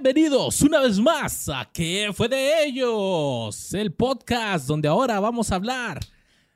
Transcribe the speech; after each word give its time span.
Bienvenidos 0.00 0.62
una 0.62 0.78
vez 0.80 1.00
más 1.00 1.48
a 1.48 1.68
¿Qué 1.72 2.12
fue 2.14 2.28
de 2.28 2.66
ellos? 2.66 3.74
El 3.74 3.92
podcast 3.92 4.68
donde 4.68 4.86
ahora 4.86 5.18
vamos 5.18 5.50
a 5.50 5.56
hablar 5.56 5.98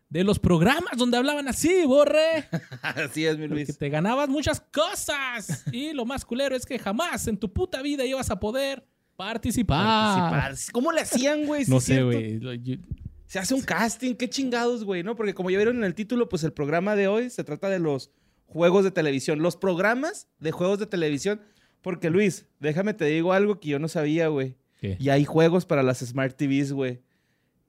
de 0.09 0.23
los 0.23 0.39
programas 0.39 0.97
donde 0.97 1.17
hablaban 1.17 1.49
así, 1.49 1.85
borre. 1.85 2.49
Así 2.83 3.27
es, 3.27 3.37
mi 3.39 3.49
Que 3.49 3.55
Luis. 3.55 3.79
te 3.79 3.89
ganabas 3.89 4.29
muchas 4.29 4.61
cosas. 4.61 5.65
Y 5.73 5.93
lo 5.93 6.05
más 6.05 6.25
culero 6.25 6.55
es 6.55 6.65
que 6.65 6.79
jamás 6.79 7.27
en 7.27 7.37
tu 7.37 7.53
puta 7.53 7.83
vida 7.83 8.05
ibas 8.05 8.31
a 8.31 8.39
poder 8.39 8.87
participar. 9.17 10.31
Participar. 10.31 10.73
¿Cómo 10.73 10.93
le 10.93 11.01
hacían, 11.01 11.45
güey? 11.45 11.65
No 11.67 11.81
sé, 11.81 12.01
güey. 12.05 12.41
Se 13.27 13.41
hace 13.41 13.55
un 13.55 13.63
casting, 13.63 14.15
qué 14.15 14.31
chingados, 14.31 14.85
güey, 14.85 15.03
¿no? 15.03 15.17
Porque 15.17 15.35
como 15.35 15.51
ya 15.51 15.57
vieron 15.57 15.79
en 15.79 15.85
el 15.85 15.97
título, 15.97 16.29
pues 16.29 16.45
el 16.45 16.53
programa 16.53 16.95
de 16.95 17.09
hoy 17.09 17.29
se 17.29 17.43
trata 17.43 17.69
de 17.69 17.81
los 17.81 18.13
juegos 18.47 18.85
de 18.85 18.93
televisión. 18.93 19.41
Los 19.43 19.57
programas 19.57 20.29
de 20.39 20.53
juegos 20.53 20.79
de 20.79 20.87
televisión. 20.87 21.41
Porque, 21.83 22.09
Luis, 22.11 22.47
déjame 22.61 22.95
te 22.95 23.05
digo 23.07 23.33
algo 23.33 23.61
que 23.61 23.69
yo 23.69 23.79
no 23.79 23.89
sabía, 23.89 24.29
güey. 24.29 24.57
Y 24.99 25.11
hay 25.11 25.25
juegos 25.25 25.65
para 25.67 25.83
las 25.83 25.99
Smart 26.01 26.37
TVs, 26.37 26.73
güey. 26.73 27.01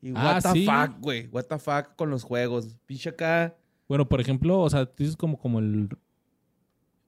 Y 0.02 0.12
Ah, 0.16 0.40
what 0.44 0.52
the 0.54 0.60
¿sí? 0.60 0.66
fuck, 0.66 1.00
güey. 1.00 1.28
What 1.32 1.44
the 1.46 1.60
fuck 1.60 1.96
con 1.96 2.10
los 2.10 2.24
juegos. 2.24 2.76
Pinche 2.86 3.10
acá. 3.10 3.56
Bueno, 3.88 4.08
por 4.10 4.20
ejemplo, 4.20 4.60
o 4.60 4.70
sea, 4.70 4.86
tú 4.86 4.96
dices 5.04 5.16
como, 5.16 5.38
como 5.38 5.60
el, 5.60 5.90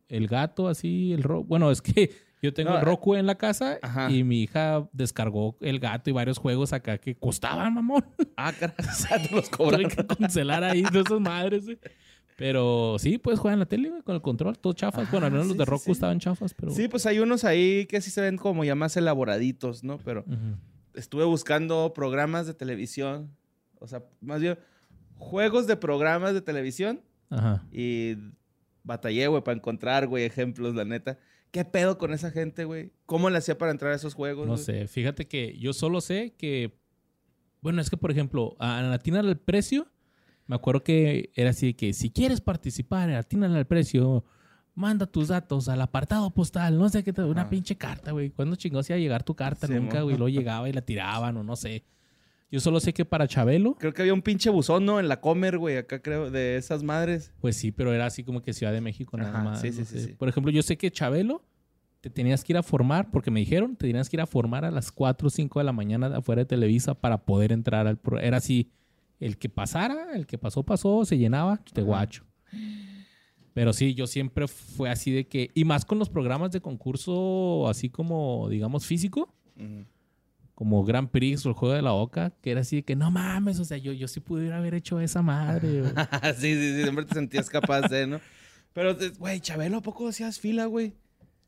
el 0.10 0.28
gato, 0.28 0.68
así, 0.68 1.12
el 1.14 1.24
ro 1.24 1.44
Bueno, 1.44 1.72
es 1.72 1.82
que 1.82 2.12
yo 2.42 2.54
tengo 2.54 2.70
No, 2.72 2.78
el 2.80 2.86
Roku 2.86 3.16
en 3.16 3.26
la 3.26 3.36
casa 3.36 3.80
Ajá. 3.82 4.12
y 4.12 4.24
mi 4.24 4.44
hija 4.44 4.88
descargó 4.94 5.58
el 5.62 5.80
gato 5.80 6.10
y 6.10 6.14
varios 6.14 6.38
juegos 6.38 6.74
acá 6.74 6.98
que 7.00 7.16
costaban, 7.16 7.74
mamón. 7.74 8.06
Ah, 8.38 8.54
carajo. 8.54 8.78
O 8.92 8.94
sea, 8.94 9.22
te 9.22 9.36
los 9.36 9.50
cobran. 9.58 9.90
que 9.90 10.06
cancelar 10.06 10.64
ahí 10.64 10.84
de 10.84 11.00
esas 11.00 11.20
madres, 11.20 11.66
güey. 11.66 11.80
Pero 12.36 12.98
sí, 13.00 13.18
puedes 13.18 13.40
jugar 13.40 13.54
en 13.54 13.60
la 13.60 13.66
tele, 13.66 13.90
güey, 13.90 14.02
con 14.02 14.16
el 14.16 14.22
control, 14.22 14.58
todo 14.60 14.74
chafas. 14.74 15.08
Ah, 15.08 15.10
bueno, 15.12 15.26
al 15.28 15.32
menos 15.32 15.48
los 15.48 15.58
de 15.58 15.66
Roku 15.66 15.86
sí. 15.86 15.92
estaban 15.92 16.20
chafas, 16.20 16.54
pero... 16.54 16.72
Sí, 16.72 16.88
pues 16.88 17.06
hay 17.06 17.20
unos 17.20 17.46
ahí 17.46 17.86
que 17.86 18.02
sí 18.02 18.12
se 18.12 18.20
ven 18.22 18.38
como 18.38 18.66
ya 18.66 18.76
más 18.76 18.98
elaboraditos, 18.98 19.84
¿no? 19.84 19.98
Pero 20.00 20.26
estuve 20.94 21.24
buscando 21.24 21.94
programas 21.94 22.46
de 22.46 22.54
televisión. 22.54 23.36
O 23.80 23.88
sea, 23.88 24.04
más 24.20 24.42
bien 24.42 24.58
juegos 25.18 25.66
de 25.66 25.78
programas 25.78 26.34
de 26.34 26.42
televisión. 26.42 27.02
Ajá. 27.30 27.66
Y 27.72 28.16
batallé, 28.84 29.28
güey, 29.28 29.42
para 29.42 29.58
encontrar, 29.58 30.08
güey, 30.08 30.26
ejemplos, 30.26 30.76
la 30.76 30.84
neta. 30.84 31.18
¿Qué 31.52 31.64
pedo 31.64 31.98
con 31.98 32.12
esa 32.12 32.32
gente, 32.32 32.66
güey? 32.66 32.92
¿Cómo 33.06 33.30
le 33.30 33.38
hacía 33.38 33.58
para 33.58 33.72
entrar 33.72 33.94
a 33.94 33.96
esos 33.96 34.14
juegos? 34.14 34.46
No 34.46 34.54
güey? 34.54 34.66
sé, 34.66 34.88
fíjate 34.88 35.26
que 35.26 35.58
yo 35.58 35.72
solo 35.72 36.02
sé 36.02 36.34
que... 36.38 36.78
Bueno, 37.62 37.82
es 37.82 37.90
que, 37.90 37.98
por 37.98 38.12
ejemplo, 38.12 38.56
a 38.60 38.92
Atínale 38.92 39.30
al 39.30 39.40
precio, 39.40 39.88
me 40.48 40.56
acuerdo 40.56 40.84
que 40.84 41.32
era 41.36 41.50
así 41.52 41.68
de 41.68 41.74
que 41.76 41.94
si 41.94 42.10
quieres 42.10 42.42
participar 42.42 43.10
Atínale 43.12 43.58
al 43.58 43.66
precio, 43.66 44.24
manda 44.76 45.06
tus 45.06 45.30
datos 45.30 45.70
al 45.70 45.82
apartado 45.82 46.30
postal, 46.32 46.78
no 46.78 46.90
sé 46.90 47.04
qué, 47.04 47.14
te- 47.14 47.24
una 47.24 47.42
Ajá. 47.42 47.50
pinche 47.50 47.76
carta, 47.76 48.12
güey. 48.12 48.30
¿Cuándo 48.30 48.56
chingados 48.56 48.90
iba 48.90 48.98
a 48.98 49.00
llegar 49.00 49.24
tu 49.24 49.36
carta? 49.36 49.68
Sí, 49.68 49.74
Nunca, 49.74 50.02
güey. 50.02 50.18
Luego 50.18 50.30
llegaba 50.30 50.68
y 50.70 50.74
la 50.74 50.82
tiraban 50.82 51.38
o 51.38 51.44
no 51.44 51.56
sé. 51.56 51.84
Yo 52.52 52.60
solo 52.60 52.80
sé 52.80 52.94
que 52.94 53.06
para 53.06 53.28
Chabelo, 53.28 53.76
Creo 53.76 53.94
que 53.94 54.02
había 54.04 54.14
un 54.14 54.22
pinche 54.22 54.50
buzón, 54.50 54.86
¿no? 54.86 55.00
En 55.00 55.08
la 55.08 55.20
Comer, 55.20 55.58
güey, 55.58 55.78
acá 55.78 56.00
creo, 56.02 56.30
de 56.30 56.58
esas 56.58 56.84
madres. 56.84 57.34
pues 57.42 57.58
sí, 57.58 57.72
pero 57.72 57.92
era 57.94 58.06
así 58.06 58.24
como 58.24 58.42
que 58.42 58.54
Ciudad 58.54 58.72
de 58.72 58.82
México 58.82 59.18
nada 59.18 59.32
Ajá, 59.32 59.44
más. 59.44 59.62
sí, 59.62 59.72
sí, 59.72 59.80
no 59.80 59.86
sí, 59.86 60.00
sé. 60.00 60.06
sí. 60.08 60.14
Por 60.14 60.30
ejemplo, 60.30 60.52
yo 60.52 60.62
sé 60.62 60.78
que 60.78 60.92
Chabelo 60.92 61.42
te 62.02 62.10
tenías 62.12 62.44
que 62.44 62.54
ir 62.54 62.58
a 62.58 62.64
formar, 62.64 63.10
porque 63.10 63.32
me 63.32 63.40
dijeron, 63.40 63.76
te 63.76 63.88
tenías 63.88 64.10
que 64.10 64.18
ir 64.18 64.22
a 64.22 64.28
formar 64.28 64.64
a 64.64 64.70
las 64.72 64.92
4 64.92 65.28
o 65.28 65.32
5 65.32 65.60
de 65.60 65.66
la 65.66 65.72
mañana 65.74 66.16
afuera 66.18 66.42
de 66.42 66.46
Televisa 66.46 66.94
para 66.94 67.18
poder 67.26 67.52
entrar 67.52 67.88
al 67.88 67.98
pro- 67.98 68.20
Era 68.20 68.38
así, 68.38 68.70
el 69.20 69.38
que 69.38 69.50
pasara, 69.50 70.14
el 70.16 70.26
que 70.28 70.38
pasó, 70.38 70.64
pasó, 70.64 71.06
se 71.06 71.18
llenaba, 71.18 71.58
te 71.74 71.82
guacho. 71.82 72.24
Pero 73.54 73.72
sí, 73.72 73.94
yo 73.96 74.06
siempre 74.08 74.48
fue 74.48 74.90
así 74.90 75.12
de 75.12 75.28
que, 75.28 75.50
y 75.54 75.64
más 75.64 75.86
con 75.86 75.98
los 75.98 76.10
programas 76.10 76.52
de 76.52 76.60
concurso 76.62 77.68
así 77.70 77.90
como, 77.90 78.50
digamos, 78.50 78.86
físico, 78.86 79.34
Ujú. 79.56 79.86
como 80.54 80.84
Grand 80.84 81.10
Prix 81.10 81.46
o 81.46 81.50
el 81.50 81.56
Juego 81.56 81.74
de 81.74 81.82
la 81.82 81.94
Oca, 81.94 82.34
que 82.42 82.52
era 82.52 82.62
así 82.62 82.78
de 82.78 82.84
que 82.84 82.98
no 82.98 83.12
mames, 83.12 83.60
o 83.60 83.66
sea, 83.66 83.78
yo, 83.78 83.94
yo 83.94 84.10
sí 84.10 84.20
pudiera 84.20 84.58
haber 84.58 84.74
hecho 84.74 85.00
esa 85.00 85.22
madre. 85.22 85.82
güey". 85.82 85.94
sí, 86.36 86.54
sí, 86.54 86.74
sí, 86.76 86.82
siempre 86.84 87.06
te 87.06 87.14
sentías 87.14 87.50
capaz 87.50 87.84
de, 87.88 88.08
¿no? 88.08 88.20
Pero, 88.74 88.92
eh, 88.92 89.14
güey, 89.18 89.40
Chabelo, 89.40 89.78
¿a 89.78 89.82
poco 89.82 90.10
hacías 90.10 90.38
fila, 90.38 90.66
güey? 90.66 90.94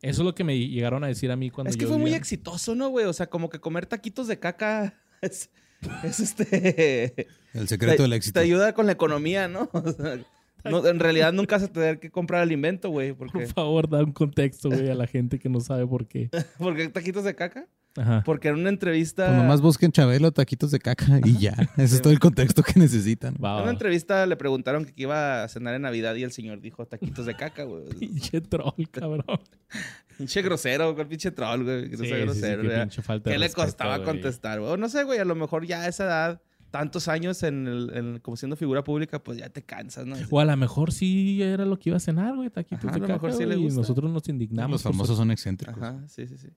Eso 0.01 0.21
es 0.21 0.25
lo 0.25 0.33
que 0.33 0.45
me 0.45 0.57
llegaron 0.57 1.03
a 1.03 1.07
decir 1.07 1.29
a 1.31 1.35
mí 1.35 1.49
cuando 1.49 1.69
Es 1.71 1.75
que 1.75 1.81
yo 1.83 1.89
fue 1.89 1.97
muy 1.97 2.05
vivía- 2.05 2.17
exitoso, 2.19 2.73
¿no, 2.73 2.87
güey? 2.87 3.05
O 3.05 3.11
sea, 3.13 3.27
como 3.29 3.49
que 3.49 3.59
comer 3.59 3.85
taquitos 3.85 4.27
de 4.27 4.39
caca 4.39 4.93
es, 5.21 5.49
es 6.03 6.19
este... 6.19 7.27
El 7.53 7.67
secreto 7.67 7.97
te, 7.97 8.03
del 8.03 8.13
éxito. 8.13 8.39
Te 8.39 8.45
ayuda 8.45 8.73
con 8.73 8.85
la 8.85 8.91
economía, 8.91 9.47
¿no? 9.47 9.69
O 9.73 9.91
sea, 9.91 10.19
no, 10.63 10.85
en 10.85 10.99
realidad 10.99 11.31
nunca 11.33 11.55
vas 11.55 11.63
a 11.63 11.71
tener 11.71 11.99
que 11.99 12.09
comprar 12.09 12.41
alimento, 12.41 12.89
güey. 12.89 13.13
Por 13.13 13.31
Porque, 13.31 13.47
favor, 13.47 13.89
da 13.89 14.03
un 14.03 14.11
contexto, 14.11 14.69
güey, 14.69 14.89
a 14.89 14.95
la 14.95 15.07
gente 15.07 15.39
que 15.39 15.49
no 15.49 15.61
sabe 15.61 15.85
por 15.87 16.07
qué. 16.07 16.29
porque 16.57 16.89
taquitos 16.89 17.23
de 17.23 17.35
caca. 17.35 17.67
Ajá. 17.97 18.21
Porque 18.25 18.47
en 18.49 18.55
una 18.55 18.69
entrevista... 18.69 19.25
Pues 19.27 19.37
nomás 19.37 19.61
busquen 19.61 19.91
Chabelo, 19.91 20.31
taquitos 20.31 20.71
de 20.71 20.79
caca 20.79 21.19
y 21.25 21.37
ya. 21.39 21.55
Ese 21.77 21.95
es 21.95 22.01
todo 22.01 22.13
el 22.13 22.19
contexto 22.19 22.63
que 22.63 22.79
necesitan. 22.79 23.35
En 23.35 23.41
una 23.45 23.71
entrevista 23.71 24.25
le 24.25 24.35
preguntaron 24.37 24.85
que 24.85 24.93
iba 24.95 25.43
a 25.43 25.47
cenar 25.47 25.73
en 25.75 25.81
Navidad 25.81 26.15
y 26.15 26.23
el 26.23 26.31
señor 26.31 26.61
dijo 26.61 26.85
taquitos 26.85 27.25
de 27.25 27.35
caca, 27.35 27.63
güey. 27.63 27.85
Pinche 27.99 28.41
troll, 28.41 28.87
cabrón. 28.91 29.23
Pinche 30.17 30.41
grosero, 30.41 30.93
güey, 30.95 31.07
pinche 31.07 31.29
troll, 31.31 31.63
güey. 31.63 31.89
Que 31.89 31.97
no 31.97 32.03
Sí, 32.03 32.09
sea 32.09 32.15
sí, 32.17 32.21
sí, 32.21 32.25
grosero, 32.25 32.61
qué 32.63 32.67
¿verdad? 32.69 32.83
pinche 32.85 33.01
falta 33.03 33.29
de 33.29 33.33
¿Qué 33.35 33.39
le 33.39 33.45
respeto, 33.45 33.65
costaba 33.67 33.97
güey. 33.97 34.05
contestar, 34.09 34.59
güey? 34.59 34.77
No 34.77 34.89
sé, 34.89 35.03
güey, 35.03 35.19
a 35.19 35.25
lo 35.25 35.35
mejor 35.35 35.65
ya 35.67 35.81
a 35.81 35.87
esa 35.87 36.05
edad, 36.05 36.41
tantos 36.71 37.07
años 37.07 37.43
en 37.43 37.67
el, 37.67 37.91
en- 37.93 38.19
como 38.19 38.35
siendo 38.35 38.55
figura 38.55 38.83
pública, 38.83 39.23
pues 39.23 39.37
ya 39.37 39.49
te 39.49 39.61
cansas, 39.61 40.07
¿no? 40.07 40.15
O 40.31 40.39
a 40.39 40.45
lo 40.45 40.57
mejor 40.57 40.91
sí 40.91 41.41
era 41.43 41.65
lo 41.65 41.77
que 41.77 41.89
iba 41.91 41.97
a 41.97 41.99
cenar, 41.99 42.35
güey, 42.35 42.49
taquitos 42.49 42.85
Ajá, 42.85 42.93
de 42.93 42.97
a 42.97 42.99
lo 43.01 43.07
caca, 43.07 43.13
mejor 43.27 43.33
sí 43.33 43.45
le 43.45 43.55
güey, 43.55 43.59
y 43.59 43.63
gusta. 43.65 43.81
nosotros 43.81 44.11
nos 44.11 44.27
indignamos. 44.27 44.71
Los 44.71 44.81
por 44.83 44.91
famosos 44.93 45.17
son 45.17 45.29
excéntricos. 45.29 45.77
Ajá, 45.77 45.99
sí, 46.07 46.25
sí, 46.27 46.35
sí. 46.37 46.47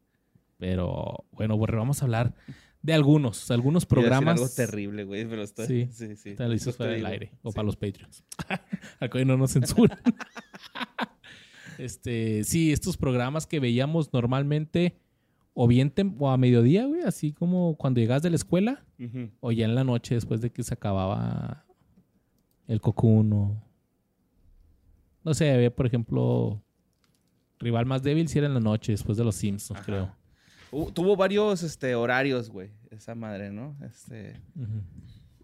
Pero, 0.61 1.25
bueno, 1.33 1.57
borre, 1.57 1.77
vamos 1.79 2.03
a 2.03 2.05
hablar 2.05 2.35
de 2.83 2.93
algunos, 2.93 3.51
algunos 3.51 3.87
programas. 3.87 4.35
algo 4.41 4.49
terrible, 4.55 5.05
güey, 5.05 5.27
pero 5.27 5.43
estoy... 5.43 5.67
Sí. 5.67 5.89
Sí, 5.91 6.17
sí. 6.17 6.35
Te 6.37 6.45
lo 6.45 6.51
Después 6.51 6.77
fuera 6.77 6.93
del 6.93 7.07
aire. 7.07 7.33
O 7.43 7.51
Sí. 7.51 7.57
para 7.57 7.67
los 7.67 7.77
Patreons. 7.77 8.23
Al 9.01 9.11
que 9.11 9.19
hoy 9.19 9.25
no 9.25 9.37
nos 9.37 9.53
censuran. 9.53 9.99
este, 11.79 12.45
sí, 12.45 12.73
estos 12.73 12.97
programas 12.97 13.47
que 13.47 13.59
veíamos 13.59 14.13
normalmente 14.13 14.97
o 15.55 15.67
bien 15.67 15.93
o 16.19 16.31
a 16.31 16.37
mediodía, 16.37 16.87
güey, 16.87 17.03
así 17.03 17.33
como 17.33 17.77
cuando 17.77 18.01
llegas 18.01 18.23
de 18.23 18.31
la 18.31 18.37
escuela, 18.37 18.85
o 19.41 19.51
ya 19.51 19.65
en 19.65 19.75
la 19.75 19.83
noche 19.85 20.15
después 20.15 20.41
de 20.41 20.51
que 20.53 20.63
se 20.63 20.75
acababa 20.75 21.65
el 22.69 22.81
cocoon 22.81 23.33
o... 23.33 23.65
No 25.25 25.35
sé, 25.35 25.51
había, 25.53 25.75
por 25.75 25.87
ejemplo, 25.87 26.63
rival 27.59 27.85
más 27.87 28.03
débil 28.03 28.29
si 28.29 28.39
era 28.39 28.47
en 28.47 28.55
la 28.55 28.61
noche 28.61 28.93
después 28.93 29.19
de 29.19 29.25
los 29.25 29.35
Simpsons, 29.35 29.81
Ajá. 29.81 29.85
creo. 29.87 30.20
Uh, 30.73 30.91
tuvo 30.93 31.17
varios 31.17 31.63
este, 31.63 31.95
horarios, 31.95 32.51
güey, 32.51 32.71
esa 32.91 33.15
madre, 33.15 33.51
¿no? 33.51 33.77
Este... 33.85 34.41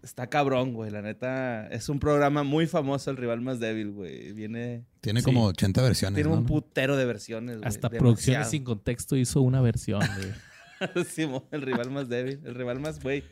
Está 0.03 0.27
cabrón, 0.27 0.73
güey. 0.73 0.89
La 0.89 1.01
neta, 1.01 1.67
es 1.67 1.89
un 1.89 1.99
programa 1.99 2.43
muy 2.43 2.65
famoso, 2.65 3.11
El 3.11 3.17
Rival 3.17 3.41
Más 3.41 3.59
Débil, 3.59 3.91
güey. 3.91 4.31
Viene... 4.31 4.85
Tiene 5.01 5.19
Sí. 5.19 5.25
como 5.25 5.47
80 5.47 5.81
versiones. 5.81 6.15
Tiene 6.15 6.29
¿no? 6.29 6.37
un 6.37 6.45
putero 6.45 6.95
de 6.95 7.05
versiones, 7.05 7.57
güey. 7.57 7.67
Hasta 7.67 7.89
demasiado. 7.89 7.99
Producciones 7.99 8.49
Sin 8.49 8.63
Contexto 8.63 9.17
hizo 9.17 9.41
una 9.41 9.59
versión, 9.59 9.99
güey. 9.99 11.05
Simón, 11.05 11.43
el 11.51 11.61
rival 11.61 11.91
más 11.91 12.07
débil. 12.07 12.39
El 12.45 12.55
rival 12.55 12.79
más 12.79 13.01
güey. 13.01 13.23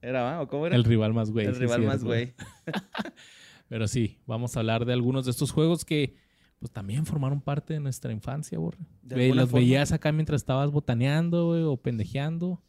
¿Era, 0.00 0.22
va? 0.22 0.40
¿O 0.42 0.48
cómo 0.48 0.66
era? 0.66 0.76
El 0.76 0.84
rival 0.84 1.12
más 1.12 1.30
güey. 1.30 1.46
El 1.46 1.54
sí, 1.54 1.60
rival 1.60 1.82
más 1.82 2.04
güey. 2.04 2.34
Pero 3.68 3.88
sí, 3.88 4.20
vamos 4.26 4.56
a 4.56 4.60
hablar 4.60 4.84
de 4.84 4.92
algunos 4.92 5.24
de 5.24 5.30
estos 5.30 5.50
juegos 5.50 5.84
que 5.84 6.14
pues 6.62 6.70
también 6.72 7.04
formaron 7.04 7.40
parte 7.40 7.74
de 7.74 7.80
nuestra 7.80 8.12
infancia, 8.12 8.56
borre. 8.56 8.78
Los 9.02 9.50
forma. 9.50 9.58
veías 9.58 9.90
acá 9.90 10.12
mientras 10.12 10.42
estabas 10.42 10.70
botaneando, 10.70 11.46
güey, 11.48 11.62
o 11.62 11.76
pendejeando. 11.76 12.62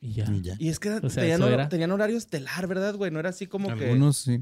Y 0.00 0.12
ya. 0.12 0.30
Y 0.32 0.40
ya. 0.40 0.54
Y 0.56 0.68
es 0.68 0.78
que 0.78 0.88
O 0.90 1.10
sea, 1.10 1.24
tenían, 1.24 1.42
era- 1.42 1.68
tenían 1.68 1.90
horario 1.90 2.16
estelar, 2.16 2.68
¿verdad, 2.68 2.94
güey? 2.94 3.10
No 3.10 3.18
era 3.18 3.30
así 3.30 3.48
como 3.48 3.74
que... 3.74 3.86
Algunos 3.86 4.18
sí. 4.18 4.40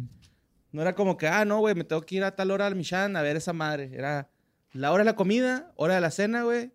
No 0.72 0.82
era 0.82 0.94
como 0.94 1.16
que, 1.16 1.26
ah, 1.26 1.46
no, 1.46 1.60
güey, 1.60 1.74
me 1.74 1.84
tengo 1.84 2.02
que 2.02 2.16
ir 2.16 2.24
a 2.24 2.36
tal 2.36 2.50
hora 2.50 2.66
al 2.66 2.76
Michan 2.76 3.16
a 3.16 3.22
ver 3.22 3.36
esa 3.36 3.54
madre. 3.54 3.90
Era 3.94 4.28
la 4.72 4.92
hora 4.92 5.04
de 5.04 5.06
la 5.06 5.16
comida, 5.16 5.72
hora 5.76 5.94
de 5.94 6.02
la 6.02 6.10
cena, 6.10 6.42
güey. 6.42 6.72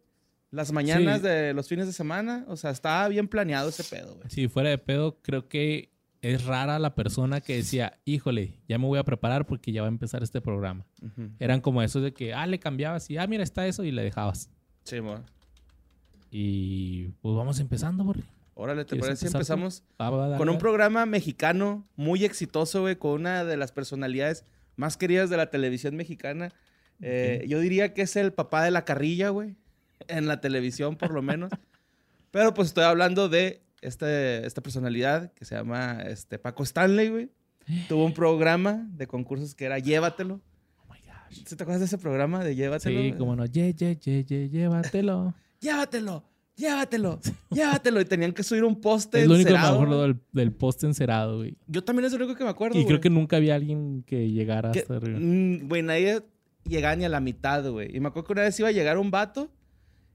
Las 0.50 0.72
mañanas 0.72 1.22
Sí. 1.22 1.28
de 1.28 1.54
los 1.54 1.68
fines 1.68 1.86
de 1.86 1.94
semana. 1.94 2.44
O 2.48 2.58
sea, 2.58 2.72
estaba 2.72 3.08
bien 3.10 3.28
planeado 3.28 3.70
ese 3.70 3.84
pedo, 3.84 4.16
güey. 4.16 4.28
Si 4.32 4.48
fuera 4.48 4.70
de 4.72 4.80
pedo, 4.80 5.20
creo 5.22 5.48
que 5.48 5.91
es 6.22 6.46
rara 6.46 6.78
la 6.80 6.94
persona 6.94 7.42
que 7.42 7.56
decía, 7.56 8.00
híjole, 8.06 8.60
ya 8.68 8.78
me 8.78 8.86
voy 8.86 9.00
a 9.00 9.04
preparar 9.04 9.46
porque 9.46 9.72
ya 9.72 9.82
va 9.82 9.88
a 9.88 9.92
empezar 9.92 10.22
este 10.22 10.40
programa. 10.42 10.86
Eran 11.40 11.62
como 11.62 11.82
esos 11.82 12.04
de 12.04 12.14
que, 12.14 12.34
ah, 12.34 12.46
le 12.46 12.60
cambiabas 12.60 13.10
y, 13.10 13.18
ah, 13.18 13.26
mira, 13.28 13.44
está 13.44 13.66
eso 13.68 13.84
y 13.84 13.92
le 13.92 14.04
dejabas. 14.04 14.50
Sí. 14.84 14.98
Y 16.30 17.08
pues 17.22 17.36
vamos 17.36 17.60
empezando, 17.60 18.04
borre. 18.04 18.24
Órale, 18.54 18.86
¿te 18.86 18.90
¿Quieres 18.90 19.08
parece 19.08 19.28
si 19.28 19.34
empezamos 19.34 19.84
Ah, 19.98 20.10
va, 20.12 20.38
con 20.38 20.48
un 20.50 20.58
programa 20.60 21.06
mexicano 21.06 21.88
muy 21.96 22.24
exitoso, 22.24 22.82
güey, 22.82 22.96
con 22.96 23.12
una 23.14 23.44
de 23.44 23.58
las 23.58 23.72
personalidades 23.72 24.46
más 24.76 24.98
queridas 24.98 25.30
de 25.30 25.38
la 25.38 25.50
televisión 25.50 25.96
mexicana. 25.96 26.52
Eh, 27.02 27.46
Yo 27.48 27.60
diría 27.60 27.94
que 27.94 28.04
es 28.04 28.16
el 28.16 28.32
papá 28.32 28.64
de 28.64 28.72
la 28.72 28.86
carrilla, 28.86 29.30
güey, 29.30 29.56
en 30.08 30.28
la 30.28 30.40
televisión 30.40 30.96
por 30.96 31.12
lo 31.12 31.22
menos. 31.24 31.52
Pero 32.32 32.54
pues 32.54 32.70
estoy 32.70 32.84
hablando 32.84 33.28
de 33.28 33.62
este, 33.82 34.46
esta 34.46 34.62
personalidad 34.62 35.32
que 35.34 35.46
se 35.46 35.56
llama 35.56 36.02
este, 36.06 36.38
Paco 36.40 36.64
Stanley, 36.64 37.10
güey. 37.10 37.30
Tuvo 37.90 38.06
un 38.06 38.14
programa 38.14 38.88
de 38.94 39.08
concursos 39.08 39.56
que 39.56 39.66
era 39.66 39.80
Llévatelo. 39.80 40.42
Oh 40.88 40.94
my 40.94 41.00
gosh. 41.00 41.44
¿Sí 41.46 41.56
¿Te 41.56 41.64
acuerdas 41.64 41.80
de 41.82 41.86
ese 41.86 41.98
programa 41.98 42.44
de 42.44 42.56
Llévatelo? 42.56 43.02
Sí, 43.02 43.14
como 43.18 43.36
no, 43.36 43.46
ye, 43.46 43.74
ye, 43.74 43.96
ye, 43.98 44.24
ye, 44.24 44.50
llévatelo. 44.50 45.34
Llévatelo. 45.62 46.24
llévatelo, 46.56 47.20
llévatelo. 47.52 48.02
Y 48.02 48.06
tenían 48.06 48.34
que 48.34 48.44
subir 48.44 48.64
un 48.64 48.82
poste 48.82 49.22
Es 49.22 49.28
lo 49.28 49.36
único 49.36 49.50
que 49.50 49.54
me 49.58 49.60
acuerdo 49.60 50.02
del, 50.04 50.20
del 50.32 50.52
poste 50.52 50.86
encerado, 50.88 51.38
güey. 51.38 51.56
Yo 51.68 51.84
también 51.84 52.06
es 52.06 52.12
lo 52.14 52.18
único 52.18 52.36
que 52.36 52.44
me 52.44 52.50
acuerdo, 52.50 52.78
Y 52.80 52.84
creo 52.84 52.98
güey. 52.98 53.02
que 53.02 53.10
nunca 53.12 53.38
había 53.38 53.56
alguien 53.56 54.04
que 54.08 54.30
llegara 54.32 54.72
Que- 54.72 54.80
hasta 54.80 54.96
arriba. 54.98 55.20
mm, 55.22 55.68
Güey, 55.70 55.82
nadie 55.84 56.22
llegaba 56.66 56.96
ni 56.96 57.06
a 57.06 57.10
la 57.10 57.20
mitad, 57.20 57.68
güey. 57.70 57.96
Y 57.96 58.00
me 58.00 58.08
acuerdo 58.10 58.28
que 58.28 58.34
una 58.34 58.42
vez 58.44 58.60
iba 58.60 58.70
a 58.70 58.72
llegar 58.72 58.98
un 58.98 59.12
vato 59.12 59.52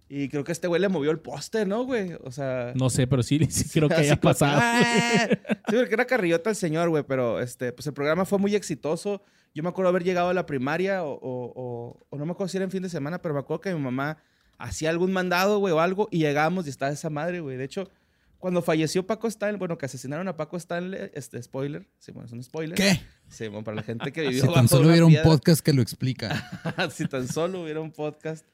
y 0.09 0.29
creo 0.29 0.45
que 0.45 0.53
este 0.53 0.69
güey 0.69 0.81
le 0.81 0.89
movió 0.89 1.11
el 1.11 1.19
poste, 1.19 1.67
¿no, 1.67 1.85
güey? 1.85 2.13
O 2.23 2.31
sea... 2.31 2.73
No 2.77 2.91
sé, 2.91 3.07
pero 3.07 3.23
sí, 3.23 3.41
sí 3.51 3.69
creo 3.69 3.89
que 3.89 3.95
haya 3.97 4.17
pasado. 4.21 4.61
¡Ah! 4.63 5.27
Sí, 5.29 5.77
porque 5.77 5.95
era 5.95 6.05
carrillota 6.07 6.51
el 6.51 6.57
señor, 6.57 6.89
güey, 6.91 7.03
pero 7.03 7.41
este, 7.41 7.73
pues 7.73 7.87
el 7.87 7.93
programa 7.93 8.25
fue 8.25 8.39
muy 8.39 8.55
exitoso. 8.55 9.23
Yo 9.55 9.63
me 9.63 9.69
acuerdo 9.69 9.89
haber 9.89 10.05
llegado 10.05 10.29
a 10.29 10.35
la 10.35 10.47
primaria 10.47 11.03
o, 11.03 11.13
o- 11.15 11.53
o- 11.57 12.07
o 12.11 12.19
no 12.19 12.25
me 12.27 12.33
acuerdo 12.33 12.49
si 12.49 12.57
era 12.59 12.65
en 12.65 12.71
fin 12.71 12.83
de 12.83 12.89
semana, 12.89 13.21
pero 13.21 13.35
me 13.35 13.41
acuerdo 13.41 13.61
que 13.63 13.75
mi 13.75 13.81
mamá 13.81 14.19
hacía 14.59 14.91
algún 14.91 15.13
mandado, 15.13 15.59
güey, 15.59 15.73
o 15.75 15.81
algo, 15.81 16.09
y 16.11 16.19
llegábamos 16.19 16.67
y 16.67 16.71
estaba 16.71 16.93
esa 16.93 17.11
madre, 17.11 17.41
güey. 17.41 17.57
De 17.57 17.65
hecho, 17.65 17.91
cuando 18.39 18.63
falleció 18.63 19.07
Paco 19.07 19.27
Stanley, 19.29 19.59
bueno, 19.59 19.77
que 19.79 19.87
asesinaron 19.87 20.29
a 20.29 20.37
Paco 20.37 20.57
Stanley, 20.57 21.11
este, 21.15 21.43
spoiler, 21.43 21.89
sí, 21.99 22.13
bueno, 22.13 22.27
es 22.27 22.33
un 22.33 22.43
spoiler. 22.45 22.77
¿Qué? 22.77 23.01
Sí, 23.29 23.49
bueno, 23.49 23.65
para 23.65 23.77
la 23.77 23.83
gente 23.83 24.13
que 24.13 24.21
vivió 24.29 24.43
Si 24.43 24.47
tan 24.47 24.65
bajo 24.67 24.69
solo 24.69 24.89
hubiera 24.91 25.05
un 25.07 25.17
podcast 25.25 25.61
que 25.65 25.73
lo 25.73 25.83
explica. 25.83 26.49
si 26.93 27.07
tan 27.09 27.27
solo 27.27 27.63
hubiera 27.63 27.81
un 27.81 27.91
podcast 27.93 28.47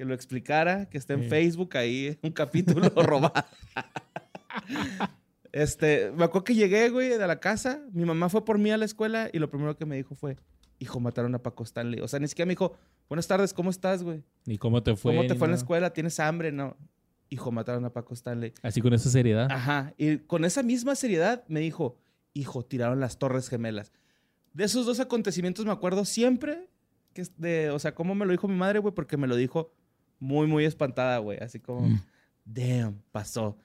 que 0.00 0.06
lo 0.06 0.14
explicara, 0.14 0.86
que 0.88 0.96
esté 0.96 1.12
en 1.12 1.24
Sí. 1.24 1.28
Facebook 1.28 1.76
ahí, 1.76 2.18
un 2.22 2.30
capítulo 2.32 2.88
robado. 2.96 3.34
este, 5.52 6.10
me 6.12 6.24
acuerdo 6.24 6.44
que 6.44 6.54
llegué, 6.54 6.88
güey, 6.88 7.10
de 7.10 7.26
la 7.26 7.38
casa. 7.38 7.82
Mi 7.92 8.06
mamá 8.06 8.30
fue 8.30 8.42
por 8.46 8.56
mí 8.56 8.70
a 8.70 8.78
la 8.78 8.86
escuela 8.86 9.28
y 9.30 9.38
lo 9.38 9.50
primero 9.50 9.76
que 9.76 9.84
me 9.84 9.96
dijo 9.96 10.14
fue, 10.14 10.38
hijo, 10.78 11.00
mataron 11.00 11.34
a 11.34 11.42
Paco 11.42 11.64
Stanley. 11.64 12.00
O 12.00 12.08
sea, 12.08 12.18
ni 12.18 12.28
siquiera 12.28 12.46
me 12.46 12.52
dijo, 12.52 12.74
buenas 13.10 13.26
tardes, 13.26 13.52
¿cómo 13.52 13.68
estás, 13.68 14.02
güey? 14.02 14.22
Ni 14.46 14.56
cómo 14.56 14.82
te 14.82 14.96
fue. 14.96 15.14
¿Cómo 15.14 15.26
te 15.28 15.34
fue 15.34 15.48
en 15.48 15.50
la 15.50 15.56
escuela? 15.58 15.92
¿Tienes 15.92 16.18
hambre? 16.18 16.50
No. 16.50 16.78
Hijo, 17.28 17.50
mataron 17.52 17.84
a 17.84 17.92
Paco 17.92 18.14
Stanley. 18.14 18.54
Así 18.62 18.80
con 18.80 18.94
esa 18.94 19.10
seriedad. 19.10 19.48
Ajá. 19.52 19.92
Y 19.98 20.16
con 20.20 20.46
esa 20.46 20.62
misma 20.62 20.94
seriedad 20.94 21.44
me 21.46 21.60
dijo, 21.60 21.98
hijo, 22.32 22.64
tiraron 22.64 23.00
las 23.00 23.18
Torres 23.18 23.50
Gemelas. 23.50 23.92
De 24.54 24.64
esos 24.64 24.86
dos 24.86 24.98
acontecimientos 24.98 25.66
me 25.66 25.72
acuerdo 25.72 26.06
siempre, 26.06 26.68
que 27.12 27.24
de, 27.36 27.68
o 27.70 27.78
sea, 27.78 27.94
cómo 27.94 28.14
me 28.14 28.24
lo 28.24 28.32
dijo 28.32 28.48
mi 28.48 28.56
madre, 28.56 28.78
güey, 28.78 28.94
porque 28.94 29.18
me 29.18 29.26
lo 29.26 29.36
dijo 29.36 29.72
muy, 30.20 30.46
muy 30.46 30.64
espantada, 30.64 31.18
güey. 31.18 31.38
Así 31.38 31.58
como, 31.58 31.88
Mm. 31.88 32.00
damn, 32.44 33.02
pasó. 33.10 33.58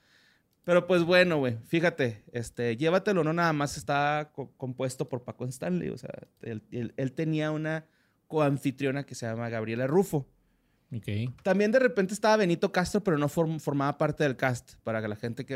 Pero 0.63 0.88
pues 0.88 1.04
bueno, 1.04 1.38
güey, 1.38 1.57
fíjate, 1.68 2.24
este, 2.31 2.75
llévatelo, 2.75 3.24
no 3.24 3.34
nada 3.34 3.54
más 3.54 3.78
está 3.78 4.31
co- 4.34 4.52
compuesto 4.57 5.07
por 5.07 5.24
Paco 5.24 5.46
Stanley, 5.46 5.90
o 5.90 5.98
sea, 6.00 6.10
él, 6.42 6.63
él- 6.72 6.94
él 6.98 7.12
tenía 7.12 7.52
una 7.52 7.86
coanfitriona 8.28 9.04
que 9.06 9.13
se 9.13 9.28
llama 9.28 9.50
Gabriela 9.50 9.86
Rufo. 9.86 10.28
Ok. 10.96 11.07
También 11.44 11.72
de 11.72 11.78
repente 11.80 12.13
estaba 12.16 12.38
Benito 12.38 12.72
Castro, 12.72 13.04
pero 13.04 13.18
no 13.19 13.28
form- 13.30 13.60
formaba 13.60 13.98
parte 13.98 14.24
del 14.24 14.36
cast. 14.38 14.74
Para 14.84 15.02
que 15.02 15.07
la 15.07 15.16
gente 15.16 15.46
que 15.46 15.56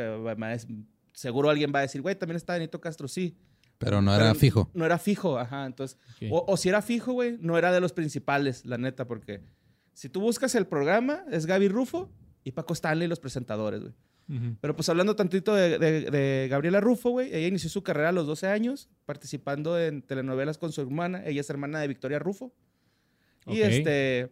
seguro 1.14 1.50
alguien 1.50 1.72
va 1.74 1.80
a 1.80 1.84
decir, 1.84 2.02
güey, 2.02 2.16
también 2.16 2.36
está 2.38 2.54
Benito 2.54 2.80
Castro, 2.80 3.08
sí. 3.08 3.36
Pero 3.80 4.02
no 4.02 4.14
era 4.14 4.26
Pero 4.26 4.36
fijo. 4.40 4.70
No 4.74 4.86
era 4.86 4.98
fijo, 5.00 5.40
ajá. 5.40 5.66
Entonces, 5.66 5.98
o, 6.30 6.46
o 6.48 6.58
si 6.58 6.70
era 6.70 6.82
fijo, 6.82 7.14
güey, 7.14 7.38
no 7.40 7.58
era 7.58 7.72
de 7.72 7.80
los 7.80 7.94
principales, 7.94 8.66
la 8.66 8.78
neta, 8.78 9.08
porque 9.08 9.42
si 9.94 10.10
tú 10.10 10.22
buscas 10.22 10.56
el 10.56 10.66
programa, 10.68 11.24
es 11.32 11.46
Gaby 11.46 11.68
Rufo 11.68 12.10
y 12.44 12.52
Paco 12.52 12.74
Stanley 12.74 13.08
los 13.08 13.20
presentadores, 13.20 13.82
güey. 13.82 13.94
Pero 14.62 14.76
pues 14.76 14.88
hablando 14.90 15.16
tantito 15.16 15.56
de, 15.56 15.80
de- 15.80 16.12
de 16.12 16.48
Gabriela 16.52 16.80
Rufo, 16.80 17.10
güey, 17.10 17.34
ella 17.34 17.48
inició 17.48 17.68
su 17.68 17.82
carrera 17.82 18.10
a 18.10 18.12
los 18.12 18.28
12 18.28 18.46
años, 18.48 18.88
participando 19.08 19.80
en 19.80 20.04
telenovelas 20.04 20.60
con 20.60 20.72
su 20.72 20.82
hermana. 20.82 21.26
Ella 21.26 21.42
es 21.42 21.50
hermana 21.50 21.80
de 21.80 21.88
Victoria 21.88 22.20
Rufo. 22.20 22.54
Y 23.48 23.62
este, 23.62 24.32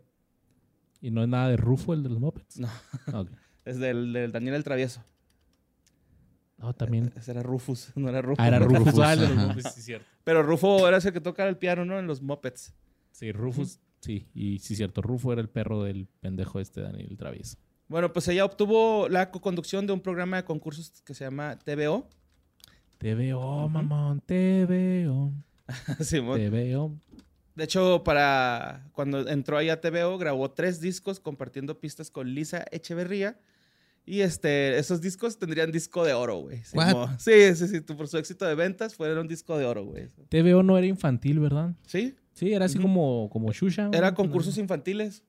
¿Y 1.01 1.09
no 1.09 1.23
es 1.23 1.27
nada 1.29 1.49
de 1.49 1.57
Rufo, 1.57 1.95
el 1.95 2.03
de 2.03 2.09
los 2.09 2.19
Muppets? 2.19 2.59
No. 2.59 2.69
Ok. 3.11 3.29
es 3.65 3.79
del, 3.79 4.13
del 4.13 4.31
Daniel 4.31 4.53
el 4.53 4.63
Travieso. 4.63 5.03
No, 6.59 6.73
también. 6.73 7.11
Ese 7.15 7.31
era 7.31 7.41
Rufus, 7.41 7.91
no 7.95 8.09
era 8.09 8.21
Rufo. 8.21 8.39
Ah, 8.41 8.47
era 8.49 8.59
Rufus. 8.59 8.85
Rufus, 8.85 8.99
Ah, 9.03 9.13
el 9.13 9.19
de 9.21 9.27
los 9.29 9.37
ajá. 9.37 9.47
Muppets, 9.47 9.73
sí, 9.73 9.81
cierto. 9.81 10.05
Pero 10.23 10.43
Rufo 10.43 10.87
era 10.87 10.97
ese 10.97 11.11
que 11.11 11.21
toca 11.21 11.47
el 11.47 11.57
piano, 11.57 11.85
¿no? 11.85 11.97
En 11.97 12.05
los 12.05 12.21
Muppets. 12.21 12.75
Sí, 13.11 13.31
Rufus. 13.31 13.79
Sí, 14.01 14.27
y 14.33 14.59
sí, 14.59 14.75
cierto. 14.75 15.01
Rufo 15.01 15.33
era 15.33 15.41
el 15.41 15.49
perro 15.49 15.83
del 15.83 16.07
pendejo 16.19 16.59
este 16.59 16.81
Daniel 16.81 17.17
Travieso. 17.17 17.57
Bueno, 17.87 18.11
pues 18.11 18.27
ella 18.27 18.45
obtuvo 18.45 19.07
la 19.09 19.31
co-conducción 19.31 19.87
de 19.87 19.93
un 19.93 20.01
programa 20.01 20.37
de 20.37 20.43
concursos 20.43 21.01
que 21.05 21.13
se 21.13 21.23
llama 21.23 21.57
TVO. 21.57 22.07
Ujú. 22.99 23.69
mamón, 23.69 24.21
te 24.25 24.65
veo. 24.65 25.31
Simón. 26.01 26.39
Te 26.39 26.49
veo. 26.49 26.95
De 27.55 27.63
hecho, 27.63 28.03
para 28.03 28.87
cuando 28.91 29.27
entró 29.27 29.57
ahí 29.57 29.69
a 29.69 29.81
TVO, 29.81 30.17
grabó 30.17 30.51
tres 30.51 30.79
discos 30.79 31.19
compartiendo 31.19 31.79
pistas 31.79 32.11
con 32.11 32.33
Lisa 32.33 32.65
Echeverría. 32.71 33.39
Y 34.05 34.21
este, 34.21 34.77
esos 34.77 35.01
discos 35.01 35.37
tendrían 35.37 35.71
disco 35.71 36.05
de 36.05 36.13
oro, 36.13 36.37
güey. 36.37 36.61
Sí, 37.17 37.55
sí, 37.55 37.67
sí. 37.67 37.81
Por 37.81 38.07
su 38.07 38.17
éxito 38.17 38.45
de 38.45 38.55
ventas, 38.55 38.95
fueron 38.95 39.17
un 39.17 39.27
disco 39.27 39.57
de 39.57 39.65
oro, 39.65 39.83
güey. 39.83 40.07
Te 40.29 40.41
veo 40.43 40.63
no 40.63 40.77
era 40.77 40.87
infantil, 40.87 41.39
¿verdad? 41.39 41.75
Sí, 41.85 42.15
Sí, 42.37 42.53
era 42.53 42.65
así 42.65 42.77
como, 42.77 43.29
como 43.31 43.51
Shusha. 43.51 43.89
era 43.93 44.11
¿no? 44.11 44.15
concursos 44.15 44.57
infantiles. 44.59 45.23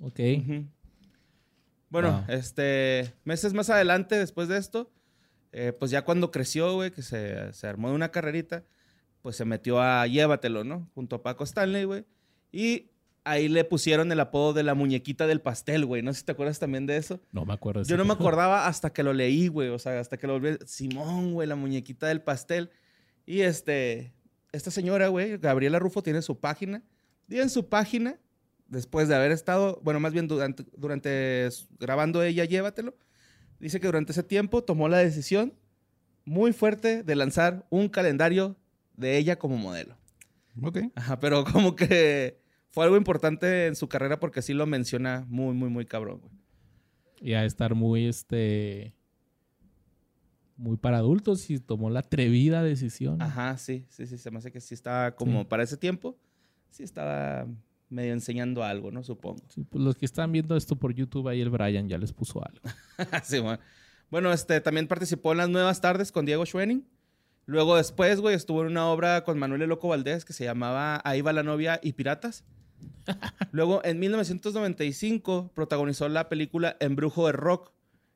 Ok. 0.00 0.20
Ujú. 0.38 0.64
Bueno, 1.90 2.24
Wow. 2.26 2.34
este, 2.36 3.14
meses 3.24 3.52
más 3.52 3.68
adelante, 3.70 4.18
después 4.18 4.48
de 4.48 4.56
esto, 4.56 4.90
eh, 5.52 5.72
pues 5.78 5.90
ya 5.90 6.02
cuando 6.04 6.30
creció, 6.30 6.74
güey, 6.74 6.90
que 6.92 7.02
se, 7.02 7.52
se 7.52 7.66
armó 7.66 7.88
de 7.90 7.94
una 7.94 8.10
carrerita, 8.10 8.64
pues 9.22 9.36
se 9.36 9.44
metió 9.44 9.80
a 9.82 10.06
Llévatelo, 10.06 10.64
¿no? 10.64 10.90
Junto 10.94 11.16
a 11.16 11.22
Paco 11.22 11.44
Stanley, 11.44 11.84
güey. 11.84 12.04
Y 12.52 12.90
ahí 13.24 13.48
le 13.48 13.64
pusieron 13.64 14.10
el 14.12 14.20
apodo 14.20 14.54
de 14.54 14.62
la 14.62 14.74
muñequita 14.74 15.26
del 15.26 15.40
pastel, 15.42 15.84
güey. 15.84 16.00
No 16.02 16.12
sé 16.14 16.20
si 16.20 16.24
te 16.26 16.32
acuerdas 16.32 16.58
también 16.58 16.86
de 16.86 16.96
eso. 16.96 17.20
No 17.32 17.44
me 17.44 17.52
acuerdo. 17.52 17.82
Yo 17.82 17.98
no 17.98 18.06
me 18.06 18.14
acordaba 18.14 18.66
hasta 18.66 18.90
que 18.94 19.02
lo 19.02 19.12
leí, 19.12 19.48
güey. 19.48 19.68
O 19.68 19.78
sea, 19.78 20.00
hasta 20.00 20.16
que 20.16 20.26
lo 20.26 20.34
volví. 20.40 20.56
Simón, 20.66 21.34
güey, 21.34 21.46
la 21.48 21.56
muñequita 21.56 22.06
del 22.06 22.22
pastel. 22.22 22.70
Y 23.26 23.40
este, 23.40 24.12
esta 24.52 24.70
señora, 24.70 25.08
güey, 25.08 25.38
Gabriela 25.38 25.78
Rufo, 25.78 26.02
tiene 26.02 26.22
su 26.22 26.38
página. 26.38 26.82
Y 27.28 27.38
en 27.38 27.50
su 27.50 27.68
página, 27.68 28.18
después 28.66 29.08
de 29.08 29.14
haber 29.14 29.32
estado, 29.32 29.80
bueno, 29.82 30.00
más 30.00 30.12
bien 30.12 30.28
durante, 30.28 31.48
grabando 31.78 32.22
ella, 32.22 32.44
llévatelo, 32.44 32.96
dice 33.60 33.80
que 33.80 33.86
durante 33.86 34.12
ese 34.12 34.22
tiempo 34.22 34.64
tomó 34.64 34.88
la 34.88 34.98
decisión 34.98 35.54
muy 36.24 36.52
fuerte 36.52 37.02
de 37.02 37.16
lanzar 37.16 37.66
un 37.70 37.88
calendario 37.88 38.56
de 38.94 39.18
ella 39.18 39.38
como 39.38 39.56
modelo. 39.56 39.96
Ok. 40.62 40.78
Ajá, 40.94 41.18
pero 41.18 41.44
como 41.52 41.76
que 41.76 42.40
fue 42.70 42.84
algo 42.84 42.96
importante 42.96 43.66
en 43.66 43.76
su 43.76 43.88
carrera 43.88 44.20
porque 44.20 44.42
sí 44.42 44.54
lo 44.54 44.66
menciona 44.66 45.26
muy, 45.28 45.54
muy, 45.54 45.68
muy 45.68 45.84
cabrón, 45.84 46.20
güey. 46.20 46.32
Y 47.20 47.34
a 47.34 47.44
estar 47.44 47.74
muy, 47.74 48.06
este... 48.06 48.94
Muy 50.58 50.76
para 50.76 50.98
adultos 50.98 51.48
y 51.50 51.58
tomó 51.60 51.88
la 51.88 52.00
atrevida 52.00 52.62
decisión. 52.62 53.22
Ajá, 53.22 53.56
sí, 53.56 53.86
sí, 53.88 54.06
sí, 54.06 54.18
se 54.18 54.30
me 54.30 54.38
hace 54.38 54.52
que 54.52 54.60
sí 54.60 54.74
estaba 54.74 55.12
como 55.14 55.40
Sí. 55.42 55.46
para 55.46 55.62
ese 55.62 55.76
tiempo, 55.76 56.18
sí 56.70 56.82
estaba 56.82 57.46
medio 57.88 58.12
enseñando 58.12 58.62
algo, 58.64 58.90
¿no? 58.90 59.02
Supongo. 59.02 59.40
Sí, 59.48 59.64
pues 59.64 59.82
los 59.82 59.96
que 59.96 60.04
están 60.04 60.30
viendo 60.32 60.56
esto 60.56 60.76
por 60.76 60.92
YouTube, 60.92 61.28
ahí 61.28 61.40
el 61.40 61.48
Brian 61.48 61.88
ya 61.88 61.96
les 61.96 62.12
puso 62.12 62.44
algo. 62.44 62.60
Sí, 63.24 63.38
bueno. 63.38 63.60
Bueno, 64.10 64.32
este, 64.32 64.60
también 64.60 64.88
participó 64.88 65.32
en 65.32 65.38
las 65.38 65.48
Nuevas 65.48 65.80
Tardes 65.80 66.12
con 66.12 66.26
Diego 66.26 66.44
Schwenning. 66.44 66.86
Luego 67.46 67.76
después, 67.76 68.20
güey, 68.20 68.34
estuvo 68.34 68.60
en 68.62 68.66
una 68.68 68.88
obra 68.88 69.22
con 69.24 69.38
Manuel 69.38 69.62
El 69.62 69.68
Loco 69.70 69.88
Valdés 69.88 70.24
que 70.24 70.32
se 70.34 70.44
llamaba 70.44 71.00
Ahí 71.04 71.20
va 71.22 71.32
la 71.32 71.42
novia 71.42 71.78
y 71.82 71.92
piratas. 71.92 72.44
Luego, 73.52 73.80
en 73.84 73.98
1995, 74.00 75.52
protagonizó 75.54 76.08
la 76.08 76.28
película 76.28 76.76
Embrujo 76.80 77.26
de 77.26 77.32
Rock, 77.32 77.72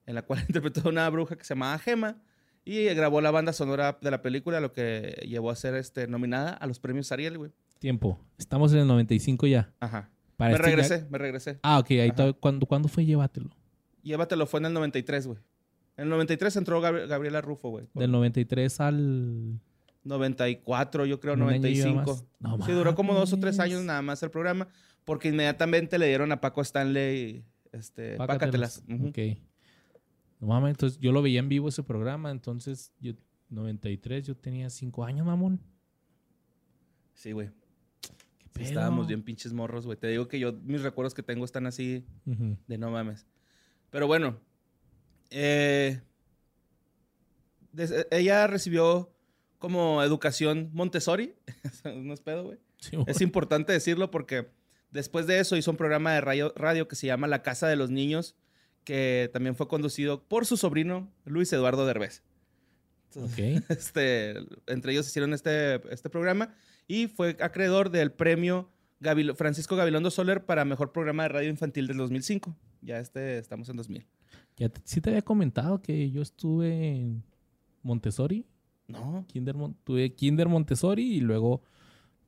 en 0.07 0.15
la 0.17 0.23
cual 0.23 0.41
interpretó 0.49 0.83
a 0.85 0.89
una 0.91 1.09
bruja 1.09 1.37
que 1.37 1.45
se 1.45 1.55
llamaba 1.55 1.79
Gema 1.79 2.17
y 2.65 2.85
grabó 2.95 3.21
la 3.21 3.31
banda 3.31 3.53
sonora 3.53 3.99
de 4.01 4.11
la 4.11 4.23
película, 4.23 4.61
lo 4.61 4.73
que 4.73 5.25
llevó 5.29 5.51
a 5.51 5.57
ser 5.57 5.75
este, 5.75 6.07
nominada 6.07 6.51
a 6.53 6.67
los 6.67 6.79
premios 6.79 7.11
Ariel, 7.13 7.39
güey. 7.39 7.51
Tiempo. 7.79 8.19
Estamos 8.39 8.73
en 8.73 8.79
el 8.81 8.87
95 8.87 9.47
ya. 9.49 9.73
Ajá. 9.81 10.11
Para 10.37 10.51
me 10.51 10.57
este 10.57 10.63
ya- 10.71 10.77
regresé, 10.77 11.07
me 11.11 11.19
regresé. 11.19 11.59
Ah, 11.63 11.79
ok. 11.79 11.91
Ahí. 11.91 12.13
¿Cuándo, 12.41 12.67
¿Cuándo 12.67 12.89
fue 12.89 13.05
Llévatelo? 13.05 13.51
Llévatelo, 14.03 14.47
fue 14.47 14.61
en 14.61 14.67
el 14.67 14.73
93, 14.75 15.27
güey. 15.27 15.39
En 15.97 16.05
el 16.05 16.11
93 16.11 16.57
entró 16.57 16.81
Gabri- 16.81 17.07
Gabriela 17.07 17.41
Rufo, 17.41 17.69
güey. 17.71 17.87
Del 17.95 18.11
93 18.11 18.81
al... 18.81 19.61
94, 20.05 21.07
yo 21.07 21.21
creo, 21.21 21.35
Un 21.35 21.43
año 21.43 21.67
y 21.69 21.79
95. 21.79 22.25
más. 22.41 22.59
No 22.59 22.67
sí, 22.67 22.73
duró 22.73 22.95
como 22.95 23.15
dos 23.15 23.33
o 23.33 23.39
tres 23.39 23.61
años 23.61 23.83
nada 23.83 24.03
más 24.03 24.23
el 24.23 24.31
programa, 24.31 24.69
porque 25.05 25.29
inmediatamente 25.29 25.99
le 25.99 26.09
dieron 26.09 26.33
a 26.33 26.41
Paco 26.41 26.61
Stanley, 26.63 27.45
este, 27.73 28.17
Pácatelas. 28.17 28.83
Ujú. 28.89 29.09
Ok. 29.09 29.19
No 30.43 30.49
mames, 30.49 30.73
entonces 30.73 30.99
yo 30.99 31.13
lo 31.13 31.23
veía 31.23 31.39
en 31.39 31.49
vivo 31.49 31.69
ese 31.69 31.85
programa, 31.85 32.33
entonces 32.33 32.93
yo 32.99 33.13
93, 33.51 34.27
yo 34.27 34.37
tenía 34.37 34.69
5 34.71 35.05
años, 35.05 35.25
mamón. 35.25 35.61
Sí, 37.15 37.31
güey. 37.31 37.51
Estábamos 38.59 39.07
bien 39.07 39.23
pinches 39.23 39.53
morros, 39.53 39.87
güey. 39.87 39.97
Te 39.97 40.09
digo 40.09 40.27
que 40.27 40.41
yo, 40.41 40.53
mis 40.65 40.83
recuerdos 40.83 41.15
que 41.15 41.23
tengo 41.23 41.45
están 41.45 41.69
así 41.69 42.05
de 42.67 42.77
no 42.77 42.91
mames. 42.91 43.25
Pero 43.91 44.09
bueno, 44.09 44.41
eh, 45.31 46.03
ella 48.11 48.49
recibió 48.49 49.15
como 49.61 50.03
educación 50.03 50.71
Montessori. 50.73 51.37
no 51.85 52.13
es 52.13 52.21
pedo, 52.21 52.43
güey. 52.43 52.59
Sí, 52.79 52.97
Es 53.07 53.21
importante 53.21 53.73
decirlo 53.73 54.11
porque 54.11 54.51
después 54.91 55.29
de 55.29 55.39
eso 55.39 55.57
hizo 55.57 55.71
un 55.71 55.77
programa 55.77 56.13
de 56.13 56.21
radio, 56.21 56.53
radio 56.57 56.89
que 56.89 56.97
se 56.97 57.07
llama 57.07 57.29
La 57.29 57.45
Casa 57.45 57.69
de 57.69 57.77
los 57.77 57.91
Niños, 57.91 58.35
que 58.85 59.31
también 59.33 59.55
fue 59.55 59.69
conducido 59.69 60.23
por 60.25 60.47
su 60.47 60.57
sobrino 60.57 61.09
Luis 61.25 61.53
Eduardo 61.53 61.87
Derbez. 61.87 62.23
Entonces, 63.15 63.59
Ok. 63.59 63.65
este, 63.71 64.35
entre 64.67 64.93
ellos 64.93 65.07
hicieron 65.07 65.33
este, 65.35 65.77
este 65.93 66.09
programa 66.11 66.55
y 66.89 67.07
fue 67.09 67.37
acreedor 67.41 67.91
del 67.91 68.11
premio 68.13 68.71
Gavil- 69.01 69.35
Francisco 69.37 69.77
Gabilondo 69.77 70.11
Soler 70.11 70.45
para 70.45 70.65
mejor 70.65 70.93
programa 70.93 71.25
de 71.25 71.29
radio 71.29 71.49
infantil 71.51 71.87
del 71.87 71.97
2005. 71.99 72.57
Ya 72.81 72.99
este, 72.99 73.39
estamos 73.39 73.69
en 73.69 73.77
2000. 73.77 74.07
Ya 74.57 74.69
te- 74.69 74.81
sí 74.85 75.01
te 75.01 75.11
había 75.11 75.23
comentado 75.23 75.81
que 75.83 76.11
yo 76.11 76.23
estuve 76.23 76.97
en 76.97 77.23
Montessori. 77.83 78.47
No, 78.89 79.25
Kinder, 79.29 79.55
tuve 79.85 80.13
Kinder 80.15 80.49
Montessori 80.49 81.17
y 81.17 81.21
luego 81.21 81.63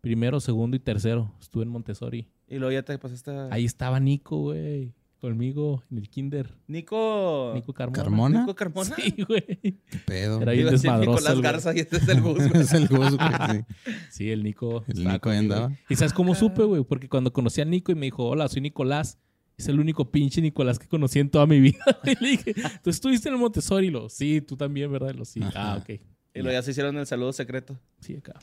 primero, 0.00 0.38
segundo 0.40 0.76
y 0.76 0.80
tercero 0.80 1.34
estuve 1.40 1.64
en 1.64 1.70
Montessori. 1.70 2.28
y 2.48 2.58
luego 2.58 2.72
ya 2.72 2.82
te 2.82 2.96
pasaste. 2.98 3.30
Ahí 3.50 3.64
estaba 3.64 3.98
Nico, 4.00 4.38
güey. 4.38 4.92
Conmigo 5.24 5.82
en 5.90 5.96
el 5.96 6.10
Kinder. 6.10 6.54
Nico... 6.66 7.52
Nico 7.54 7.72
Carmona. 7.72 8.02
¿Carmona? 8.02 8.40
Nico 8.40 8.54
Carmona. 8.54 8.94
Sí, 8.94 9.24
güey. 9.26 9.42
¿Qué 9.42 9.98
pedo? 10.04 10.42
Era 10.42 10.52
bien 10.52 10.68
desmadroso. 10.68 11.18
Nicolás. 11.18 11.40
Garza 11.40 11.74
y 11.74 11.80
este 11.80 11.96
es 11.96 12.08
el 12.08 12.20
güey. 12.20 12.36
es 12.54 12.74
el 12.74 12.88
Gus, 12.88 13.16
güey, 13.16 13.30
sí. 13.50 13.64
Sí, 14.10 14.30
el 14.30 14.42
Nico. 14.44 14.84
El 14.86 15.08
Nico 15.08 15.30
ahí 15.30 15.38
andaba. 15.38 15.72
¿Y 15.88 15.96
sabes 15.96 16.12
cómo 16.12 16.34
supe, 16.34 16.62
güey? 16.64 16.84
Porque 16.84 17.08
cuando 17.08 17.32
conocí 17.32 17.62
a 17.62 17.64
Nico 17.64 17.90
y 17.90 17.94
me 17.94 18.04
dijo, 18.04 18.22
hola, 18.22 18.48
soy 18.48 18.60
Nicolás. 18.60 19.18
Es 19.56 19.66
el 19.68 19.80
único 19.80 20.10
pinche 20.10 20.42
Nicolás 20.42 20.78
que 20.78 20.88
conocí 20.88 21.20
en 21.20 21.30
toda 21.30 21.46
mi 21.46 21.58
vida. 21.58 21.78
Y 22.04 22.22
le 22.22 22.30
dije, 22.32 22.54
¿tú 22.82 22.90
estuviste 22.90 23.30
en 23.30 23.36
el 23.36 23.40
Montessori? 23.40 23.86
Y 23.86 23.90
lo, 23.90 24.10
sí, 24.10 24.42
tú 24.42 24.58
también, 24.58 24.92
¿verdad? 24.92 25.14
Y 25.14 25.16
lo, 25.16 25.24
sí. 25.24 25.40
Ajá. 25.42 25.72
Ah, 25.72 25.76
ok. 25.78 25.88
Y 25.88 26.42
luego 26.42 26.52
ya 26.52 26.60
se 26.60 26.72
hicieron 26.72 26.98
el 26.98 27.06
saludo 27.06 27.32
secreto. 27.32 27.80
Sí, 27.98 28.14
acá. 28.16 28.34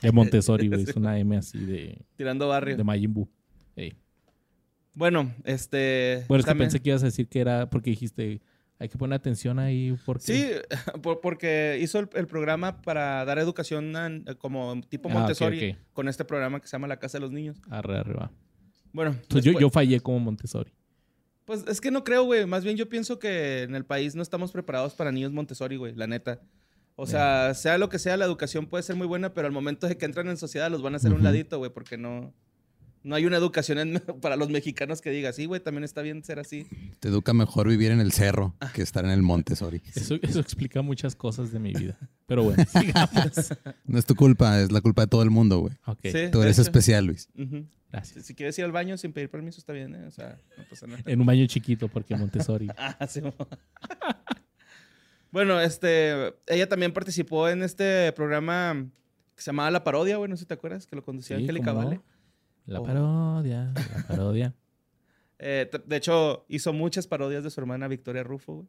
De 0.00 0.12
Montessori, 0.12 0.68
güey. 0.68 0.84
Es 0.84 0.96
una 0.96 1.18
M 1.18 1.36
así 1.36 1.58
de, 1.58 2.06
Tirando 2.16 2.48
barrio. 2.48 2.74
de 2.74 2.84
Majin 2.84 3.12
Buu. 3.12 3.28
Ey. 3.76 3.92
Bueno, 4.94 5.34
este... 5.44 6.24
Bueno, 6.28 6.40
es 6.40 6.46
que 6.46 6.54
pensé 6.54 6.80
que 6.80 6.90
ibas 6.90 7.02
a 7.02 7.06
decir 7.06 7.28
que 7.28 7.40
era 7.40 7.70
porque 7.70 7.90
dijiste, 7.90 8.42
hay 8.78 8.88
que 8.88 8.98
poner 8.98 9.16
atención 9.16 9.58
ahí 9.58 9.96
porque... 10.04 10.22
Sí, 10.24 10.46
por- 11.02 11.20
porque 11.20 11.78
hizo 11.80 11.98
el, 11.98 12.08
el 12.14 12.26
programa 12.26 12.82
para 12.82 13.24
dar 13.24 13.38
educación 13.38 13.96
an- 13.96 14.24
como 14.38 14.80
tipo 14.88 15.08
Ah, 15.10 15.14
Montessori 15.14 15.76
con 15.92 16.08
este 16.08 16.24
programa 16.24 16.60
que 16.60 16.66
se 16.66 16.72
llama 16.72 16.88
La 16.88 16.98
Casa 16.98 17.18
de 17.18 17.22
los 17.22 17.32
Niños. 17.32 17.56
Arre, 17.70 18.02
va. 18.12 18.30
Bueno, 18.92 19.12
Entonces 19.12 19.44
yo, 19.44 19.52
después- 19.52 19.60
yo 19.62 19.70
fallé 19.70 20.00
como 20.00 20.18
Montessori. 20.20 20.70
pues 21.46 21.64
es 21.66 21.80
que 21.80 21.90
no 21.90 22.04
creo, 22.04 22.24
güey. 22.24 22.44
Más 22.46 22.62
bien 22.64 22.76
yo 22.76 22.88
pienso 22.88 23.18
que 23.18 23.62
en 23.62 23.74
el 23.74 23.86
país 23.86 24.14
no 24.14 24.20
estamos 24.22 24.52
preparados 24.52 24.94
para 24.94 25.10
niños 25.10 25.32
Montessori, 25.32 25.76
güey, 25.76 25.94
la 25.94 26.06
neta. 26.06 26.40
O 26.94 27.06
sea, 27.06 27.54
sea 27.54 27.78
lo 27.78 27.88
que 27.88 27.98
sea, 27.98 28.18
la 28.18 28.26
educación 28.26 28.66
puede 28.66 28.82
ser 28.82 28.96
muy 28.96 29.06
buena, 29.06 29.32
pero 29.32 29.46
al 29.46 29.52
momento 29.52 29.88
de 29.88 29.96
que 29.96 30.04
entran 30.04 30.28
en 30.28 30.36
sociedad 30.36 30.70
los 30.70 30.82
van 30.82 30.92
a 30.92 30.98
hacer 30.98 31.10
a 31.10 31.14
un 31.14 31.22
ladito, 31.24 31.56
güey, 31.56 31.70
porque 31.72 31.96
no, 31.96 32.34
no 33.04 33.14
hay 33.16 33.26
una 33.26 33.36
educación 33.36 33.78
en- 33.78 34.00
para 34.20 34.36
los 34.36 34.48
mexicanos 34.50 35.00
que 35.00 35.10
diga, 35.10 35.32
sí, 35.32 35.46
güey, 35.46 35.60
también 35.60 35.84
está 35.84 36.02
bien 36.02 36.22
ser 36.24 36.38
así. 36.38 36.66
Te 37.00 37.08
educa 37.08 37.32
mejor 37.34 37.68
vivir 37.68 37.90
en 37.90 38.00
el 38.00 38.12
cerro 38.12 38.54
que 38.74 38.82
estar 38.82 39.04
en 39.04 39.10
el 39.10 39.22
Montessori. 39.22 39.82
Eso, 39.94 40.16
eso 40.22 40.40
explica 40.40 40.82
muchas 40.82 41.14
cosas 41.16 41.52
de 41.52 41.58
mi 41.58 41.72
vida. 41.72 41.98
Pero 42.26 42.44
bueno, 42.44 42.64
sigamos. 42.72 43.54
No 43.84 43.98
es 43.98 44.06
tu 44.06 44.14
culpa, 44.14 44.60
es 44.60 44.70
la 44.72 44.80
culpa 44.80 45.02
de 45.02 45.08
todo 45.08 45.22
el 45.22 45.30
mundo, 45.30 45.58
güey. 45.58 45.74
Ok, 45.86 46.00
Sí, 46.04 46.28
Tú 46.30 46.38
de 46.38 46.44
eres 46.44 46.58
especial, 46.58 47.06
Luis. 47.06 47.28
Gracias. 47.90 48.24
Si 48.24 48.34
quieres 48.34 48.58
ir 48.58 48.64
al 48.64 48.72
baño 48.72 48.96
sin 48.96 49.12
pedir 49.12 49.28
permiso, 49.28 49.58
está 49.58 49.72
bien, 49.74 49.94
¿eh? 49.94 50.06
O 50.06 50.10
sea, 50.10 50.38
no 50.56 50.64
pasa 50.70 50.86
nada. 50.86 51.02
En 51.04 51.20
un 51.20 51.26
baño 51.26 51.44
chiquito 51.46 51.88
porque 51.88 52.16
Montessori. 52.16 52.68
Ah, 52.78 53.06
sí. 53.06 53.20
bueno, 55.30 55.60
este, 55.60 56.34
ella 56.46 56.68
también 56.68 56.92
participó 56.92 57.48
en 57.48 57.62
este 57.62 58.12
programa 58.12 58.86
que 59.34 59.42
se 59.42 59.46
llamaba 59.46 59.70
La 59.70 59.82
Parodia, 59.84 60.16
güey, 60.18 60.28
no 60.30 60.36
sé 60.36 60.40
si 60.42 60.46
te 60.46 60.54
acuerdas, 60.54 60.86
que 60.86 60.94
lo 60.96 61.02
conducía 61.02 61.36
Sí, 61.36 61.42
Angélica 61.42 61.72
¿cómo 61.74 61.90
no? 61.90 62.02
La 62.66 62.80
Oh. 62.80 62.84
parodia, 62.84 63.72
la 63.74 64.06
parodia. 64.08 64.54
Eh, 65.38 65.68
de 65.86 65.96
hecho, 65.96 66.44
hizo 66.48 66.72
muchas 66.72 67.06
parodias 67.06 67.42
de 67.42 67.50
su 67.50 67.60
hermana 67.60 67.88
Victoria 67.88 68.22
Rufo, 68.22 68.54
güey. 68.54 68.68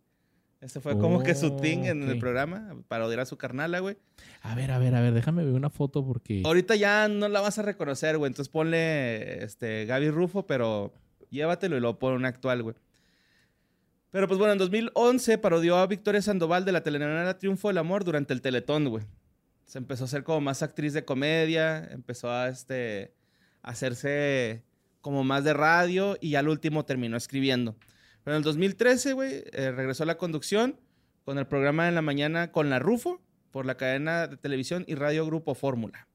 Este 0.62 0.80
fue 0.80 0.98
como 0.98 1.22
que 1.24 1.36
su 1.36 1.58
thing 1.58 1.80
en 1.80 2.04
Oh, 2.04 2.06
ok. 2.06 2.12
el 2.14 2.20
programa, 2.20 2.76
parodiar 2.88 3.20
a 3.20 3.26
su 3.26 3.38
carnala, 3.38 3.80
güey. 3.80 3.98
A 4.42 4.56
ver, 4.56 4.72
a 4.72 4.78
ver, 4.80 4.96
a 4.96 5.02
ver, 5.02 5.14
déjame 5.14 5.44
ver 5.44 5.54
una 5.54 5.70
foto 5.70 6.06
porque... 6.06 6.42
Ahorita 6.46 6.76
ya 6.78 7.10
no 7.10 7.28
la 7.28 7.42
vas 7.42 7.60
a 7.60 7.64
reconocer, 7.64 8.18
güey, 8.18 8.30
entonces 8.30 8.50
ponle 8.50 9.44
este, 9.44 9.86
Gaby 9.86 10.10
Rufo, 10.10 10.48
pero 10.48 10.94
llévatelo 11.30 11.76
y 11.76 11.82
luego 11.82 12.00
pon 12.00 12.14
una 12.14 12.30
actual, 12.30 12.64
güey. 12.64 12.76
Pero 14.12 14.28
pues 14.28 14.38
bueno, 14.38 14.54
en 14.54 14.60
2011 14.60 15.38
parodió 15.40 15.78
a 15.78 15.88
Victoria 15.88 16.22
Sandoval 16.22 16.64
de 16.64 16.72
la 16.72 16.82
telenovela 16.82 17.38
Triunfo 17.38 17.68
del 17.68 17.80
Amor 17.80 18.06
durante 18.06 18.32
el 18.34 18.42
Teletón, 18.42 18.88
güey. 18.88 19.04
Se 19.66 19.80
empezó 19.80 20.06
a 20.06 20.08
ser 20.08 20.24
como 20.24 20.40
más 20.40 20.64
actriz 20.64 20.94
de 20.94 21.04
comedia, 21.04 21.84
empezó 21.92 22.32
a 22.32 22.48
este, 22.48 23.14
hacerse 23.64 24.64
como 25.02 25.24
más 25.24 25.44
de 25.44 25.54
radio 25.54 26.18
y 26.22 26.32
ya 26.32 26.40
al 26.40 26.48
último 26.50 26.86
terminó 26.86 27.18
escribiendo. 27.18 27.76
Pero 28.24 28.36
en 28.36 28.40
el 28.40 28.44
2013, 28.44 29.14
güey, 29.14 29.44
eh, 29.52 29.72
regresó 29.72 30.04
a 30.04 30.06
la 30.06 30.18
conducción 30.18 30.80
con 31.26 31.38
el 31.38 31.48
programa 31.48 31.88
en 31.90 31.96
la 31.96 32.02
mañana 32.02 32.52
con 32.52 32.70
la 32.70 32.80
Rufo 32.80 33.22
por 33.52 33.66
la 33.66 33.76
cadena 33.76 34.28
de 34.28 34.38
televisión 34.38 34.86
y 34.88 34.96
radio 34.96 35.26
Grupo 35.26 35.56
Fórmula. 35.56 36.08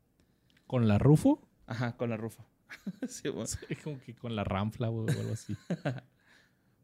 ¿Con 0.67 0.89
la 0.89 0.99
Rufo? 0.99 1.47
Ajá, 1.67 1.97
con 1.97 2.11
la 2.11 2.17
Rufo. 2.17 2.47
Sí. 3.09 3.29
Sí, 3.47 3.77
como 3.83 3.99
que 4.01 4.15
con 4.15 4.37
la 4.37 4.45
Ranfla 4.45 4.89
güey, 4.89 5.07
o 5.15 5.21
algo 5.21 5.33
así. 5.33 5.57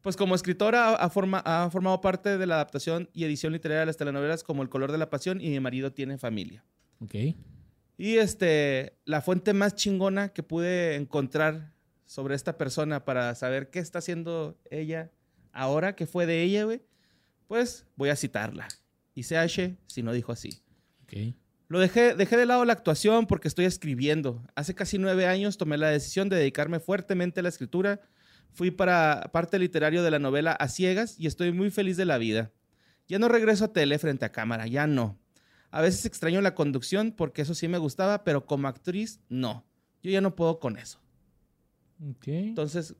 Pues 0.03 0.17
como 0.19 0.35
escritora 0.35 0.91
ha, 0.91 0.95
ha 0.97 1.09
forma- 1.09 1.43
ha 1.47 1.71
formado 1.71 2.03
parte 2.03 2.37
de 2.37 2.47
la 2.47 2.57
adaptación 2.57 3.09
y 3.15 3.25
edición 3.25 3.55
literaria 3.55 3.81
de 3.81 3.87
las 3.87 3.97
telenovelas 3.97 4.45
como 4.45 4.63
El 4.63 4.69
color 4.69 4.93
de 4.93 4.99
la 4.99 5.09
pasión 5.09 5.41
y 5.41 5.49
Mi 5.49 5.61
marido 5.61 5.93
tiene 5.95 6.19
familia. 6.19 6.63
Ok. 7.01 7.15
Y 7.97 8.17
este, 8.17 8.99
la 9.05 9.21
fuente 9.21 9.53
más 9.53 9.75
chingona 9.75 10.31
que 10.31 10.43
pude 10.43 10.97
encontrar 10.97 11.73
sobre 12.07 12.35
esta 12.35 12.59
persona 12.59 13.05
para 13.05 13.35
saber 13.35 13.71
qué 13.71 13.79
está 13.79 13.99
haciendo 13.99 14.59
ella 14.71 15.11
ahora, 15.53 15.95
qué 15.95 16.07
fue 16.07 16.27
de 16.27 16.43
ella, 16.43 16.65
güey, 16.65 16.83
pues 17.47 17.87
voy 17.97 18.11
a 18.11 18.17
citarla. 18.17 18.69
Y 19.15 19.23
CH 19.23 19.77
si 19.87 20.03
no 20.03 20.13
dijo 20.13 20.33
así. 20.33 20.63
Ok. 21.05 21.35
Lo 21.69 21.79
dejé, 21.79 22.15
dejé 22.15 22.37
de 22.37 22.47
lado 22.47 22.65
la 22.65 22.73
actuación 22.73 23.27
porque 23.27 23.49
estoy 23.49 23.65
escribiendo. 23.65 24.45
Hace 24.55 24.75
casi 24.75 24.99
nueve 24.99 25.27
años 25.27 25.57
tomé 25.57 25.79
la 25.79 25.89
decisión 25.89 26.29
de 26.29 26.37
dedicarme 26.37 26.81
fuertemente 26.81 27.41
a 27.41 27.43
la 27.43 27.49
escritura. 27.49 28.01
Fui 28.53 28.71
para 28.71 29.31
parte 29.33 29.59
literario 29.59 30.03
de 30.03 30.11
la 30.11 30.19
novela 30.19 30.53
A 30.53 30.69
Ciegas 30.69 31.19
y 31.19 31.27
estoy 31.27 31.53
muy 31.53 31.71
feliz 31.71 31.97
de 31.97 32.05
la 32.05 32.19
vida. 32.19 32.53
Ya 33.09 33.19
no 33.19 33.29
regreso 33.29 33.65
a 33.65 33.73
tele 33.73 33.99
frente 33.99 34.25
a 34.25 34.33
cámara, 34.33 34.67
ya 34.67 34.87
no. 34.87 35.19
A 35.75 35.81
veces 35.81 36.07
extraño 36.07 36.41
la 36.41 36.55
conducción 36.55 37.11
porque 37.11 37.43
eso 37.43 37.55
sí 37.55 37.67
me 37.67 37.79
gustaba, 37.79 38.23
pero 38.23 38.47
como 38.47 38.69
actriz, 38.69 39.21
no. 39.29 39.65
Yo 40.03 40.11
ya 40.13 40.21
no 40.21 40.37
puedo 40.37 40.61
con 40.61 40.79
eso. 40.79 41.01
Ok. 42.11 42.29
Entonces, 42.29 42.95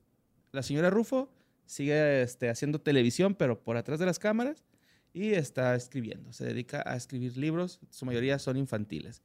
la 0.51 0.61
señora 0.61 0.89
Rufo 0.89 1.31
sigue 1.65 2.21
este, 2.21 2.49
haciendo 2.49 2.81
televisión, 2.81 3.33
pero 3.35 3.63
por 3.63 3.77
atrás 3.77 3.97
de 3.99 4.05
las 4.05 4.19
cámaras, 4.19 4.63
y 5.13 5.29
está 5.31 5.73
escribiendo. 5.75 6.33
Se 6.33 6.43
dedica 6.43 6.83
a 6.85 6.97
escribir 6.97 7.37
libros, 7.37 7.79
su 7.89 8.05
mayoría 8.05 8.39
son 8.39 8.57
infantiles. 8.57 9.23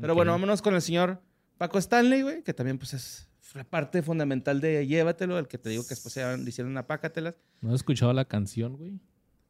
Pero 0.00 0.12
Ok. 0.12 0.18
bueno, 0.18 0.30
vámonos 0.32 0.62
con 0.62 0.74
el 0.74 0.82
señor 0.82 1.20
Paco 1.58 1.78
Stanley, 1.78 2.22
güey, 2.22 2.42
que 2.44 2.54
también 2.54 2.78
pues 2.78 2.94
es 2.94 3.28
la 3.54 3.64
parte 3.64 4.02
fundamental 4.02 4.60
de 4.60 4.86
Llévatelo, 4.86 5.38
el 5.38 5.48
que 5.48 5.58
te 5.58 5.70
digo 5.70 5.82
que 5.82 5.90
después 5.90 6.12
se 6.12 6.20
hicieron 6.46 6.70
una 6.70 6.86
pácatelas. 6.86 7.34
¿No 7.62 7.70
has 7.70 7.76
escuchado 7.76 8.12
la 8.12 8.26
canción, 8.26 8.76
güey? 8.76 9.00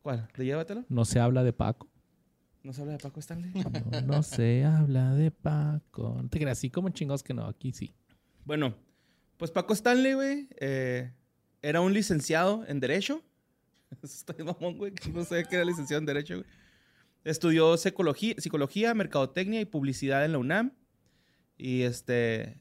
¿Cuál? 0.00 0.26
¿De 0.36 0.44
Llévatelo? 0.46 0.84
No 0.88 1.04
se 1.04 1.18
habla 1.20 1.42
de 1.42 1.52
Paco. 1.52 1.90
¿No 2.66 2.72
se 2.72 2.80
habla 2.80 2.94
de 2.94 2.98
Paco 2.98 3.20
Stanley? 3.20 3.52
No, 3.92 4.00
no 4.02 4.22
se 4.24 4.64
habla 4.64 5.14
de 5.14 5.30
Paco. 5.30 6.18
No 6.20 6.28
te 6.28 6.40
creas, 6.40 6.58
así 6.58 6.68
como 6.68 6.88
chingados 6.88 7.22
que 7.22 7.32
no. 7.32 7.46
Aquí 7.46 7.72
sí. 7.72 7.94
Bueno, 8.44 8.74
pues 9.36 9.52
Paco 9.52 9.72
Stanley, 9.72 10.14
güey, 10.14 10.48
eh, 10.58 11.12
era 11.62 11.80
un 11.80 11.92
licenciado 11.94 12.64
en 12.66 12.80
Derecho. 12.80 13.22
De 14.36 14.42
mamón, 14.42 14.78
güey, 14.78 14.92
que 14.92 15.10
no 15.10 15.22
sé 15.24 15.44
que 15.48 15.54
era 15.54 15.64
licenciado 15.64 16.00
en 16.00 16.06
Derecho, 16.06 16.34
güey. 16.38 16.46
Estudió 17.24 17.76
psicología, 17.76 18.34
psicología, 18.38 18.94
mercadotecnia 18.94 19.60
y 19.60 19.64
publicidad 19.64 20.24
en 20.24 20.32
la 20.32 20.38
UNAM. 20.38 20.72
Y 21.56 21.82
este, 21.82 22.60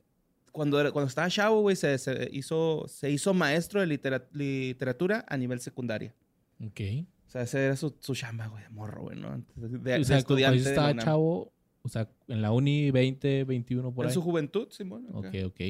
cuando, 0.52 0.80
era- 0.80 0.92
cuando 0.92 1.08
estaba 1.10 1.28
chavo, 1.30 1.62
güey, 1.62 1.76
se, 1.76 1.98
se 1.98 2.30
hizo, 2.32 2.86
se 2.88 3.10
hizo 3.10 3.34
maestro 3.34 3.82
de 3.82 3.88
litera- 3.88 4.28
literatura 4.34 5.26
a 5.28 5.36
nivel 5.36 5.60
secundaria. 5.62 6.14
Ok. 6.64 6.80
O 7.36 7.38
sea, 7.38 7.42
ese 7.42 7.66
era 7.66 7.76
su, 7.76 7.94
su 8.00 8.16
chamba, 8.16 8.48
güey, 8.48 8.64
de 8.64 8.70
morro, 8.70 9.02
güey, 9.02 9.20
¿no? 9.20 9.30
Antes 9.30 9.56
De, 9.58 9.68
de 9.68 9.76
o 9.78 9.80
sea, 9.80 9.90
cuando 10.06 10.16
estudiante. 10.18 10.58
de 10.60 10.64
la 10.64 10.70
estaba 10.70 10.96
chavo, 11.04 11.54
o 11.82 11.90
sea, 11.90 12.10
en 12.30 12.42
la 12.42 12.52
uni 12.54 12.92
20, 12.92 13.44
21 13.44 13.94
por 13.94 14.06
En 14.06 14.10
ahí. 14.10 14.14
su 14.14 14.22
juventud, 14.22 14.70
Simón. 14.72 15.06
acá. 15.10 15.18
Ok, 15.30 15.36
ok. 15.48 15.62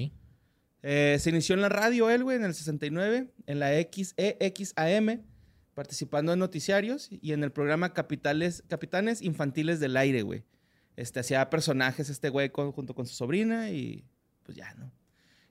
Eh, 0.84 1.18
se 1.20 1.30
inició 1.32 1.56
en 1.56 1.62
la 1.62 1.70
radio 1.70 2.10
él, 2.12 2.24
güey, 2.24 2.38
en 2.38 2.44
el 2.46 2.54
69, 2.54 3.34
en 3.48 3.60
la 3.60 3.70
XEXAM, 3.72 5.24
participando 5.74 6.34
en 6.34 6.40
noticiarios 6.40 7.10
y 7.10 7.32
en 7.34 7.44
el 7.44 7.52
programa 7.52 7.94
Capitales, 7.94 8.64
Capitanes 8.68 9.22
Infantiles 9.22 9.80
del 9.80 9.98
Aire, 9.98 10.22
güey. 10.22 10.44
Este, 10.96 11.20
hacía 11.20 11.50
personajes 11.50 12.10
este 12.10 12.30
güey 12.30 12.50
con- 12.52 12.72
junto 12.72 12.94
con 12.94 13.06
su 13.08 13.16
sobrina 13.16 13.72
y 13.72 14.06
pues 14.44 14.56
ya, 14.58 14.74
¿no? 14.76 14.92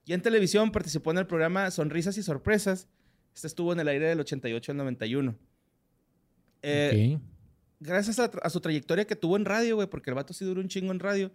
Y 0.07 0.13
en 0.13 0.23
televisión 0.23 0.71
participó 0.71 1.11
en 1.11 1.19
el 1.19 1.27
programa 1.27 1.71
Sonrisas 1.71 2.17
y 2.17 2.23
Sorpresas. 2.23 2.89
Este 3.35 3.47
estuvo 3.49 3.73
en 3.73 3.81
el 3.81 3.89
aire 3.89 4.07
del 4.07 4.21
88 4.21 4.73
al 4.73 4.79
91. 4.79 5.35
Eh, 6.65 7.19
gracias 7.81 8.19
a, 8.19 8.25
a 8.25 8.51
su 8.51 8.61
trayectoria 8.61 9.07
que 9.07 9.17
tuvo 9.17 9.37
en 9.37 9.45
radio, 9.45 9.77
güey, 9.77 9.89
porque 9.89 10.11
el 10.11 10.15
vato 10.15 10.33
sí 10.33 10.45
duró 10.45 10.61
un 10.61 10.69
chingo 10.69 10.93
en 10.93 10.99
radio, 10.99 11.31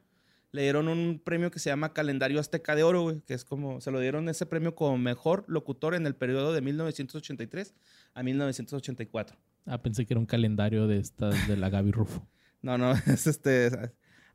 le 0.51 0.63
dieron 0.63 0.87
un 0.87 1.21
premio 1.23 1.51
que 1.51 1.59
se 1.59 1.69
llama 1.69 1.93
Calendario 1.93 2.39
Azteca 2.39 2.75
de 2.75 2.83
Oro, 2.83 3.03
güey, 3.03 3.21
que 3.21 3.35
es 3.35 3.45
como, 3.45 3.81
se 3.81 3.91
lo 3.91 3.99
dieron 3.99 4.27
ese 4.29 4.45
premio 4.45 4.73
como 4.73 4.97
mejor 4.97 5.45
locutor 5.47 5.93
en 5.93 6.07
el 6.07 6.15
periodo 6.15 6.53
de 6.53 6.61
1983 6.61 7.75
a 8.13 8.23
1984. 8.23 9.37
Ah, 9.65 9.81
pensé 9.81 10.05
que 10.05 10.13
era 10.13 10.19
un 10.19 10.25
calendario 10.25 10.87
de 10.87 10.97
estas 10.97 11.47
de 11.47 11.57
la 11.57 11.69
Gaby 11.69 11.91
Rufo. 11.91 12.27
No, 12.61 12.77
no, 12.77 12.91
es 13.07 13.25
este, 13.25 13.71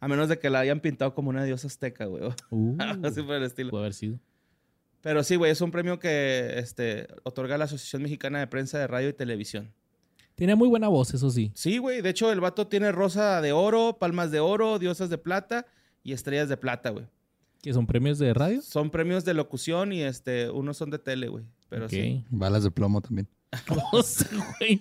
a 0.00 0.08
menos 0.08 0.30
de 0.30 0.38
que 0.38 0.48
la 0.48 0.60
hayan 0.60 0.80
pintado 0.80 1.14
como 1.14 1.28
una 1.28 1.44
diosa 1.44 1.66
azteca, 1.66 2.06
güey. 2.06 2.22
Uh, 2.50 2.74
Así 3.02 3.22
por 3.22 3.34
el 3.34 3.42
estilo. 3.42 3.68
puede 3.68 3.82
haber 3.82 3.92
sido. 3.92 4.18
Pero 5.02 5.22
sí, 5.22 5.36
güey, 5.36 5.52
es 5.52 5.60
un 5.60 5.70
premio 5.70 5.98
que 5.98 6.58
este, 6.58 7.06
otorga 7.22 7.58
la 7.58 7.66
Asociación 7.66 8.00
Mexicana 8.00 8.38
de 8.38 8.46
Prensa 8.46 8.78
de 8.78 8.86
Radio 8.86 9.10
y 9.10 9.12
Televisión. 9.12 9.74
Tenía 10.34 10.56
muy 10.56 10.68
buena 10.68 10.88
voz, 10.88 11.14
eso 11.14 11.30
sí. 11.30 11.52
Sí, 11.54 11.78
güey, 11.78 12.00
de 12.02 12.10
hecho 12.10 12.32
el 12.32 12.40
vato 12.40 12.66
tiene 12.66 12.90
rosa 12.92 13.40
de 13.40 13.52
oro, 13.52 13.98
palmas 13.98 14.30
de 14.30 14.40
oro, 14.40 14.78
diosas 14.78 15.08
de 15.10 15.18
plata 15.18 15.66
y 16.02 16.12
estrellas 16.12 16.48
de 16.48 16.56
plata, 16.56 16.90
güey. 16.90 17.06
¿Que 17.62 17.72
son 17.72 17.86
premios 17.86 18.18
de 18.18 18.34
radio? 18.34 18.60
Son 18.60 18.90
premios 18.90 19.24
de 19.24 19.32
locución 19.34 19.92
y 19.92 20.02
este, 20.02 20.50
unos 20.50 20.76
son 20.76 20.90
de 20.90 20.98
tele, 20.98 21.28
güey. 21.28 21.44
Pero 21.68 21.84
Ok. 21.86 21.90
sí. 21.90 22.24
Balas 22.30 22.62
de 22.64 22.70
plomo 22.70 23.00
también. 23.00 23.28
Güey. 24.58 24.80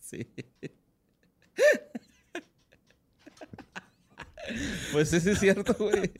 Sí. 0.00 0.26
pues 4.92 5.10
sí 5.10 5.16
es 5.16 5.38
cierto, 5.38 5.74
güey. 5.78 6.10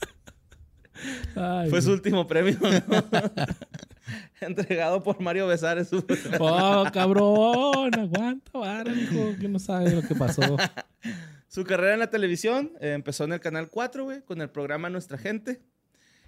Ay, 1.35 1.69
Fue 1.71 1.83
su 1.83 1.93
último 1.93 2.27
premio, 2.27 2.59
¿no? 2.61 2.69
Entregado 4.41 5.03
por 5.03 5.21
Mario 5.21 5.47
Besares. 5.47 5.91
Oh, 6.41 6.85
cabrón, 6.93 7.95
aguanta, 7.99 8.51
vara, 8.59 8.93
hijo, 8.93 9.35
que 9.41 9.49
no 9.49 9.59
sabe 9.59 9.91
lo 9.95 10.03
que 10.03 10.15
pasó. 10.15 10.57
Su 11.49 11.65
carrera 11.65 11.95
en 11.95 12.01
la 12.01 12.11
televisión 12.11 12.73
eh, 12.81 12.93
empezó 12.93 13.25
en 13.25 13.33
el 13.35 13.41
Canal 13.41 13.69
4, 13.69 14.05
güey, 14.05 14.23
con 14.23 14.41
el 14.41 14.49
programa 14.51 14.89
Nuestra 14.91 15.19
Gente. 15.19 15.61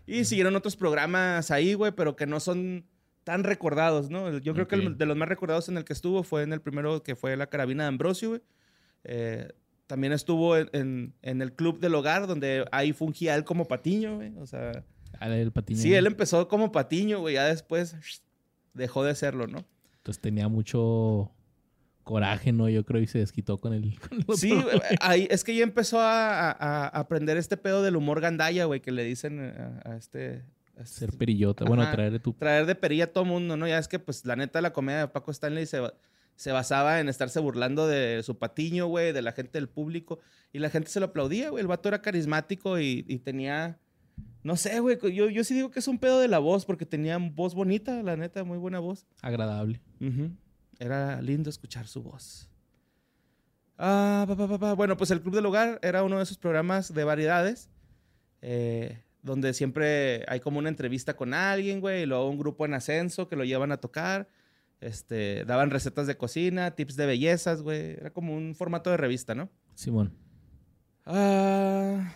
Y 0.06 0.24
siguieron 0.26 0.54
otros 0.54 0.76
programas 0.76 1.50
ahí, 1.50 1.72
güey, 1.74 1.92
pero 1.92 2.14
que 2.14 2.26
no 2.26 2.40
son 2.40 2.84
tan 3.24 3.42
recordados, 3.42 4.10
¿no? 4.10 4.36
Yo 4.38 4.52
creo 4.52 4.68
que 4.68 4.74
el- 4.74 4.98
de 4.98 5.06
los 5.06 5.16
más 5.16 5.28
recordados 5.28 5.70
en 5.70 5.78
el 5.78 5.84
que 5.84 5.94
estuvo 5.94 6.22
fue 6.24 6.42
en 6.42 6.52
el 6.52 6.60
primero 6.60 7.02
que 7.02 7.16
fue 7.16 7.36
La 7.38 7.46
Carabina 7.46 7.84
de 7.84 7.88
Ambrosio, 7.88 8.28
güey. 8.30 8.42
Eh, 9.04 9.48
también 9.86 10.12
estuvo 10.12 10.56
en, 10.58 10.68
en- 10.74 11.14
en 11.22 11.40
el 11.40 11.54
Club 11.54 11.80
del 11.80 11.94
Hogar, 11.94 12.26
donde 12.26 12.66
ahí 12.70 12.92
fungía 12.92 13.34
él 13.34 13.44
como 13.44 13.66
patiño, 13.66 14.16
güey. 14.16 14.32
O 14.38 14.46
sea, 14.46 14.84
el 15.21 15.52
patiño. 15.52 15.78
sí, 15.80 15.94
él 15.94 16.06
empezó 16.06 16.49
como 16.49 16.73
patiño, 16.73 17.21
güey. 17.21 17.35
Ya 17.35 17.44
después 17.47 17.97
dejó 18.73 19.04
de 19.04 19.14
serlo, 19.14 19.47
¿no? 19.47 19.64
Entonces 19.99 20.21
tenía 20.21 20.49
mucho 20.49 21.30
coraje, 22.02 22.52
¿no? 22.52 22.68
Yo 22.68 22.85
creo 22.85 23.00
y 23.00 23.06
se 23.06 23.18
desquitó 23.18 23.59
con 23.61 23.73
el. 23.73 23.99
con 24.09 24.18
el 24.18 24.21
otro 24.23 24.37
Sí, 24.37 24.50
güey, 24.50 24.80
ahí, 25.00 25.26
es 25.30 25.44
que 25.44 25.54
ya 25.56 25.62
empezó 25.62 26.00
a, 26.00 26.50
a- 26.50 26.52
a 26.52 26.87
aprender 26.88 27.37
este 27.37 27.56
pedo 27.56 27.83
del 27.83 27.97
humor 27.97 28.21
gandaya, 28.21 28.64
güey, 28.66 28.80
que 28.80 28.92
le 28.92 29.04
dicen 29.04 29.40
a, 29.40 29.80
a 29.90 29.97
este... 29.97 30.44
a 30.76 30.85
Ser 30.85 31.09
este- 31.11 31.18
perillota. 31.18 31.64
Bueno, 31.64 31.83
Ajá. 31.83 31.92
traerle 31.92 32.18
tu. 32.18 32.33
traer 32.35 32.66
de 32.66 32.75
perilla 32.75 33.04
a 33.04 33.12
todo 33.12 33.25
mundo, 33.25 33.56
¿no? 33.56 33.66
Ya 33.66 33.78
es 33.78 33.88
que, 33.88 33.99
pues, 33.99 34.25
la 34.26 34.37
neta, 34.37 34.61
la 34.61 34.73
comedia 34.73 35.00
de 35.00 35.09
Paco 35.09 35.30
Stanley 35.30 35.66
se 35.66 36.52
basaba 36.52 37.00
en 37.00 37.09
estarse 37.09 37.40
burlando 37.40 37.87
de 37.87 38.23
su 38.23 38.37
patiño, 38.38 38.87
güey, 38.88 39.12
de 39.12 39.23
la 39.23 39.33
gente 39.33 39.52
del 39.59 39.68
público. 39.68 40.18
Y 40.52 40.59
la 40.59 40.68
gente 40.68 40.90
se 40.90 41.00
lo 41.00 41.06
aplaudía, 41.06 41.49
güey. 41.50 41.62
El 41.62 41.68
vato 41.68 41.88
era 41.88 42.02
carismático 42.02 42.78
y, 42.78 43.04
y 43.09 43.18
tenía... 43.21 43.78
No 44.44 44.56
sé, 44.56 44.78
güey. 44.78 44.98
Yo, 45.12 45.28
yo 45.28 45.42
sí 45.42 45.54
digo 45.54 45.70
que 45.70 45.80
es 45.80 45.88
un 45.88 45.98
pedo 45.98 46.20
de 46.20 46.28
la 46.28 46.38
voz, 46.38 46.64
porque 46.64 46.86
tenía 46.86 47.18
voz 47.18 47.54
bonita, 47.54 48.02
la 48.02 48.16
neta, 48.16 48.44
muy 48.44 48.58
buena 48.58 48.78
voz. 48.78 49.06
Agradable. 49.22 49.80
Era 50.78 51.21
lindo 51.23 51.50
escuchar 51.50 51.86
su 51.86 52.02
voz. 52.02 52.49
Ah, 53.78 54.25
pa, 54.28 54.36
pa, 54.36 54.47
pa, 54.47 54.58
pa. 54.58 54.73
Bueno, 54.75 54.97
pues 54.97 55.10
el 55.10 55.23
Club 55.23 55.34
del 55.34 55.47
Hogar 55.47 55.80
era 55.82 56.04
uno 56.04 56.19
de 56.19 56.23
esos 56.23 56.38
programas 56.38 56.95
de 56.95 57.04
variedades 57.04 57.71
eh, 58.42 59.02
donde 59.23 59.54
siempre 59.54 60.25
hay 60.28 60.40
como 60.40 60.58
una 60.58 60.69
entrevista 60.69 61.16
con 61.16 61.32
alguien, 61.32 61.80
güey, 61.80 62.02
y 62.02 62.06
luego 62.06 62.28
un 62.28 62.38
grupo 62.38 62.66
en 62.66 62.75
ascenso 62.75 63.26
que 63.26 63.36
lo 63.36 63.45
llevan 63.45 63.73
a 63.73 63.78
tocar. 63.78 64.28
Este, 64.82 65.47
daban 65.47 65.71
recetas 65.71 66.06
de 66.06 66.19
cocina, 66.19 66.73
tips 66.73 66.97
de 66.97 67.06
bellezas, 67.06 67.62
güey. 67.62 67.92
Era 67.92 68.10
como 68.10 68.36
un 68.36 68.54
formato 68.54 68.90
de 68.90 68.99
revista, 68.99 69.34
¿no? 69.34 69.49
Simón. 69.75 70.12
Ah, 71.06 72.12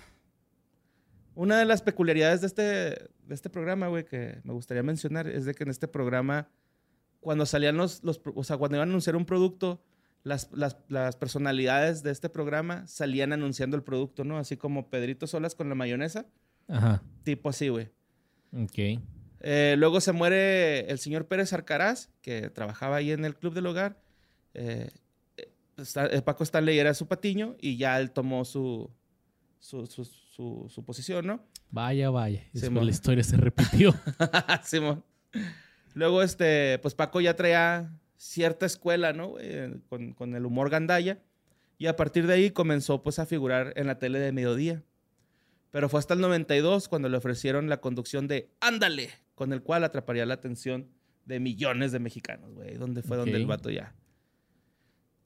una 1.38 1.56
de 1.58 1.64
las 1.64 1.82
peculiaridades 1.82 2.40
de 2.40 2.46
este, 2.48 2.62
de 2.62 3.34
este 3.34 3.48
programa, 3.48 3.86
güey, 3.86 4.04
que 4.04 4.40
me 4.42 4.52
gustaría 4.52 4.82
mencionar 4.82 5.28
es 5.28 5.44
de 5.44 5.54
que 5.54 5.62
en 5.62 5.70
este 5.70 5.86
programa, 5.86 6.48
cuando 7.20 7.46
salían 7.46 7.76
los, 7.76 8.02
los 8.02 8.20
o 8.34 8.42
sea, 8.42 8.56
cuando 8.56 8.76
iban 8.76 8.88
a 8.88 8.90
anunciar 8.90 9.14
un 9.14 9.24
producto, 9.24 9.80
las, 10.24 10.50
las, 10.52 10.78
las 10.88 11.14
personalidades 11.14 12.02
de 12.02 12.10
este 12.10 12.28
programa 12.28 12.86
salían 12.88 13.32
anunciando 13.32 13.76
el 13.76 13.84
producto, 13.84 14.24
¿no? 14.24 14.36
Así 14.36 14.56
como 14.56 14.90
Pedrito 14.90 15.28
Solas 15.28 15.54
con 15.54 15.68
la 15.68 15.76
mayonesa, 15.76 16.26
Ajá. 16.66 17.02
tipo 17.22 17.48
así, 17.50 17.68
güey. 17.68 17.88
Ok. 18.52 19.00
Eh, 19.40 19.76
luego 19.78 20.00
se 20.00 20.10
muere 20.10 20.90
el 20.90 20.98
señor 20.98 21.28
Pérez 21.28 21.52
Arcaraz, 21.52 22.10
que 22.20 22.50
trabajaba 22.50 22.96
ahí 22.96 23.12
en 23.12 23.24
el 23.24 23.36
Club 23.36 23.54
del 23.54 23.66
Hogar. 23.66 24.00
Eh, 24.54 24.90
está- 25.76 26.06
eh, 26.06 26.20
Paco 26.20 26.42
Stanley 26.42 26.80
era 26.80 26.94
su 26.94 27.06
patiño 27.06 27.54
y 27.60 27.76
ya 27.76 28.00
él 28.00 28.10
tomó 28.10 28.44
su, 28.44 28.90
su, 29.60 29.86
su, 29.86 30.04
su- 30.04 30.66
su 30.68 30.84
posición, 30.84 31.26
¿no? 31.26 31.40
Vaya, 31.70 32.10
vaya. 32.10 32.40
Después 32.52 32.62
Simón. 32.64 32.84
la 32.86 32.90
historia 32.90 33.24
se 33.24 33.36
repitió. 33.36 33.94
Simón. 34.64 35.04
Luego, 35.94 36.22
este, 36.22 36.78
pues 36.80 36.94
Paco 36.94 37.20
ya 37.20 37.34
traía 37.34 37.92
cierta 38.16 38.66
escuela, 38.66 39.12
¿no? 39.12 39.28
güey? 39.30 39.80
con, 39.88 40.12
con 40.14 40.34
el 40.34 40.46
humor 40.46 40.70
gandaya. 40.70 41.20
Y 41.76 41.86
a 41.86 41.96
partir 41.96 42.26
de 42.26 42.34
ahí 42.34 42.50
comenzó, 42.50 43.02
pues, 43.02 43.18
a 43.18 43.26
figurar 43.26 43.72
en 43.76 43.86
la 43.86 43.98
tele 43.98 44.18
de 44.18 44.32
mediodía. 44.32 44.82
Pero 45.70 45.88
fue 45.88 46.00
hasta 46.00 46.14
el 46.14 46.20
92 46.20 46.88
cuando 46.88 47.08
le 47.08 47.16
ofrecieron 47.16 47.68
la 47.68 47.80
conducción 47.80 48.26
de 48.26 48.50
Ándale, 48.60 49.10
con 49.34 49.52
el 49.52 49.62
cual 49.62 49.84
atraparía 49.84 50.24
la 50.26 50.34
atención 50.34 50.88
de 51.26 51.40
millones 51.40 51.92
de 51.92 51.98
mexicanos, 51.98 52.54
güey. 52.54 52.76
Donde 52.78 53.02
fue 53.02 53.16
donde 53.16 53.32
Ok. 53.32 53.38
el 53.38 53.46
vato 53.46 53.70
ya. 53.70 53.94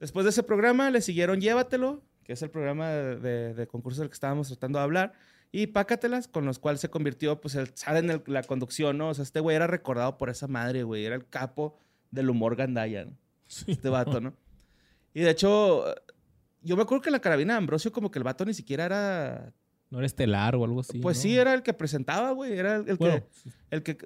Después 0.01 0.25
de 0.25 0.31
ese 0.31 0.43
programa 0.43 0.91
le 0.91 1.01
siguieron 1.01 1.41
Llévatelo, 1.41 2.03
que 2.25 2.33
es 2.35 2.43
el 2.43 2.51
programa 2.51 2.89
de, 2.91 3.17
de- 3.19 3.55
de 3.55 3.67
concurso 3.67 4.01
del 4.01 4.09
que 4.11 4.15
estábamos 4.15 4.49
tratando 4.49 4.79
de 4.79 4.85
hablar, 4.85 5.13
y 5.51 5.67
Pácatelas, 5.67 6.29
con 6.29 6.47
los 6.47 6.59
cuales 6.59 6.81
se 6.81 6.89
convirtió, 6.89 7.41
pues, 7.41 7.55
el 7.57 7.69
zar 7.69 7.97
en 7.99 8.11
el- 8.11 8.23
la 8.27 8.43
conducción, 8.43 8.97
¿no? 8.99 9.11
O 9.11 9.15
sea, 9.15 9.23
este 9.23 9.41
güey 9.41 9.55
era 9.57 9.67
recordado 9.67 10.17
por 10.17 10.31
esa 10.31 10.47
madre, 10.49 10.83
güey. 10.83 11.05
Era 11.05 11.15
el 11.15 11.27
capo 11.29 11.77
del 12.11 12.31
humor 12.31 12.57
gandaya, 12.57 13.05
¿no? 13.05 13.13
Este 13.67 13.89
vato, 13.91 14.21
¿no? 14.21 14.33
Y 15.13 15.21
de 15.21 15.31
hecho, 15.31 15.85
yo 16.63 16.75
me 16.77 16.83
acuerdo 16.83 17.03
que 17.03 17.11
en 17.11 17.13
la 17.13 17.21
carabina 17.21 17.53
de 17.55 17.59
Ambrosio, 17.59 17.93
como 17.93 18.11
que 18.11 18.19
el 18.19 18.25
vato 18.25 18.45
ni 18.47 18.55
siquiera 18.55 18.87
era. 18.87 19.53
No 19.91 19.99
era 19.99 20.07
estelar 20.07 20.57
o 20.57 20.65
algo 20.65 20.81
así. 20.81 21.01
pues 21.01 21.19
¿no? 21.19 21.23
sí, 21.23 21.37
era 21.37 21.53
el 21.53 21.63
que 21.63 21.75
presentaba, 21.75 22.31
güey. 22.31 22.55
Era 22.59 22.77
el, 22.77 22.89
el 22.89 22.97
Bueno, 22.97 23.17
que. 23.17 23.51
El 23.71 23.83
que. 23.83 23.99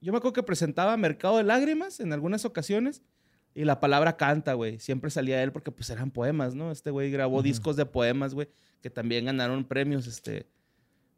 Yo 0.00 0.10
me 0.12 0.18
acuerdo 0.18 0.32
que 0.32 0.42
presentaba 0.42 0.96
Mercado 0.96 1.36
de 1.36 1.44
Lágrimas 1.44 2.00
en 2.00 2.12
algunas 2.12 2.44
ocasiones. 2.44 3.02
Y 3.58 3.64
la 3.64 3.80
palabra 3.80 4.18
canta, 4.18 4.52
güey. 4.52 4.78
Siempre 4.78 5.10
salía 5.10 5.42
él 5.42 5.50
porque 5.50 5.70
pues 5.72 5.88
eran 5.88 6.10
poemas, 6.10 6.54
¿no? 6.54 6.70
Este 6.70 6.90
güey 6.90 7.10
grabó 7.10 7.42
discos 7.42 7.74
de 7.76 7.86
poemas, 7.86 8.34
güey, 8.34 8.48
que 8.82 8.90
también 8.90 9.24
ganaron 9.24 9.64
premios. 9.64 10.06
Este. 10.06 10.46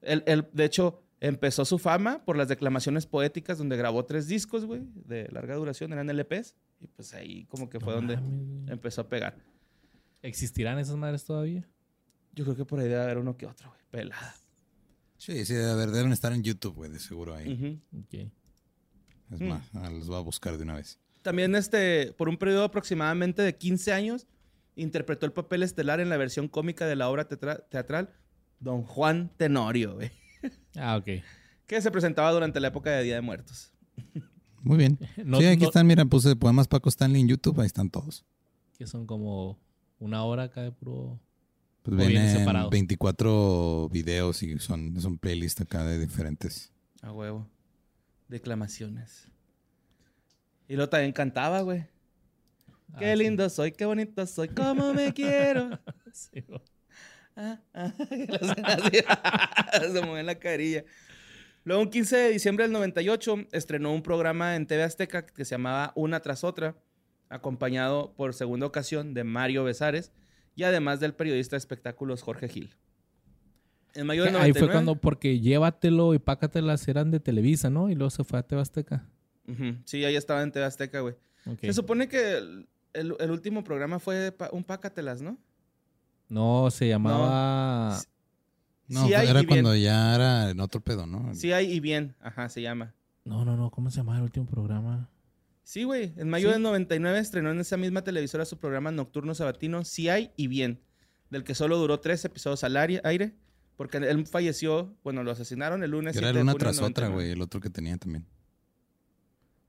Él, 0.02 0.22
él, 0.24 0.46
de 0.52 0.64
hecho, 0.64 1.02
empezó 1.18 1.64
su 1.64 1.78
fama 1.80 2.24
por 2.24 2.36
las 2.36 2.46
declamaciones 2.46 3.06
poéticas, 3.06 3.58
donde 3.58 3.76
grabó 3.76 4.04
tres 4.04 4.28
discos, 4.28 4.64
güey, 4.66 4.82
de 4.94 5.26
larga 5.32 5.56
duración, 5.56 5.92
eran 5.92 6.08
LPs. 6.08 6.54
Y 6.80 6.86
pues 6.86 7.12
ahí 7.12 7.44
como 7.46 7.68
que 7.68 7.80
fue 7.80 7.92
no 7.92 7.96
donde 7.96 8.16
mames, 8.18 8.70
empezó 8.70 9.00
a 9.00 9.08
pegar. 9.08 9.36
¿Existirán 10.22 10.78
esas 10.78 10.94
madres 10.94 11.24
todavía? 11.24 11.68
Yo 12.36 12.44
creo 12.44 12.56
que 12.56 12.64
por 12.64 12.78
ahí 12.78 12.86
debe 12.88 13.02
haber 13.02 13.18
uno 13.18 13.36
que 13.36 13.46
otro, 13.46 13.68
güey. 13.70 13.80
Pelada. 13.90 14.36
Sí, 15.16 15.44
sí, 15.44 15.56
a 15.56 15.74
ver, 15.74 15.90
deben 15.90 16.12
estar 16.12 16.32
en 16.32 16.44
YouTube, 16.44 16.74
güey, 16.76 16.90
de 16.92 17.00
seguro 17.00 17.34
ahí. 17.34 17.52
Ujú. 17.52 18.00
Ok. 18.00 18.14
Es 19.32 19.40
Mm. 19.40 19.48
más, 19.48 19.68
ah, 19.74 19.90
los 19.90 20.06
voy 20.06 20.16
a 20.18 20.20
buscar 20.20 20.56
de 20.56 20.62
una 20.62 20.76
vez. 20.76 21.00
También, 21.28 21.54
este, 21.56 22.14
por 22.16 22.30
un 22.30 22.38
periodo 22.38 22.64
aproximadamente 22.64 23.42
de 23.42 23.54
15 23.54 23.92
años, 23.92 24.26
interpretó 24.76 25.26
el 25.26 25.32
papel 25.34 25.62
estelar 25.62 26.00
en 26.00 26.08
la 26.08 26.16
versión 26.16 26.48
cómica 26.48 26.86
de 26.86 26.96
la 26.96 27.10
obra 27.10 27.28
teatral 27.28 28.14
Don 28.60 28.82
Juan 28.82 29.30
Tenorio, 29.36 29.96
güey, 29.96 30.10
Ah, 30.76 30.96
ok. 30.96 31.22
que 31.66 31.82
se 31.82 31.90
presentaba 31.90 32.32
durante 32.32 32.60
la 32.60 32.68
época 32.68 32.90
de 32.92 33.02
Día 33.02 33.16
de 33.16 33.20
Muertos. 33.20 33.72
Muy 34.62 34.78
bien. 34.78 34.98
No- 35.22 35.38
sí, 35.38 35.44
aquí 35.44 35.64
no- 35.64 35.68
están, 35.68 35.86
mira, 35.86 36.06
puse 36.06 36.34
poemas 36.34 36.66
Paco 36.66 36.88
Stanley 36.88 37.20
en 37.20 37.28
YouTube, 37.28 37.60
ahí 37.60 37.66
están 37.66 37.90
todos. 37.90 38.24
Que 38.78 38.86
son 38.86 39.04
como 39.06 39.58
una 39.98 40.24
hora 40.24 40.44
acá 40.44 40.62
de 40.62 40.72
puro. 40.72 41.20
Pues 41.82 41.94
vienen 41.98 42.22
vienen 42.22 42.38
separados. 42.38 42.70
24 42.70 43.90
videos 43.90 44.42
y 44.42 44.58
son, 44.60 44.96
es 44.96 45.04
un 45.04 45.18
playlist 45.18 45.60
acá 45.60 45.84
de 45.84 45.98
diferentes. 45.98 46.72
A 47.02 47.12
huevo. 47.12 47.46
Declamaciones. 48.28 49.28
Y 50.68 50.74
luego 50.76 50.88
también 50.90 51.12
cantaba, 51.12 51.62
güey. 51.62 51.86
Qué 52.98 53.06
Ah, 53.12 53.16
sí. 53.16 53.22
lindo 53.22 53.48
soy, 53.48 53.72
qué 53.72 53.84
bonito 53.84 54.26
soy, 54.26 54.48
cómo 54.48 54.92
me 54.94 55.12
quiero. 55.14 55.78
Sí. 56.12 56.44
Ah, 57.36 57.60
ah, 57.74 57.92
lo. 59.80 59.92
Se 59.92 60.02
mueve 60.06 60.22
la 60.24 60.34
carilla. 60.36 60.84
Luego, 61.64 61.82
un 61.82 61.90
15 61.90 62.16
de 62.16 62.30
diciembre 62.30 62.64
del 62.64 62.72
98, 62.72 63.46
estrenó 63.52 63.92
un 63.92 64.02
programa 64.02 64.56
en 64.56 64.66
TV 64.66 64.82
Azteca 64.82 65.26
que 65.26 65.44
se 65.44 65.52
llamaba 65.52 65.92
Una 65.96 66.20
tras 66.20 66.42
otra, 66.44 66.76
acompañado 67.28 68.14
por 68.14 68.32
segunda 68.34 68.66
ocasión 68.66 69.12
de 69.14 69.24
Mario 69.24 69.64
Besares 69.64 70.12
y 70.54 70.62
además 70.64 70.98
del 70.98 71.14
periodista 71.14 71.56
de 71.56 71.58
espectáculos 71.58 72.22
Jorge 72.22 72.48
Gil. 72.48 72.74
En 73.94 74.06
mayo 74.06 74.22
del 74.24 74.34
Ahí 74.36 74.52
99. 74.52 74.66
fue 74.66 74.72
cuando, 74.72 74.96
porque 74.96 75.40
llévatelo 75.40 76.14
y 76.14 76.18
pácatelas 76.18 76.86
eran 76.88 77.10
de 77.10 77.20
Televisa, 77.20 77.68
¿no? 77.70 77.90
Y 77.90 77.94
luego 77.94 78.10
se 78.10 78.24
fue 78.24 78.38
a 78.38 78.42
Sí, 79.84 80.04
ahí 80.04 80.16
estaba 80.16 80.42
en 80.42 80.52
TV 80.52 80.64
Azteca, 80.64 81.00
güey. 81.00 81.14
Se 81.60 81.72
supone 81.72 82.08
que 82.08 82.36
el, 82.38 82.68
el- 82.92 83.16
el 83.18 83.30
último 83.30 83.64
programa 83.64 83.98
fue 83.98 84.32
pa- 84.32 84.50
un 84.52 84.64
Pácatelas, 84.64 85.22
¿no? 85.22 85.38
No, 86.28 86.70
se 86.70 86.88
llamaba... 86.88 87.98
No, 88.88 89.06
sí 89.06 89.12
hay 89.14 89.28
era 89.28 89.40
y 89.42 89.46
bien. 89.46 89.62
cuando 89.64 89.76
ya 89.76 90.14
era 90.14 90.50
en 90.50 90.60
otro 90.60 90.80
pedo, 90.80 91.06
¿no? 91.06 91.34
Sí 91.34 91.52
hay 91.52 91.70
y 91.72 91.80
bien. 91.80 92.14
Ajá, 92.20 92.48
se 92.48 92.62
llama. 92.62 92.94
No, 93.24 93.44
no, 93.44 93.56
no. 93.56 93.70
¿Cómo 93.70 93.90
se 93.90 93.98
llamaba 93.98 94.18
el 94.18 94.24
último 94.24 94.46
programa? 94.46 95.10
Sí, 95.62 95.84
güey. 95.84 96.14
En 96.16 96.30
mayo 96.30 96.48
¿Sí? 96.48 96.54
del 96.54 96.62
99 96.62 97.18
estrenó 97.18 97.50
en 97.50 97.60
esa 97.60 97.76
misma 97.76 98.02
televisora 98.02 98.46
su 98.46 98.56
programa 98.58 98.90
nocturno 98.90 99.34
sabatino 99.34 99.84
Sí 99.84 100.08
hay 100.08 100.30
y 100.36 100.46
bien, 100.46 100.80
del 101.28 101.44
que 101.44 101.54
solo 101.54 101.76
duró 101.76 102.00
tres 102.00 102.24
episodios 102.24 102.64
al 102.64 102.76
aire, 102.78 103.34
porque 103.76 103.98
él 103.98 104.26
falleció, 104.26 104.94
bueno, 105.04 105.22
lo 105.22 105.30
asesinaron 105.32 105.82
el 105.82 105.90
lunes. 105.90 106.16
Era 106.16 106.28
7 106.28 106.38
de 106.38 106.42
una 106.42 106.54
tras 106.54 106.78
otra, 106.78 107.08
99. 107.08 107.14
güey. 107.14 107.30
El 107.32 107.42
otro 107.42 107.60
que 107.60 107.68
tenía 107.68 107.96
también. 107.98 108.24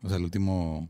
O 0.02 0.08
sea, 0.08 0.18
el 0.18 0.24
último 0.24 0.90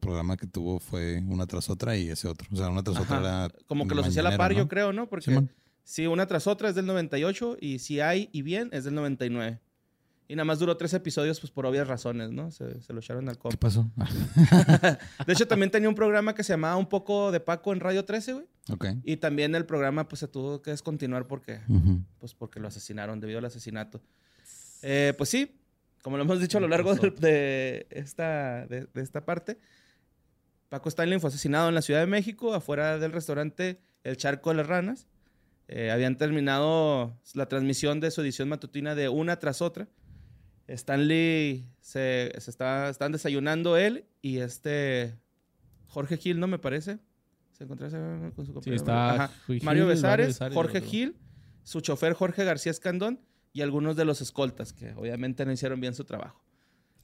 programa 0.00 0.36
que 0.36 0.46
tuvo 0.46 0.80
fue 0.80 1.22
una 1.28 1.46
tras 1.46 1.70
otra 1.70 1.96
y 1.96 2.08
ese 2.08 2.26
otro. 2.28 2.46
O 2.52 2.56
sea, 2.56 2.68
una 2.68 2.82
tras 2.82 2.98
otra 2.98 3.20
era. 3.20 3.48
Como 3.66 3.86
que 3.86 3.94
los 3.94 4.06
hacía 4.06 4.22
a 4.22 4.30
la 4.30 4.36
par, 4.36 4.52
¿no? 4.52 4.58
yo 4.58 4.68
creo, 4.68 4.92
¿no? 4.92 5.08
Porque 5.08 5.46
sí, 5.84 6.06
una 6.06 6.26
tras 6.26 6.46
otra 6.46 6.68
es 6.68 6.74
del 6.74 6.86
98 6.86 7.58
y 7.60 7.78
Si 7.78 8.00
hay 8.00 8.28
y 8.32 8.42
bien 8.42 8.68
es 8.72 8.84
del 8.84 8.94
99. 8.94 9.60
Y 10.26 10.36
nada 10.36 10.46
más 10.46 10.58
duró 10.58 10.74
tres 10.78 10.94
episodios, 10.94 11.38
pues 11.38 11.52
por 11.52 11.66
obvias 11.66 11.86
razones, 11.86 12.30
¿no? 12.30 12.50
Se, 12.50 12.80
se 12.80 12.94
lo 12.94 13.00
echaron 13.00 13.28
al 13.28 13.34
¿Qué 13.36 13.40
compa. 13.42 13.58
pasó? 13.58 13.90
De 15.26 15.32
hecho, 15.34 15.46
también 15.46 15.70
tenía 15.70 15.86
un 15.88 15.94
programa 15.94 16.34
que 16.34 16.42
se 16.42 16.54
llamaba 16.54 16.76
Un 16.76 16.88
poco 16.88 17.30
de 17.30 17.40
Paco 17.40 17.74
en 17.74 17.80
Radio 17.80 18.06
13, 18.06 18.32
güey. 18.32 18.46
ok. 18.70 18.86
Y 19.04 19.18
también 19.18 19.54
el 19.54 19.66
programa, 19.66 20.08
pues 20.08 20.20
se 20.20 20.28
tuvo 20.28 20.62
que 20.62 20.70
descontinuar 20.70 21.26
porque 21.26 21.60
pues 22.18 22.32
porque 22.32 22.58
lo 22.58 22.68
asesinaron 22.68 23.20
debido 23.20 23.38
al 23.38 23.44
asesinato. 23.44 24.00
Eh, 24.80 25.12
pues 25.18 25.28
sí, 25.28 25.60
como 26.04 26.18
lo 26.18 26.24
hemos 26.24 26.38
dicho 26.38 26.58
a 26.58 26.60
lo 26.60 26.68
largo 26.68 26.94
de, 26.94 27.86
esta, 27.88 28.66
de, 28.66 28.86
de 28.92 29.02
esta 29.02 29.24
parte, 29.24 29.58
Paco 30.68 30.90
Stanley 30.90 31.18
fue 31.18 31.28
asesinado 31.28 31.70
en 31.70 31.74
la 31.74 31.80
Ciudad 31.80 32.00
de 32.00 32.06
México, 32.06 32.52
afuera 32.52 32.98
del 32.98 33.10
restaurante 33.10 33.80
El 34.02 34.18
Charco 34.18 34.50
de 34.50 34.56
las 34.56 34.66
Ranas. 34.66 35.06
Eh, 35.66 35.90
habían 35.90 36.18
terminado 36.18 37.18
la 37.32 37.46
transmisión 37.48 38.00
de 38.00 38.10
su 38.10 38.20
edición 38.20 38.50
matutina 38.50 38.94
de 38.94 39.08
una 39.08 39.38
tras 39.38 39.62
otra. 39.62 39.88
Stanley 40.66 41.66
se, 41.80 42.32
se 42.38 42.50
está, 42.50 42.90
están 42.90 43.12
desayunando 43.12 43.78
él 43.78 44.04
y 44.20 44.38
este 44.38 45.14
Jorge 45.86 46.18
Gil, 46.18 46.38
¿no 46.38 46.46
me 46.48 46.58
parece? 46.58 46.98
Se 47.52 47.64
encontraba 47.64 48.30
con 48.34 48.44
su 48.44 48.52
Sí, 48.52 48.54
compañero. 48.54 48.76
está 48.76 49.14
Ajá. 49.14 49.30
Gil, 49.46 49.62
Mario 49.62 49.86
Besares, 49.86 50.26
Besares 50.28 50.52
y 50.52 50.54
Jorge. 50.54 50.80
Gil, 50.82 51.16
su 51.62 51.80
chofer 51.80 52.12
Jorge 52.12 52.44
García 52.44 52.72
Escandón 52.72 53.20
y 53.54 53.62
algunos 53.62 53.96
de 53.96 54.04
los 54.04 54.20
escoltas 54.20 54.72
que 54.72 54.92
obviamente 54.94 55.46
no 55.46 55.52
hicieron 55.52 55.80
bien 55.80 55.94
su 55.94 56.04
trabajo. 56.04 56.44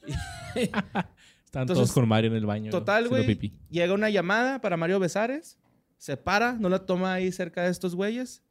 Están 0.54 1.62
Entonces, 1.62 1.74
todos 1.74 1.92
con 1.92 2.06
Mario 2.06 2.30
en 2.30 2.36
el 2.36 2.44
baño. 2.44 2.70
Total, 2.70 3.08
güey. 3.08 3.52
Llega 3.70 3.94
una 3.94 4.10
llamada 4.10 4.60
para 4.60 4.76
Mario 4.76 4.98
Besares, 4.98 5.58
se 5.96 6.16
para, 6.16 6.54
no 6.54 6.68
la 6.68 6.84
toma 6.86 7.14
ahí 7.14 7.32
cerca 7.32 7.62
de 7.62 7.70
estos 7.70 7.94
güeyes, 7.94 8.42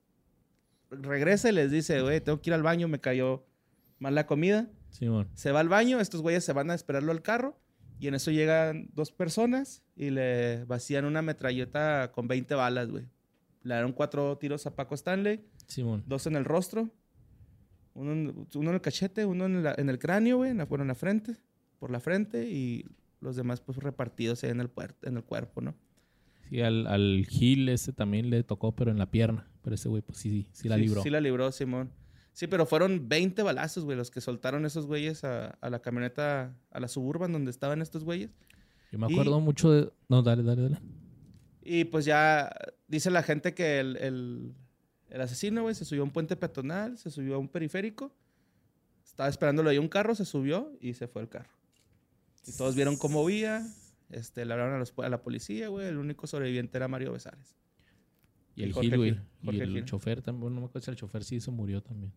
regresa 0.90 1.50
y 1.50 1.52
les 1.52 1.72
dice, 1.72 2.02
güey, 2.02 2.22
tengo 2.22 2.42
que 2.42 2.50
ir 2.50 2.54
al 2.54 2.64
baño, 2.64 2.88
me 2.88 3.00
cayó 3.00 3.46
mal 4.00 4.16
la 4.16 4.26
comida. 4.26 4.70
Simón. 4.90 5.30
Se 5.34 5.52
va 5.52 5.60
al 5.60 5.70
baño, 5.70 6.00
estos 6.00 6.22
güeyes 6.22 6.44
se 6.44 6.54
van 6.54 6.72
a 6.72 6.76
esperarlo 6.76 7.12
al 7.12 7.22
carro 7.22 7.60
y 8.00 8.08
en 8.08 8.16
eso 8.16 8.32
llegan 8.32 8.90
dos 8.94 9.12
personas 9.12 9.84
y 9.96 10.10
le 10.10 10.64
vacían 10.66 11.04
una 11.04 11.22
metralleta 11.22 12.12
con 12.14 12.30
20 12.30 12.56
balas, 12.56 12.90
güey. 12.90 13.06
Le 13.64 13.76
dieron 13.76 13.92
cuatro 13.92 14.38
tiros 14.38 14.66
a 14.68 14.76
Paco 14.76 14.96
Stanley, 14.96 15.46
Simón. 15.68 16.04
dos 16.08 16.28
en 16.28 16.38
el 16.38 16.46
rostro, 16.46 16.90
uno 18.00 18.12
en, 18.14 18.48
uno 18.56 18.70
en 18.70 18.76
el 18.76 18.82
cachete, 18.82 19.26
uno 19.26 19.46
en, 19.46 19.64
la- 19.64 19.76
en 19.78 19.90
el 19.90 20.00
cráneo, 20.00 20.38
güey, 20.38 20.52
en 20.52 20.58
la, 20.58 20.66
bueno, 20.66 20.84
en 20.84 20.88
la 20.90 20.96
frente, 20.96 21.36
por 21.80 21.92
la 21.92 22.00
frente 22.00 22.50
y 22.50 22.86
los 23.22 23.36
demás 23.36 23.62
pues 23.62 23.78
repartidos 23.78 24.44
ahí 24.44 24.52
en 24.52 24.62
el, 24.62 24.70
en 25.04 25.18
el 25.18 25.24
cuerpo, 25.24 25.62
¿no? 25.62 25.76
Sí, 26.50 26.62
al, 26.62 26.88
al 26.88 27.26
Gil 27.30 27.70
ese 27.70 27.94
también 27.94 28.30
le 28.30 28.44
tocó, 28.44 28.76
pero 28.76 28.90
en 28.92 28.98
la 28.98 29.12
pierna. 29.12 29.48
Pero 29.62 29.76
ese 29.76 29.88
güey, 29.90 30.02
pues 30.02 30.18
sí, 30.18 30.48
sí, 30.52 30.62
sí 30.64 30.70
la 30.70 30.78
libró. 30.78 31.04
Sí 31.04 31.10
la 31.10 31.22
libró, 31.22 31.52
Simón. 31.52 31.92
Sí, 32.34 32.48
pero 32.48 32.66
fueron 32.66 33.10
20 33.10 33.44
balazos, 33.44 33.84
güey, 33.84 33.98
los 33.98 34.10
que 34.10 34.22
soltaron 34.22 34.66
esos 34.66 34.86
güeyes 34.88 35.24
a, 35.26 35.50
a 35.50 35.70
la 35.70 35.80
camioneta, 35.82 36.56
a 36.72 36.80
la 36.80 36.88
suburban 36.88 37.34
donde 37.34 37.52
estaban 37.52 37.82
estos 37.82 38.04
güeyes. 38.04 38.32
Yo 38.92 38.98
me 38.98 39.08
Y- 39.10 39.14
acuerdo 39.14 39.40
mucho 39.42 39.72
de... 39.72 39.92
No, 40.08 40.24
dale, 40.24 40.42
dale, 40.44 40.62
dale. 40.64 40.80
Y 41.62 41.84
pues 41.84 42.06
ya 42.06 42.50
dice 42.88 43.12
la 43.12 43.22
gente 43.22 43.54
que 43.54 43.80
el, 43.80 43.98
el- 43.98 44.54
el 45.10 45.22
asesino, 45.22 45.62
güey, 45.64 45.76
se 45.76 45.86
subió 45.86 46.02
a 46.02 46.06
un 46.06 46.12
puente 46.12 46.36
peatonal, 46.36 46.98
se 46.98 47.10
subió 47.12 47.36
a 47.36 47.38
un 47.38 47.48
periférico, 47.50 48.12
estaba 49.04 49.30
esperándolo 49.30 49.70
ahí 49.70 49.78
un 49.78 49.88
carro, 49.90 50.16
se 50.16 50.26
subió 50.26 50.72
y 50.80 50.94
se 50.94 51.08
fue 51.08 51.22
el 51.22 51.30
carro. 51.30 51.50
Y 52.48 52.52
todos 52.54 52.76
vieron 52.76 52.96
cómo 52.98 53.26
vía, 53.26 53.66
este, 54.10 54.46
le 54.46 54.54
hablaron 54.54 54.76
a, 54.76 54.80
los- 54.80 54.94
a 54.98 55.10
la 55.10 55.22
policía, 55.22 55.68
güey, 55.70 55.88
el 55.88 55.98
único 55.98 56.26
sobreviviente 56.28 56.78
era 56.78 56.88
Mario 56.88 57.14
Besares. 57.14 57.56
Y 58.56 58.64
el 58.64 58.74
Jorge 58.74 58.90
Gil, 58.98 59.22
Y 59.44 59.60
el 59.60 59.72
Gil. 59.72 59.86
chofer 59.86 60.22
también. 60.22 60.42
bueno, 60.42 60.56
No 60.56 60.62
me 60.62 60.68
acuerdo 60.68 60.84
si 60.86 60.92
el 60.92 60.98
chofer 60.98 61.24
sí 61.24 61.40
se 61.40 61.50
murió 61.52 61.82
también. 61.82 62.12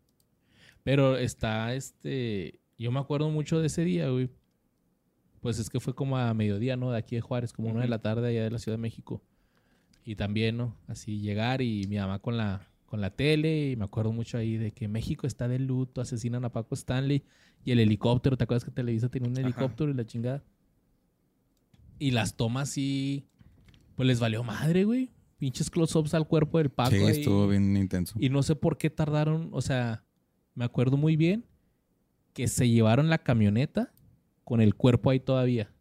Pero 0.83 1.17
está 1.17 1.73
este. 1.75 2.59
Yo 2.79 2.91
me 2.91 2.99
acuerdo 2.99 3.31
mucho 3.31 3.61
de 3.61 3.69
ese 3.69 3.85
día, 3.85 4.09
güey. 4.09 4.29
Pues 5.41 5.61
es 5.61 5.71
que 5.71 5.79
fue 5.79 5.95
como 5.95 6.19
a 6.19 6.35
mediodía, 6.35 6.77
¿no? 6.77 6.91
De 6.91 6.99
aquí 6.99 7.15
de 7.15 7.21
Juárez, 7.21 7.53
como 7.53 7.69
una 7.71 7.83
de 7.83 7.89
la 7.89 8.01
tarde 8.01 8.29
allá 8.29 8.43
de 8.43 8.51
la 8.51 8.59
Ciudad 8.59 8.77
de 8.77 8.83
México. 8.83 9.23
Y 10.05 10.17
también, 10.17 10.57
¿no? 10.57 10.77
Así 10.89 11.21
llegar 11.21 11.63
y 11.63 11.87
mi 11.87 11.97
mamá 11.99 12.19
con 12.19 12.37
la, 12.37 12.67
con 12.93 13.01
la 13.01 13.09
tele. 13.09 13.71
Y 13.71 13.77
me 13.77 13.87
acuerdo 13.87 14.13
mucho 14.13 14.37
ahí 14.37 14.59
de 14.59 14.73
que 14.73 14.87
México 14.87 15.27
está 15.27 15.49
de 15.49 15.59
luto, 15.59 16.03
asesinan 16.03 16.45
a 16.45 16.53
Paco 16.53 16.75
Stanley. 16.75 17.25
Y 17.65 17.73
el 17.73 17.81
helicóptero, 17.81 18.37
¿te 18.37 18.45
acuerdas 18.45 18.67
que 18.67 18.71
Televisa 18.71 19.09
tenía 19.09 19.31
un 19.31 19.39
Ajá. 19.39 19.47
helicóptero 19.47 19.91
y 19.91 19.95
la 19.95 20.05
chingada? 20.05 20.45
Y 21.99 22.11
las 22.11 22.37
tomas 22.37 22.69
sí. 22.69 23.25
Pues 23.95 24.07
les 24.07 24.21
valió 24.21 24.45
madre, 24.45 24.85
güey. 24.85 25.11
Pinches 25.39 25.71
close-ups 25.71 26.13
al 26.13 26.29
cuerpo 26.29 26.59
del 26.59 26.69
Paco. 26.69 26.91
Sí, 26.91 26.97
ahí. 26.97 27.21
estuvo 27.21 27.49
bien 27.49 27.75
intenso. 27.79 28.15
Y 28.21 28.29
no 28.29 28.43
sé 28.43 28.57
por 28.57 28.77
qué 28.77 28.91
tardaron, 28.91 29.49
o 29.53 29.63
sea, 29.63 30.05
me 30.55 30.67
acuerdo 30.67 30.99
muy 30.99 31.17
bien 31.17 31.47
que 32.35 32.47
se 32.47 32.69
llevaron 32.69 33.09
la 33.09 33.17
camioneta 33.23 33.91
con 34.45 34.61
el 34.61 34.75
cuerpo 34.75 35.09
ahí 35.09 35.19
todavía. 35.19 35.73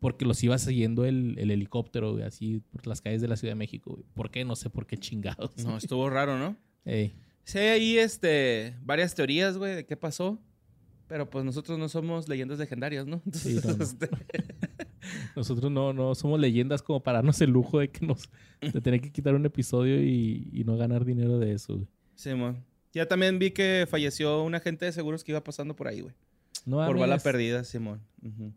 Porque 0.00 0.24
los 0.24 0.42
iba 0.42 0.56
siguiendo 0.58 1.04
el, 1.04 1.38
el 1.38 1.50
helicóptero, 1.50 2.12
güey, 2.12 2.24
así 2.24 2.62
por 2.72 2.86
las 2.86 3.00
calles 3.00 3.20
de 3.20 3.28
la 3.28 3.36
Ciudad 3.36 3.52
de 3.52 3.56
México, 3.56 3.92
güey. 3.92 4.04
¿Por 4.14 4.30
qué? 4.30 4.44
No 4.44 4.56
sé 4.56 4.70
por 4.70 4.86
qué 4.86 4.96
chingados. 4.96 5.56
No, 5.64 5.76
estuvo 5.78 6.08
raro, 6.08 6.38
¿no? 6.38 6.56
Sí, 7.44 7.58
hay 7.58 7.68
ahí 7.68 7.98
este, 7.98 8.76
varias 8.82 9.14
teorías, 9.14 9.58
güey, 9.58 9.74
de 9.74 9.86
qué 9.86 9.96
pasó. 9.96 10.40
Pero 11.06 11.28
pues 11.28 11.44
nosotros 11.44 11.78
no 11.78 11.88
somos 11.88 12.28
leyendas 12.28 12.58
legendarias, 12.58 13.06
¿no? 13.06 13.20
Sí, 13.32 13.58
no, 13.64 13.74
no. 13.74 13.84
este, 13.84 14.08
Nosotros 15.36 15.70
no, 15.70 15.92
no 15.92 16.14
somos 16.14 16.38
leyendas 16.38 16.82
como 16.82 17.02
para 17.02 17.18
darnos 17.18 17.40
el 17.40 17.50
lujo 17.50 17.80
de 17.80 17.90
que 17.90 18.06
nos 18.06 18.30
de 18.60 18.80
tener 18.80 19.00
que 19.00 19.10
quitar 19.10 19.34
un 19.34 19.44
episodio 19.44 20.00
y, 20.02 20.48
y 20.52 20.64
no 20.64 20.76
ganar 20.76 21.04
dinero 21.04 21.38
de 21.38 21.52
eso, 21.52 21.74
güey. 21.74 21.88
sí. 22.14 22.30
Ya 22.92 23.06
también 23.06 23.38
vi 23.38 23.52
que 23.52 23.86
falleció 23.88 24.42
un 24.42 24.54
agente 24.54 24.84
de 24.84 24.92
seguros 24.92 25.22
que 25.22 25.30
iba 25.32 25.44
pasando 25.44 25.76
por 25.76 25.86
ahí, 25.86 26.00
güey. 26.00 26.14
No 26.66 26.84
por 26.86 26.98
bala 26.98 27.18
perdida, 27.18 27.62
Simón. 27.64 28.00
Ujú. 28.22 28.52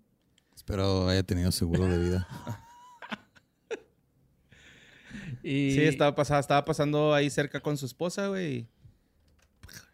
Espero 0.55 1.07
haya 1.09 1.23
tenido 1.23 1.51
seguro 1.51 1.85
de 1.87 1.97
vida. 1.97 2.27
Y- 5.43 5.71
Sí, 5.73 5.81
estaba, 5.81 6.15
pasando, 6.15 6.39
estaba 6.39 6.63
pasando 6.65 7.13
ahí 7.13 7.29
cerca 7.29 7.59
con 7.59 7.77
su 7.77 7.85
esposa, 7.85 8.27
güey. 8.27 8.55
y 8.55 8.67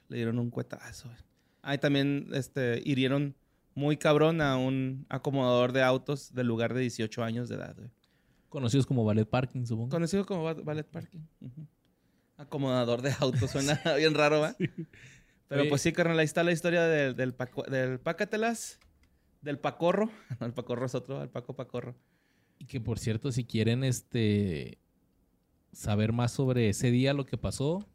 Le 0.10 0.17
dieron 0.17 0.38
un 0.39 0.50
cuetazo, 0.52 1.08
güey. 1.10 1.19
Ahí 1.62 1.78
también 1.80 2.30
este, 2.34 2.82
hirieron 2.86 3.36
muy 3.74 3.98
cabrón 3.98 4.41
a 4.41 4.58
un 4.58 5.06
acomodador 5.10 5.72
de 5.72 5.82
autos 5.82 6.34
del 6.34 6.48
lugar 6.48 6.74
de 6.74 6.82
18 6.82 7.24
años 7.24 7.50
de 7.50 7.56
edad, 7.56 7.76
güey. 7.76 7.89
Conocidos 8.50 8.86
como 8.86 9.04
ballet 9.06 9.26
parking, 9.28 9.65
supongo. 9.65 9.89
Conocido 9.89 10.26
como 10.26 10.43
Ballet 10.43 10.86
Parking. 10.88 11.19
Acomodador 12.38 13.02
de 13.04 13.13
autos, 13.19 13.52
suena 13.52 13.80
bien 13.98 14.13
raro, 14.15 14.39
¿va? 14.39 14.56
Pero 15.48 15.62
Oye. 15.62 15.69
pues 15.69 15.82
sí, 15.82 15.91
carnal, 15.91 16.17
ahí 16.19 16.26
está 16.26 16.43
la 16.43 16.52
historia 16.52 16.84
del, 16.84 17.15
del, 17.15 17.36
del 17.69 18.00
Pácatelas, 18.00 18.80
del 19.41 19.60
Pacorro. 19.60 20.10
No, 20.39 20.45
el 20.45 20.54
Pacorro 20.54 20.86
es 20.86 20.95
otro, 20.95 21.21
el 21.21 21.30
Paco 21.30 21.56
Pacorro. 21.56 21.95
Y 22.58 22.65
que 22.65 22.82
por 22.82 22.99
cierto, 22.99 23.32
si 23.32 23.45
quieren 23.45 23.84
este 23.84 24.78
saber 25.71 26.12
más 26.12 26.32
sobre 26.32 26.69
ese 26.69 26.91
día, 26.91 27.13
lo 27.13 27.25
que 27.25 27.38
pasó, 27.38 27.88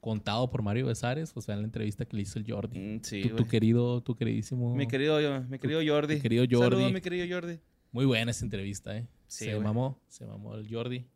contado 0.00 0.50
por 0.50 0.62
Mario 0.62 0.86
Besares, 0.86 1.32
o 1.34 1.40
sea, 1.40 1.54
en 1.54 1.62
la 1.62 1.66
entrevista 1.66 2.04
que 2.04 2.16
le 2.16 2.22
hizo 2.22 2.38
el 2.38 2.50
Jordi. 2.50 2.78
Mm, 2.78 3.00
sí, 3.02 3.22
tu, 3.22 3.36
tu 3.36 3.46
querido, 3.46 4.00
tu 4.02 4.14
queridísimo. 4.14 4.74
Mi 4.74 4.86
querido, 4.86 5.18
mi 5.48 5.58
querido 5.58 5.80
Jordi. 5.84 6.16
tu 6.16 6.22
querido 6.22 6.44
Jordi. 6.48 6.76
Saludos, 6.76 6.92
mi 6.92 7.00
querido 7.00 7.26
Jordi. 7.28 7.58
Muy 7.92 8.04
buena 8.04 8.30
esa 8.30 8.44
entrevista, 8.44 8.96
¿eh? 8.96 9.08
Sí, 9.26 9.46
se 9.46 9.54
güey. 9.54 9.64
mamó, 9.64 10.00
se 10.08 10.26
mamó 10.26 10.54
el 10.54 10.72
Jordi. 10.72 11.06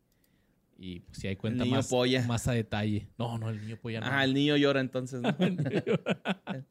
Y 0.77 1.01
pues 1.01 1.19
si 1.19 1.27
hay 1.27 1.35
cuenta 1.35 1.63
niño 1.63 1.75
más, 1.75 1.87
polla. 1.89 2.25
más 2.27 2.47
a 2.47 2.53
detalle. 2.53 3.07
No, 3.17 3.37
no, 3.37 3.49
el 3.49 3.61
niño 3.61 3.77
polla 3.77 3.99
no. 3.99 4.07
Ah, 4.09 4.23
el 4.23 4.33
niño 4.33 4.57
llora 4.57 4.81
entonces, 4.81 5.21
¿no? 5.21 5.29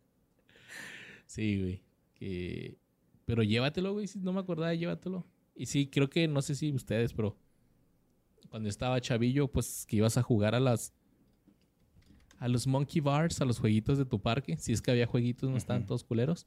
sí, 1.26 1.60
güey. 1.60 1.82
Que- 2.20 2.76
Pero 3.24 3.42
llévatelo, 3.42 3.92
güey. 3.94 4.06
si 4.06 4.18
No 4.20 4.32
me 4.32 4.40
acordaba, 4.40 4.72
llévatelo. 4.74 5.26
Y 5.56 5.66
sí, 5.66 5.86
creo 5.88 6.08
que, 6.08 6.28
no 6.28 6.40
sé 6.42 6.54
si 6.54 6.70
ustedes, 6.72 7.12
pero 7.12 7.36
cuando 8.48 8.68
estaba 8.68 9.00
chavillo, 9.00 9.48
pues 9.48 9.84
que 9.88 9.96
ibas 9.96 10.16
a 10.16 10.22
jugar 10.22 10.54
a 10.54 10.60
las 10.60 10.92
a 12.38 12.48
los 12.48 12.66
monkey 12.66 13.00
bars, 13.02 13.40
a 13.42 13.44
los 13.44 13.58
jueguitos 13.58 13.98
de 13.98 14.06
tu 14.06 14.20
parque. 14.20 14.56
Si 14.56 14.72
es 14.72 14.80
que 14.80 14.90
había 14.90 15.06
jueguitos, 15.06 15.50
no 15.50 15.56
estaban 15.58 15.82
Ujú. 15.82 15.88
todos 15.88 16.04
culeros. 16.04 16.46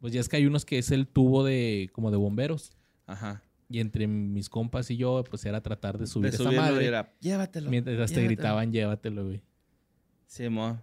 Pues 0.00 0.12
ya 0.12 0.20
es 0.20 0.28
que 0.28 0.36
hay 0.38 0.46
unos 0.46 0.64
que 0.64 0.78
es 0.78 0.90
el 0.90 1.06
tubo 1.06 1.44
de 1.44 1.88
como 1.92 2.10
de 2.10 2.16
bomberos. 2.16 2.72
Ajá. 3.06 3.44
Y 3.68 3.78
entre 3.78 4.08
mis 4.08 4.48
compas 4.48 4.90
y 4.90 4.96
yo, 4.96 5.22
pues 5.30 5.44
era 5.44 5.62
tratar 5.62 5.98
de 5.98 6.06
subir 6.08 6.30
De 6.32 6.36
esa 6.36 6.50
madre. 6.50 6.84
era, 6.84 7.14
llévatelo. 7.20 7.70
Mientras 7.70 7.94
llévatelo". 7.96 8.24
gritaban, 8.26 8.72
llévatelo, 8.72 9.24
güey. 9.26 9.40
Sí, 10.26 10.48
mo. 10.48 10.82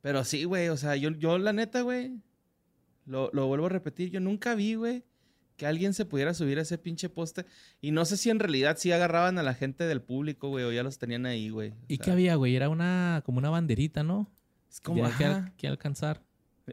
Pero 0.00 0.22
sí, 0.24 0.44
güey, 0.44 0.68
o 0.68 0.76
sea, 0.76 0.94
yo, 0.94 1.10
yo 1.10 1.38
la 1.38 1.52
neta, 1.52 1.80
güey, 1.82 2.20
lo, 3.06 3.30
lo 3.32 3.46
vuelvo 3.46 3.66
a 3.66 3.70
repetir, 3.70 4.10
yo 4.10 4.20
nunca 4.20 4.54
vi, 4.54 4.74
güey, 4.74 5.04
que 5.56 5.66
alguien 5.66 5.94
se 5.94 6.04
pudiera 6.04 6.34
subir 6.34 6.58
a 6.58 6.62
ese 6.62 6.78
pinche 6.78 7.08
poste. 7.08 7.44
Y 7.80 7.90
no 7.90 8.04
sé 8.04 8.16
si 8.16 8.30
en 8.30 8.38
realidad 8.38 8.76
sí 8.78 8.90
agarraban 8.92 9.38
a 9.38 9.42
la 9.42 9.54
gente 9.54 9.84
del 9.84 10.00
público, 10.02 10.48
güey, 10.48 10.64
o 10.64 10.72
ya 10.72 10.82
los 10.82 10.98
tenían 10.98 11.26
ahí, 11.26 11.50
güey. 11.50 11.74
¿Y 11.88 11.96
sea, 11.96 12.04
qué 12.06 12.10
había, 12.12 12.34
güey? 12.36 12.56
Era 12.56 12.68
una, 12.68 13.22
como 13.24 13.38
una 13.38 13.50
banderita, 13.50 14.02
¿no? 14.02 14.30
Es 14.70 14.80
como, 14.80 15.02
que, 15.02 15.08
ajá. 15.24 15.36
al- 15.36 15.56
que 15.56 15.68
alcanzar. 15.68 16.22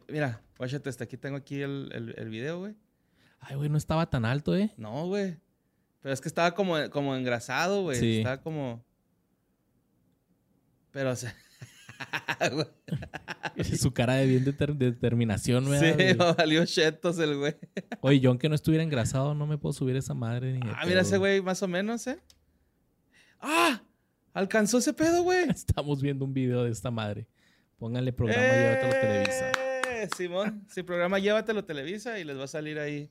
Mira, 0.08 0.42
guáchate, 0.58 0.90
hasta 0.90 1.04
aquí 1.04 1.18
tengo 1.18 1.36
aquí 1.38 1.62
el, 1.62 1.90
el, 1.94 2.16
el 2.18 2.30
video, 2.30 2.60
güey. 2.60 2.76
Ay, 3.40 3.56
güey, 3.56 3.70
no 3.70 3.78
estaba 3.78 4.10
tan 4.10 4.26
alto, 4.26 4.56
¿eh? 4.56 4.72
No, 4.78 5.08
güey. 5.08 5.38
Pero 6.02 6.14
es 6.14 6.22
que 6.22 6.28
estaba 6.30 6.54
como, 6.56 6.76
como 6.92 7.16
engrasado, 7.16 7.82
güey. 7.84 8.00
Sí. 8.00 8.18
Estaba 8.20 8.42
como... 8.42 8.84
Pero, 10.92 11.12
o 11.12 11.16
sea... 11.16 11.36
Su 13.78 13.92
cara 13.94 14.16
de 14.16 14.26
bien 14.26 14.46
deter- 14.46 14.76
de 14.76 14.92
determinación, 14.92 15.66
güey. 15.66 15.80
sí, 15.80 16.14
valió 16.38 16.66
chetos 16.66 17.20
el 17.20 17.38
güey. 17.38 17.56
Oye, 18.02 18.20
yo 18.20 18.30
aunque 18.30 18.50
no 18.50 18.56
estuviera 18.56 18.84
engrasado, 18.84 19.36
no 19.36 19.46
me 19.48 19.58
puedo 19.58 19.74
subir 19.74 19.96
esa 19.96 20.14
madre. 20.14 20.54
Ni 20.54 20.70
Ah, 20.70 20.84
mira 20.86 21.02
ese 21.02 21.18
güey 21.18 21.42
más 21.42 21.62
o 21.64 21.68
menos, 21.68 22.08
¿eh? 22.08 22.20
¡Ah! 23.42 23.82
Alcanzó 24.34 24.78
ese 24.78 24.94
pedo, 24.94 25.24
güey. 25.24 25.50
Estamos 25.50 26.02
viendo 26.02 26.26
un 26.26 26.34
video 26.34 26.64
de 26.64 26.72
esta 26.72 26.92
madre. 26.92 27.28
Pónganle 27.78 28.14
programa 28.14 28.44
y 28.44 28.60
llévatelo 28.60 28.92
Televisa. 29.02 29.52
¡Eh! 29.52 30.10
Simón, 30.16 30.66
sí, 30.70 30.82
programa 30.84 31.20
Llévatelo 31.20 31.66
Televisa 31.66 32.20
y 32.20 32.24
les 32.24 32.38
va 32.40 32.46
a 32.46 32.48
salir 32.48 32.80
ahí 32.80 33.10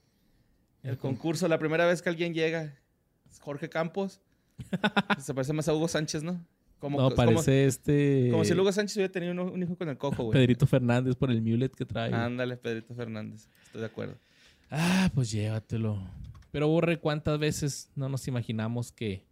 el 0.82 0.96
concurso. 0.96 1.46
La 1.48 1.58
primera 1.58 1.86
vez 1.86 2.00
que 2.00 2.08
alguien 2.08 2.32
llega, 2.32 2.74
es 3.30 3.40
Jorge 3.40 3.68
Campos. 3.68 4.20
Se 5.18 5.34
parece 5.34 5.52
más 5.52 5.68
a 5.68 5.74
Hugo 5.74 5.86
Sánchez, 5.88 6.22
¿no? 6.22 6.42
Como, 6.78 6.98
No, 6.98 7.04
como- 7.10 7.16
parece 7.16 7.66
este. 7.66 8.28
como 8.30 8.44
si 8.44 8.52
el 8.52 8.60
Hugo 8.60 8.70
Sánchez 8.72 8.96
hubiera 8.96 9.12
tenido 9.12 9.32
un, 9.32 9.40
un 9.40 9.62
hijo 9.62 9.76
con 9.76 9.88
el 9.88 9.98
cojo, 9.98 10.24
güey. 10.24 10.38
Pedrito 10.38 10.66
Fernández 10.66 11.16
por 11.16 11.30
el 11.30 11.42
mulet 11.42 11.74
que 11.74 11.84
trae. 11.84 12.12
Ándale, 12.14 12.56
Pedrito 12.56 12.94
Fernández. 12.94 13.48
Estoy 13.66 13.80
de 13.80 13.86
acuerdo. 13.86 14.14
Ah, 14.70 15.10
pues 15.14 15.30
llévatelo. 15.32 16.00
Pero 16.52 16.68
Borre, 16.68 17.00
¿cuántas 17.00 17.38
veces 17.38 17.90
no 17.96 18.08
nos 18.08 18.28
imaginamos 18.28 18.92
que 18.92 19.24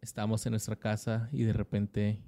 estamos 0.00 0.44
en 0.46 0.50
nuestra 0.52 0.76
casa 0.76 1.28
y 1.32 1.42
de 1.44 1.52
repente 1.52 2.20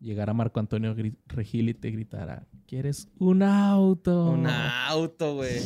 llegara 0.00 0.34
Marco 0.34 0.60
Antonio 0.60 0.94
Regil 1.26 1.68
y 1.70 1.74
te 1.74 1.90
gritara, 1.90 2.46
¿quieres 2.66 3.08
un 3.18 3.42
auto? 3.42 4.30
Un 4.30 4.46
auto, 4.46 5.36
güey. 5.36 5.60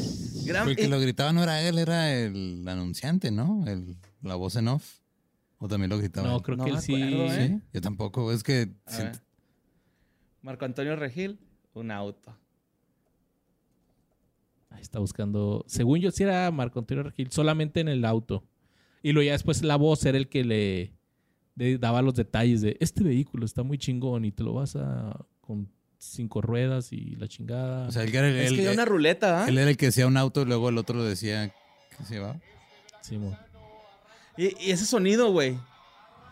Gran- 0.45 0.69
El 0.69 0.77
que 0.77 0.89
lo 0.89 1.01
gritaba 1.01 1.33
no 1.33 1.43
era 1.43 1.63
él, 1.63 1.79
era 1.79 2.13
el 2.15 2.65
anunciante, 2.67 3.31
¿no? 3.31 3.65
El, 3.67 3.97
la 4.23 4.37
voz 4.37 4.57
en 4.57 4.69
off. 4.69 5.00
O 5.61 5.69
también 5.69 5.91
lo 5.91 5.99
gritaba. 5.99 6.27
No, 6.27 6.37
él? 6.39 6.43
creo 6.43 6.57
No 6.57 6.65
que 6.65 6.71
él 6.71 6.77
me 6.77 6.83
sí. 6.83 6.95
acuerdo, 6.95 7.25
¿eh? 7.35 7.49
Sí, 7.49 7.63
yo 7.75 7.81
tampoco. 7.81 8.33
Es 8.33 8.43
que 8.43 8.73
siento-. 8.87 9.19
Marco 10.43 10.65
Antonio 10.65 10.97
Regil, 10.97 11.39
un 11.75 11.91
auto. 11.91 12.35
Ahí 14.71 14.81
está 14.81 14.99
buscando. 14.99 15.65
Según 15.69 16.01
yo, 16.01 16.11
sí 16.11 16.23
era 16.23 16.51
Marco 16.51 16.79
Antonio 16.79 17.03
Regil, 17.03 17.31
solamente 17.31 17.81
en 17.81 17.89
el 17.89 18.05
auto. 18.05 18.45
Y 19.03 19.13
luego 19.13 19.27
ya 19.27 19.33
después 19.33 19.63
la 19.63 19.77
voz 19.77 20.05
era 20.05 20.17
el 20.19 20.29
que 20.29 20.45
le, 20.45 20.95
le 21.57 21.79
daba 21.79 22.03
los 22.03 22.15
detalles 22.15 22.61
de 22.61 22.77
este 22.81 23.03
vehículo 23.03 23.45
está 23.47 23.63
muy 23.63 23.79
chingón 23.79 24.25
y 24.25 24.33
te 24.33 24.43
lo 24.43 24.53
vas 24.55 24.77
a 24.77 25.27
con 25.41 25.69
cinco 25.99 26.41
ruedas 26.41 26.93
y 26.93 27.17
la 27.17 27.27
chingada. 27.29 27.89
o 27.89 27.93
sea, 27.93 28.03
él, 28.05 28.15
era 28.15 28.29
el- 28.29 28.37
Es 28.37 28.53
que 28.53 28.63
era 28.63 28.73
una 28.73 28.85
ruleta, 28.85 29.45
¿ah? 29.45 29.49
él 29.49 29.59
era 29.59 29.69
el 29.71 29.77
que 29.77 29.87
decía 29.87 30.07
un 30.07 30.17
auto 30.17 30.43
y 30.43 30.45
luego 30.47 30.69
el 30.69 30.79
otro 30.79 30.97
lo 30.97 31.05
decía. 31.05 31.53
¿Qué 31.99 32.05
se 32.05 32.15
llevaba? 32.15 32.39
Sí, 33.03 33.19
mo. 33.19 33.37
Y, 34.41 34.57
y 34.59 34.71
ese 34.71 34.87
sonido, 34.87 35.31
güey. 35.33 35.59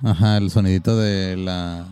Ajá, 0.03 0.39
el 0.39 0.51
sonidito 0.51 0.97
de 0.97 1.37
la. 1.37 1.87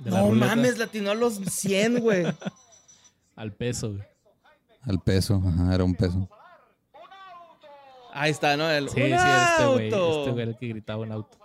De 0.00 0.10
la 0.10 0.20
No 0.20 0.28
ruleta 0.28 0.46
mames, 0.48 0.78
latinó 0.78 1.12
a 1.12 1.14
los 1.14 1.36
100, 1.36 2.00
güey. 2.00 2.26
Al 3.36 3.52
peso, 3.54 3.92
güey. 3.92 4.02
Al 4.82 5.00
peso. 5.00 5.42
Ajá, 5.46 5.74
era 5.74 5.84
un 5.84 5.94
peso. 5.94 6.28
Ahí 8.12 8.30
está, 8.30 8.56
¿no? 8.58 8.68
El, 8.68 8.88
Sí, 8.90 8.96
sí, 8.96 9.00
¡Un 9.00 9.06
era 9.12 9.52
este 9.52 9.66
güey. 9.66 9.86
Este 9.86 10.30
güey 10.32 10.42
era 10.42 10.50
el 10.50 10.58
que 10.58 10.68
gritaba 10.68 11.06
en 11.06 11.12
auto. 11.12 11.38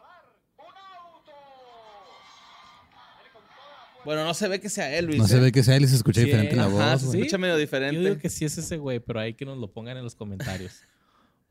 Bueno, 4.03 4.23
no 4.25 4.33
se 4.33 4.47
ve 4.47 4.59
que 4.59 4.69
sea 4.69 4.93
él, 4.97 5.05
Luis. 5.05 5.17
No 5.19 5.27
se 5.27 5.37
¿eh? 5.37 5.41
ve 5.41 5.51
que 5.51 5.63
sea 5.63 5.75
él 5.75 5.83
y 5.83 5.87
se 5.87 5.95
escucha 5.95 6.21
Sí, 6.21 6.25
diferente 6.25 6.55
la 6.55 6.65
Ajá, 6.65 6.91
voz. 6.93 7.01
se 7.01 7.07
güey. 7.07 7.19
escucha 7.21 7.37
medio 7.37 7.55
Yo 7.55 7.59
diferente. 7.59 7.99
digo 7.99 8.17
que 8.17 8.29
sí 8.29 8.45
es 8.45 8.57
ese 8.57 8.77
güey, 8.77 8.99
pero 8.99 9.19
hay 9.19 9.33
que 9.33 9.45
nos 9.45 9.57
lo 9.57 9.71
pongan 9.71 9.97
en 9.97 10.03
los 10.03 10.15
comentarios. 10.15 10.73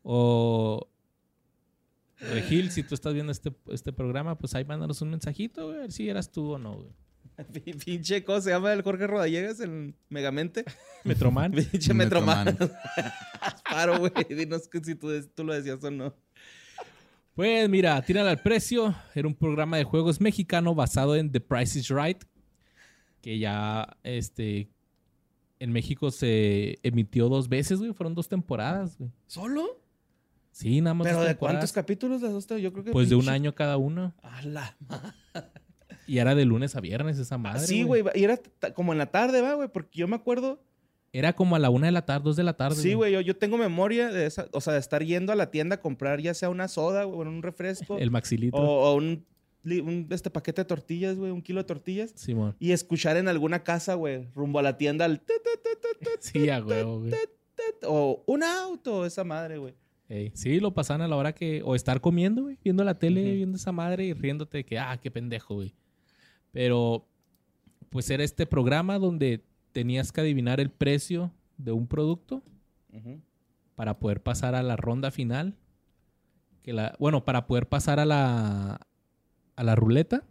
O... 0.09 0.87
Regil, 2.19 2.71
si 2.71 2.83
tú 2.83 2.95
estás 2.95 3.13
viendo 3.13 3.31
este, 3.31 3.53
este 3.71 3.93
programa, 3.93 4.37
pues 4.37 4.55
ahí 4.55 4.65
mándanos 4.65 5.01
un 5.01 5.09
mensajito, 5.11 5.65
güey, 5.67 5.77
a 5.77 5.81
ver 5.81 5.91
si 5.91 6.09
eras 6.09 6.31
tú 6.31 6.53
o 6.53 6.57
no, 6.57 6.75
güey. 6.77 6.89
Pin- 7.53 7.77
Pinche 7.83 8.23
cosa, 8.23 8.41
se 8.41 8.49
llama 8.49 8.73
el 8.73 8.81
Jorge 8.81 9.05
Rodallegas, 9.05 9.59
el 9.59 9.93
Megamente. 10.09 10.65
Metroman. 11.03 11.51
Pinche 11.51 11.93
Metroman. 11.93 12.45
Metroman. 12.45 12.75
Paro, 13.69 13.99
güey. 13.99 14.11
Dinos 14.29 14.67
que 14.67 14.83
si 14.83 14.95
tú, 14.95 15.09
tú 15.35 15.43
lo 15.43 15.53
decías 15.53 15.83
o 15.83 15.91
no. 15.91 16.15
Pues 17.35 17.69
mira, 17.69 18.01
Tírala 18.01 18.31
al 18.31 18.41
Precio 18.41 18.95
era 19.13 19.27
un 19.27 19.35
programa 19.35 19.77
de 19.77 19.83
juegos 19.83 20.19
mexicano 20.19 20.73
basado 20.73 21.15
en 21.15 21.31
The 21.31 21.39
Price 21.39 21.77
is 21.77 21.89
Right, 21.89 22.23
que 23.21 23.37
ya 23.37 23.95
este, 24.01 24.69
en 25.59 25.71
México 25.71 26.09
se 26.09 26.79
emitió 26.81 27.29
dos 27.29 27.47
veces, 27.47 27.77
güey, 27.77 27.93
fueron 27.93 28.15
dos 28.15 28.27
temporadas, 28.27 28.97
güey. 28.97 29.11
¿Solo? 29.27 29.79
Sí, 30.57 30.81
nada 30.81 30.95
más 30.95 31.05
¿Pero 31.05 31.21
de 31.21 31.37
cuántos 31.37 31.71
capítulos 31.71 32.19
de 32.19 32.29
dos? 32.29 32.47
Yo 32.47 32.73
creo 32.73 32.83
que. 32.83 32.91
Pues 32.91 33.09
de 33.09 33.15
un 33.15 33.29
año 33.29 33.53
cada 33.53 33.77
uno. 33.77 34.15
A 34.23 34.41
la 34.41 34.75
Y 36.07 36.17
era 36.17 36.33
de 36.33 36.45
lunes 36.45 36.75
a 36.75 36.81
viernes 36.81 37.19
esa 37.19 37.37
madre. 37.37 37.59
Ah, 37.61 37.67
sí, 37.67 37.83
güey. 37.83 38.03
Y 38.15 38.23
era 38.23 38.39
como 38.73 38.91
en 38.91 38.97
la 38.97 39.05
tarde, 39.05 39.41
va, 39.41 39.53
güey. 39.53 39.67
Porque 39.67 39.99
yo 39.99 40.07
me 40.07 40.15
acuerdo. 40.15 40.59
Era 41.13 41.33
como 41.33 41.55
a 41.55 41.59
la 41.59 41.69
una 41.69 41.85
de 41.85 41.91
la 41.91 42.07
tarde, 42.07 42.23
dos 42.23 42.35
de 42.37 42.43
la 42.43 42.57
tarde. 42.57 42.81
Sí, 42.81 42.95
güey. 42.95 43.13
Yo, 43.13 43.21
yo 43.21 43.37
tengo 43.37 43.59
memoria 43.59 44.09
de 44.09 44.25
esa. 44.25 44.47
O 44.51 44.59
sea, 44.59 44.73
de 44.73 44.79
estar 44.79 45.03
yendo 45.03 45.31
a 45.31 45.35
la 45.35 45.51
tienda 45.51 45.75
a 45.75 45.79
comprar 45.79 46.19
ya 46.21 46.33
sea 46.33 46.49
una 46.49 46.67
soda, 46.67 47.03
güey, 47.03 47.19
o 47.19 47.29
un 47.29 47.43
refresco. 47.43 47.99
El 47.99 48.09
maxilitro. 48.09 48.59
o, 48.59 48.93
o 48.93 48.95
un, 48.95 49.27
este 50.09 50.31
paquete 50.31 50.61
de 50.61 50.65
tortillas, 50.65 51.17
güey. 51.17 51.29
Un 51.29 51.43
kilo 51.43 51.59
de 51.59 51.65
tortillas. 51.65 52.13
Simón. 52.15 52.55
Y 52.57 52.71
escuchar 52.71 53.15
en 53.17 53.27
alguna 53.27 53.63
casa, 53.63 53.93
güey, 53.93 54.27
rumbo 54.33 54.57
a 54.57 54.63
la 54.63 54.75
tienda 54.75 55.05
el 55.05 55.21
Sí, 56.19 56.49
a 56.49 56.61
güey. 56.61 56.81
o 57.83 58.23
un 58.25 58.41
auto, 58.41 59.05
esa 59.05 59.23
madre, 59.23 59.59
güey. 59.59 59.75
Ey, 60.09 60.31
sí, 60.35 60.59
lo 60.59 60.73
pasaban 60.73 61.01
a 61.01 61.07
la 61.07 61.17
hora 61.17 61.33
que... 61.33 61.61
O 61.65 61.75
estar 61.75 61.99
comiendo, 61.99 62.43
güey. 62.43 62.57
Viendo 62.63 62.83
la 62.83 62.97
tele, 62.97 63.35
viendo 63.35 63.57
esa 63.57 63.73
madre 63.73 64.05
y 64.05 64.13
riéndote 64.13 64.59
de 64.59 64.65
que, 64.65 64.79
ah, 64.79 64.97
qué 65.01 65.11
pendejo, 65.11 65.55
güey. 65.55 65.75
Pero, 66.51 67.05
pues 67.89 68.09
era 68.09 68.23
este 68.23 68.45
programa 68.45 68.99
donde 68.99 69.43
tenías 69.73 70.11
que 70.11 70.21
adivinar 70.21 70.59
el 70.59 70.69
precio 70.69 71.31
de 71.57 71.73
un 71.73 71.87
producto 71.87 72.41
para 73.75 73.99
poder 73.99 74.23
pasar 74.23 74.55
a 74.55 74.63
la 74.63 74.77
ronda 74.77 75.11
final. 75.11 75.55
Que 76.63 76.71
la, 76.71 76.95
bueno, 76.99 77.25
para 77.25 77.45
poder 77.45 77.67
pasar 77.67 77.99
a 77.99 78.05
la, 78.05 78.79
a 79.55 79.63
la 79.63 79.75
ruleta. 79.75 80.23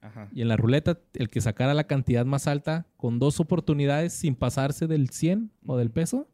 Ajá. 0.00 0.28
Y 0.32 0.42
en 0.42 0.48
la 0.48 0.56
ruleta, 0.56 0.98
el 1.14 1.30
que 1.30 1.40
sacara 1.40 1.74
la 1.74 1.86
cantidad 1.86 2.26
más 2.26 2.48
alta 2.48 2.86
con 2.96 3.20
dos 3.20 3.38
oportunidades 3.38 4.12
sin 4.12 4.34
pasarse 4.34 4.88
del 4.88 5.10
100 5.10 5.52
o 5.64 5.76
del 5.76 5.90
peso, 5.90 6.28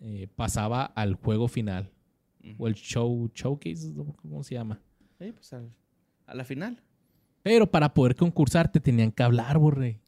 eh, 0.00 0.28
pasaba 0.34 0.84
al 0.84 1.14
juego 1.14 1.48
final. 1.48 1.90
O 2.58 2.68
el 2.68 2.74
show, 2.74 3.28
showcase. 3.34 3.92
¿cómo 4.22 4.44
se 4.44 4.54
llama? 4.54 4.80
Sí, 5.18 5.32
pues 5.32 5.52
al- 5.52 5.72
a 6.26 6.34
la 6.34 6.44
final. 6.44 6.80
Pero 7.42 7.68
para 7.70 7.92
poder 7.92 8.14
concursar 8.14 8.70
te 8.70 8.78
tenían 8.80 9.10
que 9.10 9.22
hablar, 9.22 9.58
borre. 9.58 10.00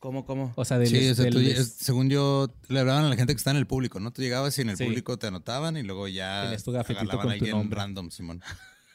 ¿Cómo, 0.00 0.24
cómo? 0.24 0.52
O 0.56 0.64
sea, 0.64 0.78
del, 0.78 0.88
Sí, 0.88 1.08
o 1.08 1.14
sea, 1.14 1.24
del- 1.24 1.34
tú- 1.34 1.40
es- 1.40 1.72
según 1.74 2.08
yo, 2.08 2.48
le 2.68 2.80
hablaban 2.80 3.04
a 3.04 3.08
la 3.08 3.16
gente 3.16 3.32
que 3.32 3.36
está 3.36 3.50
en 3.50 3.56
el 3.56 3.66
público, 3.66 3.98
¿no? 4.00 4.12
Tú 4.12 4.22
llegabas 4.22 4.56
y 4.58 4.62
en 4.62 4.70
el 4.70 4.76
Sí. 4.76 4.84
público 4.84 5.18
te 5.18 5.26
anotaban 5.28 5.76
y 5.76 5.82
luego 5.82 6.06
ya 6.08 6.42
Tenías 6.44 6.64
tu 6.64 6.72
gafetito 6.72 7.18
con 7.18 7.36
tu 7.38 7.46
nombre. 7.46 7.76
random, 7.78 8.10
Simón. 8.10 8.40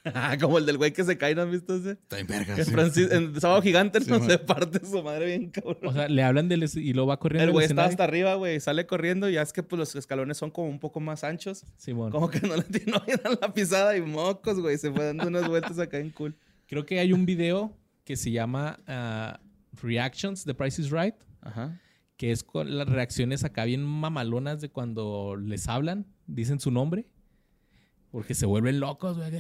como 0.42 0.58
el 0.58 0.66
del 0.66 0.78
güey 0.78 0.92
que 0.92 1.04
se 1.04 1.18
cae, 1.18 1.34
¿no 1.36 1.44
has 1.44 1.52
visto 1.52 1.76
ese? 1.76 1.92
Está 1.92 2.20
en 2.20 2.28
verga, 2.28 2.58
En, 2.58 2.66
sí. 2.66 2.72
Francis- 2.72 3.12
en 3.12 3.40
Sábado 3.40 3.62
Gigante 3.62 4.02
Sí, 4.02 4.10
no 4.10 4.20
man. 4.20 4.30
se 4.30 4.38
parte 4.38 4.86
su 4.86 5.02
madre 5.02 5.26
bien 5.28 5.50
cabrón. 5.50 5.78
o 5.86 5.94
sea, 5.94 6.08
le 6.10 6.24
hablan 6.24 6.50
del 6.50 6.64
es- 6.64 6.76
y 6.76 6.92
luego 6.94 7.08
va 7.08 7.20
corriendo. 7.20 7.46
el 7.46 7.52
güey 7.52 7.64
está 7.66 7.74
escenario. 7.74 7.90
hasta 7.92 8.04
arriba, 8.04 8.36
güey. 8.36 8.60
Sale 8.60 8.86
corriendo 8.86 9.30
y 9.30 9.34
ya 9.34 9.42
es 9.42 9.54
que 9.54 9.64
pues, 9.64 9.78
los 9.80 9.96
escalones 9.96 10.38
son 10.38 10.52
como 10.52 10.68
un 10.70 10.80
poco 10.80 11.00
más 11.00 11.24
anchos. 11.24 11.66
Simón. 11.78 12.12
Como 12.12 12.30
que 12.30 12.40
no 12.42 12.56
le 12.56 12.64
tiró 12.64 13.00
bien 13.06 13.20
a 13.24 13.30
la 13.30 13.54
pisada 13.54 13.96
y 13.96 14.02
mocos, 14.02 14.60
güey. 14.60 14.78
Se 14.78 14.92
fue 14.92 15.06
dando 15.06 15.28
unas 15.28 15.48
vueltas 15.48 15.80
acá 15.80 15.98
en 16.00 16.10
cool. 16.12 16.36
Creo 16.68 16.86
que 16.86 17.00
hay 17.00 17.14
un 17.14 17.26
video 17.26 17.78
que 18.04 18.16
se 18.18 18.32
llama 18.32 18.80
ah, 18.88 19.40
Reactions, 19.82 20.44
The 20.44 20.54
Price 20.54 20.82
is 20.82 20.92
Right, 20.92 21.16
Ajá. 21.42 21.80
que 22.18 22.32
es 22.32 22.44
con 22.44 22.78
las 22.78 22.88
reacciones 22.90 23.44
acá 23.44 23.64
bien 23.66 23.84
mamalonas 23.84 24.60
de 24.60 24.70
cuando 24.70 25.36
les 25.38 25.68
hablan, 25.70 26.06
dicen 26.28 26.60
su 26.60 26.72
nombre, 26.72 27.06
porque 28.12 28.34
se 28.36 28.46
vuelven 28.46 28.80
locos, 28.80 29.18
güey. 29.18 29.32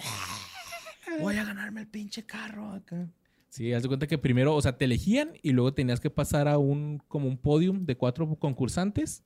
Voy 1.20 1.38
a 1.38 1.44
ganarme 1.44 1.82
el 1.82 1.88
pinche 1.88 2.26
carro 2.26 2.72
acá. 2.72 3.10
Sí, 3.50 3.72
haz 3.72 3.84
de 3.84 3.88
cuenta 3.88 4.08
que 4.08 4.18
primero, 4.18 4.56
o 4.56 4.62
sea, 4.62 4.78
te 4.78 4.86
elegían 4.86 5.34
y 5.44 5.52
luego 5.52 5.74
tenías 5.74 6.00
que 6.00 6.10
pasar 6.10 6.48
a 6.48 6.58
un, 6.58 7.02
como 7.08 7.28
un 7.28 7.38
podium 7.38 7.86
de 7.86 7.96
cuatro 7.96 8.28
concursantes 8.40 9.24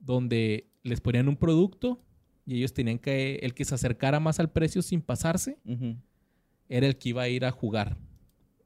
donde 0.00 0.66
les 0.82 1.00
ponían 1.00 1.28
un 1.28 1.36
producto 1.36 2.02
y 2.44 2.56
ellos 2.56 2.74
tenían 2.74 2.98
que, 2.98 3.36
el 3.36 3.54
que 3.54 3.64
se 3.64 3.74
acercara 3.74 4.20
más 4.20 4.40
al 4.40 4.50
precio 4.50 4.82
sin 4.82 5.02
pasarse, 5.02 5.58
era 6.68 6.86
el 6.86 6.98
que 6.98 7.10
iba 7.10 7.22
a 7.22 7.28
ir 7.28 7.44
a 7.44 7.52
jugar 7.52 7.96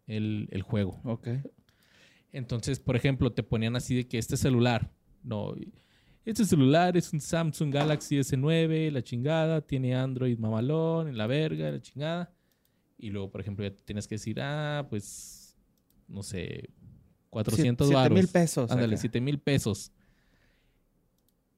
el, 0.06 0.48
el 0.50 0.62
juego. 0.62 1.00
Ok. 1.04 1.28
Entonces, 2.32 2.80
por 2.80 2.96
ejemplo, 2.96 3.32
te 3.32 3.42
ponían 3.42 3.76
así 3.76 3.94
de 3.94 4.08
que 4.08 4.18
este 4.18 4.36
celular, 4.36 4.90
no, 5.22 5.54
este 6.30 6.44
celular 6.44 6.96
es 6.96 7.12
un 7.12 7.20
Samsung 7.20 7.72
Galaxy 7.72 8.16
S9, 8.18 8.90
la 8.90 9.02
chingada, 9.02 9.60
tiene 9.60 9.94
Android 9.94 10.38
mamalón, 10.38 11.08
en 11.08 11.16
la 11.16 11.26
verga, 11.26 11.70
la 11.70 11.80
chingada. 11.80 12.32
Y 12.98 13.10
luego, 13.10 13.30
por 13.30 13.40
ejemplo, 13.40 13.64
ya 13.66 13.74
tienes 13.84 14.06
que 14.08 14.16
decir, 14.16 14.40
ah, 14.40 14.86
pues, 14.90 15.56
no 16.08 16.22
sé, 16.22 16.70
400 17.30 17.86
Siete 17.86 17.96
baros. 17.96 18.18
mil 18.18 18.28
pesos. 18.28 18.70
Ándale, 18.70 18.94
acá. 18.94 19.00
7 19.00 19.20
mil 19.20 19.38
pesos. 19.38 19.92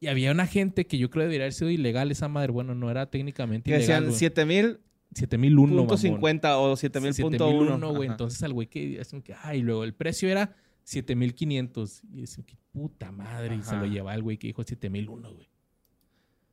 Y 0.00 0.06
había 0.06 0.33
una 0.33 0.46
gente 0.46 0.87
que 0.87 0.98
yo 0.98 1.11
creo 1.11 1.24
debería 1.24 1.44
haber 1.44 1.52
sido 1.52 1.70
ilegal 1.70 2.11
esa 2.11 2.28
madre. 2.28 2.52
Bueno, 2.52 2.74
no 2.74 2.90
era 2.90 3.11
técnicamente 3.11 3.70
Que 3.70 3.76
ilegal. 3.76 4.04
decían 4.04 4.04
güey. 4.06 4.18
7000 4.18 4.80
7001, 5.12 5.66
punto 5.66 5.83
mamón. 5.85 5.98
50 5.98 6.59
o 6.59 6.76
7000 6.76 7.11
punto 7.22 7.38
7001, 7.48 7.74
1. 7.74 7.94
güey. 7.96 8.09
Entonces 8.09 8.42
al 8.42 8.52
güey 8.52 8.68
que 8.68 9.02
que, 9.24 9.35
ay, 9.42 9.61
luego 9.62 9.85
el 9.85 9.92
precio 9.94 10.28
era 10.28 10.54
7500. 10.90 12.03
Y 12.12 12.20
decían 12.22 12.44
que 12.44 12.57
puta 12.72 13.12
madre. 13.12 13.57
Y 13.57 13.62
se 13.62 13.76
lo 13.76 13.87
llevaba 13.87 14.14
el 14.14 14.22
güey 14.22 14.38
que 14.38 14.48
dijo 14.48 14.64
7001, 14.64 15.35
güey. 15.35 15.48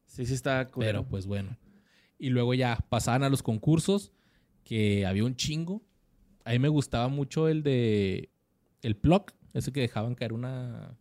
Sí, 0.05 0.25
sí 0.25 0.33
está 0.33 0.67
culero. 0.67 0.99
Pero 0.99 1.09
pues 1.09 1.25
bueno. 1.25 1.57
Y 2.19 2.29
luego 2.29 2.53
ya 2.53 2.77
pasaban 2.89 3.23
a 3.23 3.29
los 3.29 3.43
concursos, 3.43 4.11
que 4.63 5.05
había 5.05 5.23
un 5.23 5.35
chingo. 5.35 5.83
A 6.45 6.51
mí 6.51 6.59
me 6.59 6.69
gustaba 6.69 7.07
mucho 7.07 7.47
el 7.47 7.63
de 7.63 8.29
el 8.81 8.95
Plock, 8.95 9.33
ese 9.53 9.71
que 9.71 9.81
dejaban 9.81 10.15
caer 10.15 10.33
una 10.33 10.97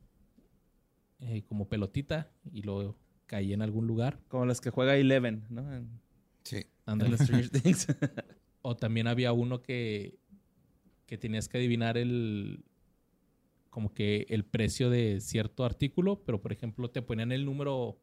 eh, 1.20 1.42
como 1.46 1.68
pelotita 1.68 2.30
y 2.50 2.62
luego 2.62 2.96
caía 3.26 3.54
en 3.54 3.62
algún 3.62 3.86
lugar. 3.86 4.18
Como 4.28 4.46
los 4.46 4.60
que 4.60 4.70
juega 4.70 4.96
Eleven, 4.96 5.44
¿no? 5.50 5.72
En, 5.72 6.00
Sí. 6.42 6.64
Stranger 6.86 7.48
Things. 7.62 7.88
O 8.62 8.76
también 8.76 9.08
había 9.08 9.32
uno 9.32 9.62
que, 9.62 10.18
que 11.06 11.18
tenías 11.18 11.48
que 11.48 11.58
adivinar 11.58 11.98
el 11.98 12.64
como 13.76 13.92
que 13.92 14.24
el 14.30 14.42
precio 14.42 14.88
de 14.88 15.20
cierto 15.20 15.62
artículo, 15.62 16.22
pero 16.24 16.40
por 16.40 16.50
ejemplo 16.50 16.88
te 16.88 17.02
ponían 17.02 17.30
el 17.30 17.44
número, 17.44 18.00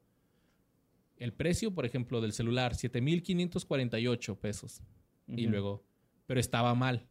el 1.17 1.33
precio, 1.33 1.73
por 1.73 1.83
ejemplo, 1.83 2.21
del 2.21 2.31
celular, 2.31 2.75
7.548 2.75 4.37
pesos. 4.37 4.83
Y 5.25 5.45
Ujú. 5.45 5.49
luego, 5.51 5.83
pero 6.27 6.39
estaba 6.39 6.75
mal. 6.75 7.07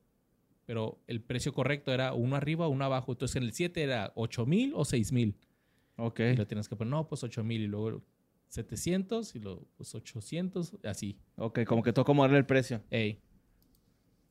Pero 0.64 1.01
el 1.09 1.20
precio 1.20 1.53
correcto 1.53 1.92
era 1.92 2.12
uno 2.12 2.37
arriba, 2.37 2.68
uno 2.68 2.85
abajo. 2.85 3.11
Entonces 3.11 3.35
en 3.35 3.42
el 3.42 3.53
7 3.53 3.83
era 3.83 4.14
8.000 4.14 4.70
o 4.77 4.85
6.000. 4.85 5.35
Ok. 5.96 6.20
Y 6.20 6.37
lo 6.37 6.46
tienes 6.46 6.68
que 6.68 6.77
poner, 6.77 6.92
no, 6.92 7.09
pues 7.09 7.25
8.000 7.25 7.62
y 7.62 7.66
luego 7.66 8.05
700 8.46 9.35
y 9.35 9.40
luego 9.40 9.66
pues 9.77 9.92
800, 9.92 10.77
así. 10.85 11.18
Ok, 11.35 11.64
como 11.64 11.83
que 11.83 11.92
tocó 11.92 12.14
moverle 12.14 12.38
el 12.38 12.46
precio. 12.46 12.81
Ey. 12.90 13.20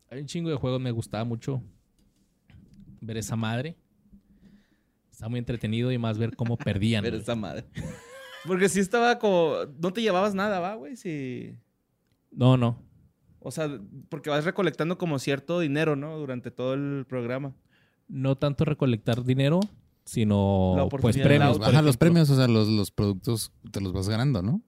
Hay 0.10 0.22
un 0.22 0.26
chingo 0.26 0.50
de 0.50 0.56
juegos, 0.56 0.80
me 0.80 0.92
gustaba 0.92 1.26
mucho 1.26 1.62
ver 3.02 3.18
esa 3.18 3.36
madre. 3.36 3.76
Está 5.22 5.30
muy 5.30 5.38
entretenido 5.38 5.92
y 5.92 6.00
más 6.00 6.18
ver 6.18 6.36
cómo 6.36 6.58
perdían. 6.58 7.04
Güey. 7.08 7.16
esa 7.16 7.36
madre. 7.36 7.66
Porque 8.48 8.70
sí 8.70 8.80
estaba 8.80 9.20
como... 9.20 9.54
No 9.80 9.94
te 9.94 10.02
llevabas 10.02 10.34
nada, 10.34 10.60
¿va, 10.60 10.74
güey? 10.74 10.96
Sí... 10.96 11.56
No, 12.32 12.58
no. 12.58 12.82
O 13.38 13.52
sea, 13.52 13.70
porque 14.10 14.32
vas 14.32 14.46
recolectando 14.46 14.98
como 14.98 15.20
cierto 15.20 15.60
dinero, 15.60 15.96
¿no? 15.96 16.18
Durante 16.18 16.50
todo 16.50 16.74
el 16.74 17.06
programa. 17.08 17.54
No 18.08 18.36
tanto 18.36 18.66
recolectar 18.66 19.24
dinero, 19.24 19.60
sino 20.06 20.88
pues 20.90 21.18
premios. 21.18 21.60
Baja 21.60 21.84
los 21.84 21.98
premios, 21.98 22.30
o 22.32 22.36
sea, 22.36 22.48
los, 22.48 22.68
los 22.68 22.90
productos 22.90 23.52
te 23.72 23.82
los 23.82 23.94
vas 23.94 24.10
ganando, 24.10 24.42
¿no? 24.42 24.62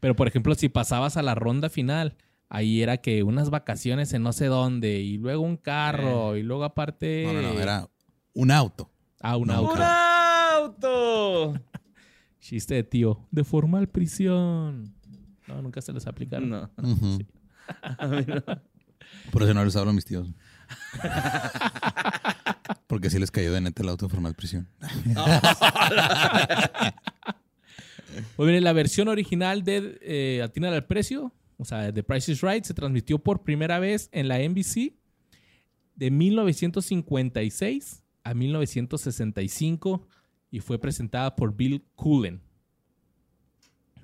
Pero 0.00 0.14
por 0.14 0.28
ejemplo, 0.28 0.54
si 0.54 0.68
pasabas 0.68 1.16
a 1.16 1.22
la 1.22 1.34
ronda 1.34 1.68
final, 1.68 2.16
ahí 2.48 2.82
era 2.82 2.98
que 2.98 3.22
unas 3.22 3.50
vacaciones 3.50 4.12
en 4.14 4.22
no 4.22 4.32
sé 4.32 4.46
dónde, 4.46 5.00
y 5.00 5.18
luego 5.18 5.42
un 5.42 5.56
carro, 5.56 6.36
y 6.36 6.42
luego 6.42 6.64
aparte. 6.64 7.24
No, 7.26 7.32
no, 7.32 7.42
no, 7.42 7.60
era 7.60 7.88
un 8.34 8.50
auto. 8.50 8.90
Ah, 9.20 9.36
un 9.36 9.50
auto. 9.50 9.74
¡Un 9.74 9.82
auto! 9.82 11.54
Chiste 12.40 12.74
de 12.74 12.84
tío. 12.84 13.26
De 13.30 13.44
formal 13.44 13.88
prisión. 13.88 14.94
No, 15.46 15.62
nunca 15.62 15.80
se 15.80 15.92
les 15.92 16.06
aplicaron. 16.06 16.48
No. 16.48 16.70
Ujú. 16.82 17.18
Sí. 17.18 17.26
A 17.98 18.06
mí 18.06 18.24
no. 18.26 18.42
Por 19.30 19.42
eso 19.42 19.54
no 19.54 19.64
les 19.64 19.74
hablo 19.76 19.90
a 19.90 19.94
mis 19.94 20.04
tíos. 20.04 20.28
Porque 22.86 23.10
sí 23.10 23.18
les 23.18 23.30
cayó 23.30 23.52
de 23.52 23.60
neta 23.60 23.82
el 23.82 23.88
auto 23.88 24.06
de 24.06 24.10
formal 24.10 24.34
prisión. 24.34 24.68
Pues 28.36 28.48
bien, 28.50 28.64
la 28.64 28.72
versión 28.72 29.08
original 29.08 29.62
de 29.62 29.98
eh, 30.00 30.42
Atina 30.42 30.68
al 30.68 30.86
Precio, 30.86 31.32
o 31.58 31.64
sea, 31.64 31.92
The 31.92 32.02
Price 32.02 32.32
is 32.32 32.40
Right, 32.40 32.64
se 32.64 32.74
transmitió 32.74 33.18
por 33.18 33.42
primera 33.42 33.78
vez 33.78 34.08
en 34.12 34.28
la 34.28 34.38
NBC 34.38 34.94
de 35.96 36.10
1956 36.10 38.04
a 38.30 38.34
1965 38.34 40.06
y 40.50 40.60
fue 40.60 40.78
presentada 40.78 41.34
por 41.36 41.54
Bill 41.54 41.84
Cullen. 41.94 42.40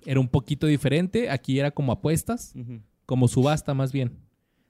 Era 0.05 0.21
un 0.21 0.29
poquito 0.29 0.67
diferente, 0.67 1.31
aquí 1.31 1.59
era 1.59 1.71
como 1.71 1.93
apuestas, 1.93 2.55
como 3.07 3.29
subasta 3.29 3.75
más 3.75 3.93
bien. 3.93 4.11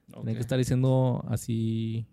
Tenían 0.08 0.28
Ok. 0.28 0.34
que 0.34 0.40
estar 0.40 0.58
diciendo 0.58 1.24
así 1.28 2.06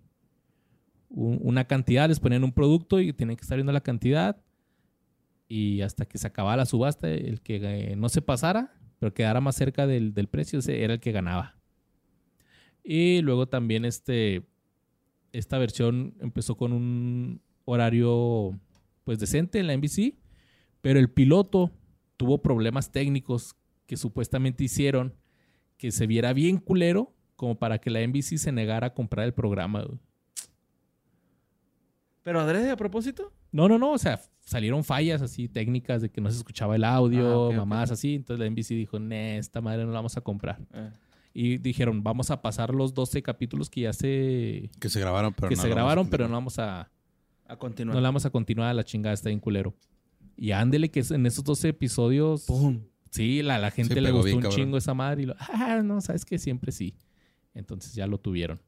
un- 1.09 1.39
una 1.41 1.65
cantidad, 1.65 2.07
les 2.07 2.19
ponían 2.19 2.43
un 2.43 2.51
producto 2.53 2.99
y 2.99 3.11
tenían 3.13 3.35
que 3.35 3.41
estar 3.41 3.57
viendo 3.57 3.73
la 3.73 3.81
cantidad. 3.81 4.37
Y 5.47 5.81
hasta 5.81 6.05
que 6.05 6.17
se 6.17 6.27
acababa 6.27 6.55
la 6.57 6.65
subasta, 6.65 7.09
el 7.09 7.41
que 7.41 7.55
eh, 7.91 7.95
no 7.95 8.07
se 8.09 8.21
pasara, 8.21 8.73
pero 8.99 9.13
quedara 9.13 9.41
más 9.41 9.55
cerca 9.55 9.87
del, 9.87 10.13
del 10.13 10.27
precio, 10.27 10.59
ese 10.59 10.83
era 10.83 10.93
el 10.93 10.99
que 10.99 11.11
ganaba. 11.11 11.55
Y 12.83 13.21
luego 13.21 13.47
también 13.47 13.83
este, 13.85 14.45
esta 15.31 15.57
versión 15.57 16.15
empezó 16.19 16.55
con 16.57 16.73
un 16.73 17.41
horario 17.65 18.59
pues 19.03 19.19
decente 19.19 19.59
en 19.59 19.67
la 19.67 19.75
NBC, 19.77 20.15
pero 20.81 20.99
el 20.99 21.09
piloto 21.11 21.71
tuvo 22.17 22.41
problemas 22.41 22.91
técnicos 22.91 23.55
que 23.85 23.97
supuestamente 23.97 24.63
hicieron 24.63 25.15
que 25.77 25.91
se 25.91 26.07
viera 26.07 26.33
bien 26.33 26.57
culero 26.57 27.13
como 27.35 27.57
para 27.57 27.79
que 27.79 27.89
la 27.89 28.01
NBC 28.05 28.37
se 28.37 28.51
negara 28.51 28.87
a 28.87 28.93
comprar 28.93 29.25
el 29.25 29.33
programa. 29.33 29.83
güey. 29.83 29.99
¿Pero 32.23 32.39
adrede 32.41 32.69
a 32.69 32.75
propósito? 32.75 33.31
No, 33.51 33.67
no, 33.67 33.79
no, 33.79 33.93
o 33.93 33.97
sea, 33.97 34.19
salieron 34.41 34.83
fallas 34.83 35.21
así 35.21 35.47
técnicas 35.47 36.01
de 36.01 36.09
que 36.11 36.21
no 36.21 36.29
se 36.29 36.37
escuchaba 36.37 36.75
el 36.75 36.83
audio, 36.83 37.51
Ah, 37.51 37.55
mamás 37.55 37.91
así, 37.91 38.15
entonces 38.15 38.39
la 38.39 38.45
NBC 38.45 38.75
dijo, 38.75 38.99
"Nee, 38.99 39.37
esta 39.37 39.61
madre 39.61 39.85
no 39.85 39.91
la 39.91 39.99
vamos 39.99 40.17
a 40.17 40.21
comprar." 40.21 40.59
Eh. 40.73 40.91
Y 41.33 41.57
dijeron, 41.57 42.03
"Vamos 42.03 42.31
a 42.31 42.41
pasar 42.41 42.73
los 42.73 42.93
12 42.93 43.21
capítulos 43.21 43.69
que 43.69 43.81
ya 43.81 43.93
se 43.93 44.69
Que 44.79 44.89
se 44.89 44.99
grabaron, 44.99 45.33
pero 45.33 45.49
que 45.49 45.55
no 45.55 45.61
se 45.61 45.67
a 45.67 45.71
grabaron, 45.71 46.05
pero 46.09 46.23
continuar. 46.25 46.29
no 46.31 46.35
vamos 46.37 46.59
a 46.59 46.89
A 47.47 47.55
continuar. 47.57 47.95
no 47.95 48.01
la 48.01 48.07
vamos 48.09 48.25
a 48.25 48.29
continuar, 48.29 48.75
la 48.75 48.83
chingada 48.83 49.13
está 49.13 49.29
bien 49.29 49.39
culero." 49.39 49.75
Y 50.35 50.51
ándele 50.51 50.89
que 50.89 51.03
en 51.09 51.25
esos 51.25 51.43
12 51.43 51.69
episodios 51.69 52.45
¡Pum! 52.45 52.81
Sí, 53.11 53.41
la, 53.41 53.57
la 53.57 53.71
gente 53.71 53.95
Sí, 53.95 53.99
le 54.01 54.11
gustó 54.11 54.25
bien, 54.25 54.37
un 54.37 54.41
cabrón. 54.43 54.57
chingo 54.59 54.77
esa 54.77 54.93
madre 54.93 55.23
y 55.23 55.25
lo, 55.25 55.35
ah, 55.39 55.81
no, 55.83 55.99
sabes 55.99 56.25
que 56.25 56.37
siempre 56.37 56.71
sí. 56.71 56.95
Entonces 57.55 57.93
ya 57.95 58.05
lo 58.07 58.19
tuvieron. 58.19 58.59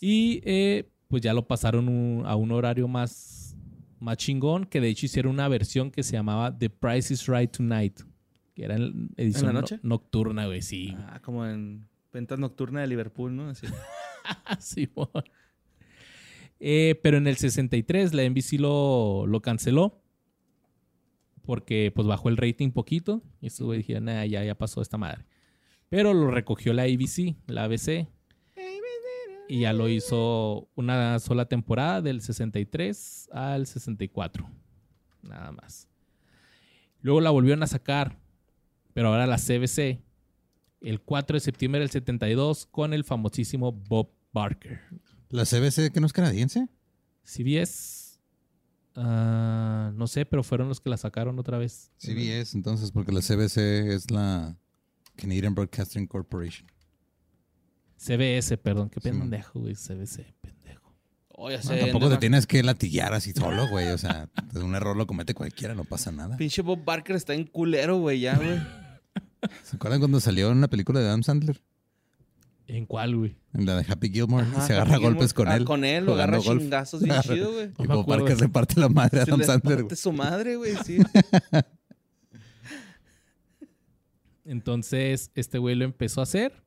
Y 0.00 0.40
eh, 0.44 0.88
pues 1.08 1.22
ya 1.22 1.32
lo 1.32 1.46
pasaron 1.46 1.88
un- 1.88 2.26
a 2.26 2.36
un 2.36 2.50
horario 2.52 2.88
más, 2.88 3.56
más 4.00 4.16
chingón, 4.16 4.64
que 4.64 4.80
de 4.80 4.88
hecho 4.88 5.06
hicieron 5.06 5.32
una 5.32 5.48
versión 5.48 5.90
que 5.90 6.02
se 6.02 6.12
llamaba 6.12 6.56
The 6.56 6.70
Price 6.70 7.12
is 7.12 7.26
Right 7.26 7.50
Tonight, 7.56 8.00
que 8.54 8.64
era 8.64 8.76
en 8.76 9.10
edición 9.16 9.42
¿En 9.42 9.46
la 9.46 9.52
no- 9.54 9.60
noche? 9.60 9.80
nocturna, 9.82 10.46
güey, 10.46 10.62
sí. 10.62 10.94
Ah, 10.98 11.20
como 11.22 11.46
en 11.46 11.88
ventas 12.12 12.38
nocturna 12.38 12.80
de 12.80 12.86
Liverpool, 12.86 13.34
¿no? 13.34 13.48
Así. 13.50 13.66
Simón. 14.60 15.08
Eh, 16.60 16.98
pero 17.02 17.16
en 17.18 17.26
el 17.26 17.36
63 17.36 18.14
la 18.14 18.22
NBC 18.28 18.54
lo, 18.60 19.26
lo 19.26 19.42
canceló 19.42 20.00
porque 21.44 21.92
pues 21.94 22.06
bajó 22.06 22.28
el 22.30 22.36
rating 22.38 22.70
poquito 22.70 23.22
y 23.40 23.48
estos 23.48 23.66
güey 23.66 23.78
dijeron, 23.78 24.04
nah, 24.06 24.24
ya, 24.24 24.42
ya 24.44 24.54
pasó 24.54 24.80
esta 24.80 24.96
madre. 24.96 25.26
Pero 25.90 26.14
lo 26.14 26.30
recogió 26.30 26.72
la 26.72 26.84
ABC, 26.84 27.36
la 27.46 27.64
ABC, 27.64 28.08
y 29.46 29.60
ya 29.60 29.74
lo 29.74 29.88
hizo 29.88 30.70
una 30.74 31.18
sola 31.18 31.44
temporada 31.46 32.00
del 32.00 32.22
63 32.22 33.28
al 33.32 33.66
64. 33.66 34.48
Nada 35.22 35.52
más. 35.52 35.86
Luego 37.02 37.20
la 37.20 37.28
volvieron 37.30 37.62
a 37.62 37.66
sacar, 37.66 38.16
pero 38.94 39.08
ahora 39.08 39.26
la 39.26 39.36
CBC, 39.36 40.00
el 40.80 41.00
4 41.02 41.36
de 41.36 41.40
septiembre 41.40 41.80
del 41.80 41.90
72 41.90 42.66
con 42.66 42.94
el 42.94 43.04
famosísimo 43.04 43.72
Bob 43.72 44.10
Barker. 44.32 44.80
¿La 45.28 45.44
CBC 45.44 45.92
que 45.92 46.00
no 46.00 46.06
es 46.06 46.12
canadiense? 46.12 46.68
CBS, 47.24 48.20
ah, 48.94 49.92
no 49.94 50.06
sé, 50.06 50.24
pero 50.24 50.42
fueron 50.42 50.68
los 50.68 50.80
que 50.80 50.90
la 50.90 50.96
sacaron 50.96 51.38
otra 51.38 51.58
vez. 51.58 51.90
CBS, 51.98 52.56
entonces, 52.56 52.92
porque 52.92 53.12
la 53.12 53.20
CBC 53.20 53.58
es 53.92 54.10
la 54.10 54.56
Canadian 55.16 55.54
Broadcasting 55.54 56.06
Corporation. 56.06 56.70
CBS, 57.96 58.56
perdón. 58.58 58.90
Qué 58.90 59.00
pendejo, 59.00 59.60
güey. 59.60 59.74
CBS, 59.74 60.24
pendejo. 60.40 60.94
Oye, 61.28 61.56
No, 61.56 61.62
se 61.62 61.78
tampoco 61.78 62.10
te 62.10 62.18
tienes 62.18 62.46
que 62.46 62.62
latiguear 62.62 63.14
así 63.14 63.32
solo, 63.32 63.68
güey. 63.68 63.88
O 63.88 63.98
sea, 63.98 64.28
un 64.54 64.74
error 64.74 64.96
lo 64.96 65.06
comete 65.06 65.34
cualquiera, 65.34 65.74
no 65.74 65.84
pasa 65.84 66.12
nada. 66.12 66.36
Pinche 66.36 66.62
Bob 66.62 66.84
Barker 66.84 67.16
está 67.16 67.34
en 67.34 67.44
culero, 67.44 67.98
güey, 67.98 68.20
ya, 68.20 68.36
güey. 68.36 68.83
¿Se 69.62 69.76
acuerdan 69.76 70.00
cuando 70.00 70.20
salió 70.20 70.50
en 70.50 70.60
la 70.60 70.68
película 70.68 71.00
de 71.00 71.06
Adam 71.06 71.22
Sandler? 71.22 71.60
¿En 72.66 72.86
cuál, 72.86 73.14
güey? 73.16 73.36
En 73.52 73.66
la 73.66 73.76
de 73.76 73.84
Happy 73.92 74.08
Gilmore. 74.10 74.46
Ajá, 74.46 74.66
se 74.66 74.72
agarra 74.72 74.96
Gilmore- 74.96 75.02
golpes 75.02 75.34
con 75.34 75.48
ah, 75.48 75.56
él. 75.56 75.64
Con 75.64 75.84
él, 75.84 76.06
lo 76.06 76.14
agarra 76.14 76.38
golf. 76.38 76.62
chingazos 76.62 77.02
bien 77.02 77.12
Agarra- 77.16 77.34
chido, 77.34 77.52
güey. 77.52 77.66
Y 77.78 77.82
acuerdo 77.82 78.04
Barker 78.06 78.36
de 78.36 78.42
le 78.44 78.48
parte 78.48 78.80
la 78.80 78.88
madre 78.88 79.20
a 79.20 79.24
Se 79.24 79.30
Adam 79.30 79.40
le 79.40 79.46
Sandler, 79.46 79.74
parte 79.76 79.82
güey. 79.84 79.96
su 79.96 80.12
madre, 80.12 80.56
güey, 80.56 80.74
sí. 80.84 80.98
Entonces, 84.44 85.30
este 85.34 85.58
güey 85.58 85.74
lo 85.74 85.84
empezó 85.84 86.20
a 86.20 86.24
hacer. 86.24 86.62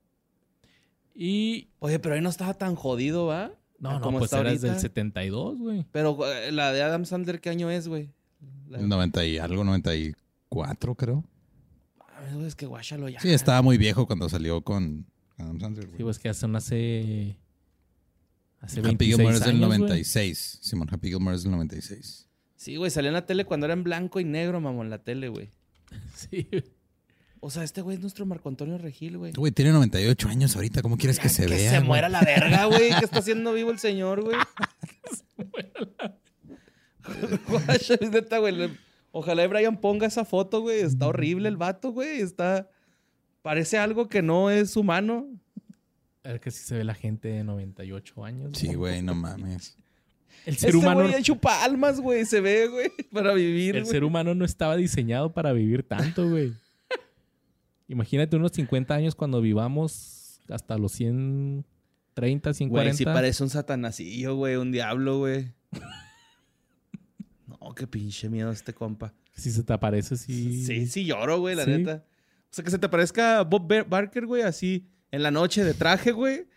Y. 1.15 1.69
Oye, 1.79 1.99
pero 1.99 2.15
ahí 2.15 2.21
no 2.21 2.29
estaba 2.29 2.53
tan 2.53 2.75
jodido, 2.75 3.25
¿va? 3.27 3.51
No, 3.79 3.93
no, 3.93 4.01
Como 4.01 4.19
pues 4.19 4.33
era 4.33 4.49
desde 4.51 4.67
el 4.67 4.73
ahorita. 4.73 4.81
72, 4.81 5.59
güey. 5.59 5.85
Pero 5.91 6.17
eh, 6.31 6.51
la 6.51 6.71
de 6.73 6.81
Adam 6.81 7.05
Sandler, 7.05 7.39
¿qué 7.39 7.49
año 7.51 7.69
es, 7.69 7.87
güey? 7.87 8.09
La- 8.69 8.79
El 8.79 8.89
90 8.89 9.25
y 9.25 9.37
algo, 9.37 9.63
94, 9.63 10.95
creo. 10.95 11.23
Mames, 12.31 12.47
es 12.47 12.55
que 12.55 12.65
guáchalo 12.65 13.09
ya. 13.09 13.19
Sí, 13.19 13.29
estaba 13.29 13.61
muy 13.61 13.77
viejo 13.77 14.07
cuando 14.07 14.29
salió 14.29 14.61
con 14.61 15.05
Adam 15.37 15.59
Sandler, 15.59 15.85
Sí, 15.85 15.89
güey. 15.91 16.03
pues 16.03 16.19
que 16.19 16.29
hace 16.29 16.45
hace. 16.55 17.37
Hace 18.59 18.79
Happy 18.79 18.87
26 18.87 19.15
Gilmore 19.15 19.35
es 19.35 19.41
del 19.41 19.49
años, 19.55 19.67
güey. 19.67 19.79
96. 19.79 20.59
Simón, 20.61 20.87
Happy 20.91 21.09
Gilmore 21.09 21.35
es 21.35 21.43
del 21.43 21.51
96. 21.51 22.27
Sí, 22.55 22.75
güey, 22.75 22.89
salió 22.89 23.09
en 23.09 23.13
la 23.13 23.25
tele 23.25 23.45
cuando 23.45 23.65
era 23.67 23.73
en 23.73 23.83
blanco 23.83 24.19
y 24.19 24.25
negro, 24.25 24.59
mamón, 24.59 24.89
la 24.89 25.03
tele, 25.03 25.29
güey. 25.29 25.51
Sí. 26.15 26.49
O 27.39 27.51
sea, 27.51 27.63
este 27.63 27.81
güey 27.81 27.95
es 27.97 28.01
nuestro 28.01 28.25
Marco 28.25 28.49
Antonio 28.49 28.79
Regil, 28.79 29.19
güey. 29.19 29.31
Güey, 29.33 29.51
tiene 29.51 29.71
98 29.71 30.27
años 30.27 30.55
ahorita. 30.55 30.81
¿Cómo 30.81 30.97
quieres 30.97 31.19
que 31.19 31.29
se 31.29 31.45
que 31.45 31.53
vea? 31.53 31.69
se 31.69 31.77
güey? 31.77 31.87
muera 31.87 32.09
la 32.09 32.21
verga, 32.21 32.65
güey. 32.65 32.89
Que 32.97 33.05
está 33.05 33.19
haciendo 33.19 33.53
vivo 33.53 33.69
el 33.69 33.77
señor, 33.77 34.23
güey. 34.23 34.35
Guacha, 37.47 37.95
es 37.99 38.11
neta, 38.11 38.39
güey. 38.39 38.69
Ojalá 39.17 39.43
y 39.43 39.47
Brian 39.47 39.77
ponga 39.81 40.05
esa 40.05 40.25
foto, 40.25 40.61
güey. 40.61 40.81
Está 40.81 41.07
horrible 41.07 41.49
el 41.49 41.57
vato, 41.57 41.91
güey. 41.91 42.21
Está... 42.21 42.69
Parece 43.41 43.77
algo 43.77 44.07
que 44.09 44.21
no 44.21 44.49
es 44.51 44.75
humano. 44.77 45.25
A 46.23 46.29
ver 46.29 46.39
que 46.41 46.51
sí 46.51 46.63
se 46.63 46.75
ve 46.77 46.83
la 46.83 46.93
gente 46.93 47.29
de 47.29 47.43
98 47.43 48.25
años. 48.25 48.51
Sí, 48.55 48.73
güey, 48.75 49.01
no 49.01 49.15
mames. 49.15 49.77
El 50.45 50.55
ser 50.57 50.69
Este 50.69 50.77
humano. 50.77 51.01
güey 51.01 51.13
ha 51.15 51.17
hecho 51.17 51.35
palmas, 51.37 51.99
güey. 51.99 52.25
Se 52.25 52.41
ve, 52.41 52.67
güey, 52.67 52.91
para 53.11 53.33
vivir, 53.33 53.75
El 53.75 53.83
güey. 53.83 53.91
ser 53.91 54.03
humano 54.03 54.35
no 54.35 54.45
estaba 54.45 54.75
diseñado 54.75 55.33
para 55.33 55.51
vivir 55.53 55.83
tanto, 55.83 56.29
güey. 56.29 56.53
Imagínate 57.87 58.35
unos 58.35 58.51
50 58.51 58.93
años 58.93 59.15
cuando 59.15 59.41
vivamos 59.41 60.41
hasta 60.49 60.77
los 60.77 60.91
130, 60.91 62.53
140. 62.53 62.67
Güey, 62.69 62.97
sí 62.97 63.05
parece 63.05 63.43
un 63.43 63.49
satanacillo, 63.49 64.35
güey. 64.35 64.57
Un 64.57 64.71
diablo, 64.71 65.19
güey. 65.19 65.53
No, 67.67 67.75
qué 67.75 67.85
pinche 67.87 68.29
miedo 68.29 68.49
este 68.51 68.73
compa. 68.73 69.13
Si 69.33 69.51
se 69.51 69.61
te 69.63 69.73
aparece, 69.73 70.15
sí. 70.17 70.65
Sí, 70.65 70.87
sí 70.87 71.05
lloro, 71.05 71.39
güey, 71.39 71.55
la 71.55 71.65
Sí. 71.65 71.71
neta. 71.71 72.03
O 72.49 72.49
sea, 72.53 72.63
que 72.63 72.71
se 72.71 72.79
te 72.79 72.87
parezca 72.89 73.41
Bob 73.43 73.67
Bar- 73.67 73.87
Barker, 73.89 74.25
güey, 74.25 74.41
así 74.43 74.87
en 75.11 75.21
la 75.23 75.31
noche 75.31 75.63
de 75.63 75.73
traje, 75.73 76.11
güey. 76.11 76.47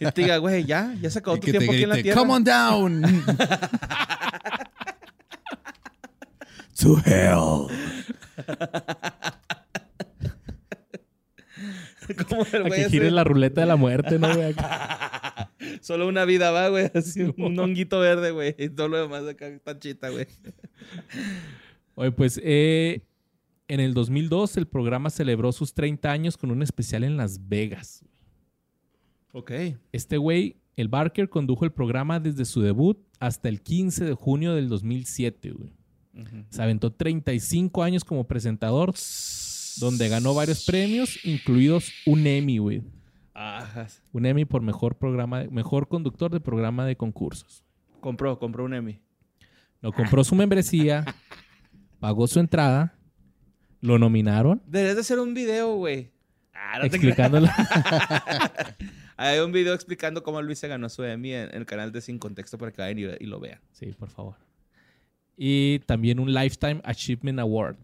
Y 0.00 0.06
te 0.10 0.22
diga, 0.22 0.38
güey, 0.38 0.64
ya, 0.64 0.94
ya 1.00 1.10
se 1.10 1.18
acabó 1.18 1.36
Y 1.36 1.40
tu 1.40 1.50
tiempo 1.50 1.72
aquí 1.72 1.82
en 1.82 1.88
la 1.90 1.96
tierra. 2.02 2.18
Come 2.20 2.32
on 2.34 2.44
down. 2.44 3.02
to 6.78 6.96
hell. 7.04 7.68
Como 12.28 12.46
el 12.52 12.66
A 12.66 12.70
que 12.70 12.88
gire 12.88 13.10
la 13.10 13.24
ruleta 13.24 13.60
de 13.62 13.66
la 13.66 13.76
muerte, 13.76 14.18
¿no, 14.18 14.34
güey? 14.34 14.54
Solo 15.86 16.08
una 16.08 16.24
vida 16.24 16.50
va, 16.50 16.68
güey. 16.68 16.90
Así 16.94 17.22
un 17.36 17.56
honguito 17.60 18.00
verde, 18.00 18.32
güey. 18.32 18.56
Y 18.58 18.70
todo 18.70 18.88
lo 18.88 18.98
demás 18.98 19.24
acá 19.24 19.46
está 19.46 19.78
chita, 19.78 20.10
güey. 20.10 20.26
Oye, 21.94 22.10
pues 22.10 22.40
eh, 22.42 23.02
en 23.68 23.78
el 23.78 23.94
2002 23.94 24.56
el 24.56 24.66
programa 24.66 25.10
celebró 25.10 25.52
sus 25.52 25.74
30 25.74 26.10
años 26.10 26.36
con 26.36 26.50
un 26.50 26.62
especial 26.62 27.04
en 27.04 27.16
Las 27.16 27.48
Vegas. 27.48 28.04
Ok. 29.30 29.52
Este 29.92 30.16
güey, 30.16 30.56
el 30.74 30.88
Barker, 30.88 31.28
condujo 31.28 31.64
el 31.64 31.70
programa 31.70 32.18
desde 32.18 32.46
su 32.46 32.62
debut 32.62 32.98
hasta 33.20 33.48
el 33.48 33.62
15 33.62 34.06
de 34.06 34.14
junio 34.14 34.56
del 34.56 34.68
2007, 34.68 35.52
güey. 35.52 35.72
Se 36.48 36.62
aventó 36.62 36.92
35 36.92 37.84
años 37.84 38.02
como 38.02 38.26
presentador, 38.26 38.92
donde 39.76 40.08
ganó 40.08 40.34
varios 40.34 40.64
premios, 40.64 41.24
incluidos 41.24 41.92
un 42.06 42.26
Emmy, 42.26 42.58
güey. 42.58 42.82
Un 44.12 44.26
Emmy 44.26 44.44
por 44.44 44.62
mejor 44.62 44.96
programa, 44.96 45.44
mejor 45.50 45.88
conductor 45.88 46.30
de 46.30 46.40
programa 46.40 46.86
de 46.86 46.96
concursos. 46.96 47.64
Compró, 48.00 48.38
compró 48.38 48.64
un 48.64 48.74
Emmy. 48.74 49.00
Lo 49.80 49.92
compró 49.92 50.24
su 50.24 50.34
membresía, 50.34 51.04
pagó 52.00 52.26
su 52.26 52.40
entrada, 52.40 52.94
lo 53.80 53.98
nominaron, 53.98 54.62
Deberías 54.66 54.96
de 54.96 55.00
hacer 55.02 55.18
un 55.18 55.34
video, 55.34 55.76
güey. 55.76 56.10
Ah, 56.54 56.78
no 56.78 56.84
explicándole. 56.86 57.48
Hay 59.18 59.38
un 59.40 59.52
video 59.52 59.74
explicando 59.74 60.22
cómo 60.22 60.40
Luis 60.42 60.58
se 60.58 60.68
ganó 60.68 60.88
su 60.88 61.04
Emmy 61.04 61.32
en, 61.32 61.48
en 61.50 61.56
el 61.56 61.66
canal 61.66 61.92
de 61.92 62.00
Sin 62.00 62.18
Contexto 62.18 62.58
para 62.58 62.72
que 62.72 62.82
vayan 62.82 62.98
y, 62.98 63.24
y 63.24 63.26
lo 63.26 63.40
vean. 63.40 63.60
Sí, 63.72 63.86
por 63.92 64.08
favor. 64.08 64.36
Y 65.36 65.80
también 65.80 66.18
un 66.18 66.32
Lifetime 66.32 66.80
Achievement 66.84 67.38
Award. 67.38 67.76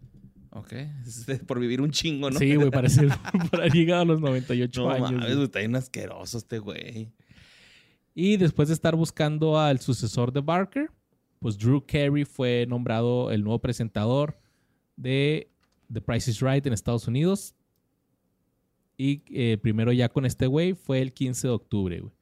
Ok. 0.53 0.73
Es 1.07 1.27
por 1.47 1.59
vivir 1.59 1.81
un 1.81 1.91
chingo, 1.91 2.31
¿no? 2.31 2.39
Sí, 2.39 2.55
güey, 2.55 2.71
parece 2.71 3.09
por 3.51 3.61
haber 3.61 3.73
llegado 3.73 4.03
a 4.03 4.05
los 4.05 4.21
98 4.21 4.83
No 4.83 4.91
años. 4.91 5.13
mames, 5.13 5.35
güey, 5.35 5.45
está 5.45 5.59
bien 5.61 5.75
asqueroso 5.77 6.39
este 6.39 6.59
güey. 6.59 7.11
Y 8.15 8.37
después 8.37 8.69
de 8.69 8.75
estar 8.75 8.95
buscando 8.95 9.59
al 9.59 9.81
sucesor 9.81 10.33
de 10.33 10.41
Barker, 10.41 10.91
pues 11.39 11.59
Drew 11.59 11.85
Carey 11.87 12.25
fue 12.25 12.67
nombrado 12.69 13.31
el 13.31 13.43
nuevo 13.43 13.59
presentador 13.59 14.39
de 14.97 15.51
The 15.93 16.01
Price 16.03 16.31
is 16.31 16.41
Right 16.41 16.67
en 16.67 16.73
Estados 16.75 17.09
Unidos. 17.09 17.55
Y 18.99 19.23
eh, 19.31 19.57
primero 19.57 19.91
ya 19.93 20.11
con 20.11 20.27
este 20.27 20.47
güey 20.47 20.75
fue 20.75 21.01
el 21.01 21.13
15 21.15 21.49
de 21.49 21.55
octubre, 21.55 22.01
güey. 22.01 22.13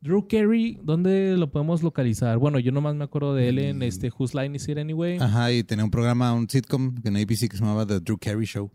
Drew 0.00 0.26
Carey, 0.28 0.78
¿dónde 0.82 1.36
lo 1.36 1.50
podemos 1.50 1.82
localizar? 1.82 2.38
Bueno, 2.38 2.58
yo 2.60 2.70
nomás 2.70 2.94
me 2.94 3.04
acuerdo 3.04 3.34
de 3.34 3.48
él 3.48 3.58
en 3.58 3.78
Mm. 3.78 3.82
este 3.82 4.12
Whose 4.16 4.40
Line 4.40 4.54
Is 4.56 4.68
It 4.68 4.78
Anyway. 4.78 5.18
Ajá, 5.18 5.50
y 5.52 5.64
tenía 5.64 5.84
un 5.84 5.90
programa, 5.90 6.32
un 6.32 6.48
sitcom 6.48 6.94
en 7.04 7.16
ABC 7.16 7.48
que 7.48 7.56
se 7.56 7.58
llamaba 7.64 7.84
The 7.84 7.98
Drew 8.00 8.16
Carey 8.18 8.46
Show. 8.46 8.70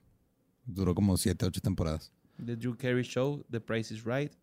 Duró 0.65 0.93
como 0.93 1.15
7, 1.15 1.45
8 1.45 1.61
temporadas. 1.61 2.11
The 2.45 2.55
Drew 2.57 2.76
Carey 2.76 3.03
Show, 3.03 3.45
The 3.49 3.61
Price 3.61 3.93
is 3.93 4.03
Right. 4.03 4.34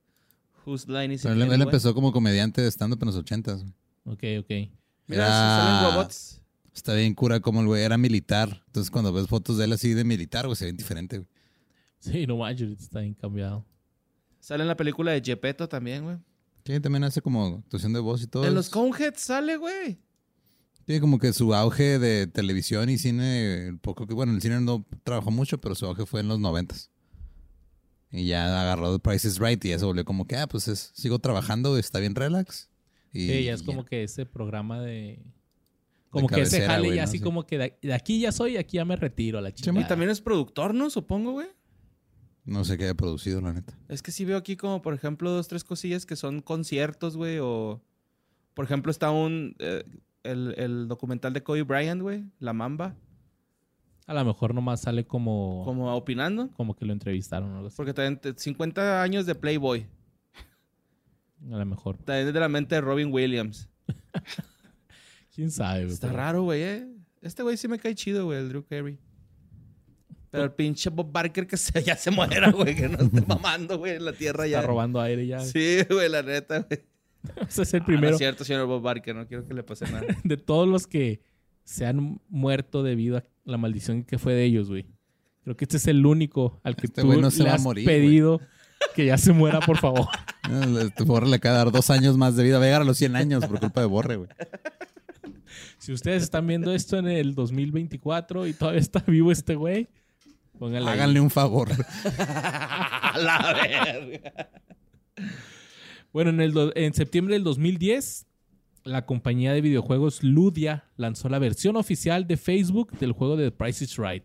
Whose 0.64 0.86
Line 0.90 1.12
is 1.14 1.22
Pero 1.22 1.34
it 1.34 1.40
él, 1.42 1.46
él 1.48 1.52
anyway? 1.54 1.68
empezó 1.68 1.94
como 1.94 2.12
comediante 2.12 2.62
de 2.62 2.68
stand-up 2.70 2.98
en 3.02 3.06
los 3.06 3.16
80 3.16 3.54
güey. 3.54 3.66
Ok, 4.04 4.24
ok. 4.44 4.70
Mira, 5.06 5.26
salen 5.28 5.92
robots. 5.94 6.40
Está 6.74 6.94
bien 6.94 7.14
cura 7.14 7.40
como 7.40 7.60
el 7.60 7.66
güey 7.66 7.82
era 7.82 7.98
militar. 7.98 8.62
Entonces 8.66 8.90
cuando 8.90 9.12
ves 9.12 9.26
fotos 9.26 9.58
de 9.58 9.64
él 9.64 9.72
así 9.72 9.92
de 9.92 10.04
militar, 10.04 10.46
güey, 10.46 10.56
se 10.56 10.64
ven 10.66 10.76
diferente, 10.76 11.18
güey. 11.18 11.28
Sí, 11.98 12.26
no 12.26 12.38
manches, 12.38 12.70
está 12.80 13.00
bien 13.00 13.12
cambiado. 13.14 13.66
Sale 14.38 14.62
en 14.62 14.68
la 14.68 14.76
película 14.76 15.12
de 15.12 15.20
Gepetto 15.22 15.68
también, 15.68 16.04
güey. 16.04 16.16
Sí, 16.64 16.78
también 16.80 17.04
hace 17.04 17.20
como 17.22 17.62
actuación 17.64 17.92
de 17.92 18.00
voz 18.00 18.22
y 18.22 18.26
todo. 18.26 18.44
En 18.44 18.54
los 18.54 18.68
Coneheads 18.70 19.20
sale, 19.20 19.56
güey. 19.56 19.98
Tiene 20.84 21.00
como 21.00 21.18
que 21.18 21.32
su 21.32 21.54
auge 21.54 21.98
de 21.98 22.26
televisión 22.26 22.88
y 22.90 22.98
cine, 22.98 23.78
poco 23.82 24.06
que, 24.06 24.14
bueno, 24.14 24.32
el 24.32 24.42
cine 24.42 24.60
no 24.60 24.84
trabajó 25.04 25.30
mucho, 25.30 25.60
pero 25.60 25.74
su 25.74 25.86
auge 25.86 26.04
fue 26.06 26.20
en 26.20 26.28
los 26.28 26.40
noventas. 26.40 26.90
Y 28.10 28.26
ya 28.26 28.60
agarró 28.60 28.92
The 28.92 28.98
Price 28.98 29.28
is 29.28 29.38
Right 29.38 29.64
y 29.64 29.68
ya 29.68 29.78
se 29.78 29.84
volvió 29.84 30.04
como 30.04 30.26
que, 30.26 30.36
ah, 30.36 30.48
pues 30.48 30.66
es, 30.68 30.90
sigo 30.94 31.18
trabajando, 31.20 31.78
está 31.78 32.00
bien 32.00 32.14
relax. 32.14 32.68
Y 33.12 33.26
Sí, 33.28 33.44
ya 33.44 33.54
es 33.54 33.62
como 33.62 33.84
que 33.84 34.02
ese 34.04 34.26
programa 34.26 34.80
de. 34.80 35.22
Como 36.10 36.26
que 36.28 36.40
ese 36.40 36.66
jale 36.66 36.88
güey, 36.88 36.96
ya 36.96 37.02
¿no? 37.02 37.08
así 37.08 37.18
Sí. 37.18 37.24
como 37.24 37.46
que 37.46 37.56
de, 37.58 37.78
de 37.80 37.94
aquí 37.94 38.18
ya 38.20 38.32
soy, 38.32 38.56
aquí 38.56 38.78
ya 38.78 38.84
me 38.84 38.96
retiro 38.96 39.38
a 39.38 39.42
la 39.42 39.52
chica. 39.54 39.72
Y 39.78 39.84
también 39.86 40.10
es 40.10 40.20
productor, 40.20 40.74
¿no? 40.74 40.90
Supongo, 40.90 41.32
güey. 41.32 41.46
No 42.44 42.64
sé 42.64 42.78
qué 42.78 42.84
haya 42.84 42.94
producido, 42.94 43.40
la 43.40 43.52
neta. 43.52 43.78
Es 43.88 44.02
que 44.02 44.10
sí 44.12 44.24
veo 44.24 44.36
aquí 44.36 44.56
como, 44.56 44.82
por 44.82 44.94
ejemplo, 44.94 45.30
dos, 45.30 45.46
tres 45.48 45.62
cosillas 45.64 46.06
que 46.06 46.16
son 46.16 46.40
conciertos, 46.40 47.16
güey, 47.16 47.38
o... 47.40 47.80
Por 48.54 48.64
ejemplo, 48.64 48.90
está 48.90 49.10
un... 49.10 49.54
eh, 49.58 49.84
el, 50.22 50.54
el 50.58 50.88
documental 50.88 51.32
de 51.32 51.42
Kobe 51.42 51.62
Bryant, 51.62 52.02
güey, 52.02 52.24
La 52.40 52.52
Mamba, 52.52 52.94
A 54.06 54.14
lo 54.14 54.24
mejor 54.24 54.54
nomás 54.54 54.80
sale 54.82 55.06
como, 55.06 55.62
como, 55.64 55.84
como 55.84 55.94
opinando. 55.96 56.50
que 56.78 56.84
lo 56.84 56.92
entrevistaron 56.92 57.52
o 57.52 57.56
algo 57.56 57.68
así. 57.68 57.76
Porque 57.76 57.94
también 57.94 58.18
te- 58.20 58.34
50 58.36 59.02
años 59.02 59.24
de 59.26 59.34
Playboy. 59.34 59.86
A 61.52 61.56
lo 61.56 61.64
mejor. 61.66 61.96
También 61.98 62.28
es 62.28 62.34
de 62.34 62.40
la 62.40 62.48
mente 62.48 62.74
de 62.74 62.80
Robin 62.82 63.12
Williams. 63.12 63.68
¿Quién 65.34 65.50
sabe? 65.50 65.82
güey? 65.84 65.92
Está 65.94 66.08
Pero- 66.08 66.18
raro, 66.18 66.42
güey, 66.42 66.62
¿eh? 66.62 66.86
Este 67.22 67.42
güey 67.42 67.56
sí 67.56 67.68
me 67.68 67.78
cae 67.78 67.94
chido, 67.94 68.24
güey, 68.26 68.38
el 68.38 68.48
Drew 68.48 68.64
Carey. 68.64 68.98
Pero 70.30 70.44
el 70.44 70.52
pinche 70.52 70.90
Bob 70.90 71.10
Barker 71.10 71.46
que 71.46 71.56
se, 71.56 71.82
ya 71.84 71.96
se 71.96 72.10
muera, 72.10 72.50
güey, 72.50 72.74
que 72.74 72.88
no 72.88 72.98
esté 72.98 73.20
mamando, 73.26 73.78
güey, 73.78 73.96
en 73.96 74.04
la 74.04 74.12
tierra 74.12 74.46
ya. 74.46 74.58
Está 74.58 74.68
robando 74.68 75.00
aire 75.00 75.26
ya. 75.26 75.40
Sí, 75.40 75.78
güey, 75.88 76.08
la 76.08 76.22
neta, 76.22 76.60
güey. 76.60 76.80
Ese 77.48 77.62
es 77.62 77.74
el 77.74 77.80
Ah, 77.80 77.82
no 77.82 77.86
primero 77.86 78.12
es 78.12 78.18
cierto, 78.18 78.44
señor 78.44 78.66
Bob 78.66 78.82
Barker, 78.82 79.14
no 79.14 79.26
quiero 79.26 79.46
que 79.46 79.54
le 79.54 79.62
pase 79.62 79.84
nada. 79.90 80.06
de 80.24 80.36
todos 80.36 80.66
los 80.68 80.86
que 80.86 81.20
se 81.64 81.84
han 81.84 82.20
muerto 82.28 82.82
debido 82.82 83.18
a 83.18 83.24
la 83.44 83.58
maldición 83.58 84.04
que 84.04 84.18
fue 84.18 84.32
de 84.34 84.44
ellos, 84.44 84.68
güey. 84.68 84.86
Creo 85.44 85.56
que 85.56 85.64
este 85.64 85.78
es 85.78 85.86
el 85.86 86.04
único 86.06 86.60
al 86.62 86.76
que 86.76 86.86
Este 86.86 87.02
tú 87.02 87.08
güey 87.08 87.20
no 87.20 87.30
se 87.30 87.42
le 87.42 87.50
has 87.50 87.62
morir, 87.62 87.84
pedido 87.84 88.40
que 88.94 89.06
ya 89.06 89.18
se 89.18 89.32
muera, 89.32 89.60
por 89.60 89.78
favor. 89.78 90.06
No, 90.48 91.04
Borre 91.04 91.28
le 91.28 91.36
acaba 91.36 91.58
de 91.58 91.64
dar 91.64 91.72
dos 91.72 91.90
años 91.90 92.16
más 92.16 92.36
de 92.36 92.44
vida. 92.44 92.58
Va 92.58 92.64
a 92.64 92.66
llegar 92.66 92.82
a 92.82 92.84
los 92.84 92.98
100 92.98 93.16
años 93.16 93.46
por 93.46 93.60
culpa 93.60 93.80
de 93.80 93.86
Borre, 93.86 94.16
güey. 94.16 94.28
Si 95.78 95.92
ustedes 95.92 96.22
están 96.22 96.46
viendo 96.46 96.72
esto 96.74 96.98
en 96.98 97.08
el 97.08 97.34
2024 97.34 98.46
y 98.46 98.52
todavía 98.52 98.80
está 98.80 99.00
vivo 99.06 99.32
este 99.32 99.54
güey, 99.54 99.88
pónganle 100.60 100.88
ahí. 100.90 100.94
Háganle 100.94 101.20
un 101.20 101.30
favor. 101.30 101.68
A 102.18 103.18
la 103.18 103.54
verga. 103.54 104.50
Bueno, 106.12 106.30
en, 106.30 106.40
el 106.40 106.52
do- 106.52 106.72
en 106.76 106.92
septiembre 106.94 107.34
del 107.34 107.44
2010, 107.44 108.26
la 108.84 109.06
compañía 109.06 109.52
de 109.52 109.60
videojuegos 109.60 110.22
Ludia 110.22 110.84
lanzó 110.96 111.28
la 111.28 111.38
versión 111.38 111.76
oficial 111.76 112.26
de 112.26 112.36
Facebook 112.36 112.92
del 112.98 113.12
juego 113.12 113.36
de 113.36 113.50
The 113.50 113.56
Price 113.56 113.82
is 113.84 113.96
Right. 113.96 114.24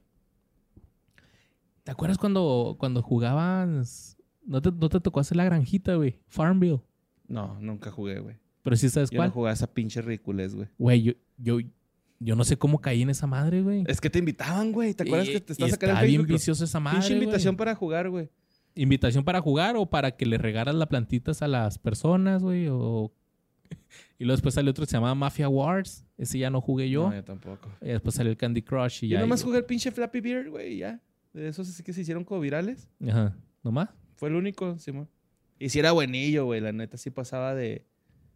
¿Te 1.84 1.92
acuerdas 1.92 2.18
cuando, 2.18 2.76
cuando 2.80 3.02
jugabas? 3.02 4.18
No 4.46 4.62
te, 4.62 4.72
no 4.72 4.90
te 4.90 5.00
tocó 5.00 5.20
hacer 5.20 5.38
la 5.38 5.46
granjita, 5.46 5.96
güey. 5.96 6.20
Farmville. 6.28 6.82
No, 7.28 7.60
nunca 7.60 7.92
jugué, 7.92 8.20
güey. 8.20 8.36
Pero 8.64 8.76
sí 8.76 8.90
sabes 8.90 9.10
Yo 9.12 9.18
cuál. 9.18 9.30
no 9.30 9.34
jugaba 9.34 9.54
esa 9.54 9.68
pinche 9.72 10.02
ridiculez, 10.02 10.56
güey. 10.56 10.68
Güey, 10.78 11.02
yo, 11.04 11.14
yo, 11.38 11.60
yo 12.20 12.36
no 12.36 12.44
sé 12.44 12.58
cómo 12.58 12.80
caí 12.80 13.02
en 13.02 13.10
esa 13.10 13.28
madre, 13.28 13.62
güey. 13.62 13.84
Es 13.88 14.00
que 14.02 14.10
te 14.10 14.20
invitaban, 14.20 14.72
güey. 14.72 14.94
¿Te 14.94 15.04
acuerdas 15.04 15.28
Y- 15.28 15.34
que 15.34 15.42
te 15.42 15.54
estás 15.54 15.72
sacando 15.72 16.00
el 16.02 16.08
bien 16.08 16.26
viciosa 16.26 16.64
esa 16.64 16.80
madre, 16.80 17.00
Pinche 17.00 17.14
invitación 17.14 17.54
güey. 17.56 17.58
para 17.60 17.76
jugar, 17.76 18.10
güey. 18.10 18.30
invitación 18.76 19.24
para 19.24 19.40
jugar 19.42 19.76
o 19.78 19.86
para 19.86 20.12
que 20.12 20.26
le 20.26 20.38
regaras 20.38 20.76
las 20.76 20.88
plantitas 20.90 21.42
a 21.42 21.48
las 21.48 21.78
personas, 21.78 22.42
güey. 22.44 22.68
O... 22.70 23.12
Y 24.18 24.24
luego 24.26 24.36
después 24.38 24.54
salió 24.54 24.72
otro 24.72 24.86
que 24.86 24.90
se 24.92 24.98
llamaba 24.98 25.16
Mafia 25.16 25.50
Wars. 25.50 26.06
Ese 26.18 26.38
ya 26.40 26.50
no 26.50 26.62
jugué 26.62 26.90
yo. 26.90 27.10
No, 27.10 27.16
yo 27.16 27.24
tampoco. 27.24 27.70
Y 27.82 27.88
después 27.88 28.16
salió 28.16 28.32
el 28.32 28.38
Candy 28.38 28.62
Crush 28.62 29.04
y 29.04 29.10
Yo 29.10 29.16
ya. 29.16 29.22
nomás 29.22 29.42
y- 29.42 29.44
jugué 29.46 29.58
el 29.60 29.66
pinche 29.66 29.92
Flappy 29.92 30.22
Bird, 30.22 30.50
güey, 30.50 30.78
ya. 30.78 31.02
De 31.34 31.50
esos 31.50 31.68
así 31.70 31.84
que 31.84 31.92
se 31.94 32.02
hicieron 32.02 32.24
como 32.24 32.40
virales. 32.40 32.88
Ajá. 33.06 33.36
¿Nomás? 33.64 33.90
Fue 34.16 34.30
el 34.30 34.36
único, 34.36 34.78
Simón. 34.80 35.10
Y 35.60 35.68
si 35.70 35.80
era 35.80 35.92
buenillo, 35.92 36.46
güey. 36.46 36.62
La 36.62 36.72
neta 36.72 36.96
sí 36.98 37.10
pasaba 37.10 37.56
de 37.56 37.86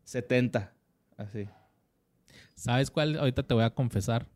70. 0.03 0.73
Así. 1.17 1.47
¿Sabes 2.60 2.91
cuál? 2.91 3.18
Ahorita 3.18 3.43
te 3.43 3.53
voy 3.53 3.64
a 3.64 3.70
confesar 3.70 4.28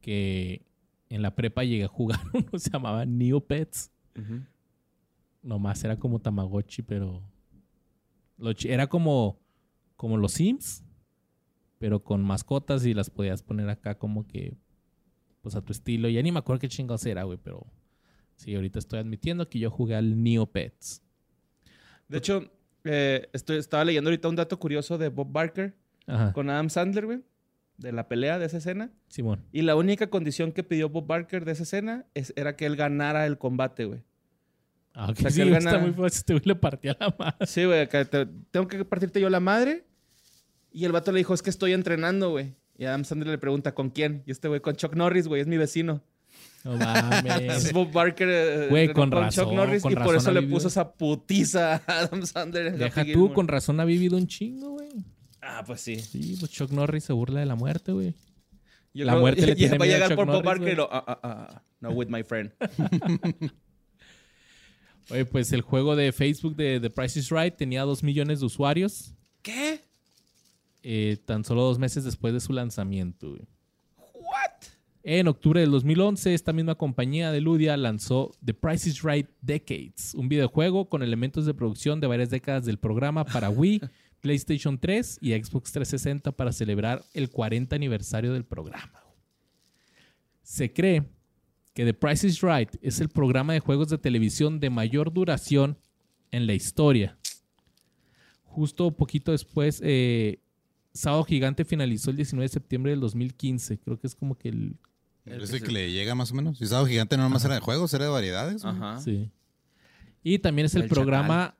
que 0.00 0.64
en 1.08 1.22
la 1.22 1.34
prepa 1.34 1.64
llegué 1.64 1.84
a 1.84 1.88
jugar 1.88 2.20
uno 2.32 2.46
que 2.46 2.58
se 2.60 2.70
llamaba 2.70 3.04
Neopets. 3.04 3.90
Nomás 5.42 5.82
era 5.82 5.98
como 5.98 6.20
Tamagotchi, 6.20 6.82
pero... 6.82 7.20
era 8.64 8.86
como, 8.86 9.40
como 9.96 10.16
los 10.16 10.32
Sims, 10.32 10.84
pero 11.78 12.04
con 12.04 12.22
mascotas 12.22 12.86
y 12.86 12.94
las 12.94 13.10
podías 13.10 13.42
poner 13.42 13.68
acá 13.68 13.98
como 13.98 14.24
que... 14.26 14.56
Pues 15.40 15.56
a 15.56 15.60
tu 15.60 15.72
estilo. 15.72 16.08
Ya 16.08 16.22
ni 16.22 16.30
me 16.30 16.38
acuerdo 16.38 16.60
qué 16.60 16.68
chingados 16.68 17.04
era, 17.06 17.24
güey, 17.24 17.38
pero... 17.42 17.66
Sí, 18.36 18.54
ahorita 18.54 18.78
estoy 18.78 19.00
admitiendo 19.00 19.48
que 19.48 19.58
yo 19.58 19.70
jugué 19.70 19.96
al 19.96 20.22
Neopets. 20.22 21.02
De 22.08 22.18
hecho, 22.18 22.52
eh, 22.84 23.28
estoy, 23.32 23.58
estaba 23.58 23.84
leyendo 23.84 24.10
ahorita 24.10 24.28
un 24.28 24.36
dato 24.36 24.58
curioso 24.60 24.96
de 24.96 25.08
Bob 25.08 25.32
Barker 25.32 25.76
Ajá. 26.06 26.32
con 26.32 26.48
Adam 26.50 26.70
Sandler, 26.70 27.06
güey. 27.06 27.22
De 27.76 27.90
la 27.92 28.06
pelea 28.08 28.38
de 28.38 28.46
esa 28.46 28.58
escena. 28.58 28.90
Simón. 29.08 29.42
Y 29.52 29.62
la 29.62 29.74
única 29.76 30.08
condición 30.08 30.52
que 30.52 30.62
pidió 30.62 30.88
Bob 30.88 31.06
Barker 31.06 31.44
de 31.44 31.52
esa 31.52 31.64
escena 31.64 32.06
es- 32.14 32.32
era 32.36 32.54
que 32.56 32.66
él 32.66 32.76
ganara 32.76 33.26
el 33.26 33.36
combate, 33.38 33.84
güey. 33.84 34.02
Ah, 34.94 35.10
ok. 35.10 35.16
sea, 35.16 35.24
que 35.26 35.30
sí, 35.32 35.40
él 35.40 35.54
está 35.54 35.78
muy 35.78 35.90
fácil. 35.90 36.06
Este 36.18 36.34
güey 36.34 36.44
le 36.46 36.54
partía 36.54 36.96
la 37.00 37.14
madre. 37.18 37.46
Sí, 37.46 37.64
güey, 37.64 37.88
te- 37.88 38.26
tengo 38.52 38.68
que 38.68 38.84
partirte 38.84 39.20
yo 39.20 39.28
la 39.28 39.40
madre. 39.40 39.84
Y 40.70 40.84
el 40.84 40.92
vato 40.92 41.10
le 41.12 41.18
dijo, 41.18 41.34
es 41.34 41.42
que 41.42 41.50
estoy 41.50 41.72
entrenando, 41.72 42.30
güey. 42.30 42.54
Y 42.76 42.84
Adam 42.84 43.04
Sandler 43.04 43.28
le 43.30 43.38
pregunta, 43.38 43.74
¿con 43.74 43.90
quién? 43.90 44.22
Y 44.26 44.30
este 44.32 44.48
güey, 44.48 44.60
con 44.60 44.74
Chuck 44.76 44.94
Norris, 44.94 45.26
güey, 45.28 45.40
es 45.40 45.46
mi 45.48 45.56
vecino. 45.56 46.00
No 46.64 46.74
Es 46.74 46.80
mames. 46.80 47.72
Bob 47.72 47.92
Barker 47.92 48.28
eh, 48.30 48.66
Güey, 48.70 48.92
con 48.92 49.10
razón, 49.10 49.44
Chuck 49.46 49.54
Norris 49.54 49.82
con 49.82 49.92
y 49.92 49.96
por 49.96 50.16
eso 50.16 50.32
le 50.32 50.42
puso 50.42 50.68
esa 50.68 50.92
putiza 50.92 51.74
a 51.86 51.98
Adam 52.00 52.22
Sandler. 52.24 52.76
Deja 52.78 53.02
tú, 53.02 53.06
Gilmore. 53.06 53.34
con 53.34 53.48
razón 53.48 53.80
ha 53.80 53.84
vivido 53.84 54.16
un 54.16 54.26
chingo, 54.26 54.70
güey. 54.70 54.88
Ah, 55.46 55.62
pues 55.66 55.80
sí. 55.80 55.98
Sí, 55.98 56.36
pues 56.38 56.50
Chuck 56.50 56.70
Norris 56.70 57.04
se 57.04 57.12
burla 57.12 57.40
de 57.40 57.46
la 57.46 57.54
muerte, 57.54 57.92
güey. 57.92 58.14
Yo 58.94 59.04
La 59.04 59.12
creo- 59.12 59.20
muerte 59.20 59.46
le 59.46 59.52
y- 59.52 59.56
tiene 59.56 59.76
va 59.78 59.84
a 59.84 59.86
miedo 59.86 59.96
a 59.96 59.98
llegar 59.98 60.08
Chuck 60.16 60.16
por 60.42 60.58
güey. 60.58 60.72
y 60.72 60.76
lo, 60.76 60.88
ah, 60.92 61.04
ah, 61.06 61.18
ah, 61.22 61.62
no 61.80 61.90
with 61.90 62.08
my 62.08 62.22
friend. 62.22 62.52
Oye, 65.10 65.24
pues 65.26 65.52
el 65.52 65.60
juego 65.60 65.96
de 65.96 66.12
Facebook 66.12 66.56
de 66.56 66.80
The 66.80 66.88
Price 66.90 67.18
is 67.18 67.28
Right 67.30 67.54
tenía 67.56 67.82
2 67.82 68.02
millones 68.02 68.40
de 68.40 68.46
usuarios 68.46 69.12
¿Qué? 69.42 69.80
eh, 70.82 71.18
tan 71.26 71.44
solo 71.44 71.62
dos 71.62 71.78
meses 71.78 72.04
después 72.04 72.32
de 72.32 72.40
su 72.40 72.52
lanzamiento, 72.54 73.30
güey. 73.30 73.42
What? 74.14 74.50
En 75.02 75.28
octubre 75.28 75.60
del 75.60 75.70
2011, 75.70 76.32
esta 76.32 76.54
misma 76.54 76.76
compañía 76.76 77.30
de 77.32 77.42
Ludia 77.42 77.76
lanzó 77.76 78.32
The 78.42 78.54
Price 78.54 78.88
is 78.88 79.02
Right 79.02 79.28
Decades, 79.42 80.14
un 80.14 80.30
videojuego 80.30 80.88
con 80.88 81.02
elementos 81.02 81.44
de 81.44 81.52
producción 81.52 82.00
de 82.00 82.06
varias 82.06 82.30
décadas 82.30 82.64
del 82.64 82.78
programa 82.78 83.24
para 83.26 83.50
Wii, 83.50 83.82
PlayStation 84.24 84.78
3 84.78 85.18
y 85.20 85.32
Xbox 85.34 85.70
360 85.72 86.32
para 86.32 86.50
celebrar 86.50 87.04
el 87.12 87.28
40 87.28 87.76
aniversario 87.76 88.32
del 88.32 88.46
programa. 88.46 89.04
Se 90.42 90.72
cree 90.72 91.04
que 91.74 91.84
The 91.84 91.92
Price 91.92 92.26
is 92.26 92.40
Right 92.40 92.70
es 92.80 93.00
el 93.00 93.10
programa 93.10 93.52
de 93.52 93.60
juegos 93.60 93.90
de 93.90 93.98
televisión 93.98 94.60
de 94.60 94.70
mayor 94.70 95.12
duración 95.12 95.76
en 96.30 96.46
la 96.46 96.54
historia. 96.54 97.18
Justo 98.44 98.96
poquito 98.96 99.30
después, 99.30 99.82
eh, 99.84 100.38
Sábado 100.94 101.24
Gigante 101.24 101.66
finalizó 101.66 102.08
el 102.08 102.16
19 102.16 102.44
de 102.44 102.48
septiembre 102.48 102.92
del 102.92 103.00
2015. 103.00 103.78
Creo 103.78 104.00
que 104.00 104.06
es 104.06 104.14
como 104.14 104.38
que 104.38 104.48
el, 104.48 104.78
Es 105.26 105.52
el 105.52 105.62
que 105.62 105.70
le 105.70 105.92
llega 105.92 106.14
más 106.14 106.32
o 106.32 106.34
menos. 106.34 106.56
Si 106.56 106.66
Sábado 106.66 106.86
Gigante 106.86 107.18
no 107.18 107.24
nomás 107.24 107.44
era 107.44 107.56
de 107.56 107.60
juegos, 107.60 107.92
era 107.92 108.06
de 108.06 108.10
variedades. 108.10 108.64
Ajá. 108.64 109.02
Sí. 109.02 109.30
Y 110.22 110.38
también 110.38 110.64
es 110.64 110.74
el, 110.76 110.84
El 110.84 110.88
programa 110.88 111.58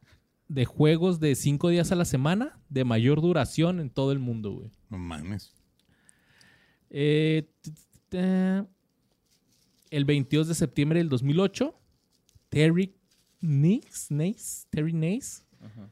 de 0.48 0.64
juegos 0.64 1.20
de 1.20 1.34
cinco 1.34 1.68
días 1.70 1.92
a 1.92 1.96
la 1.96 2.04
semana 2.04 2.58
de 2.68 2.84
mayor 2.84 3.20
duración 3.20 3.80
en 3.80 3.90
todo 3.90 4.12
el 4.12 4.18
mundo, 4.18 4.52
güey. 4.52 4.70
No 4.90 4.98
mames. 4.98 5.52
Eh, 6.90 7.48
el 9.90 10.04
22 10.04 10.48
de 10.48 10.54
septiembre 10.54 10.98
del 10.98 11.08
2008, 11.08 11.74
Terry 12.48 12.94
Nix, 13.40 14.10
Nace, 14.10 14.66
Terry 14.70 14.92
Nace 14.92 15.42
Ajá. 15.60 15.90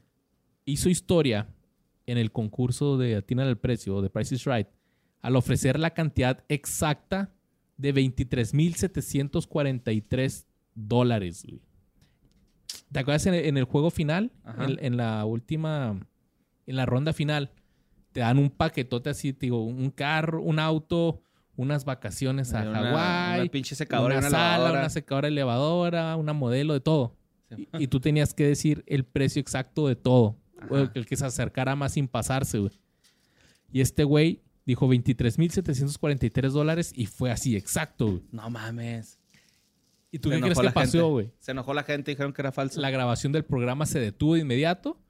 hizo 0.65 0.89
historia 0.89 1.47
en 2.05 2.17
el 2.17 2.31
concurso 2.31 2.97
de 2.97 3.15
Atina 3.15 3.43
al 3.43 3.57
Precio, 3.57 4.01
de 4.01 4.09
Price 4.09 4.35
is 4.35 4.45
Right, 4.45 4.67
al 5.21 5.35
ofrecer 5.35 5.79
la 5.79 5.93
cantidad 5.93 6.43
exacta 6.49 7.33
de 7.77 7.93
23.743 7.93 10.45
dólares. 10.75 11.45
güey. 11.47 11.61
¿Te 12.91 12.99
acuerdas 12.99 13.25
en 13.25 13.33
el, 13.33 13.45
en 13.45 13.57
el 13.57 13.63
juego 13.65 13.89
final? 13.91 14.31
En, 14.59 14.77
en 14.83 14.97
la 14.97 15.25
última, 15.25 15.99
en 16.67 16.75
la 16.75 16.85
ronda 16.85 17.13
final, 17.13 17.51
te 18.11 18.19
dan 18.19 18.37
un 18.37 18.49
paquetote 18.49 19.09
así, 19.09 19.33
te 19.33 19.47
digo, 19.47 19.63
un 19.63 19.89
carro, 19.89 20.41
un 20.41 20.59
auto, 20.59 21.21
unas 21.55 21.85
vacaciones 21.85 22.53
a 22.53 22.61
Una- 22.69 22.79
Hawái, 22.91 23.41
Una 23.41 23.51
pinche 23.51 23.75
secadora 23.75 24.15
una 24.17 24.27
una 24.27 24.29
sala, 24.29 24.57
lavadora. 24.57 24.79
una 24.79 24.89
secadora 24.89 25.27
elevadora, 25.27 26.15
una 26.15 26.33
modelo, 26.33 26.73
de 26.73 26.79
todo. 26.81 27.15
Sí. 27.55 27.67
Y, 27.79 27.83
y 27.83 27.87
tú 27.87 27.99
tenías 27.99 28.33
que 28.33 28.45
decir 28.47 28.83
el 28.87 29.03
precio 29.05 29.39
exacto 29.39 29.87
de 29.87 29.95
todo. 29.95 30.37
Ajá. 30.59 30.91
el 30.93 31.05
que 31.05 31.17
se 31.17 31.25
acercara 31.25 31.75
más 31.75 31.91
sin 31.93 32.07
pasarse, 32.07 32.57
güey. 32.59 32.71
Y 33.71 33.81
este 33.81 34.03
güey 34.05 34.41
dijo 34.65 34.87
23.743 34.87 36.49
dólares 36.51 36.93
y 36.95 37.05
fue 37.07 37.31
así, 37.31 37.55
exacto, 37.55 38.05
güey. 38.07 38.23
No 38.31 38.49
mames. 38.49 39.19
¿Y 40.13 40.19
tú 40.19 40.29
Se 40.29 40.35
qué 40.35 40.41
crees 40.41 40.59
que 40.59 40.69
pasó, 40.69 41.09
güey? 41.09 41.31
Se 41.39 41.51
enojó 41.51 41.73
la 41.73 41.81
gente 41.81 42.11
y 42.11 42.13
dijeron 42.13 42.33
que 42.33 42.43
era 42.43 42.51
falso. 42.51 42.79
La 42.79 42.91
grabación 42.91 43.31
del 43.31 43.45
programa 43.45 43.87
se 43.87 43.99
detuvo 43.99 44.35
de 44.35 44.41
inmediato 44.41 45.01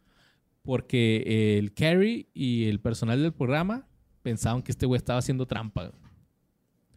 porque 0.61 1.57
el 1.57 1.73
Carrie 1.73 2.29
y 2.33 2.69
el 2.69 2.79
personal 2.79 3.21
del 3.21 3.33
programa 3.33 3.85
pensaban 4.21 4.63
que 4.63 4.71
este 4.71 4.85
güey 4.85 4.97
estaba 4.97 5.19
haciendo 5.19 5.45
trampa. 5.45 5.91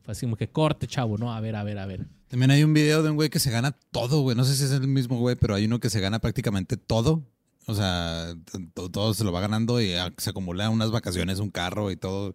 Fue 0.02 0.12
así 0.12 0.24
como 0.24 0.36
que 0.36 0.48
corte, 0.48 0.86
chavo, 0.86 1.18
¿no? 1.18 1.34
A 1.34 1.40
ver, 1.40 1.56
a 1.56 1.64
ver, 1.64 1.80
a 1.80 1.86
ver. 1.86 2.06
También 2.28 2.52
hay 2.52 2.62
un 2.62 2.72
video 2.72 3.02
de 3.02 3.10
un 3.10 3.16
güey 3.16 3.28
que 3.28 3.40
se 3.40 3.50
gana 3.50 3.72
todo, 3.90 4.20
güey. 4.20 4.36
No 4.36 4.44
sé 4.44 4.54
si 4.54 4.62
es 4.62 4.70
el 4.70 4.86
mismo 4.86 5.18
güey, 5.18 5.34
pero 5.34 5.56
hay 5.56 5.64
uno 5.64 5.80
que 5.80 5.90
se 5.90 5.98
gana 5.98 6.20
prácticamente 6.20 6.76
todo. 6.76 7.26
O 7.66 7.74
sea, 7.74 8.36
todo 8.92 9.14
se 9.14 9.24
lo 9.24 9.32
va 9.32 9.40
ganando 9.40 9.80
y 9.80 9.94
ah, 9.94 10.14
se 10.16 10.30
acumula 10.30 10.70
unas 10.70 10.92
vacaciones, 10.92 11.40
un 11.40 11.50
carro 11.50 11.90
y 11.90 11.96
todo. 11.96 12.34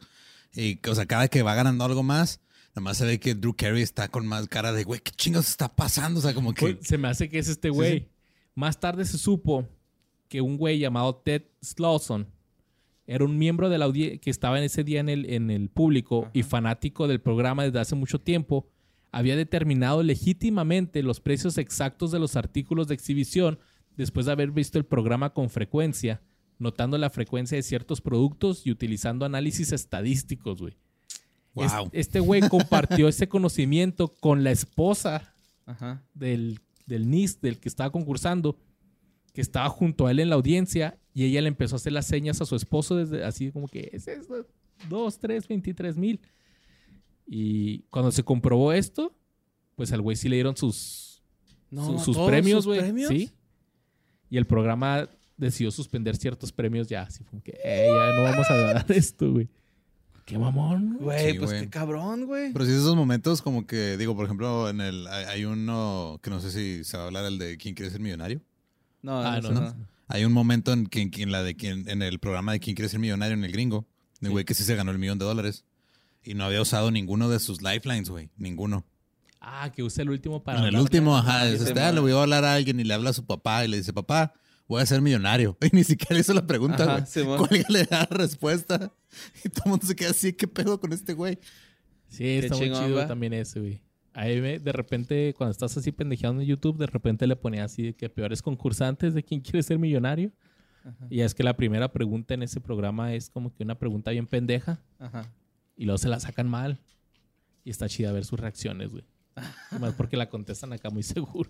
Y, 0.53 0.85
o 0.85 0.95
sea, 0.95 1.05
cada 1.05 1.29
que 1.29 1.43
va 1.43 1.55
ganando 1.55 1.85
algo 1.85 2.03
más, 2.03 2.41
nada 2.71 2.81
más 2.81 2.97
se 2.97 3.05
ve 3.05 3.19
que 3.19 3.35
Drew 3.35 3.55
Carey 3.55 3.81
está 3.81 4.07
con 4.07 4.25
más 4.25 4.47
cara 4.47 4.71
de, 4.71 4.83
güey, 4.83 5.01
¿qué 5.01 5.11
chingos 5.11 5.49
está 5.49 5.73
pasando? 5.73 6.19
O 6.19 6.23
sea, 6.23 6.33
como 6.33 6.53
que... 6.53 6.79
Se 6.81 6.97
me 6.97 7.07
hace 7.07 7.29
que 7.29 7.39
es 7.39 7.49
este 7.49 7.69
güey. 7.69 8.09
Más 8.55 8.79
tarde 8.79 9.05
se 9.05 9.17
supo 9.17 9.67
que 10.27 10.41
un 10.41 10.57
güey 10.57 10.79
llamado 10.79 11.15
Ted 11.15 11.43
Slawson 11.61 12.27
era 13.05 13.25
un 13.25 13.37
miembro 13.37 13.69
de 13.69 13.77
la 13.77 13.85
audiencia 13.85 14.19
que 14.19 14.29
estaba 14.29 14.57
en 14.57 14.63
ese 14.63 14.85
día 14.85 15.01
en 15.01 15.09
el, 15.09 15.29
en 15.29 15.51
el 15.51 15.69
público 15.69 16.29
y 16.31 16.43
fanático 16.43 17.07
del 17.09 17.19
programa 17.19 17.63
desde 17.63 17.79
hace 17.79 17.95
mucho 17.95 18.19
tiempo. 18.19 18.69
Había 19.11 19.35
determinado 19.35 20.01
legítimamente 20.01 21.03
los 21.03 21.19
precios 21.19 21.57
exactos 21.57 22.11
de 22.11 22.19
los 22.19 22.37
artículos 22.37 22.87
de 22.87 22.93
exhibición 22.93 23.59
después 23.97 24.27
de 24.27 24.31
haber 24.31 24.51
visto 24.51 24.77
el 24.77 24.85
programa 24.85 25.33
con 25.33 25.49
frecuencia, 25.49 26.21
notando 26.57 26.97
la 26.97 27.09
frecuencia 27.09 27.57
de 27.57 27.63
ciertos 27.63 27.99
productos 27.99 28.65
y 28.65 28.71
utilizando 28.71 29.25
análisis 29.25 29.73
estadísticos, 29.73 30.61
güey. 30.61 30.77
Wow. 31.53 31.89
Este 31.91 32.19
güey 32.19 32.41
compartió 32.47 33.07
ese 33.07 33.27
conocimiento 33.27 34.13
con 34.19 34.43
la 34.43 34.51
esposa 34.51 35.33
Ajá. 35.65 36.01
del, 36.13 36.59
del 36.85 37.09
NIS, 37.09 37.41
del 37.41 37.59
que 37.59 37.67
estaba 37.67 37.91
concursando, 37.91 38.57
que 39.33 39.41
estaba 39.41 39.69
junto 39.69 40.07
a 40.07 40.11
él 40.11 40.19
en 40.19 40.29
la 40.29 40.35
audiencia 40.35 40.97
y 41.13 41.25
ella 41.25 41.41
le 41.41 41.49
empezó 41.49 41.75
a 41.75 41.77
hacer 41.77 41.91
las 41.93 42.05
señas 42.07 42.39
a 42.41 42.45
su 42.45 42.55
esposo 42.55 42.95
desde 42.95 43.23
así 43.25 43.51
como 43.51 43.67
que 43.67 43.89
es 43.91 44.07
eso, 44.07 44.45
2, 44.89 45.19
3, 45.19 45.47
23 45.47 45.97
mil. 45.97 46.21
Y 47.27 47.79
cuando 47.89 48.11
se 48.11 48.23
comprobó 48.23 48.73
esto, 48.73 49.15
pues 49.75 49.91
al 49.91 50.01
güey 50.01 50.15
sí 50.17 50.27
le 50.29 50.35
dieron 50.35 50.55
sus, 50.57 51.21
su- 51.69 51.99
sus 51.99 52.15
¿todos 52.15 52.29
premios, 52.29 52.65
güey. 52.65 52.79
Sí. 53.07 53.31
Y 54.29 54.37
el 54.37 54.45
programa 54.47 55.09
decidió 55.37 55.71
suspender 55.71 56.15
ciertos 56.15 56.51
premios 56.51 56.87
ya. 56.87 57.03
Así 57.03 57.23
como 57.23 57.41
que, 57.41 57.51
"Eh, 57.63 57.87
ya 57.87 58.15
no 58.17 58.23
vamos 58.23 58.49
a 58.49 58.55
dar 58.57 58.91
esto, 58.91 59.31
güey. 59.33 59.49
Qué 60.25 60.37
mamón. 60.37 60.97
güey. 60.99 61.03
Güey, 61.21 61.31
Sí, 61.33 61.37
pues 61.39 61.49
güey. 61.51 61.61
qué 61.63 61.69
cabrón, 61.69 62.25
güey. 62.25 62.53
Pero 62.53 62.65
sí, 62.65 62.71
esos 62.71 62.95
momentos 62.95 63.41
como 63.41 63.65
que, 63.67 63.97
digo, 63.97 64.15
por 64.15 64.25
ejemplo, 64.25 64.69
en 64.69 64.79
el 64.81 65.07
hay, 65.07 65.25
hay 65.25 65.45
uno 65.45 66.19
que 66.23 66.29
no 66.29 66.39
sé 66.39 66.51
si 66.51 66.83
se 66.83 66.97
va 66.97 67.03
a 67.03 67.05
hablar, 67.07 67.25
el 67.25 67.37
de 67.37 67.57
¿Quién 67.57 67.75
quiere 67.75 67.91
ser 67.91 67.99
millonario? 68.01 68.41
No, 69.01 69.19
Ah, 69.21 69.39
no, 69.41 69.51
no. 69.51 69.61
no. 69.61 69.75
Hay 70.07 70.25
un 70.25 70.33
momento 70.33 70.73
en 70.73 70.87
que 70.87 71.01
en, 71.21 71.31
la 71.31 71.41
de 71.41 71.55
quien, 71.55 71.87
en 71.89 72.01
el 72.01 72.19
programa 72.19 72.51
de 72.51 72.59
¿Quién 72.59 72.75
quiere 72.75 72.89
ser 72.89 72.99
millonario? 72.99 73.33
en 73.33 73.43
el 73.43 73.51
gringo, 73.51 73.85
de 74.19 74.27
Sí. 74.27 74.31
güey 74.31 74.45
que 74.45 74.53
sí 74.53 74.63
se 74.63 74.75
ganó 74.75 74.91
el 74.91 74.99
millón 74.99 75.17
de 75.19 75.25
dólares 75.25 75.63
y 76.23 76.33
no 76.33 76.43
había 76.45 76.61
usado 76.61 76.91
ninguno 76.91 77.29
de 77.29 77.39
sus 77.39 77.61
lifelines, 77.61 78.09
güey, 78.09 78.29
ninguno. 78.37 78.85
Ah, 79.39 79.71
que 79.73 79.81
usa 79.81 80.03
el 80.03 80.11
último 80.11 80.43
para. 80.43 80.59
en 80.59 80.65
el 80.65 80.75
último, 80.77 81.17
ajá, 81.17 81.45
dice, 81.45 81.65
sí, 81.65 81.73
"Ah, 81.79 81.91
le 81.91 81.99
voy 81.99 82.11
a 82.11 82.21
hablar 82.21 82.45
a 82.45 82.53
alguien 82.53 82.79
y 82.79 82.83
le 82.83 82.93
habla 82.93 83.09
a 83.09 83.13
su 83.13 83.25
papá 83.25 83.65
y 83.65 83.69
le 83.69 83.77
dice, 83.77 83.91
papá, 83.91 84.33
voy 84.71 84.81
a 84.81 84.85
ser 84.85 85.01
millonario. 85.01 85.57
Y 85.71 85.75
ni 85.75 85.83
siquiera 85.83 86.19
hizo 86.19 86.33
la 86.33 86.45
pregunta, 86.47 86.85
güey. 86.85 87.37
¿Cuál 87.37 87.65
le 87.69 87.83
da 87.85 88.07
la 88.09 88.17
respuesta? 88.17 88.93
Y 89.43 89.49
todo 89.49 89.63
el 89.65 89.69
mundo 89.71 89.85
se 89.85 89.95
queda 89.95 90.11
así, 90.11 90.31
¿qué 90.33 90.47
pedo 90.47 90.79
con 90.79 90.93
este 90.93 91.13
güey? 91.13 91.37
Sí, 92.07 92.25
está 92.25 92.55
muy 92.55 92.71
chido 92.71 92.95
¿va? 92.95 93.07
también 93.07 93.33
ese, 93.33 93.59
güey. 93.59 93.81
Ahí 94.13 94.39
me- 94.41 94.59
de 94.59 94.71
repente, 94.71 95.33
cuando 95.37 95.51
estás 95.51 95.75
así 95.77 95.91
pendejeando 95.91 96.41
en 96.41 96.47
YouTube, 96.47 96.77
de 96.77 96.87
repente 96.87 97.27
le 97.27 97.35
ponía 97.35 97.63
así 97.65 97.83
de 97.83 97.93
que 97.93 98.09
peores 98.09 98.41
concursantes 98.41 99.13
de 99.13 99.23
quién 99.23 99.41
quiere 99.41 99.61
ser 99.63 99.77
millonario. 99.79 100.31
Y 101.09 101.21
es 101.21 101.35
que 101.35 101.43
la 101.43 101.55
primera 101.55 101.91
pregunta 101.91 102.33
en 102.33 102.41
ese 102.43 102.59
programa 102.59 103.13
es 103.13 103.29
como 103.29 103.53
que 103.53 103.63
una 103.63 103.75
pregunta 103.77 104.09
bien 104.11 104.25
pendeja 104.25 104.81
Ajá. 104.97 105.31
y 105.77 105.85
luego 105.85 105.97
se 105.99 106.09
la 106.09 106.19
sacan 106.19 106.49
mal. 106.49 106.79
Y 107.63 107.69
está 107.69 107.87
chida 107.87 108.11
ver 108.11 108.25
sus 108.25 108.39
reacciones, 108.39 108.89
güey. 108.89 109.03
Más 109.79 109.93
porque 109.93 110.17
la 110.17 110.27
contestan 110.29 110.73
acá 110.73 110.89
muy 110.89 111.03
seguro. 111.03 111.49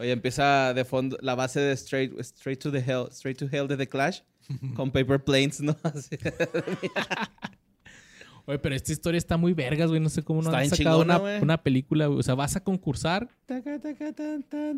Oye, 0.00 0.12
empieza 0.12 0.72
de 0.72 0.84
fondo 0.86 1.18
la 1.20 1.34
base 1.34 1.60
de 1.60 1.72
Straight, 1.74 2.18
straight 2.20 2.58
to 2.58 2.72
the 2.72 2.78
Hell, 2.78 3.08
Straight 3.10 3.38
to 3.38 3.46
Hell 3.52 3.68
de 3.68 3.76
The 3.76 3.86
Clash 3.86 4.20
con 4.74 4.90
Paper 4.90 5.22
Planes, 5.22 5.60
¿no? 5.60 5.76
Oye, 8.46 8.58
pero 8.58 8.74
esta 8.74 8.92
historia 8.92 9.18
está 9.18 9.36
muy 9.36 9.52
vergas, 9.52 9.90
güey. 9.90 10.00
No 10.00 10.08
sé 10.08 10.22
cómo 10.22 10.40
no 10.40 10.48
Está 10.48 10.60
han 10.60 10.70
sacado 10.70 11.02
chingona, 11.02 11.40
una, 11.42 11.62
película, 11.62 12.06
güey. 12.06 12.18
O 12.18 12.22
sea, 12.22 12.34
vas 12.34 12.56
a 12.56 12.64
concursar. 12.64 13.28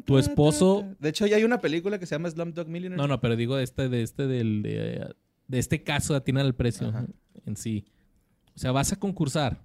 Tu 0.05 0.19
esposo-. 0.19 0.85
De 0.99 1.11
hecho, 1.11 1.29
ya 1.29 1.37
hay 1.37 1.45
una 1.45 1.61
película 1.61 2.01
que 2.01 2.07
se 2.07 2.17
llama 2.17 2.29
Slumdog 2.29 2.67
Millionaire. 2.67 3.01
No, 3.01 3.07
no, 3.07 3.21
pero 3.21 3.37
digo 3.37 3.55
de 3.55 3.63
este, 3.63 3.89
de 3.89 4.03
este, 4.03 4.27
del, 4.27 4.63
de, 4.63 5.15
de 5.47 5.59
este 5.59 5.85
caso 5.85 6.15
de 6.15 6.17
atinar 6.19 6.45
al 6.45 6.57
precio 6.57 6.89
Ajá. 6.89 7.07
en 7.47 7.57
sí. 7.57 7.87
O 8.57 8.59
sea, 8.59 8.73
vas 8.73 8.93
a 8.93 8.97
concursar. 8.99 9.63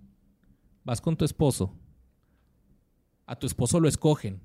Vas 0.83 1.01
con 1.01 1.17
tu 1.17 1.25
esposo. 1.25 1.73
A 3.25 3.35
tu 3.35 3.47
esposo 3.47 3.79
lo 3.79 3.89
escogen. 3.89 4.39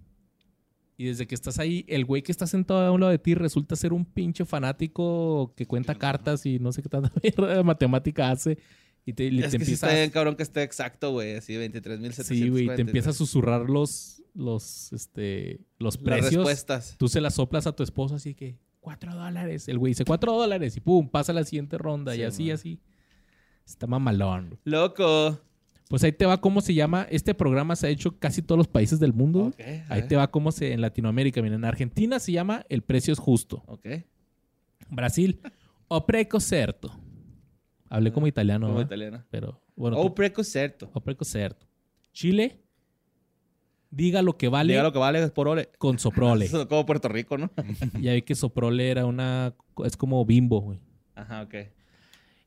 Y 0.97 1.07
desde 1.07 1.27
que 1.27 1.35
estás 1.35 1.59
ahí, 1.59 1.85
el 1.89 2.05
güey 2.05 2.23
que 2.23 2.31
está 2.33 2.47
sentado 2.47 2.81
a 2.81 2.91
un 2.93 3.01
lado 3.01 3.11
de 3.11 3.19
ti 3.19 3.35
resulta 3.35 3.77
ser 3.77 3.93
un 3.93 4.05
pinche 4.05 4.45
fanático 4.45 5.53
que 5.57 5.67
cuenta 5.67 5.95
cartas 5.95 6.45
y 6.47 6.59
no 6.59 6.71
sé 6.73 6.83
qué 6.83 6.89
tanta 6.89 7.11
mierda 7.23 7.57
de 7.57 7.63
matemática 7.63 8.31
hace. 8.31 8.59
Y 9.05 9.15
te, 9.15 9.27
Es 9.27 9.33
te 9.33 9.41
que 9.41 9.57
empieza 9.57 9.87
está 9.87 9.97
bien 9.97 10.11
cabrón 10.11 10.37
que 10.37 10.43
esté 10.45 10.63
exacto, 10.63 11.11
güey. 11.13 11.35
Así, 11.37 11.55
23.743. 11.55 12.23
Sí, 12.23 12.49
güey, 12.51 12.67
te 12.77 12.83
empieza 12.83 13.11
a 13.11 13.13
susurrar 13.13 13.69
los, 13.69 14.23
los, 14.35 14.93
este, 14.93 15.61
los 15.79 15.97
Las 15.97 16.05
precios. 16.05 16.35
respuestas. 16.35 16.95
Tú 16.99 17.09
se 17.09 17.21
las 17.21 17.35
soplas 17.35 17.67
a 17.67 17.73
tu 17.75 17.83
esposo 17.83 18.15
así 18.15 18.35
que, 18.35 18.59
cuatro 18.79 19.13
dólares. 19.15 19.67
El 19.69 19.79
güey 19.79 19.91
dice, 19.93 20.05
cuatro 20.05 20.35
dólares. 20.35 20.77
Y 20.77 20.81
pum, 20.81 21.09
pasa 21.09 21.33
a 21.33 21.35
la 21.35 21.45
siguiente 21.45 21.79
ronda. 21.79 22.13
Sí, 22.13 22.21
y 22.21 22.23
así, 22.23 22.45
man. 22.45 22.55
así. 22.55 22.81
Está 23.67 23.87
mamalón. 23.89 24.59
Loco. 24.65 25.41
Pues 25.93 26.03
ahí 26.05 26.13
te 26.13 26.25
va 26.25 26.41
cómo 26.41 26.63
se 26.63 26.73
llama. 26.73 27.07
Este 27.11 27.35
programa 27.35 27.77
se 27.77 27.87
ha 27.87 27.91
hecho 27.91 28.19
casi 28.19 28.41
todos 28.41 28.57
los 28.57 28.67
países 28.67 28.99
del 28.99 29.13
mundo. 29.13 29.53
Ahí 29.91 30.01
te 30.09 30.17
va 30.17 30.31
cómo 30.31 30.51
se 30.51 30.73
en 30.73 30.81
Latinoamérica. 30.81 31.43
Mira, 31.43 31.55
en 31.57 31.67
Argentina 31.67 32.19
se 32.19 32.33
llama 32.33 32.65
El 32.71 32.81
precio 32.81 33.13
es 33.13 33.19
justo. 33.19 33.63
Ok. 33.67 33.87
Brasil, 34.89 35.39
O 35.89 36.07
preco 36.07 36.41
certo. 36.41 36.99
Hablé 37.91 38.11
como 38.11 38.27
italiano, 38.27 38.69
Como 38.69 38.79
¿verdad? 38.79 38.89
italiana. 38.89 39.27
Pero 39.31 39.61
bueno, 39.77 39.99
O 39.99 40.05
tú- 40.07 40.15
preco 40.15 40.43
certo. 40.43 40.91
O 40.95 41.01
preco 41.03 41.27
certo. 41.27 41.67
Chile, 42.15 42.63
diga 43.91 44.23
lo 44.23 44.39
que 44.39 44.49
vale 44.49 44.73
Diga 44.73 44.83
lo 44.85 44.95
que 44.95 44.99
vale 44.99 45.23
es 45.23 45.31
por 45.31 45.47
ole. 45.47 45.69
con 45.77 45.99
soprole. 45.99 46.47
Eso 46.47 46.67
Como 46.71 46.87
Puerto 46.87 47.11
Rico, 47.11 47.37
¿no? 47.37 47.51
ya 48.01 48.15
vi 48.15 48.23
que 48.23 48.35
soprole 48.35 48.91
era 48.91 49.05
una... 49.05 49.55
Es 49.85 49.99
como 49.99 50.25
bimbo, 50.25 50.63
güey. 50.63 50.79
Ajá, 51.15 51.43
ok. 51.43 51.55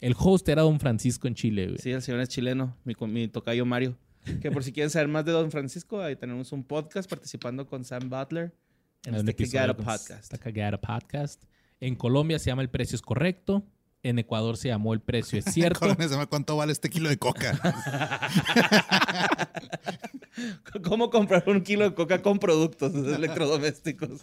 El 0.06 0.16
host 0.20 0.47
era 0.49 0.62
Don 0.62 0.80
Francisco 0.80 1.28
en 1.28 1.34
Chile, 1.34 1.66
güey. 1.66 1.80
Sí, 1.80 1.89
el 1.89 1.99
señor 1.99 2.22
es 2.22 2.30
chileno, 2.30 2.78
mi, 2.84 2.93
mi 3.08 3.28
tocayo 3.28 3.66
Mario. 3.66 3.97
Que 4.39 4.51
por 4.51 4.64
si 4.64 4.72
quieren 4.72 4.91
saber 4.91 5.08
más 5.08 5.26
de 5.26 5.32
Don 5.32 5.49
Francisco, 5.49 5.99
ahí 5.99 6.16
tenemos 6.16 6.51
un 6.51 6.64
podcast 6.64 7.10
participando 7.10 7.66
con 7.66 7.84
Sam 7.84 8.08
Butler 8.08 8.53
en 9.03 9.16
este 9.16 9.32
episodio 9.32 9.62
Cagada 9.62 9.76
Podcast. 9.76 10.38
Cagada 10.38 10.80
Podcast. 10.80 11.43
En 11.80 11.95
Colombia 11.95 12.38
se 12.38 12.51
llama 12.51 12.62
El 12.62 12.70
Precio 12.70 12.95
es 12.95 13.01
Correcto. 13.01 13.66
En 14.03 14.20
Ecuador 14.20 14.58
se 14.58 14.68
llamó 14.68 14.93
El 14.93 15.01
Precio 15.01 15.39
es 15.39 15.45
Cierto. 15.51 15.80
Colombia 15.80 16.08
se 16.08 16.14
llama, 16.14 16.28
¿Cuánto 16.28 16.56
vale 16.56 16.72
este 16.72 16.91
kilo 16.91 17.10
de 17.10 17.18
coca? 17.18 17.60
¿Cómo 20.84 21.10
comprar 21.10 21.45
un 21.47 21.62
kilo 21.62 21.84
de 21.84 21.95
coca 21.95 22.22
con 22.22 22.38
productos 22.38 22.93
electrodomésticos? 22.93 24.22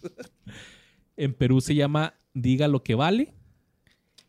en 1.16 1.34
Perú 1.34 1.60
se 1.60 1.74
llama 1.74 2.14
Diga 2.34 2.68
lo 2.68 2.84
que 2.84 2.94
vale. 2.94 3.34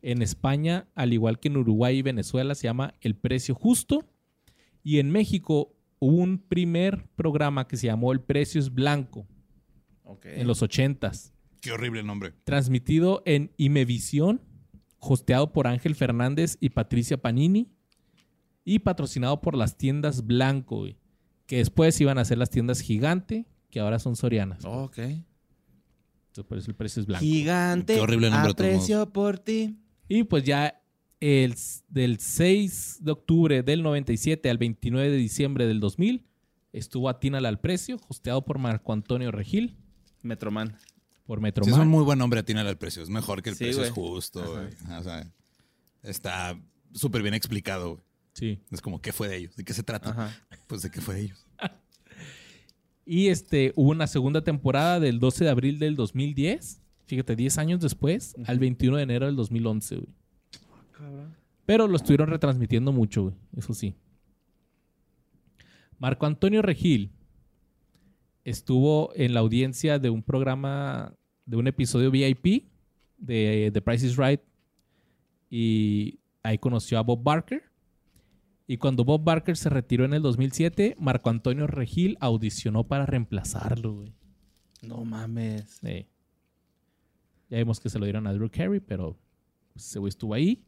En 0.03 0.21
España, 0.21 0.87
al 0.93 1.13
igual 1.13 1.39
que 1.39 1.47
en 1.47 1.57
Uruguay 1.57 1.97
y 1.97 2.01
Venezuela, 2.01 2.53
se 2.53 2.63
llama 2.63 2.93
El 3.01 3.15
Precio 3.15 3.55
Justo. 3.55 4.05
Y 4.83 4.99
en 4.99 5.09
México 5.09 5.75
hubo 5.99 6.17
un 6.17 6.37
primer 6.37 7.07
programa 7.15 7.67
que 7.67 7.77
se 7.77 7.87
llamó 7.87 8.11
El 8.11 8.19
Precio 8.19 8.59
es 8.59 8.71
Blanco 8.71 9.25
en 10.23 10.45
los 10.45 10.61
ochentas. 10.61 11.33
Qué 11.61 11.71
horrible 11.71 12.03
nombre. 12.03 12.33
transmitido 12.43 13.23
en 13.25 13.51
Imevisión, 13.57 14.41
hosteado 14.99 15.53
por 15.53 15.67
Ángel 15.67 15.95
Fernández 15.95 16.57
y 16.59 16.69
Patricia 16.69 17.21
Panini, 17.21 17.71
y 18.65 18.79
patrocinado 18.79 19.41
por 19.41 19.55
las 19.55 19.77
tiendas 19.77 20.25
Blanco, 20.25 20.79
güey, 20.79 20.97
que 21.45 21.57
después 21.57 21.99
iban 22.01 22.17
a 22.17 22.25
ser 22.25 22.37
las 22.37 22.49
tiendas 22.49 22.81
Gigante, 22.81 23.45
que 23.69 23.79
ahora 23.79 23.99
son 23.99 24.15
Sorianas. 24.15 24.63
Ok. 24.65 24.97
Entonces, 24.97 26.45
por 26.47 26.57
eso 26.57 26.71
el 26.71 26.75
precio 26.75 26.99
es 26.99 27.05
blanco. 27.05 27.23
Gigante. 27.23 27.95
Qué 27.95 27.99
horrible 27.99 28.29
nombre 28.29 28.51
Aprecio 28.51 29.11
por 29.13 29.39
ti. 29.39 29.77
Y 30.15 30.25
pues 30.25 30.43
ya 30.43 30.79
el, 31.19 31.55
del 31.89 32.19
6 32.19 32.97
de 33.01 33.11
octubre 33.11 33.63
del 33.63 33.81
97 33.81 34.47
al 34.47 34.59
29 34.59 35.09
de 35.09 35.17
diciembre 35.17 35.65
del 35.65 35.79
2000 35.79 36.23
estuvo 36.71 37.09
Atínala 37.09 37.49
al 37.49 37.59
Precio, 37.59 37.99
hosteado 38.09 38.45
por 38.45 38.59
Marco 38.59 38.93
Antonio 38.93 39.31
Regil, 39.31 39.75
Metroman. 40.21 40.77
por 41.25 41.39
Sí, 41.39 41.43
Metroman. 41.43 41.73
es 41.73 41.79
un 41.79 41.87
muy 41.87 42.03
buen 42.03 42.19
nombre 42.19 42.39
atinarle 42.41 42.69
al 42.69 42.77
precio. 42.77 43.01
Es 43.01 43.09
mejor 43.09 43.41
que 43.41 43.49
el 43.49 43.55
Sí, 43.55 43.63
precio 43.63 43.83
es 43.83 43.89
justo. 43.89 44.41
O 44.99 45.03
sea, 45.03 45.31
está 46.03 46.59
súper 46.93 47.23
bien 47.23 47.33
explicado. 47.33 48.03
Sí. 48.33 48.59
Es 48.69 48.81
como, 48.81 49.01
¿qué 49.01 49.13
fue 49.13 49.27
de 49.29 49.37
ellos? 49.37 49.55
¿De 49.55 49.63
qué 49.63 49.73
se 49.73 49.81
trata? 49.81 50.11
Ajá. 50.11 50.45
Pues 50.67 50.83
de 50.83 50.91
qué 50.91 51.01
fue 51.01 51.15
de 51.15 51.21
ellos. 51.21 51.43
Y 53.05 53.27
este, 53.27 53.73
hubo 53.75 53.89
una 53.91 54.07
segunda 54.07 54.43
temporada 54.45 54.99
del 54.99 55.19
12 55.19 55.43
de 55.43 55.49
abril 55.49 55.77
del 55.79 55.97
2010. 55.97 56.79
Fíjate, 57.05 57.35
10 57.35 57.57
años 57.57 57.79
después, 57.81 58.35
al 58.45 58.59
21 58.59 58.97
de 58.97 59.03
enero 59.03 59.25
del 59.25 59.35
2011, 59.35 59.95
güey. 59.97 60.07
Pero 61.65 61.87
lo 61.87 61.95
estuvieron 61.95 62.29
retransmitiendo 62.29 62.91
mucho, 62.91 63.23
güey. 63.23 63.35
Eso 63.55 63.73
sí. 63.73 63.95
Marco 65.99 66.25
Antonio 66.25 66.61
Regil 66.61 67.11
estuvo 68.43 69.11
en 69.15 69.33
la 69.33 69.39
audiencia 69.39 69.99
de 69.99 70.09
un 70.09 70.23
programa, 70.23 71.15
de 71.45 71.57
un 71.57 71.67
episodio 71.67 72.11
VIP 72.11 72.69
de 73.17 73.71
The 73.73 73.81
Price 73.81 74.05
is 74.05 74.17
Right. 74.17 74.41
Y 75.49 76.19
ahí 76.41 76.57
conoció 76.57 76.99
a 76.99 77.03
Bob 77.03 77.23
Barker. 77.23 77.63
Y 78.65 78.77
cuando 78.77 79.03
Bob 79.03 79.23
Barker 79.23 79.55
se 79.55 79.69
retiró 79.69 80.05
en 80.05 80.13
el 80.13 80.21
2007, 80.21 80.95
Marco 80.99 81.29
Antonio 81.29 81.67
Regil 81.67 82.17
audicionó 82.19 82.87
para 82.87 83.05
reemplazarlo, 83.05 83.93
güey. 83.93 84.13
No 84.81 85.05
mames. 85.05 85.79
Sí. 85.81 86.07
Ya 87.53 87.59
vimos 87.59 87.79
que 87.79 87.87
se 87.89 87.99
lo 87.99 88.05
dieron 88.05 88.25
a 88.25 88.33
Drew 88.33 88.49
Carey, 88.49 88.79
pero 88.79 89.15
ese 89.75 89.99
güey 89.99 90.09
estuvo 90.09 90.33
ahí. 90.33 90.63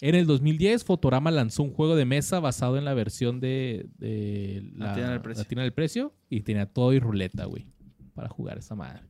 En 0.00 0.14
el 0.14 0.26
2010, 0.26 0.84
Fotorama 0.84 1.30
lanzó 1.30 1.62
un 1.62 1.70
juego 1.74 1.96
de 1.96 2.06
mesa 2.06 2.40
basado 2.40 2.78
en 2.78 2.86
la 2.86 2.94
versión 2.94 3.40
de, 3.40 3.86
de 3.98 4.70
la, 4.74 4.96
La 4.96 5.10
del 5.10 5.20
Precio. 5.20 5.44
la 5.54 5.62
del 5.62 5.72
Precio 5.74 6.14
y 6.30 6.40
tenía 6.40 6.64
todo 6.64 6.94
y 6.94 6.98
ruleta, 6.98 7.44
güey, 7.44 7.66
para 8.14 8.28
jugar 8.30 8.56
esa 8.56 8.74
madre. 8.74 9.02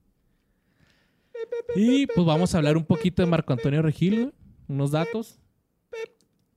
Y 1.77 2.07
pues 2.09 2.27
vamos 2.27 2.53
a 2.55 2.59
hablar 2.59 2.77
un 2.77 2.85
poquito 2.85 3.23
de 3.23 3.27
Marco 3.27 3.53
Antonio 3.53 3.81
Regil, 3.81 4.17
güey, 4.23 4.33
unos 4.67 4.91
datos. 4.91 5.39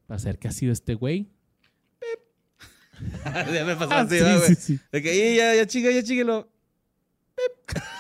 Para 0.08 0.18
saber 0.20 0.40
qué 0.40 0.48
ha 0.48 0.52
sido 0.52 0.74
este 0.74 0.96
güey. 0.96 1.30
ya 3.54 3.64
me 3.64 3.76
pasó 3.76 3.92
Ah, 3.94 4.02
así, 4.02 4.18
sí, 4.18 4.24
¿va, 4.24 4.38
güey. 4.38 4.48
sí, 4.48 4.56
sí. 4.56 4.80
De 4.92 5.02
que, 5.04 5.34
"Y, 5.34 5.38
ya, 5.38 5.54
ya 5.56 5.68
chinga, 5.68 5.92
ya 5.92 6.02
chíguelo. 6.04 6.50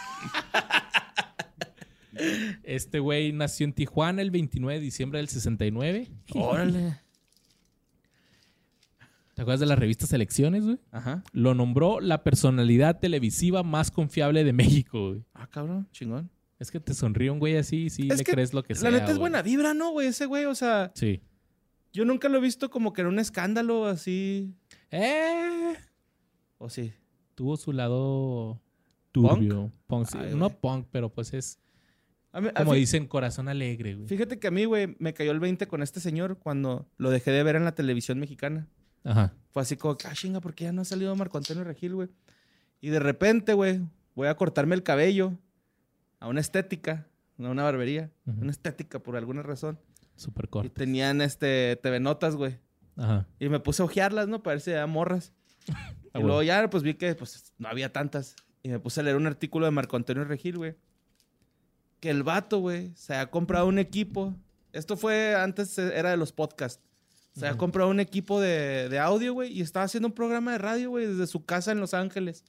Este 2.64 3.00
güey 3.00 3.32
nació 3.34 3.66
en 3.66 3.74
Tijuana 3.74 4.22
el 4.22 4.32
29 4.32 4.80
de 4.80 4.84
diciembre 4.84 5.20
del 5.20 5.28
69. 5.30 6.10
Órale. 6.36 7.00
¿Te 9.34 9.42
acuerdas 9.42 9.60
de 9.60 9.66
las 9.66 9.78
revistas 9.78 10.14
Elecciones, 10.14 10.64
güey? 10.64 10.80
Ajá. 10.92 11.24
Lo 11.34 11.54
nombró 11.54 12.00
la 12.00 12.24
personalidad 12.24 13.00
televisiva 13.00 13.64
más 13.64 13.92
confiable 13.92 14.46
de 14.46 14.54
México, 14.54 15.10
güey. 15.10 15.26
Ah, 15.34 15.48
cabrón, 15.50 15.90
chingón. 15.92 16.30
Es 16.58 16.72
que 16.72 16.80
te 16.80 16.94
sonríe 16.94 17.30
un 17.30 17.40
güey 17.40 17.58
así, 17.58 17.90
sí 17.90 18.08
Es 18.10 18.20
le 18.20 18.24
que 18.24 18.32
crees 18.32 18.54
lo 18.54 18.64
que 18.64 18.76
sea. 18.76 18.90
La 18.90 18.98
neta 18.98 19.12
es 19.12 19.18
güey. 19.18 19.20
buena 19.30 19.42
vibra, 19.42 19.74
¿no, 19.74 19.92
güey? 19.92 20.08
Ese 20.08 20.26
güey, 20.26 20.46
o 20.46 20.56
sea, 20.56 20.92
Sí. 20.96 21.22
yo 21.92 22.06
nunca 22.06 22.30
lo 22.30 22.38
he 22.38 22.42
visto 22.42 22.70
como 22.70 22.94
que 22.94 23.02
en 23.02 23.08
un 23.08 23.20
escándalo 23.20 23.88
así. 23.88 24.56
Eh, 24.90 25.74
¿O 26.58 26.70
sí? 26.70 26.94
tuvo 27.36 27.58
su 27.58 27.74
lado 27.74 28.62
turbio. 29.12 29.70
Punk, 29.88 30.08
sí. 30.08 30.18
Ay, 30.18 30.34
no 30.34 30.50
punk, 30.50 30.88
pero 30.92 31.10
pues 31.14 31.34
es 31.34 31.60
mí- 32.42 32.50
como 32.56 32.74
dicen 32.74 33.08
corazón 33.08 33.48
alegre, 33.48 33.96
güey. 33.96 34.08
Fíjate 34.08 34.40
que 34.40 34.48
a 34.48 34.52
mí, 34.52 34.66
güey, 34.66 34.96
me 35.00 35.14
cayó 35.14 35.32
el 35.32 35.40
20 35.40 35.68
con 35.68 35.82
este 35.84 36.00
señor 36.00 36.38
cuando 36.38 36.88
lo 36.98 37.10
dejé 37.10 37.32
de 37.32 37.44
ver 37.44 37.56
en 37.56 37.64
la 37.66 37.74
televisión 37.76 38.20
mexicana. 38.20 38.68
Ajá. 39.04 39.34
Fue 39.52 39.62
así 39.62 39.78
como, 39.78 39.98
ah, 40.06 40.14
chinga, 40.14 40.42
¿por 40.42 40.54
qué 40.56 40.66
ya 40.66 40.72
no 40.74 40.82
ha 40.82 40.86
salido 40.86 41.16
Marco 41.16 41.38
Antonio 41.38 41.64
Regil, 41.64 41.96
güey? 41.96 42.10
Y 42.82 42.90
de 42.90 43.00
repente, 43.00 43.54
güey, 43.54 43.82
voy 44.16 44.28
a 44.28 44.36
cortarme 44.36 44.76
el 44.76 44.84
cabello 44.84 45.34
a 46.20 46.28
una 46.28 46.42
estética, 46.42 47.08
no 47.38 47.48
a 47.50 47.52
una 47.52 47.64
barbería, 47.64 48.12
una 48.26 48.52
estética 48.52 49.00
por 49.00 49.16
alguna 49.16 49.42
razón. 49.44 49.80
Super 50.16 50.46
Y 50.46 50.48
corto. 50.48 50.72
tenían 50.72 51.22
este 51.22 51.78
TV 51.84 52.00
Notas, 52.00 52.36
güey. 52.36 52.58
Ajá. 52.98 53.28
Y 53.40 53.50
me 53.50 53.60
puse 53.60 53.82
a 53.82 53.86
ojearlas, 53.86 54.28
¿no? 54.28 54.42
Para 54.42 54.56
ver 54.56 54.62
si 54.62 54.72
había 54.72 54.88
morras. 54.88 55.34
Ah, 56.14 56.20
y 56.20 56.24
luego 56.24 56.42
ya, 56.44 56.70
pues 56.70 56.82
vi 56.82 56.94
que 56.94 57.14
pues, 57.14 57.52
no 57.58 57.68
había 57.68 57.92
tantas. 57.92 58.38
Y 58.64 58.70
me 58.70 58.80
puse 58.80 59.02
a 59.02 59.04
leer 59.04 59.18
un 59.18 59.28
artículo 59.28 59.66
de 59.66 59.72
Marco 59.72 59.98
Antonio 59.98 60.24
Regil, 60.24 60.56
güey. 60.56 60.76
Que 62.00 62.10
el 62.10 62.24
vato, 62.24 62.60
güey, 62.60 62.92
se 62.96 63.16
ha 63.16 63.28
comprado 63.32 63.68
un 63.68 63.80
equipo. 63.80 64.36
Esto 64.74 64.98
fue 64.98 65.36
antes, 65.36 65.78
eh, 65.78 65.92
era 65.96 66.12
de 66.12 66.18
los 66.18 66.32
podcasts. 66.32 66.82
Se 67.38 67.48
ha 67.48 67.52
Ujú. 67.52 67.58
comprado 67.60 67.90
un 67.90 68.00
equipo 68.00 68.40
de, 68.40 68.88
de 68.90 69.00
audio, 69.00 69.34
güey, 69.34 69.52
y 69.52 69.62
estaba 69.62 69.86
haciendo 69.86 70.08
un 70.08 70.14
programa 70.14 70.54
de 70.54 70.58
radio, 70.58 70.90
güey, 70.92 71.06
desde 71.08 71.28
su 71.28 71.44
casa 71.46 71.72
en 71.72 71.80
Los 71.80 71.94
Ángeles. 71.94 72.44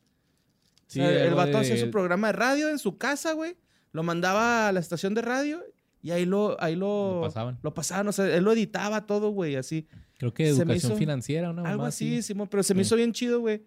Sí, 0.87 1.01
O 1.01 1.05
sea, 1.07 1.25
el 1.25 1.35
vato 1.35 1.53
de- 1.53 1.59
hacía 1.59 1.77
su 1.77 1.91
programa 1.91 2.29
de 2.29 2.33
radio 2.35 2.69
en 2.69 2.79
su 2.79 2.97
casa, 2.97 3.33
güey. 3.33 3.57
Lo 3.93 4.03
mandaba 4.03 4.69
a 4.69 4.73
la 4.73 4.79
estación 4.81 5.15
de 5.15 5.23
radio 5.23 5.61
y 6.03 6.13
ahí 6.13 6.25
lo, 6.27 6.57
ahí 6.63 6.77
lo, 6.77 7.15
Lo 7.17 7.21
pasaban. 7.23 7.59
Lo 7.63 7.75
pasaban, 7.75 8.07
o 8.09 8.13
sea, 8.13 8.33
él 8.33 8.45
lo 8.45 8.53
editaba 8.53 9.07
todo, 9.07 9.31
güey, 9.31 9.57
así. 9.57 9.89
Creo 10.19 10.33
que 10.33 10.49
educación 10.49 10.77
hizo 10.93 10.97
financiera, 10.97 11.53
¿no? 11.53 11.65
Algo 11.67 11.85
así, 11.85 12.17
sí. 12.17 12.23
Simón, 12.23 12.47
pero 12.49 12.63
se 12.63 12.75
me 12.75 12.83
hizo 12.83 12.95
bien 12.97 13.13
chido, 13.13 13.41
güey. 13.41 13.63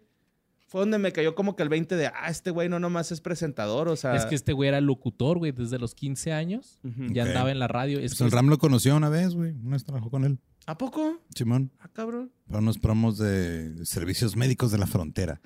Fue 0.70 0.82
donde 0.82 1.00
me 1.00 1.12
cayó 1.12 1.34
como 1.34 1.56
que 1.56 1.64
el 1.64 1.70
20 1.70 1.96
de, 1.96 2.08
ah, 2.08 2.30
este 2.30 2.52
güey 2.52 2.70
no 2.70 2.80
nomás 2.80 3.12
es 3.12 3.22
presentador, 3.22 3.90
o 3.90 3.96
sea. 3.96 4.16
Es 4.16 4.26
que 4.26 4.36
este 4.36 4.54
güey 4.54 4.70
era 4.70 4.80
locutor, 4.82 5.40
güey, 5.40 5.52
desde 5.52 5.80
los 5.80 5.96
15 5.96 6.32
años. 6.32 6.80
Ya 7.12 7.24
andaba 7.24 7.50
en 7.50 7.58
la 7.58 7.68
radio. 7.68 8.00
Es 8.00 8.12
Pues 8.12 8.22
el 8.22 8.32
Ram 8.32 8.50
lo 8.50 8.60
conoció 8.60 8.96
una 8.96 9.10
vez, 9.10 9.34
güey. 9.34 9.52
Una 9.52 9.72
vez 9.72 9.84
trabajó 9.84 10.12
con 10.12 10.26
él. 10.26 10.38
¿A 10.68 10.78
poco? 10.78 11.20
Simón. 11.34 11.72
Ah, 11.80 11.90
cabrón. 11.92 12.32
Para 12.46 12.60
unos 12.60 12.78
promos 12.78 13.18
de 13.18 13.84
servicios 13.84 14.36
médicos 14.36 14.72
de 14.72 14.78
la 14.78 14.86
frontera. 14.86 15.42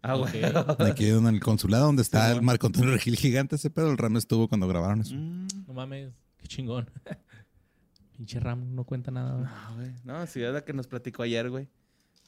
Ah, 0.00 0.14
güey. 0.14 0.42
Aquí 0.90 1.06
en 1.08 1.26
el 1.26 1.40
consulado 1.40 1.84
donde 1.84 2.00
está 2.00 2.32
el. 2.32 2.40
Marco 2.40 2.66
Antonio 2.68 2.92
Regil 2.92 3.16
gigante, 3.16 3.56
ese 3.56 3.68
pedo. 3.68 3.90
El 3.90 3.98
Ram 3.98 4.16
estuvo 4.16 4.48
cuando 4.48 4.66
grabaron 4.68 5.02
eso. 5.02 5.14
Mm, 5.14 5.48
No 5.66 5.74
mames, 5.74 6.12
qué 6.38 6.48
chingón. 6.48 6.88
Pinche 8.16 8.40
Ram 8.40 8.74
no 8.74 8.84
cuenta 8.84 9.10
nada. 9.10 9.34
güey. 9.34 9.44
No, 9.44 9.74
güey. 9.76 9.90
No, 10.04 10.26
sí, 10.26 10.42
es 10.42 10.52
la 10.52 10.64
que 10.64 10.72
nos 10.72 10.86
platicó 10.86 11.24
ayer, 11.24 11.50
güey. 11.50 11.68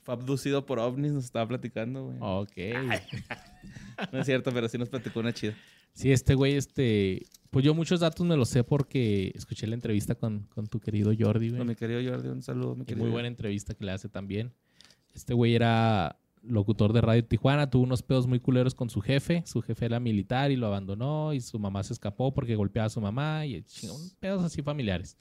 Fue 0.05 0.15
abducido 0.15 0.67
por 0.67 0.79
ovnis, 0.79 1.13
nos 1.13 1.25
estaba 1.25 1.49
platicando, 1.49 2.05
güey. 2.05 2.19
Ok. 2.21 2.53
No 4.13 4.19
es 4.19 4.27
cierto, 4.27 4.51
pero 4.53 4.69
sí 4.69 4.77
nos 4.77 4.89
platicó 4.89 5.21
una 5.21 5.33
chida. 5.33 5.55
Sí, 5.93 6.11
este 6.11 6.35
güey, 6.35 6.57
este. 6.57 7.23
Pues 7.51 7.65
yo 7.65 7.75
muchos 7.75 8.01
datos 8.01 8.27
me 8.27 8.37
los 8.37 8.49
sé 8.49 8.65
porque 8.65 9.31
escuché 9.37 9.69
la 9.69 9.75
entrevista 9.75 10.17
con, 10.17 10.49
con 10.49 10.67
tu 10.67 10.81
querido 10.81 11.13
Jordi, 11.17 11.51
güey. 11.51 11.61
No, 11.61 11.65
mi 11.65 11.77
querido 11.77 12.01
Jordi, 12.03 12.29
un 12.29 12.43
saludo, 12.43 12.75
mi 12.75 12.85
querido. 12.85 13.05
muy 13.05 13.13
buena 13.13 13.29
entrevista 13.29 13.75
que 13.75 13.85
le 13.85 13.93
hace 13.93 14.09
también. 14.09 14.53
Este 15.15 15.33
güey 15.33 15.55
era 15.55 16.19
locutor 16.43 16.93
de 16.93 17.01
Radio 17.01 17.25
Tijuana, 17.25 17.71
tuvo 17.71 17.85
unos 17.85 18.03
pedos 18.03 18.27
muy 18.27 18.41
culeros 18.41 18.75
con 18.75 18.91
su 18.91 19.01
jefe. 19.01 19.45
Su 19.47 19.63
jefe 19.63 19.87
era 19.87 20.01
militar 20.01 20.51
y 20.51 20.57
lo 20.57 20.67
abandonó 20.67 21.33
y 21.33 21.41
su 21.41 21.61
mamá 21.61 21.85
se 21.85 21.93
escapó 21.93 22.35
porque 22.35 22.57
golpeaba 22.57 22.87
a 22.87 22.91
su 22.91 23.01
mamá 23.01 23.47
y 23.47 23.63
chingón, 23.63 24.01
pedos 24.19 24.43
así 24.43 24.61
familiares. 24.61 25.17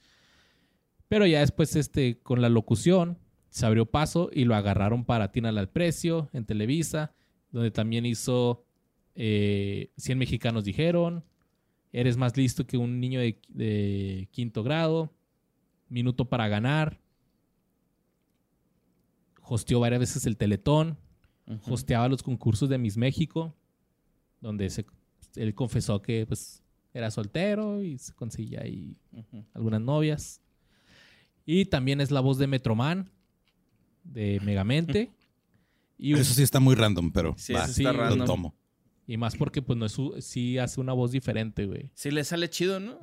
Pero 1.08 1.28
ya 1.28 1.42
después, 1.42 1.76
este, 1.76 2.20
con 2.20 2.42
la 2.42 2.50
locución, 2.50 3.20
se 3.54 3.68
abrió 3.68 3.86
paso 3.86 4.32
y 4.34 4.46
lo 4.46 4.56
agarraron 4.56 5.06
para 5.06 5.32
Tínala 5.32 5.62
al 5.62 5.70
Precio 5.70 6.28
en 6.34 6.44
Televisa, 6.44 7.14
donde 7.52 7.70
también 7.70 8.04
hizo 8.04 8.66
eh, 9.14 9.92
100 9.98 10.18
mexicanos 10.18 10.64
dijeron, 10.64 11.24
eres 11.92 12.18
más 12.18 12.36
listo 12.36 12.66
que 12.66 12.78
un 12.78 13.00
niño 13.00 13.20
de, 13.20 13.40
de 13.50 14.28
quinto 14.32 14.64
grado, 14.64 15.14
minuto 15.88 16.26
para 16.26 16.48
ganar, 16.48 17.00
hosteó 19.44 19.80
varias 19.80 20.00
veces 20.00 20.26
el 20.26 20.36
Teletón, 20.36 20.98
Ujú. 21.46 21.74
hosteaba 21.76 22.10
los 22.10 22.24
concursos 22.24 22.70
de 22.70 22.80
Miss 22.80 22.98
México, 22.98 23.54
donde 24.42 24.72
se, 24.72 24.84
él 25.36 25.54
confesó 25.54 26.02
que 26.02 26.26
pues 26.26 26.64
era 26.92 27.12
soltero 27.12 27.84
y 27.84 28.00
se 28.00 28.14
conseguía 28.14 28.62
ahí 28.62 28.98
algunas 29.54 29.82
novias. 29.82 30.42
Y 31.46 31.66
también 31.66 32.02
es 32.02 32.10
la 32.10 32.20
voz 32.20 32.40
de 32.40 32.48
Metroman, 32.48 33.12
de 34.04 34.40
Megamente. 34.44 35.12
Y, 35.98 36.14
Eso 36.14 36.34
sí 36.34 36.44
está 36.44 36.60
muy 36.60 36.76
random, 36.76 37.12
pero 37.12 37.36
Sí, 37.38 37.54
va, 37.54 37.68
lo 37.94 37.94
random. 37.94 38.26
tomo. 38.28 38.56
y 39.08 39.18
más 39.18 39.36
porque 39.36 39.62
pues 39.62 39.78
no 39.78 39.86
es 39.86 39.92
su, 39.92 40.16
sí 40.20 40.58
hace 40.58 40.82
una 40.82 40.94
voz 40.94 41.12
diferente, 41.12 41.66
güey. 41.66 41.90
Sí 41.94 42.12
le 42.12 42.24
sale 42.24 42.50
chido, 42.50 42.80
¿no? 42.80 43.00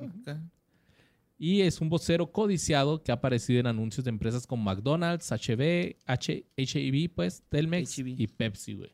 Y 1.37 1.61
es 1.61 1.81
un 1.81 1.89
vocero 1.89 2.31
codiciado 2.31 3.01
que 3.01 3.11
ha 3.11 3.15
aparecido 3.15 3.59
en 3.59 3.67
anuncios 3.67 4.03
de 4.03 4.09
empresas 4.09 4.45
como 4.45 4.63
McDonald's, 4.63 5.31
HB, 5.31 5.95
H, 6.05 6.45
HEB, 6.55 7.09
pues, 7.15 7.41
Telmex 7.49 7.97
y 7.97 8.27
Pepsi, 8.27 8.75
güey. 8.75 8.91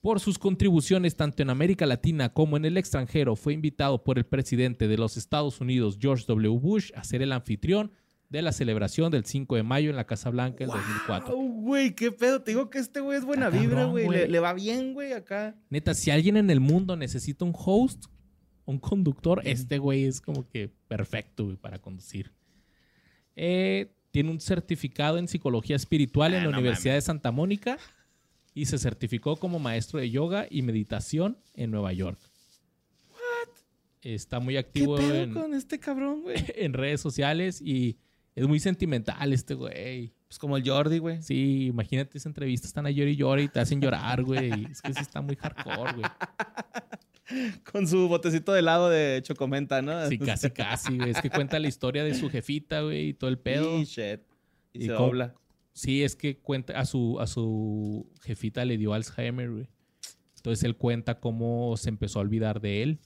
Por 0.00 0.18
sus 0.18 0.38
contribuciones 0.38 1.14
tanto 1.16 1.42
en 1.42 1.50
América 1.50 1.86
Latina 1.86 2.32
como 2.32 2.56
en 2.56 2.64
el 2.64 2.76
extranjero, 2.76 3.36
fue 3.36 3.52
invitado 3.52 4.02
por 4.02 4.18
el 4.18 4.24
presidente 4.26 4.88
de 4.88 4.96
los 4.98 5.16
Estados 5.16 5.60
Unidos, 5.60 5.98
George 6.00 6.24
W. 6.26 6.58
Bush, 6.58 6.90
a 6.96 7.04
ser 7.04 7.22
el 7.22 7.30
anfitrión 7.32 7.92
de 8.28 8.42
la 8.42 8.52
celebración 8.52 9.10
del 9.10 9.24
5 9.24 9.56
de 9.56 9.62
mayo 9.62 9.90
en 9.90 9.96
la 9.96 10.04
Casa 10.04 10.30
Blanca 10.30 10.64
en 10.64 10.70
2004. 10.70 11.34
Wow, 11.34 11.62
güey, 11.62 11.94
qué 11.94 12.10
pedo. 12.12 12.42
Te 12.42 12.50
digo 12.50 12.70
que 12.70 12.78
este 12.78 13.00
güey 13.00 13.18
es 13.18 13.24
buena 13.24 13.48
Está 13.48 13.60
vibra, 13.60 13.84
güey. 13.84 14.08
Le, 14.08 14.28
le 14.28 14.40
va 14.40 14.52
bien, 14.52 14.94
güey, 14.94 15.12
acá. 15.12 15.54
Neta, 15.70 15.94
si 15.94 16.10
alguien 16.10 16.36
en 16.36 16.50
el 16.50 16.60
mundo 16.60 16.96
necesita 16.96 17.44
un 17.44 17.54
host, 17.54 18.06
un 18.64 18.78
conductor, 18.78 19.40
este 19.44 19.78
güey 19.78 20.04
es 20.04 20.20
como 20.20 20.48
que 20.48 20.68
perfecto 20.88 21.44
güey, 21.44 21.56
para 21.56 21.78
conducir. 21.78 22.32
Eh, 23.36 23.92
tiene 24.10 24.30
un 24.30 24.40
certificado 24.40 25.18
en 25.18 25.28
psicología 25.28 25.76
espiritual 25.76 26.32
en 26.34 26.40
Ah, 26.40 26.44
la 26.46 26.50
no 26.50 26.58
Universidad 26.58 26.94
de 26.94 27.02
Santa 27.02 27.30
Mónica 27.30 27.78
y 28.54 28.64
se 28.66 28.78
certificó 28.78 29.36
como 29.36 29.58
maestro 29.58 30.00
de 30.00 30.10
yoga 30.10 30.46
y 30.50 30.62
meditación 30.62 31.38
en 31.54 31.70
Nueva 31.70 31.92
York. 31.92 32.18
Está 34.02 34.40
muy 34.40 34.54
¿Qué 34.54 34.58
activo 34.60 34.96
pedo 34.96 35.14
en, 35.14 35.34
con 35.34 35.54
este 35.54 35.78
cabrón, 35.78 36.22
güey? 36.22 36.36
en 36.56 36.72
redes 36.72 37.00
sociales 37.00 37.60
y 37.60 37.98
es 38.36 38.46
muy 38.46 38.60
sentimental 38.60 39.32
este 39.32 39.54
güey. 39.54 40.12
Pues 40.28 40.38
como 40.38 40.56
el 40.56 40.68
Jordi, 40.68 40.98
güey. 40.98 41.22
Sí, 41.22 41.66
imagínate 41.66 42.18
esa 42.18 42.28
entrevista, 42.28 42.66
están 42.68 42.86
a 42.86 42.90
llorar 42.90 43.08
y 43.12 43.16
llorar 43.16 43.40
y 43.40 43.48
te 43.48 43.58
hacen 43.60 43.80
llorar, 43.80 44.22
güey. 44.22 44.66
Es 44.70 44.82
que 44.82 44.92
sí 44.94 45.00
está 45.00 45.20
muy 45.20 45.34
hardcore, 45.36 45.92
güey. 45.94 46.04
Con 47.72 47.88
su 47.88 48.08
botecito 48.08 48.52
de 48.52 48.60
helado 48.60 48.88
de 48.88 49.20
chocomenta, 49.22 49.82
¿no? 49.82 50.06
Sí, 50.08 50.18
casi, 50.18 50.50
casi, 50.50 50.96
güey. 50.96 51.10
Es 51.10 51.20
que 51.20 51.30
cuenta 51.30 51.58
la 51.58 51.66
historia 51.68 52.04
de 52.04 52.14
su 52.14 52.30
jefita, 52.30 52.82
güey, 52.82 53.08
y 53.08 53.14
todo 53.14 53.30
el 53.30 53.38
pedo. 53.38 53.78
Y 53.80 53.84
shit. 53.84 54.20
Y, 54.72 54.84
Y 54.84 54.86
se 54.86 54.92
cómo- 54.94 55.06
dobla. 55.06 55.34
Sí, 55.72 56.02
es 56.04 56.16
que 56.16 56.38
cuenta, 56.38 56.78
a 56.78 56.86
su, 56.86 57.18
a 57.20 57.26
su 57.26 58.10
jefita 58.22 58.64
le 58.64 58.78
dio 58.78 58.94
Alzheimer, 58.94 59.50
güey. 59.50 59.68
Entonces 60.36 60.62
él 60.64 60.76
cuenta 60.76 61.20
cómo 61.20 61.76
se 61.76 61.88
empezó 61.88 62.18
a 62.18 62.22
olvidar 62.22 62.60
de 62.60 62.82
él, 62.82 63.00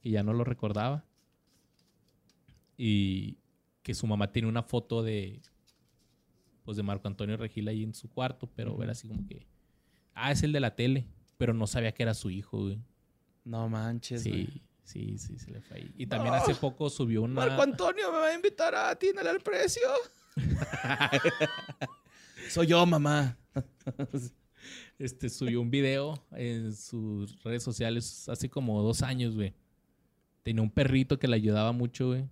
que 0.00 0.10
ya 0.10 0.22
no 0.22 0.32
lo 0.32 0.42
recordaba. 0.44 1.04
Y 2.76 3.37
que 3.88 3.94
su 3.94 4.06
mamá 4.06 4.30
tiene 4.30 4.48
una 4.48 4.62
foto 4.62 5.02
de, 5.02 5.40
pues 6.62 6.76
de 6.76 6.82
Marco 6.82 7.08
Antonio 7.08 7.38
Regil 7.38 7.68
ahí 7.68 7.82
en 7.82 7.94
su 7.94 8.10
cuarto, 8.10 8.46
pero 8.54 8.82
era 8.82 8.92
así 8.92 9.08
como 9.08 9.26
que, 9.26 9.46
ah, 10.12 10.30
es 10.30 10.42
el 10.42 10.52
de 10.52 10.60
la 10.60 10.76
tele, 10.76 11.06
pero 11.38 11.54
no 11.54 11.66
sabía 11.66 11.92
que 11.92 12.02
era 12.02 12.12
su 12.12 12.28
hijo, 12.28 12.64
güey. 12.64 12.78
No 13.46 13.66
manches, 13.70 14.28
güey. 14.28 14.44
Sí, 14.84 15.16
sí, 15.16 15.18
sí, 15.18 15.38
se 15.38 15.50
le 15.52 15.62
fue 15.62 15.78
ahí. 15.78 15.94
Y 15.96 16.06
también 16.06 16.34
hace 16.34 16.54
poco 16.54 16.90
subió 16.90 17.22
una... 17.22 17.46
Marco 17.46 17.62
Antonio 17.62 18.12
me 18.12 18.18
va 18.18 18.26
a 18.26 18.34
invitar 18.34 18.74
a 18.74 18.94
Tínale 18.94 19.30
al 19.30 19.40
precio. 19.40 19.88
Soy 22.50 22.66
yo, 22.66 22.84
mamá. 22.84 23.38
Este 24.98 25.30
subió 25.30 25.62
un 25.62 25.70
video 25.70 26.22
en 26.32 26.74
sus 26.74 27.42
redes 27.42 27.62
sociales 27.62 28.28
hace 28.28 28.50
como 28.50 28.82
dos 28.82 29.00
años, 29.00 29.34
güey. 29.34 29.54
Tenía 30.42 30.60
un 30.60 30.70
perrito 30.70 31.18
que 31.18 31.26
le 31.26 31.36
ayudaba 31.36 31.72
mucho, 31.72 32.08
güey. 32.08 32.28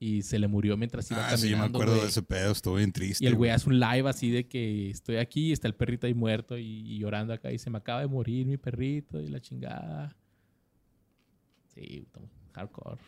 Y 0.00 0.22
se 0.22 0.38
le 0.38 0.48
murió 0.48 0.76
mientras 0.76 1.08
iba 1.10 1.28
Ah, 1.28 1.36
sí, 1.36 1.48
yo 1.50 1.56
me 1.58 1.64
acuerdo 1.64 1.94
de 2.00 2.08
ese 2.08 2.22
pedo. 2.22 2.50
Estuvo 2.52 2.74
bien 2.74 2.92
triste. 2.92 3.24
Y 3.24 3.28
el 3.28 3.36
güey 3.36 3.50
hace 3.52 3.68
un 3.70 3.78
live 3.78 4.08
así 4.08 4.30
de 4.30 4.48
que 4.48 4.90
estoy 4.90 5.16
aquí 5.16 5.48
y 5.50 5.52
está 5.52 5.68
el 5.68 5.74
perrito 5.74 6.06
ahí 6.08 6.14
muerto 6.14 6.58
y, 6.58 6.64
y 6.64 6.98
llorando 6.98 7.32
acá 7.32 7.52
y 7.52 7.58
se 7.58 7.70
me 7.70 7.78
acaba 7.78 8.00
de 8.00 8.08
morir 8.08 8.46
mi 8.46 8.56
perrito 8.56 9.20
y 9.20 9.28
la 9.28 9.40
chingada. 9.40 10.16
Sí, 11.74 12.06
hardcore. 12.52 13.00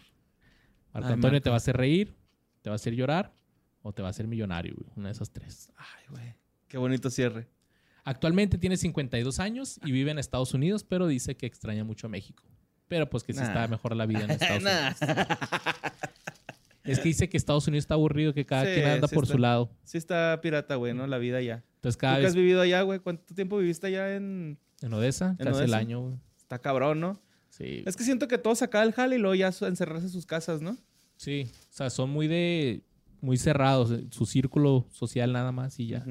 Marco 0.93 1.09
Ay, 1.09 1.15
Antonio 1.15 1.41
te 1.43 1.51
va 1.51 1.57
a 1.57 1.59
hacer 1.59 1.77
reír, 1.77 2.15
te 2.63 2.71
va 2.71 2.75
a 2.75 2.77
hacer 2.77 2.95
llorar 2.95 3.35
o 3.83 3.93
te 3.93 4.03
va 4.03 4.09
a 4.09 4.11
hacer 4.11 4.27
millonario, 4.27 4.75
güey. 4.77 4.91
Una 4.97 5.09
de 5.09 5.13
esas 5.13 5.31
tres. 5.31 5.71
Ay, 5.77 6.05
güey. 6.11 6.35
Qué 6.69 6.79
bonito 6.79 7.11
cierre. 7.11 7.49
Actualmente 8.05 8.57
tiene 8.57 8.77
52 8.77 9.41
años 9.41 9.81
y 9.85 9.91
vive 9.91 10.13
en 10.13 10.19
Estados 10.21 10.55
Unidos, 10.55 10.85
pero 10.85 11.07
dice 11.09 11.37
que 11.37 11.47
extraña 11.47 11.83
mucho 11.85 12.07
a 12.07 12.11
México. 12.11 12.45
Pero 12.89 13.11
pues 13.11 13.25
que 13.25 13.33
sí 13.33 13.41
Nah. 13.41 13.47
está 13.47 13.67
mejor 13.69 13.97
la 13.97 14.07
vida 14.07 14.21
en 14.25 14.31
Estados 14.31 14.63
Nah. 14.63 14.95
Unidos. 15.01 15.27
Es 16.93 16.99
que 16.99 17.09
dice 17.09 17.29
que 17.29 17.37
Estados 17.37 17.67
Unidos 17.69 17.85
está 17.85 17.95
aburrido, 17.95 18.33
que 18.35 18.45
cada 18.47 18.65
Sí, 18.65 18.75
quien 18.75 18.87
anda 18.87 19.09
sí 19.09 19.15
por 19.15 19.25
está. 19.25 19.35
su 19.35 19.39
lado. 19.39 19.71
Sí 19.85 19.99
está 19.99 20.39
pirata, 20.43 20.75
güey, 20.77 20.95
¿no? 20.95 21.07
La 21.07 21.19
vida 21.19 21.39
allá. 21.39 21.65
Entonces 21.77 21.97
¿Tú 21.97 22.01
cada 22.01 22.19
qué 22.21 22.27
has 22.27 22.35
vez 22.35 22.43
vivido 22.43 22.61
allá, 22.61 22.83
güey? 22.83 22.99
¿Cuánto 23.01 23.35
tiempo 23.35 23.59
viviste 23.59 23.87
allá 23.89 24.15
en...? 24.15 24.59
en 24.83 24.93
Odessa, 24.93 25.37
en 25.39 25.47
casi 25.47 25.65
el 25.65 25.75
año, 25.75 26.01
güey. 26.01 26.17
Está 26.39 26.59
cabrón, 26.59 27.01
¿no? 27.01 27.21
Sí. 27.49 27.83
Es 27.87 27.97
que 27.97 28.05
siento 28.05 28.29
que 28.29 28.39
todos 28.39 28.61
acá 28.63 28.83
el 28.83 28.93
jale 28.93 29.17
y 29.17 29.19
luego 29.19 29.35
ya 29.35 29.49
encerrarse 29.49 30.07
en 30.07 30.11
sus 30.13 30.27
casas, 30.27 30.61
¿no? 30.61 30.77
Sí, 31.17 31.49
o 31.71 31.73
sea, 31.73 31.89
son 31.91 32.11
muy 32.11 32.29
de 32.29 32.83
muy 33.23 33.39
cerrados, 33.39 33.91
eh, 33.91 34.07
su 34.11 34.27
círculo 34.27 34.87
social 34.91 35.33
nada 35.33 35.51
más 35.53 35.81
y 35.81 35.87
ya. 35.89 36.05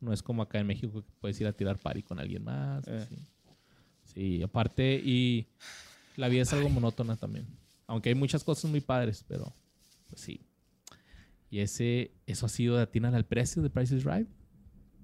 No 0.00 0.12
es 0.12 0.22
como 0.22 0.42
acá 0.42 0.58
en 0.58 0.66
México 0.66 1.02
que 1.02 1.12
puedes 1.20 1.40
ir 1.40 1.46
a 1.46 1.52
tirar 1.52 1.78
party 1.78 2.02
con 2.02 2.18
alguien 2.18 2.42
más. 2.42 2.82
Eh. 2.88 3.06
Sí, 4.12 4.42
aparte 4.42 4.94
y 5.04 5.46
la 6.16 6.28
vida 6.28 6.42
es 6.42 6.52
algo 6.52 6.68
monótona 6.68 7.16
también. 7.16 7.46
Aunque 7.86 8.08
hay 8.08 8.14
muchas 8.14 8.42
cosas 8.42 8.70
muy 8.70 8.80
padres, 8.80 9.24
pero 9.28 9.54
pues 10.10 10.20
sí. 10.20 10.44
Y 11.48 11.60
ese 11.60 12.12
eso 12.26 12.46
ha 12.46 12.48
sido 12.48 12.76
de 12.76 12.82
atinar 12.82 13.14
al 13.14 13.24
precio 13.26 13.62
de 13.62 13.70
Price 13.70 13.96
is 13.96 14.04
Right. 14.04 14.28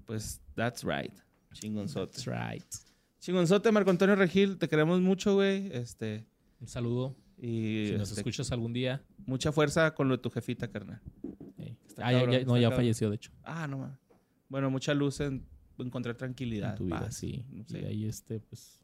Pues, 0.05 0.41
that's 0.55 0.85
right. 0.85 1.13
Chingonzote. 1.53 2.13
That's 2.13 2.27
right. 2.27 2.65
Chingonzote, 3.19 3.73
Marco 3.73 3.91
Antonio 3.91 4.15
Regil, 4.15 4.59
te 4.59 4.69
queremos 4.69 5.01
mucho, 5.01 5.35
güey. 5.35 5.69
Este, 5.73 6.27
Un 6.61 6.69
saludo. 6.69 7.17
y 7.39 7.87
Si 7.89 7.93
nos 7.99 8.09
este, 8.11 8.21
escuchas 8.21 8.53
algún 8.53 8.73
día. 8.73 9.03
mucha 9.27 9.51
fuerza 9.53 9.93
con 9.95 10.09
lo 10.09 10.17
de 10.17 10.23
tu 10.23 10.31
jefita, 10.31 10.69
carnal. 10.71 11.01
Ah, 11.99 12.13
ya- 12.13 12.19
cabrón, 12.21 12.31
ya- 12.33 12.45
no, 12.45 12.57
ya 12.57 12.63
cabrón. 12.65 12.77
falleció, 12.77 13.09
de 13.11 13.17
hecho. 13.17 13.33
Ah, 13.43 13.67
no 13.67 13.79
mames. 13.79 13.99
Bueno, 14.49 14.71
mucha 14.71 14.95
luz 14.95 15.19
en 15.21 15.45
encontrar 15.79 16.15
tranquilidad. 16.17 16.71
en 16.73 16.77
tu 16.77 16.85
vida, 16.85 17.01
paz. 17.01 17.17
sí. 17.17 17.45
Sí. 17.67 17.79
Y 17.79 17.85
ahí 17.85 18.05
este, 18.05 18.39
pues. 18.39 18.81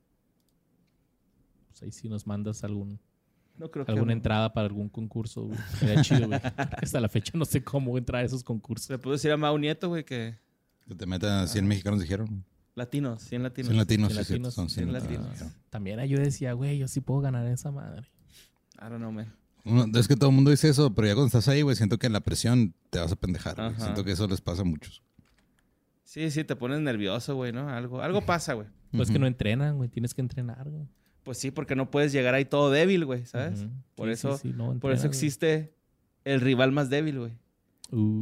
Pues 1.68 1.82
ahí 1.82 1.92
sí 1.92 2.08
nos 2.08 2.26
mandas 2.26 2.64
algún 2.64 2.98
No 3.62 3.70
creo 3.70 3.86
que... 3.86 3.92
alguna 3.92 4.12
entrada 4.12 4.52
para 4.52 4.66
algún 4.66 4.88
concurso. 4.88 5.42
güey. 5.44 5.58
Sería 5.78 6.02
chido, 6.02 6.26
güey. 6.26 6.40
Hasta 6.56 7.00
la 7.00 7.08
fecha 7.08 7.32
no 7.38 7.44
sé 7.44 7.62
cómo 7.62 7.96
entrar 7.96 8.22
a 8.22 8.24
esos 8.24 8.42
concursos. 8.42 8.90
Le 8.90 8.98
pudo 8.98 9.12
decir 9.12 9.30
a 9.30 9.36
Mau 9.36 9.56
Nieto, 9.56 9.88
güey, 9.88 10.04
que... 10.04 10.36
Que 10.88 10.96
te 10.96 11.06
metan 11.06 11.46
100 11.46 11.64
mexicanos, 11.68 12.00
dijeron. 12.00 12.44
Latinos, 12.74 13.22
100 13.22 13.42
latinos. 13.44 13.68
100 13.68 13.78
latinos, 13.78 14.12
Cien 14.12 14.18
sí, 14.24 14.26
cierto, 14.26 14.32
latinos, 14.48 14.54
son 14.54 14.68
100 14.68 14.84
cien 14.88 14.92
latinos. 14.92 15.28
latinos. 15.28 15.52
También 15.70 16.00
yo 16.06 16.18
decía, 16.18 16.54
güey, 16.54 16.76
yo 16.78 16.88
sí 16.88 17.00
puedo 17.00 17.20
ganar 17.20 17.46
esa 17.46 17.70
madre. 17.70 18.08
I 18.80 18.84
don't 18.88 18.96
know, 18.96 19.12
man. 19.12 19.32
Uno- 19.64 19.86
es 19.96 20.08
que 20.08 20.16
todo 20.16 20.30
el 20.30 20.34
mundo 20.34 20.50
dice 20.50 20.68
eso, 20.68 20.92
pero 20.92 21.06
ya 21.06 21.14
cuando 21.14 21.26
estás 21.28 21.46
ahí, 21.46 21.62
güey, 21.62 21.76
siento 21.76 21.98
que 21.98 22.08
en 22.08 22.12
la 22.14 22.20
presión 22.20 22.74
te 22.90 22.98
vas 22.98 23.12
a 23.12 23.16
pendejar. 23.16 23.54
güey. 23.54 23.78
Siento 23.78 24.02
que 24.04 24.10
eso 24.10 24.26
les 24.26 24.40
pasa 24.40 24.62
a 24.62 24.64
muchos. 24.64 25.02
Sí, 26.02 26.30
sí, 26.32 26.42
te 26.42 26.56
pones 26.56 26.80
nervioso, 26.80 27.36
güey, 27.36 27.52
¿no? 27.52 27.68
Algo, 27.68 28.02
algo 28.02 28.22
pasa, 28.26 28.54
güey. 28.54 28.66
Pues 28.90 29.08
Ujú. 29.08 29.12
que 29.14 29.18
no 29.20 29.26
entrenan, 29.28 29.76
güey. 29.76 29.88
Tienes 29.88 30.12
que 30.14 30.20
entrenar, 30.20 30.68
güey. 30.68 30.88
Pues 31.24 31.38
sí, 31.38 31.50
porque 31.50 31.76
no 31.76 31.90
puedes 31.90 32.12
llegar 32.12 32.34
ahí 32.34 32.44
todo 32.44 32.70
débil, 32.70 33.04
güey, 33.04 33.24
¿sabes? 33.26 33.66
Por 33.94 34.08
Sí, 34.08 34.12
eso- 34.12 34.36
sí, 34.38 34.48
sí, 34.50 34.54
no, 34.56 34.78
Por 34.80 34.92
eso 34.92 35.06
existe 35.06 35.72
el 36.24 36.40
rival 36.40 36.72
más 36.72 36.90
débil, 36.90 37.18
güey. 37.20 37.32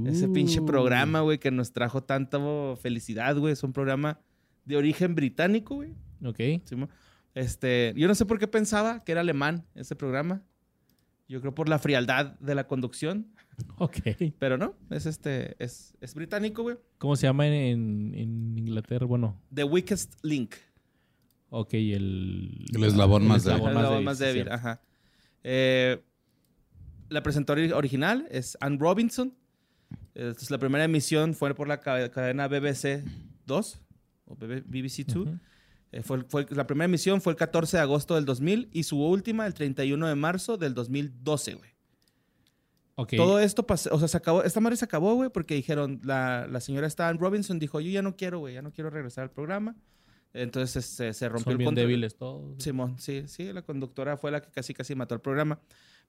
Ese 0.06 0.28
pinche 0.28 0.60
Uh. 0.60 0.66
programa, 0.66 1.20
güey, 1.20 1.38
que 1.38 1.50
nos 1.50 1.72
trajo 1.72 2.02
tanta 2.02 2.38
felicidad, 2.76 3.36
güey. 3.36 3.52
Es 3.52 3.62
un 3.62 3.72
programa 3.72 4.20
de 4.64 4.76
origen 4.76 5.14
británico, 5.14 5.76
güey. 5.76 5.94
Ok. 6.24 6.38
Este, 7.34 7.92
yo 7.96 8.08
no 8.08 8.14
sé 8.14 8.26
por 8.26 8.38
qué 8.38 8.48
pensaba 8.48 9.00
que 9.04 9.12
era 9.12 9.20
alemán 9.20 9.64
ese 9.74 9.94
programa. 9.94 10.42
Yo 11.28 11.40
creo 11.40 11.54
por 11.54 11.68
la 11.68 11.78
frialdad 11.78 12.36
de 12.40 12.54
la 12.56 12.66
conducción, 12.66 13.28
Ok. 13.78 13.98
pero 14.40 14.58
no, 14.58 14.74
es 14.90 15.06
este, 15.06 15.54
es, 15.62 15.94
es 16.00 16.14
británico, 16.14 16.62
güey. 16.62 16.76
¿Cómo 16.98 17.14
se 17.14 17.28
llama 17.28 17.46
en, 17.46 17.52
en- 17.52 18.14
en 18.16 18.58
Inglaterra? 18.58 19.06
Bueno, 19.06 19.40
The 19.54 19.62
Weakest 19.64 20.14
Link. 20.24 20.54
Ok, 21.50 21.74
el... 21.74 22.66
El 22.74 22.84
eslabón 22.84 23.26
más 23.26 23.44
El 23.46 23.52
débil. 23.54 23.68
eslabón 23.68 24.04
más 24.04 24.18
débil, 24.18 24.48
ajá. 24.50 24.80
Eh, 25.44 26.02
la 27.08 27.22
presentadora 27.22 27.76
original 27.76 28.26
es 28.30 28.56
Anne 28.60 28.78
Robinson. 28.78 29.34
Entonces, 30.14 30.50
la 30.50 30.58
primera 30.58 30.84
emisión 30.84 31.34
fue 31.34 31.54
por 31.54 31.66
la 31.68 31.80
ca- 31.80 32.10
cadena 32.10 32.46
BBC 32.48 33.04
2 33.46 33.80
o 34.26 34.36
BB 34.36 34.62
BBC 34.66 35.04
2. 35.06 35.16
Ujú. 35.26 35.38
Eh, 35.92 36.02
fue, 36.02 36.22
fue- 36.28 36.46
la 36.50 36.66
primera 36.66 36.84
emisión 36.84 37.20
fue 37.20 37.32
el 37.32 37.36
14 37.36 37.76
de 37.78 37.82
agosto 37.82 38.14
del 38.14 38.24
2000 38.24 38.68
y 38.72 38.84
su 38.84 39.02
última 39.02 39.46
el 39.46 39.54
31 39.54 40.06
de 40.06 40.14
marzo 40.14 40.56
del 40.56 40.72
2012, 40.74 41.54
güey. 41.54 41.70
Ok. 42.94 43.14
Todo 43.16 43.40
esto 43.40 43.66
pasó, 43.66 43.92
o 43.94 43.98
sea, 43.98 44.08
se 44.08 44.16
acabó, 44.16 44.42
esta 44.44 44.60
madre 44.60 44.76
se 44.76 44.84
acabó, 44.84 45.14
güey, 45.14 45.30
porque 45.30 45.54
dijeron, 45.54 46.00
la, 46.04 46.46
la 46.48 46.60
señora 46.60 46.86
Stan 46.86 47.18
Robinson 47.18 47.58
dijo, 47.58 47.80
yo 47.80 47.90
ya 47.90 48.02
no 48.02 48.14
quiero, 48.14 48.40
güey, 48.40 48.54
ya 48.54 48.62
no 48.62 48.72
quiero 48.72 48.90
regresar 48.90 49.22
al 49.24 49.30
programa. 49.30 49.74
Entonces 50.32 50.84
se, 50.84 51.12
se 51.12 51.28
rompió 51.28 51.44
Son 51.44 51.52
el 51.52 51.58
bien 51.58 51.66
control. 51.68 51.86
débiles 51.86 52.16
todos. 52.16 52.62
Simón, 52.62 52.98
sí, 52.98 53.24
sí, 53.26 53.52
la 53.52 53.62
conductora 53.62 54.16
fue 54.16 54.30
la 54.30 54.40
que 54.40 54.50
casi 54.50 54.74
casi 54.74 54.94
mató 54.94 55.14
el 55.14 55.20
programa. 55.20 55.60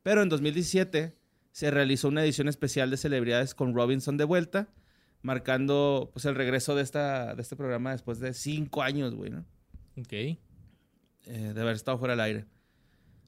Pero 0.03 0.21
en 0.21 0.29
2017 0.29 1.17
se 1.51 1.71
realizó 1.71 2.07
una 2.07 2.23
edición 2.23 2.47
especial 2.47 2.89
de 2.89 2.97
celebridades 2.97 3.55
con 3.55 3.73
Robinson 3.73 4.17
de 4.17 4.23
vuelta, 4.23 4.69
marcando 5.21 6.09
pues 6.13 6.25
el 6.25 6.35
regreso 6.35 6.75
de, 6.75 6.83
esta, 6.83 7.35
de 7.35 7.41
este 7.41 7.55
programa 7.55 7.91
después 7.91 8.19
de 8.19 8.33
cinco 8.33 8.83
años, 8.83 9.13
güey, 9.15 9.31
¿no? 9.31 9.45
Ok. 9.97 10.13
Eh, 10.13 10.37
de 11.25 11.61
haber 11.61 11.75
estado 11.75 11.97
fuera 11.97 12.13
del 12.13 12.21
aire. 12.21 12.45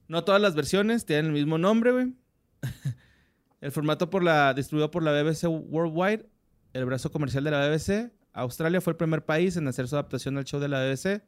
No 0.08 0.24
todas 0.24 0.40
las 0.40 0.54
versiones 0.54 1.06
tienen 1.06 1.26
el 1.26 1.32
mismo 1.32 1.58
nombre, 1.58 1.92
güey. 1.92 2.14
el 3.60 3.72
formato 3.72 4.10
por 4.10 4.22
la, 4.22 4.54
distribuido 4.54 4.90
por 4.90 5.02
la 5.02 5.12
BBC 5.12 5.44
Worldwide, 5.44 6.26
el 6.72 6.84
brazo 6.84 7.10
comercial 7.10 7.44
de 7.44 7.50
la 7.50 7.68
BBC. 7.68 8.12
Australia 8.34 8.80
fue 8.80 8.92
el 8.92 8.96
primer 8.96 9.24
país 9.24 9.56
en 9.56 9.66
hacer 9.68 9.88
su 9.88 9.94
adaptación 9.94 10.36
al 10.36 10.44
show 10.44 10.60
de 10.60 10.68
la 10.68 10.84
BBC. 10.84 11.22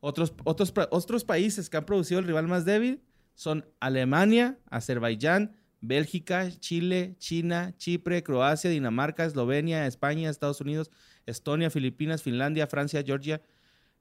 Otros, 0.00 0.34
otros, 0.44 0.72
otros 0.90 1.24
países 1.24 1.70
que 1.70 1.76
han 1.76 1.86
producido 1.86 2.20
el 2.20 2.26
rival 2.26 2.48
más 2.48 2.64
débil 2.64 3.02
son 3.34 3.64
Alemania, 3.80 4.58
Azerbaiyán, 4.68 5.56
Bélgica, 5.80 6.50
Chile, 6.58 7.14
China, 7.18 7.74
Chipre, 7.76 8.22
Croacia, 8.22 8.70
Dinamarca, 8.70 9.24
Eslovenia, 9.24 9.86
España, 9.86 10.28
Estados 10.28 10.60
Unidos, 10.60 10.90
Estonia, 11.26 11.70
Filipinas, 11.70 12.22
Finlandia, 12.22 12.66
Francia, 12.66 13.02
Georgia, 13.04 13.40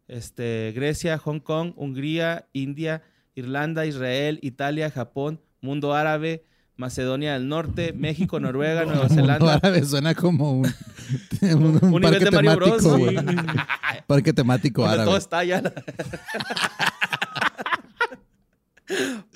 este, 0.07 0.71
Grecia, 0.75 1.17
Hong 1.17 1.39
Kong, 1.39 1.73
Hungría, 1.75 2.47
India, 2.53 3.03
Irlanda, 3.35 3.85
Israel, 3.85 4.39
Italia, 4.41 4.89
Japón, 4.89 5.41
Mundo 5.61 5.93
Árabe, 5.93 6.45
Macedonia 6.77 7.33
del 7.33 7.47
Norte, 7.47 7.93
México, 7.97 8.39
Noruega, 8.39 8.85
Nueva 8.85 9.07
Mundo 9.07 9.15
Zelanda. 9.15 9.53
árabe 9.55 9.83
suena 9.85 10.13
como 10.15 10.59
un, 10.59 10.67
un, 11.41 11.63
un 11.81 11.93
Un 11.93 12.01
nivel 12.01 12.01
parque 12.01 12.25
de 12.25 12.31
Mario 12.31 12.55
Bros. 12.55 12.83
temático. 12.83 13.53
Parque 14.07 14.33
temático 14.33 14.81
Donde 14.81 14.93
árabe. 14.93 15.07
todo 15.09 15.17
está 15.17 15.43
ya. 15.43 15.63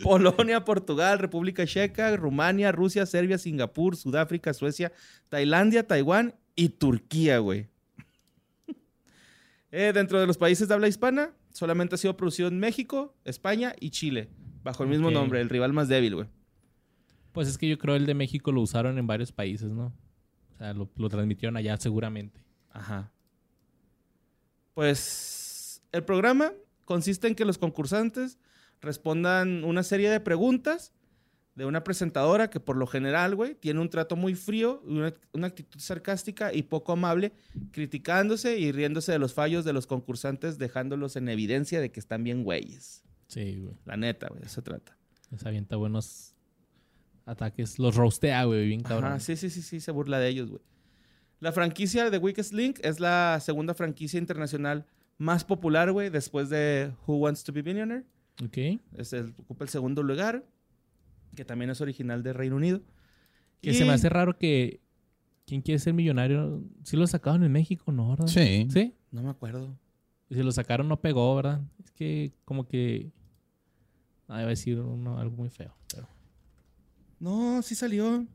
Polonia, 0.04 0.64
Portugal, 0.64 1.18
República 1.20 1.66
Checa, 1.66 2.16
Rumania, 2.16 2.72
Rusia, 2.72 3.06
Serbia, 3.06 3.38
Singapur, 3.38 3.96
Sudáfrica, 3.96 4.54
Suecia, 4.54 4.92
Tailandia, 5.30 5.88
Taiwán 5.88 6.36
y 6.56 6.70
Turquía, 6.70 7.40
güey. 7.40 7.68
Eh, 9.72 9.92
dentro 9.94 10.20
de 10.20 10.28
los 10.28 10.38
países 10.38 10.68
de 10.68 10.74
habla 10.74 10.88
hispana, 10.88 11.32
solamente 11.52 11.96
ha 11.96 11.98
sido 11.98 12.16
producido 12.16 12.48
en 12.48 12.60
México, 12.60 13.16
España 13.26 13.74
y 13.80 13.90
Chile, 13.92 14.30
bajo 14.64 14.84
el 14.84 14.90
mismo 14.90 15.10
nombre, 15.12 15.42
el 15.42 15.50
rival 15.50 15.74
más 15.74 15.88
débil, 15.88 16.16
güey. 16.16 16.28
Pues 17.32 17.48
es 17.48 17.58
que 17.58 17.70
yo 17.70 17.78
creo 17.78 17.96
el 17.96 18.06
de 18.06 18.14
México 18.14 18.52
lo 18.52 18.62
usaron 18.62 18.98
en 18.98 19.08
varios 19.08 19.32
países, 19.32 19.70
¿no? 19.70 19.94
O 20.54 20.58
sea, 20.58 20.74
lo, 20.74 20.90
lo 20.96 21.10
transmitieron 21.10 21.58
allá 21.58 21.78
seguramente. 21.78 22.44
Ajá. 22.72 23.12
Pues 24.74 25.82
el 25.92 26.04
programa 26.04 26.54
consiste 26.86 27.28
en 27.28 27.36
que 27.36 27.46
los 27.46 27.58
concursantes 27.58 28.40
respondan 28.82 29.64
una 29.64 29.84
serie 29.84 30.10
de 30.10 30.20
preguntas 30.20 30.94
de 31.60 31.66
una 31.66 31.84
presentadora 31.84 32.50
que 32.50 32.62
por 32.62 32.78
lo 32.78 32.88
general, 32.88 33.36
güey, 33.36 33.54
tiene 33.54 33.82
un 33.82 33.90
trato 33.90 34.16
muy 34.16 34.34
frío, 34.34 34.82
una, 34.86 35.14
una 35.34 35.48
actitud 35.48 35.80
sarcástica 35.82 36.54
y 36.54 36.64
poco 36.64 36.94
amable, 36.94 37.34
criticándose 37.72 38.58
y 38.58 38.72
riéndose 38.72 39.12
de 39.12 39.20
los 39.20 39.34
fallos 39.34 39.66
de 39.66 39.74
los 39.74 39.86
concursantes, 39.86 40.58
dejándolos 40.58 41.18
en 41.18 41.28
evidencia 41.28 41.82
de 41.82 41.92
que 41.92 42.00
están 42.00 42.24
bien 42.24 42.46
güeyes. 42.46 43.04
Sí, 43.28 43.60
güey. 43.60 43.76
La 43.84 43.98
neta, 43.98 44.30
güey, 44.30 44.42
eso 44.44 44.62
trata. 44.62 44.98
Les 45.32 45.46
avienta 45.46 45.76
buenos 45.76 46.34
ataques. 47.30 47.80
Los 47.80 47.96
roastea, 47.96 48.44
güey, 48.46 48.68
bien 48.68 48.82
cabrón. 48.82 49.12
Ajá, 49.12 49.20
sí, 49.20 49.36
sí, 49.36 49.50
sí, 49.50 49.62
sí, 49.62 49.80
se 49.80 49.92
burla 49.92 50.20
de 50.20 50.30
ellos, 50.30 50.50
güey. 50.50 50.62
La 51.40 51.52
franquicia 51.52 52.10
de 52.10 52.18
Weakest 52.18 52.54
Link 52.54 52.80
es 52.84 53.00
la 53.00 53.40
segunda 53.42 53.74
franquicia 53.74 54.18
internacional 54.20 54.86
más 55.18 55.44
popular, 55.44 55.92
güey, 55.92 56.10
después 56.10 56.50
de 56.50 56.92
Who 57.08 57.16
Wants 57.18 57.44
to 57.44 57.54
Be 57.54 57.64
Millionaire. 57.64 58.06
Ok. 58.44 58.58
Es 58.98 59.14
el, 59.14 59.34
ocupa 59.38 59.64
el 59.66 59.70
segundo 59.70 60.04
lugar. 60.04 60.46
que 61.36 61.46
también 61.46 61.70
es 61.70 61.80
original 61.80 62.24
de 62.24 62.34
Reino 62.34 62.56
Unido. 62.56 62.82
Que 63.62 63.72
Y- 63.72 63.74
se 63.76 63.86
me 63.86 63.92
hace 63.94 64.10
raro 64.10 64.38
que. 64.38 64.82
¿Quién 65.46 65.62
quiere 65.62 65.80
ser 65.80 65.94
millonario? 65.94 66.64
Sí 66.84 66.96
lo 66.98 67.08
sacaron 67.08 67.44
en 67.44 67.52
México, 67.52 67.92
¿no? 67.92 68.10
¿Verdad? 68.12 68.28
Sí. 68.28 68.68
¿Sí? 68.72 68.94
No 69.12 69.24
me 69.24 69.30
acuerdo. 69.30 69.76
Y 70.30 70.36
si 70.36 70.44
lo 70.44 70.52
sacaron 70.52 70.88
no 70.88 71.02
pegó, 71.02 71.36
¿verdad? 71.36 71.62
Es 71.84 71.92
que 71.92 72.34
como 72.46 72.68
que... 72.68 73.12
Ah, 74.28 74.42
iba 74.42 74.46
a 74.46 74.50
decir 74.50 74.80
uno- 74.80 75.18
algo 75.18 75.36
muy 75.36 75.50
feo. 75.50 75.74
Pero... 75.94 76.08
No, 77.20 77.62
sí 77.62 77.76
salió. 77.76 78.26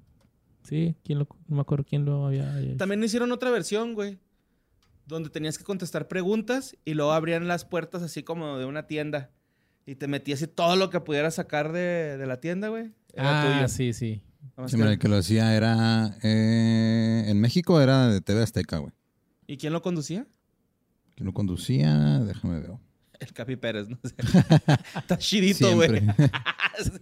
Sí, 0.62 0.94
¿quién 1.04 1.18
lo, 1.18 1.28
no 1.48 1.56
me 1.56 1.60
acuerdo 1.62 1.84
quién 1.88 2.04
lo 2.04 2.26
había... 2.26 2.54
había- 2.54 2.76
También 2.76 3.02
hicieron 3.04 3.32
otra 3.32 3.50
versión, 3.50 3.94
güey. 3.94 4.18
Donde 5.06 5.28
tenías 5.28 5.58
que 5.58 5.64
contestar 5.64 6.08
preguntas 6.08 6.76
y 6.84 6.94
luego 6.94 7.12
abrían 7.12 7.46
las 7.46 7.64
puertas 7.66 8.02
así 8.02 8.22
como 8.22 8.56
de 8.58 8.64
una 8.64 8.86
tienda. 8.86 9.30
Y 9.86 9.96
te 9.96 10.08
metías 10.08 10.40
y 10.40 10.46
todo 10.46 10.76
lo 10.76 10.88
que 10.88 11.00
pudieras 11.00 11.34
sacar 11.34 11.72
de, 11.72 12.16
de 12.16 12.26
la 12.26 12.40
tienda, 12.40 12.68
güey. 12.68 12.92
Era 13.12 13.40
Ah, 13.42 13.56
tuyo. 13.56 13.68
sí, 13.68 13.92
sí. 13.92 14.22
Sí, 14.66 14.76
mira, 14.76 14.92
el 14.92 14.98
que 14.98 15.08
lo 15.08 15.16
hacía 15.16 15.54
era. 15.54 16.16
eh, 16.22 17.24
en 17.26 17.40
México 17.40 17.80
era 17.80 18.08
de 18.08 18.20
TV 18.22 18.42
Azteca, 18.42 18.78
güey. 18.78 18.92
¿Y 19.46 19.58
quién 19.58 19.72
lo 19.74 19.82
conducía? 19.82 20.26
¿Quién 21.14 21.26
lo 21.26 21.32
conducía? 21.34 22.20
Déjame 22.20 22.60
ver. 22.60 22.70
El 23.26 23.32
Capi 23.32 23.56
Pérez, 23.56 23.88
no 23.88 23.98
está 24.98 25.18
chidito, 25.18 25.74
güey. 25.74 25.96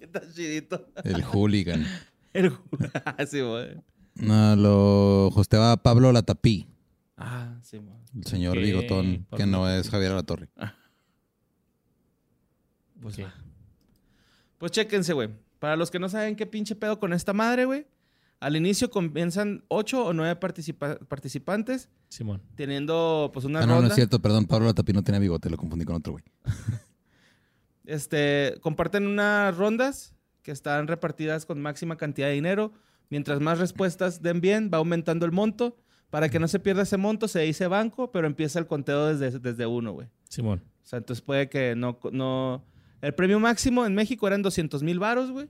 Está 0.01 0.21
chidito. 0.33 0.87
El 1.03 1.23
hooligan. 1.25 1.85
El... 2.33 2.53
sí, 3.27 3.41
güey. 3.41 3.77
No, 4.15 4.55
lo 4.57 5.29
hosteaba 5.29 5.77
Pablo 5.83 6.13
Latapí, 6.13 6.69
Ah, 7.17 7.57
sí, 7.63 7.79
güey. 7.79 7.97
el 8.17 8.27
señor 8.27 8.59
bigotón, 8.59 9.27
que 9.37 9.47
no 9.47 9.69
es 9.69 9.89
Javier 9.91 10.13
Alatorre. 10.13 10.49
Pues, 13.01 13.15
Sí. 13.17 13.23
va. 13.23 13.35
pues 14.59 14.73
chéquense, 14.73 15.13
güey. 15.13 15.31
Para 15.59 15.77
los 15.77 15.91
que 15.91 15.99
no 15.99 16.09
saben 16.09 16.37
qué 16.37 16.47
pinche 16.47 16.75
pedo 16.77 16.99
con 17.01 17.13
esta 17.13 17.33
madre, 17.33 17.65
güey. 17.65 17.87
Al 18.43 18.57
inicio 18.57 18.91
comienzan 18.91 19.63
ocho 19.69 20.05
o 20.05 20.13
nueve 20.13 20.35
participa- 20.41 20.99
participantes 21.07 21.89
Simón. 22.09 22.43
teniendo 22.57 23.31
pues 23.33 23.45
una 23.45 23.61
Ah, 23.61 23.67
no, 23.67 23.75
ronda. 23.75 23.83
no 23.83 23.89
es 23.89 23.95
cierto, 23.95 24.21
perdón, 24.21 24.47
Pablo 24.47 24.67
Latapí 24.67 24.93
no 24.93 25.03
tenía 25.05 25.21
bigote, 25.21 25.49
lo 25.49 25.57
confundí 25.57 25.85
con 25.85 25.97
otro, 25.97 26.13
güey. 26.15 26.25
Este, 27.85 28.55
comparten 28.61 29.07
unas 29.07 29.57
rondas 29.57 30.15
que 30.43 30.53
están 30.53 30.87
repartidas 30.89 31.47
con 31.47 31.61
máxima 31.61 31.97
cantidad 31.97 32.29
de 32.29 32.35
dinero. 32.35 32.73
Mientras 33.11 33.41
más 33.41 33.59
respuestas 33.59 34.23
den 34.23 34.41
bien, 34.41 34.71
va 34.73 34.79
aumentando 34.79 35.27
el 35.27 35.33
monto. 35.33 35.77
Para 36.11 36.29
que 36.29 36.39
no 36.39 36.47
se 36.47 36.61
pierda 36.61 36.83
ese 36.83 36.97
monto, 36.97 37.27
se 37.27 37.41
dice 37.41 37.67
banco, 37.67 38.13
pero 38.13 38.27
empieza 38.27 38.59
el 38.59 38.67
conteo 38.67 39.07
desde, 39.07 39.39
desde 39.39 39.67
uno, 39.67 39.93
güey. 39.93 40.09
Simón. 40.29 40.63
O 40.83 40.87
sea, 40.87 40.99
entonces 40.99 41.23
puede 41.23 41.49
que 41.49 41.75
no, 41.75 41.99
no... 42.13 42.65
El 43.01 43.15
premio 43.15 43.41
máximo 43.41 43.85
en 43.87 43.95
México 43.95 44.27
eran 44.27 44.43
200 44.43 44.83
mil 44.83 44.99
varos, 44.99 45.31
güey. 45.31 45.49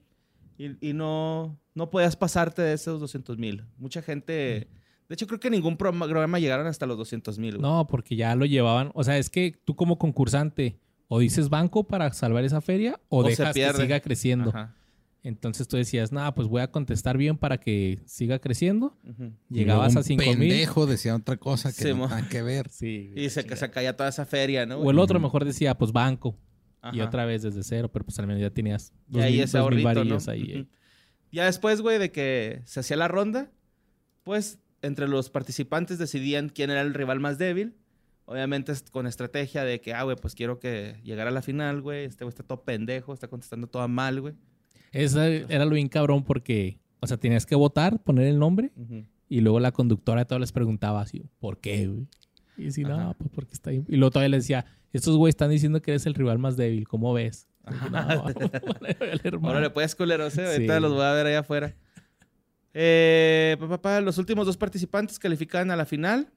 Y, 0.57 0.89
y 0.89 0.93
no, 0.93 1.59
no 1.73 1.89
podías 1.89 2.15
pasarte 2.15 2.61
de 2.61 2.73
esos 2.73 2.99
200 2.99 3.37
mil. 3.37 3.65
Mucha 3.77 4.01
gente... 4.01 4.69
De 5.09 5.15
hecho, 5.15 5.27
creo 5.27 5.39
que 5.39 5.49
ningún 5.49 5.77
programa 5.77 6.39
llegaron 6.39 6.65
hasta 6.65 6.85
los 6.85 6.97
200 6.97 7.37
mil. 7.37 7.59
No, 7.59 7.85
porque 7.87 8.15
ya 8.15 8.35
lo 8.35 8.45
llevaban. 8.45 8.91
O 8.95 9.03
sea, 9.03 9.17
es 9.17 9.29
que 9.29 9.59
tú 9.65 9.75
como 9.75 9.99
concursante 9.99 10.79
o 11.07 11.19
dices 11.19 11.49
banco 11.49 11.83
para 11.83 12.11
salvar 12.13 12.43
esa 12.45 12.61
feria 12.61 12.99
o, 13.09 13.23
dejas 13.23 13.53
que 13.53 13.73
siga 13.73 13.99
creciendo. 13.99 14.49
Ajá. 14.49 14.75
Entonces 15.23 15.69
tú 15.69 15.77
decías, 15.77 16.11
nada, 16.11 16.35
pues 16.35 16.49
voy 16.49 16.61
a 16.61 16.69
contestar 16.69 17.17
bien 17.17 17.37
para 17.37 17.57
que 17.57 18.01
siga 18.05 18.39
creciendo. 18.39 18.97
Llegabas 19.49 19.93
Y 19.93 19.95
luego 19.95 19.99
a 19.99 20.03
5 20.03 20.23
un 20.23 20.39
mil. 20.39 20.49
pendejo 20.49 20.85
decía 20.85 21.15
otra 21.15 21.37
cosa 21.37 21.71
que 21.71 21.81
Sí, 21.81 21.93
no 21.93 22.09
que 22.29 22.41
ver. 22.41 22.69
Sí. 22.69 23.13
Y 23.15 23.29
se, 23.29 23.43
se 23.55 23.71
caía 23.71 23.95
toda 23.95 24.09
esa 24.09 24.25
feria, 24.25 24.65
¿no? 24.65 24.79
O 24.79 24.91
el 24.91 24.99
otro 24.99 25.21
mejor 25.21 25.45
decía, 25.45 25.77
pues 25.77 25.93
banco. 25.93 26.37
Y 26.91 26.99
Ajá. 26.99 27.07
otra 27.07 27.25
vez 27.25 27.41
desde 27.43 27.63
cero, 27.63 27.89
pero 27.91 28.03
pues 28.03 28.19
al 28.19 28.27
menos 28.27 28.41
ya 28.41 28.49
tenías 28.49 28.91
Y 29.09 29.13
dos 29.13 29.21
ahí 29.23 29.31
mil, 29.33 29.41
ese 29.43 29.57
dos 29.57 29.69
mil 29.69 29.79
ahorrito, 29.85 29.89
¿no? 29.89 29.99
varillos 29.99 30.27
ahí. 30.27 30.51
eh. 30.51 30.65
Ya 31.31 31.45
después, 31.45 31.81
güey, 31.81 31.97
de 31.97 32.11
que 32.11 32.61
se 32.65 32.81
hacía 32.81 32.97
la 32.97 33.07
ronda, 33.07 33.49
pues 34.23 34.59
entre 34.81 35.07
los 35.07 35.29
participantes 35.29 35.97
decidían 35.97 36.49
quién 36.49 36.69
era 36.69 36.81
el 36.81 36.93
rival 36.93 37.19
más 37.19 37.37
débil. 37.37 37.75
Obviamente 38.25 38.71
con 38.91 39.07
estrategia 39.07 39.63
de 39.63 39.81
que, 39.81 39.93
ah, 39.93 40.03
güey, 40.03 40.15
pues 40.15 40.33
quiero 40.35 40.59
que 40.59 40.95
llegara 41.03 41.29
a 41.29 41.33
la 41.33 41.41
final, 41.41 41.81
güey. 41.81 42.05
Este 42.05 42.23
güey 42.23 42.29
está 42.29 42.43
todo 42.43 42.63
pendejo, 42.63 43.13
está 43.13 43.27
contestando 43.27 43.67
todo 43.67 43.87
mal, 43.87 44.21
güey. 44.21 44.33
Esa 44.91 45.27
era 45.27 45.65
lo 45.65 45.75
bien 45.75 45.89
cabrón 45.89 46.23
porque, 46.23 46.79
o 46.99 47.07
sea, 47.07 47.17
tenías 47.17 47.45
que 47.45 47.55
votar, 47.55 47.99
poner 48.03 48.27
el 48.27 48.37
nombre 48.39 48.71
Ujú. 48.77 49.05
y 49.27 49.41
luego 49.41 49.59
la 49.59 49.71
conductora 49.71 50.21
de 50.21 50.25
todos 50.25 50.39
les 50.39 50.51
preguntaba 50.51 51.01
así, 51.01 51.25
¿por 51.39 51.59
qué, 51.59 51.87
güey? 51.87 52.07
Y 52.57 52.71
si 52.71 52.83
no, 52.83 53.15
pues 53.17 53.31
porque 53.33 53.53
está 53.53 53.71
ahí. 53.71 53.83
Y 53.87 53.95
luego 53.95 54.11
todavía 54.11 54.29
le 54.29 54.37
decía, 54.37 54.65
estos 54.97 55.17
güeyes 55.17 55.33
están 55.33 55.49
diciendo 55.49 55.81
que 55.81 55.91
eres 55.91 56.05
el 56.05 56.13
rival 56.13 56.39
más 56.39 56.55
débil, 56.57 56.87
¿cómo 56.87 57.13
ves? 57.13 57.47
No, 57.91 59.47
Ahora 59.47 59.59
le 59.61 59.69
puedes 59.69 59.95
culeros, 59.95 60.37
¿eh? 60.37 60.45
Ahorita 60.45 60.75
Sí. 60.75 60.81
los 60.81 60.93
voy 60.93 61.03
a 61.03 61.11
ver 61.13 61.27
allá 61.27 61.39
afuera. 61.39 61.75
Eh, 62.73 63.55
pa, 63.59 63.67
pa, 63.69 63.81
pa, 63.81 64.01
los 64.01 64.17
últimos 64.17 64.45
dos 64.45 64.57
participantes 64.57 65.19
califican 65.19 65.69
a 65.71 65.75
la 65.75 65.85
final, 65.85 66.29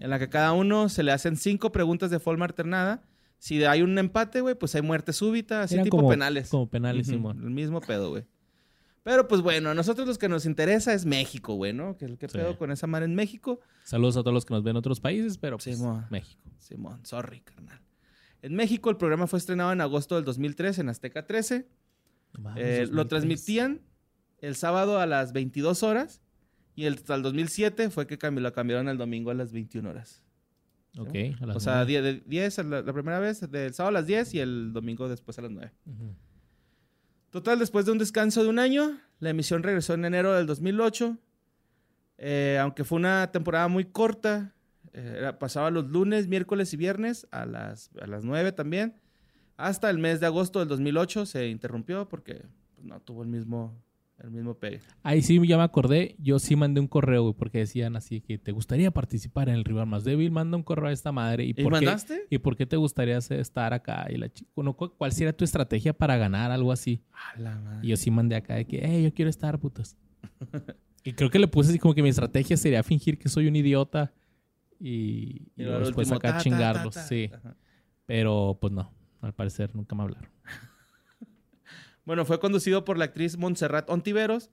en 0.00 0.10
la 0.10 0.18
que 0.18 0.28
cada 0.28 0.52
uno 0.52 0.88
se 0.88 1.02
le 1.02 1.12
hacen 1.12 1.36
cinco 1.36 1.72
preguntas 1.72 2.10
de 2.10 2.18
forma 2.20 2.44
alternada. 2.44 3.02
Si 3.38 3.64
hay 3.64 3.82
un 3.82 3.98
empate, 3.98 4.40
güey, 4.40 4.54
pues 4.54 4.74
hay 4.74 4.82
muerte 4.82 5.12
súbita, 5.12 5.62
así 5.62 5.74
Eran 5.74 5.84
tipo 5.84 5.96
como, 5.98 6.08
penales. 6.08 6.48
Como 6.50 6.68
penales, 6.68 7.06
Ujú, 7.08 7.16
Simón. 7.16 7.42
El 7.42 7.50
mismo 7.50 7.80
pedo, 7.80 8.10
güey. 8.10 8.24
Pero 9.06 9.28
pues 9.28 9.40
bueno, 9.40 9.70
a 9.70 9.74
nosotros 9.74 10.04
los 10.08 10.18
que 10.18 10.28
nos 10.28 10.46
interesa 10.46 10.92
es 10.92 11.06
México, 11.06 11.54
güey, 11.54 11.72
¿no? 11.72 11.96
¿Qué, 11.96 12.06
qué 12.18 12.26
Sí. 12.28 12.38
pedo 12.38 12.58
con 12.58 12.72
esa 12.72 12.88
madre 12.88 13.04
en 13.04 13.14
México? 13.14 13.60
Saludos 13.84 14.16
a 14.16 14.22
todos 14.22 14.34
los 14.34 14.44
que 14.44 14.52
nos 14.52 14.64
ven 14.64 14.72
en 14.72 14.78
otros 14.78 14.98
países, 14.98 15.38
pero 15.38 15.58
pues 15.58 15.76
Simón. 15.76 16.06
México. 16.10 16.42
Simón, 16.58 17.06
sorry, 17.06 17.38
carnal. 17.42 17.80
En 18.42 18.56
México 18.56 18.90
el 18.90 18.96
programa 18.96 19.28
fue 19.28 19.38
estrenado 19.38 19.70
en 19.72 19.80
agosto 19.80 20.16
del 20.16 20.24
2003 20.24 20.80
en 20.80 20.88
Azteca 20.88 21.24
13. 21.24 21.68
No 22.34 22.40
mames, 22.40 22.64
Eh, 22.64 22.80
lo 22.86 23.04
2003. 23.04 23.08
transmitían 23.08 23.80
el 24.40 24.56
sábado 24.56 24.98
a 24.98 25.06
las 25.06 25.32
22 25.32 25.84
horas 25.84 26.20
y 26.74 26.86
el, 26.86 26.94
hasta 26.94 27.14
el 27.14 27.22
2007 27.22 27.90
fue 27.90 28.08
que 28.08 28.18
cambi- 28.18 28.40
lo 28.40 28.52
cambiaron 28.52 28.88
al 28.88 28.98
domingo 28.98 29.30
a 29.30 29.34
las 29.34 29.52
21 29.52 29.88
horas. 29.88 30.24
Ok, 30.98 31.14
a 31.40 31.46
las 31.46 31.56
O 31.56 31.60
sea, 31.60 31.74
nueve. 31.84 31.86
10, 31.92 32.02
de 32.02 32.22
10 32.26 32.58
a 32.58 32.62
la, 32.64 32.82
la 32.82 32.92
primera 32.92 33.20
vez, 33.20 33.48
del 33.48 33.72
sábado 33.72 33.90
a 33.96 34.00
las 34.00 34.06
10 34.08 34.34
y 34.34 34.40
el 34.40 34.72
domingo 34.72 35.08
después 35.08 35.38
a 35.38 35.42
las 35.42 35.50
9. 35.52 35.70
Ujú. 35.86 36.16
Total, 37.30 37.58
después 37.58 37.86
de 37.86 37.92
un 37.92 37.98
descanso 37.98 38.42
de 38.42 38.48
un 38.48 38.58
año, 38.58 38.98
la 39.18 39.30
emisión 39.30 39.62
regresó 39.62 39.94
en 39.94 40.04
enero 40.04 40.32
del 40.34 40.46
2008. 40.46 41.18
Eh, 42.18 42.58
aunque 42.60 42.84
fue 42.84 42.96
una 42.96 43.30
temporada 43.30 43.68
muy 43.68 43.84
corta, 43.84 44.54
eh, 44.92 45.32
pasaba 45.38 45.70
los 45.70 45.86
lunes, 45.88 46.28
miércoles 46.28 46.72
y 46.72 46.76
viernes 46.76 47.26
a 47.30 47.44
las, 47.44 47.90
a 48.00 48.06
las 48.06 48.24
9 48.24 48.52
también. 48.52 48.94
Hasta 49.56 49.90
el 49.90 49.98
mes 49.98 50.20
de 50.20 50.26
agosto 50.26 50.58
del 50.60 50.68
2008 50.68 51.26
se 51.26 51.48
interrumpió 51.48 52.08
porque 52.08 52.44
pues, 52.74 52.86
no 52.86 53.00
tuvo 53.00 53.22
el 53.22 53.28
mismo, 53.28 53.74
el 54.18 54.30
mismo 54.30 54.54
pegue. 54.54 54.80
Ahí 55.02 55.20
sí 55.22 55.38
ya 55.46 55.56
me 55.58 55.62
acordé, 55.62 56.16
yo 56.18 56.38
sí 56.38 56.56
mandé 56.56 56.80
un 56.80 56.88
correo, 56.88 57.22
güey, 57.22 57.34
porque 57.34 57.58
decían 57.58 57.96
así 57.96 58.20
que 58.22 58.38
te 58.38 58.50
gustaría 58.52 58.90
participar 58.90 59.48
en 59.48 59.56
el 59.56 59.64
rival 59.64 59.86
más 59.86 60.04
débil, 60.04 60.30
manda 60.30 60.56
un 60.56 60.62
correo 60.62 60.86
a 60.88 60.92
esta 60.92 61.12
madre. 61.12 61.44
¿Y, 61.44 61.50
¿Y 61.50 61.54
por 61.54 61.64
qué? 61.64 61.70
mandaste? 61.86 62.26
¿Y 62.30 62.38
por 62.38 62.56
qué 62.56 62.64
te 62.66 62.76
gustaría 62.76 63.18
estar 63.18 63.72
acá? 63.74 64.06
Y 64.10 64.16
la 64.16 64.28
chi- 64.32 64.46
bueno, 64.56 64.74
cu- 64.74 64.92
¿Cuál 64.96 65.12
sería 65.12 65.36
tu 65.36 65.44
estrategia 65.44 65.92
para 65.92 66.16
ganar? 66.16 66.50
Algo 66.50 66.72
así. 66.72 67.02
A 67.12 67.38
la 67.38 67.56
madre. 67.60 67.86
Y 67.86 67.90
yo 67.90 67.96
sí 67.96 68.10
mandé 68.10 68.36
acá 68.36 68.54
de 68.54 68.64
que, 68.64 68.80
hey, 68.82 69.02
yo 69.04 69.12
quiero 69.12 69.28
estar, 69.28 69.58
putas. 69.58 69.96
y 71.04 71.12
creo 71.12 71.30
que 71.30 71.38
le 71.38 71.46
puse 71.48 71.70
así 71.70 71.78
como 71.78 71.94
que 71.94 72.02
mi 72.02 72.08
estrategia 72.08 72.56
sería 72.56 72.82
fingir 72.82 73.18
que 73.18 73.28
soy 73.28 73.46
un 73.48 73.56
idiota 73.56 74.12
y, 74.80 75.48
después 75.56 76.08
último, 76.08 76.16
acá 76.16 76.28
ta, 76.28 76.34
ta, 76.38 76.42
chingarlos. 76.42 76.94
ta, 76.94 77.00
ta. 77.02 77.06
Sí, 77.06 77.30
Ajá. 77.32 77.54
pero 78.06 78.56
pues 78.60 78.72
no, 78.72 78.92
al 79.20 79.32
parecer 79.34 79.74
nunca 79.76 79.94
me 79.94 80.02
hablaron. 80.04 80.30
Bueno, 82.06 82.24
fue 82.24 82.38
conducido 82.38 82.84
por 82.84 82.98
la 82.98 83.06
actriz 83.06 83.36
Montserrat 83.36 83.90
Ontiveros. 83.90 84.50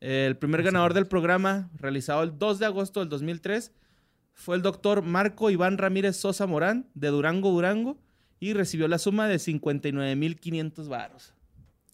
El 0.00 0.38
primer 0.38 0.62
ganador 0.62 0.94
del 0.94 1.06
programa, 1.06 1.70
realizado 1.74 2.22
el 2.22 2.38
2 2.38 2.58
de 2.58 2.66
agosto 2.66 3.00
del 3.00 3.10
2003, 3.10 3.72
fue 4.32 4.56
el 4.56 4.62
doctor 4.62 5.02
Marco 5.02 5.50
Iván 5.50 5.76
Ramírez 5.76 6.16
Sosa 6.16 6.46
Morán, 6.46 6.88
de 6.94 7.08
Durango, 7.08 7.50
Durango, 7.50 7.98
y 8.40 8.54
recibió 8.54 8.88
la 8.88 8.98
suma 8.98 9.28
de 9.28 9.36
59.500 9.36 10.88
varos, 10.88 11.34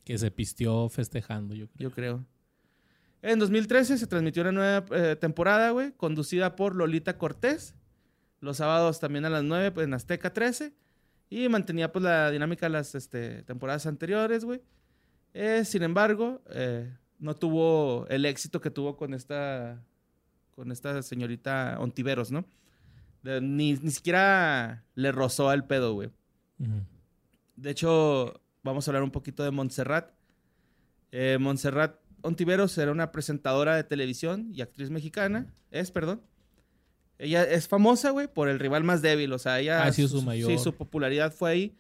Que 0.05 0.17
se 0.17 0.31
pistió 0.31 0.89
festejando, 0.89 1.55
yo 1.55 1.67
creo. 1.67 1.89
yo 1.89 1.95
creo. 1.95 2.25
En 3.23 3.41
2013 3.41 3.99
se 3.99 4.07
transmitió 4.07 4.43
una 4.43 4.53
nueva 4.53 4.85
eh, 4.93 5.17
temporada, 5.17 5.71
güey, 5.71 5.91
conducida 5.93 6.55
por 6.55 6.77
Lolita 6.77 7.19
Cortés. 7.19 7.75
Los 8.41 8.59
sábados 8.59 9.01
también 9.01 9.25
a 9.25 9.31
las 9.31 9.43
9 9.43 9.73
pues, 9.73 9.87
en 9.87 9.95
Azteca 9.95 10.33
13. 10.33 10.73
Y 11.29 11.49
mantenía 11.49 11.93
pues 11.93 12.05
la 12.05 12.31
dinámica 12.31 12.67
de 12.67 12.71
las 12.71 12.95
este, 12.95 13.43
temporadas 13.43 13.87
anteriores, 13.87 14.45
güey. 14.45 14.63
Eh, 15.35 15.65
sin 15.65 15.83
embargo, 15.83 16.41
eh, 16.51 16.93
no 17.19 17.35
tuvo 17.37 18.07
el 18.09 18.25
éxito 18.25 18.61
que 18.61 18.71
tuvo 18.71 18.97
con 18.97 19.15
esta, 19.15 19.83
con 20.51 20.73
esta 20.73 21.03
señorita 21.03 21.77
Ontiveros, 21.79 22.31
¿no? 22.33 22.45
De- 23.23 23.41
ni, 23.41 23.75
ni 23.75 23.91
siquiera 23.91 24.85
le 24.95 25.13
rozó 25.13 25.49
al 25.51 25.67
pedo, 25.67 25.95
güey. 25.95 26.11
De 27.57 27.71
hecho, 27.71 28.41
vamos 28.63 28.87
a 28.87 28.91
hablar 28.91 29.03
un 29.03 29.11
poquito 29.11 29.45
de 29.45 29.51
Montserrat. 29.51 30.11
Eh, 31.13 31.39
Montserrat 31.41 31.97
Ontiveros 32.23 32.77
era 32.79 32.93
una 32.93 33.13
presentadora 33.13 33.77
de 33.77 33.85
televisión 33.85 34.51
y 34.53 34.61
actriz 34.63 34.91
mexicana. 34.91 35.53
Es, 35.71 35.91
perdón. 35.91 36.23
Ella 37.19 37.45
es 37.45 37.69
famosa, 37.69 38.11
güey, 38.11 38.29
por 38.29 38.49
el 38.49 38.59
rival 38.59 38.83
más 38.85 39.03
débil. 39.03 39.33
O 39.33 39.39
sea, 39.39 39.61
ella... 39.61 39.85
Ha 39.85 39.93
sido 39.93 40.09
Ah, 40.09 40.11
su 40.11 40.23
mayor. 40.23 40.51
Sí, 40.51 40.59
su 40.59 40.75
popularidad 40.75 41.33
fue 41.33 41.51
ahí. 41.51 41.77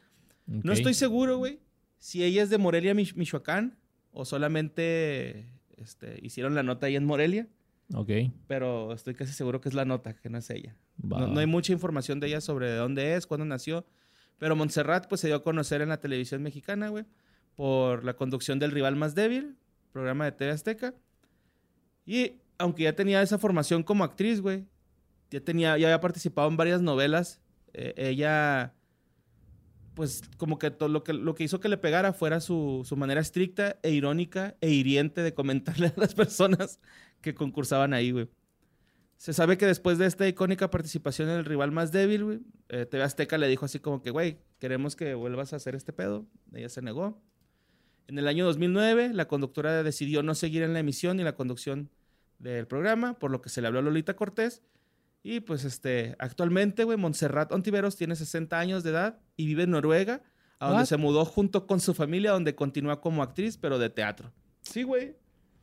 No 0.46 0.72
estoy 0.72 0.94
seguro, 0.94 1.36
güey, 1.38 1.61
si 2.01 2.24
ella 2.24 2.42
es 2.42 2.51
de 2.51 2.59
Morelia, 2.59 2.92
Mich- 2.94 3.14
Michoacán, 3.14 3.78
o 4.12 4.24
solamente 4.24 5.46
este, 5.76 6.18
hicieron 6.22 6.55
la 6.57 6.64
nota 6.64 6.86
ahí 6.86 6.96
en 6.96 7.05
Morelia. 7.05 7.46
Ok. 7.94 8.11
Pero 8.48 8.92
estoy 8.92 9.14
casi 9.14 9.32
seguro 9.32 9.61
que 9.61 9.68
es 9.68 9.74
la 9.74 9.84
nota, 9.84 10.14
que 10.14 10.28
no 10.28 10.38
es 10.38 10.51
ella. 10.51 10.74
No, 11.01 11.26
no 11.28 11.38
hay 11.40 11.46
mucha 11.46 11.72
información 11.72 12.18
de 12.20 12.26
ella 12.26 12.40
sobre 12.40 12.68
de 12.68 12.76
dónde 12.76 13.14
es, 13.14 13.26
cuándo 13.26 13.44
nació. 13.46 13.86
Pero 14.38 14.57
Montserrat 14.57 15.07
pues 15.09 15.20
se 15.20 15.28
dio 15.28 15.36
a 15.36 15.42
conocer 15.44 15.80
en 15.82 15.90
la 15.90 16.01
televisión 16.01 16.42
mexicana, 16.42 16.88
güey, 16.88 17.05
por 17.55 18.05
la 18.05 18.14
conducción 18.14 18.59
del 18.59 18.70
rival 18.72 18.96
más 18.96 19.14
débil, 19.14 19.57
programa 19.92 20.24
de 20.24 20.32
TV 20.32 20.51
Azteca. 20.51 20.94
Y 22.07 22.40
aunque 22.59 22.84
ya 22.84 22.94
tenía 22.94 23.22
esa 23.22 23.38
formación 23.38 23.82
como 23.82 24.05
actriz, 24.05 24.40
güey, 24.40 24.66
ya 25.30 25.40
tenía, 25.40 25.76
ya 25.78 25.86
había 25.88 26.01
participado 26.01 26.48
en 26.48 26.57
varias 26.57 26.80
novelas. 26.82 27.40
eh, 27.72 27.94
ella, 27.96 28.74
pues 29.95 30.22
como 30.36 30.59
que 30.59 30.70
todo 30.70 30.88
lo 30.88 31.05
que 31.05 31.12
lo 31.12 31.34
que 31.34 31.45
hizo 31.45 31.61
que 31.61 31.68
le 31.68 31.76
pegara 31.76 32.12
fuera 32.12 32.41
su, 32.41 32.82
su 32.84 32.97
manera 32.97 33.20
estricta 33.20 33.78
e 33.82 33.91
irónica 33.91 34.57
e 34.61 34.70
hiriente 34.70 35.22
de 35.22 35.34
comentarle 35.34 35.88
a 35.97 36.01
las 36.01 36.14
personas 36.14 36.80
que 37.20 37.34
concursaban 37.34 37.93
ahí, 37.93 38.11
güey. 38.11 38.28
Se 39.16 39.34
sabe 39.34 39.59
que 39.59 39.66
después 39.66 39.99
de 39.99 40.07
esta 40.07 40.26
icónica 40.26 40.70
participación 40.70 41.28
en 41.28 41.36
el 41.36 41.45
rival 41.45 41.72
más 41.72 41.93
débil, 41.93 42.24
güey, 42.24 42.41
eh, 42.70 42.86
TV 42.86 43.03
Azteca 43.03 43.36
le 43.36 43.49
dijo 43.49 43.66
así 43.66 43.78
como 43.78 44.01
que, 44.01 44.11
güey, 44.11 44.38
queremos 44.59 44.97
que 44.97 45.12
vuelvas 45.12 45.53
a 45.53 45.57
hacer 45.57 45.74
este 45.74 45.93
pedo. 45.93 46.26
Ella 46.55 46.70
se 46.70 46.80
negó. 46.80 47.20
En 48.07 48.18
el 48.18 48.26
año 48.26 48.47
2009, 48.47 49.11
la 49.12 49.28
conductora 49.28 49.82
decidió 49.82 50.22
no 50.22 50.34
seguir 50.34 50.62
en 50.62 50.72
la 50.72 50.80
emisión 50.80 51.20
y 51.20 51.22
la 51.22 51.34
conducción 51.34 51.91
del 52.38 52.66
programa, 52.66 53.18
por 53.18 53.30
lo 53.30 53.43
que 53.43 53.51
se 53.51 53.61
le 53.61 53.66
habló 53.66 53.80
a 53.80 53.82
Lolita 53.82 54.16
Cortés. 54.16 54.62
Y 55.22 55.40
pues 55.40 55.64
este, 55.64 56.16
actualmente, 56.18 56.84
güey, 56.84 56.96
Montserrat 56.96 57.52
Ontiveros 57.52 57.96
tiene 57.96 58.16
60 58.16 58.58
años 58.58 58.82
de 58.82 58.90
edad 58.90 59.20
y 59.36 59.46
vive 59.46 59.64
en 59.64 59.70
Noruega, 59.70 60.22
a 60.58 60.66
donde 60.68 60.82
What? 60.82 60.86
se 60.88 60.96
mudó 60.96 61.24
junto 61.24 61.66
con 61.66 61.80
su 61.80 61.92
familia, 61.94 62.32
donde 62.32 62.54
continúa 62.54 63.00
como 63.00 63.22
actriz, 63.22 63.56
pero 63.58 63.78
de 63.78 63.90
teatro. 63.90 64.32
Sí, 64.62 64.82
güey. 64.82 65.16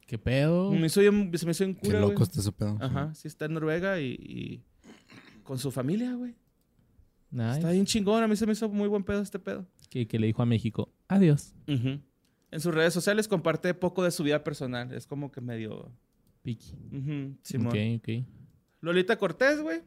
¿Qué 0.06 0.18
pedo? 0.18 0.72
Me 0.72 0.88
hizo 0.88 1.02
se 1.02 1.12
me 1.12 1.52
hizo 1.52 1.66
Qué 1.66 1.76
cura, 1.76 2.00
loco 2.00 2.14
güey. 2.14 2.24
está 2.24 2.40
ese 2.40 2.52
pedo. 2.52 2.78
Ajá, 2.80 3.14
sí 3.14 3.28
está 3.28 3.46
en 3.46 3.54
Noruega 3.54 4.00
y, 4.00 4.14
y 4.14 4.64
con 5.44 5.58
su 5.58 5.72
familia, 5.72 6.14
güey. 6.14 6.36
Nice. 7.30 7.58
Está 7.58 7.72
bien 7.72 7.86
chingón, 7.86 8.24
a 8.24 8.28
mí 8.28 8.36
se 8.36 8.46
me 8.46 8.54
hizo 8.54 8.70
muy 8.70 8.88
buen 8.88 9.04
pedo 9.04 9.22
este 9.22 9.38
pedo. 9.40 9.68
Que, 9.90 10.08
que 10.08 10.18
le 10.20 10.28
dijo 10.28 10.42
a 10.42 10.46
México, 10.46 10.94
adiós. 11.08 11.56
En 11.68 12.60
sus 12.60 12.74
redes 12.74 12.94
sociales 12.94 13.28
comparte 13.28 13.74
poco 13.74 14.04
de 14.04 14.12
su 14.12 14.24
vida 14.24 14.44
personal, 14.44 14.94
es 14.94 15.08
como 15.08 15.32
que 15.32 15.42
medio... 15.42 15.92
Piki. 16.42 16.74
ujú, 16.94 17.38
Simón. 17.42 17.68
Ok, 17.68 17.76
ok. 17.98 18.26
Lolita 18.82 19.18
Cortés, 19.18 19.62
güey, 19.62 19.82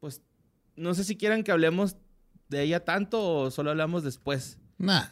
pues 0.00 0.22
no 0.76 0.94
sé 0.94 1.04
si 1.04 1.16
quieran 1.16 1.42
que 1.42 1.52
hablemos 1.52 1.96
de 2.48 2.62
ella 2.62 2.84
tanto 2.84 3.22
o 3.26 3.50
solo 3.50 3.70
hablamos 3.70 4.02
después. 4.02 4.58
Nah. 4.78 5.04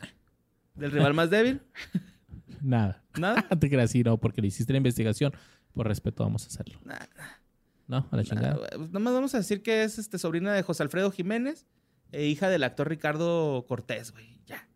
¿Del 0.75 0.91
rival 0.93 1.15
más 1.15 1.31
débil? 1.31 1.63
Nada. 2.63 3.03
¿Nada? 3.19 3.43
Te 3.61 3.69
creas 3.71 3.91
así, 3.91 4.03
no, 4.03 4.19
porque 4.19 4.41
le 4.41 4.49
hiciste 4.49 4.73
la 4.73 4.79
investigación. 4.79 5.33
Por 5.73 5.87
respeto 5.89 6.23
vamos 6.25 6.45
a 6.45 6.47
hacerlo. 6.49 6.79
Nah, 6.85 6.97
No, 7.87 8.09
a 8.11 8.17
la 8.17 8.25
chingada. 8.25 8.55
Nada. 8.55 8.67
Pues 8.71 8.81
Nada 8.91 8.99
más 8.99 9.13
vamos 9.13 9.35
a 9.35 9.39
decir 9.39 9.63
que 9.63 9.83
es 9.85 9.99
este, 9.99 10.19
sobrina 10.19 10.53
de 10.53 10.63
José 10.63 10.83
Alfredo 10.83 11.11
Jiménez 11.11 11.67
e 12.13 12.27
hija 12.27 12.49
del 12.49 12.63
actor 12.65 12.89
Ricardo 12.89 13.65
Cortés, 13.69 14.13
güey. 14.13 14.41
Ya. 14.47 14.69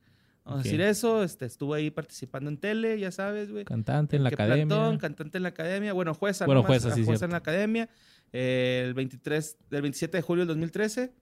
Vamos 0.45 0.61
a 0.61 0.62
decir 0.64 0.80
eso. 0.82 1.22
Este, 1.22 1.47
estuvo 1.47 1.74
ahí 1.74 1.91
participando 1.91 2.51
en 2.51 2.59
tele, 2.59 2.99
ya 2.99 3.11
sabes, 3.12 3.51
güey. 3.51 3.64
Cantante 3.64 4.16
en 4.16 4.24
la 4.24 4.30
Que 4.30 4.34
academia. 4.34 4.66
Plantón, 4.66 4.99
cantante 4.99 5.38
en 5.38 5.43
la 5.45 5.49
academia. 5.51 5.93
Bueno, 5.93 6.12
jueza. 6.14 6.45
Bueno, 6.47 6.62
nomás, 6.62 6.82
jueza, 6.82 6.88
ah, 6.88 6.95
sí, 6.97 7.05
Jueza 7.05 7.18
cierto. 7.20 7.24
en 7.26 7.30
la 7.32 7.38
academia. 7.38 7.88
El 8.32 8.94
23, 8.94 9.56
del 9.70 9.82
27 9.82 10.16
de 10.18 10.22
julio 10.22 10.42
del 10.42 10.48
2013 10.48 11.12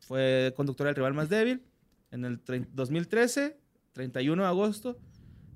fue 0.00 0.52
conductora 0.56 0.88
del 0.88 0.96
rival 0.96 1.14
más 1.14 1.28
débil. 1.28 1.62
En 2.10 2.24
el 2.24 2.42
tre- 2.44 2.66
2013, 2.72 3.56
31 3.92 4.42
de 4.42 4.48
agosto, 4.48 4.98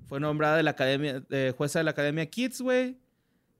fue 0.07 0.19
nombrada 0.19 0.57
de 0.57 0.63
la 0.63 0.71
academia, 0.71 1.19
de 1.19 1.53
jueza 1.55 1.79
de 1.79 1.83
la 1.85 1.91
Academia 1.91 2.25
Kids, 2.29 2.61
güey. 2.61 2.97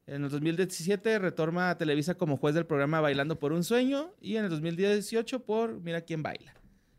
En 0.07 0.23
el 0.23 0.29
2017 0.31 1.19
retorna 1.19 1.69
a 1.69 1.77
Televisa 1.77 2.15
como 2.15 2.35
juez 2.37 2.55
del 2.55 2.65
programa 2.65 2.99
Bailando 3.01 3.37
por 3.37 3.53
un 3.53 3.63
Sueño. 3.63 4.11
Y 4.19 4.37
en 4.37 4.45
el 4.45 4.49
2018 4.49 5.45
por 5.45 5.79
Mira 5.81 6.01
quién 6.01 6.23
baila. 6.23 6.53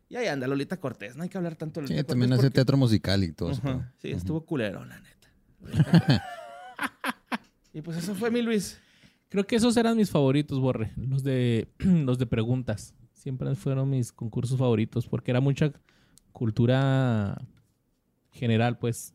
Y 0.09 0.17
ahí 0.17 0.27
anda 0.29 0.47
Lolita 0.47 0.79
Cortés. 0.79 1.17
No 1.17 1.23
hay 1.25 1.29
que 1.29 1.37
hablar 1.39 1.57
tanto 1.57 1.81
de 1.81 1.87
Sí, 1.89 1.93
Lolita 1.95 2.09
también 2.09 2.31
Cortés 2.31 2.39
hace 2.41 2.49
porque- 2.51 2.55
teatro 2.55 2.77
musical 2.77 3.25
y 3.25 3.33
todo 3.33 3.51
eso. 3.51 3.85
Sí, 3.99 4.11
estuvo 4.11 4.45
culero, 4.45 4.85
la 4.85 5.01
neta. 5.01 5.29
y 7.73 7.81
pues 7.83 7.99
eso 7.99 8.15
fue 8.15 8.31
mi 8.31 8.43
Luis. 8.43 8.79
Creo 9.31 9.47
que 9.47 9.55
esos 9.55 9.77
eran 9.77 9.97
mis 9.97 10.11
favoritos, 10.11 10.59
Borre. 10.59 10.93
Los 10.97 11.23
de, 11.23 11.69
los 11.79 12.19
de 12.19 12.27
preguntas. 12.27 12.95
Siempre 13.13 13.55
fueron 13.55 13.89
mis 13.89 14.13
concursos 14.13 14.59
favoritos 14.59 15.07
porque 15.07 15.31
era 15.31 15.41
mucha 15.41 15.73
cultura 16.33 17.41
general, 18.33 18.79
pues. 18.79 19.15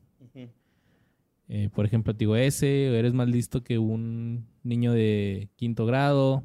Eh, 1.48 1.70
por 1.76 1.86
ejemplo, 1.86 2.14
te 2.14 2.20
digo, 2.20 2.36
ese, 2.36 2.98
eres 2.98 3.14
más 3.14 3.28
listo 3.28 3.64
que 3.64 3.78
un 3.78 4.48
niño 4.64 4.94
de 4.94 5.50
quinto 5.58 5.86
grado. 5.86 6.44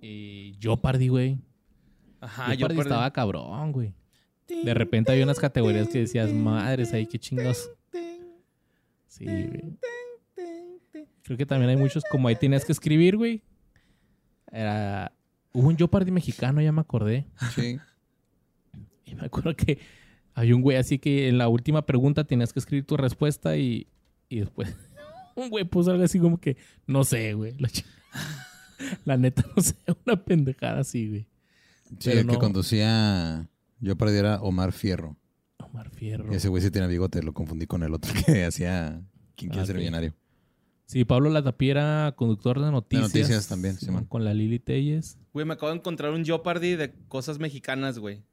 Eh, 0.00 0.54
Jeopardy, 0.58 1.08
güey. 1.08 1.38
Ajá, 2.20 2.56
Jeopardy 2.56 2.80
estaba 2.80 3.12
cabrón, 3.12 3.70
güey. 3.70 3.94
De 4.48 4.74
repente 4.74 5.12
había 5.12 5.24
unas 5.24 5.38
categorías 5.38 5.88
que 5.88 6.00
decías, 6.00 6.32
madres, 6.32 6.92
ahí 6.94 7.06
qué 7.06 7.18
chingos. 7.18 7.70
Sí, 9.06 9.24
güey. 9.26 9.76
Creo 11.24 11.36
que 11.36 11.46
también 11.46 11.70
hay 11.70 11.76
muchos, 11.76 12.02
como 12.10 12.28
ahí 12.28 12.36
tenías 12.36 12.64
que 12.64 12.72
escribir, 12.72 13.16
güey. 13.16 13.42
Era. 14.50 15.12
Hubo 15.52 15.68
un 15.68 15.76
Jeopardy 15.76 16.10
mexicano, 16.10 16.60
ya 16.60 16.72
me 16.72 16.80
acordé. 16.80 17.26
Sí. 17.54 17.78
Y 19.04 19.16
me 19.16 19.24
acuerdo 19.26 19.56
que 19.56 19.80
había 20.34 20.54
un 20.54 20.62
güey 20.62 20.76
así 20.76 21.00
que 21.00 21.26
en 21.26 21.36
la 21.36 21.48
última 21.48 21.84
pregunta 21.84 22.22
tenías 22.22 22.52
que 22.52 22.60
escribir 22.60 22.86
tu 22.86 22.96
respuesta 22.96 23.56
y, 23.56 23.88
y 24.28 24.38
después 24.38 24.72
un 25.34 25.50
güey 25.50 25.64
puso 25.64 25.90
algo 25.90 26.04
así 26.04 26.20
como 26.20 26.38
que, 26.38 26.56
no 26.86 27.02
sé, 27.02 27.34
güey. 27.34 27.56
La, 29.04 29.16
neta, 29.16 29.44
no 29.56 29.60
sé, 29.60 29.74
una 30.06 30.22
pendejada 30.24 30.80
así, 30.80 31.08
güey. 31.08 31.26
Sí, 31.98 32.10
Pero 32.10 32.20
el 32.20 32.26
que 32.28 32.38
conducía 32.38 33.48
yo 33.80 33.96
perdiera 33.96 34.40
Omar 34.42 34.70
Fierro. 34.70 35.16
Omar 35.58 35.90
Fierro. 35.90 36.30
Ese 36.32 36.48
güey 36.48 36.62
sí 36.62 36.70
tiene 36.70 36.86
bigote, 36.86 37.20
lo 37.24 37.34
confundí 37.34 37.66
con 37.66 37.82
el 37.82 37.92
otro 37.92 38.12
que 38.24 38.44
hacía 38.44 39.02
¿Quién 39.34 39.50
quiere 39.50 39.62
Ah, 39.62 39.66
ser 39.66 39.74
ok. 39.74 39.80
millonario? 39.80 40.14
Sí, 40.90 41.04
Pablo 41.04 41.30
Latapie 41.30 41.70
era 41.70 42.14
conductor 42.16 42.60
de 42.60 42.68
noticias. 42.72 43.14
noticias 43.14 43.46
también, 43.46 43.76
Simón, 43.76 43.86
Simón. 44.00 44.04
Con 44.06 44.24
la 44.24 44.34
Lili 44.34 44.58
Telles. 44.58 45.18
Güey, 45.32 45.46
me 45.46 45.54
acabo 45.54 45.70
de 45.70 45.78
encontrar 45.78 46.10
un 46.10 46.24
Jeopardy 46.24 46.74
de 46.74 46.92
cosas 47.06 47.38
mexicanas, 47.38 48.00
güey. 48.00 48.24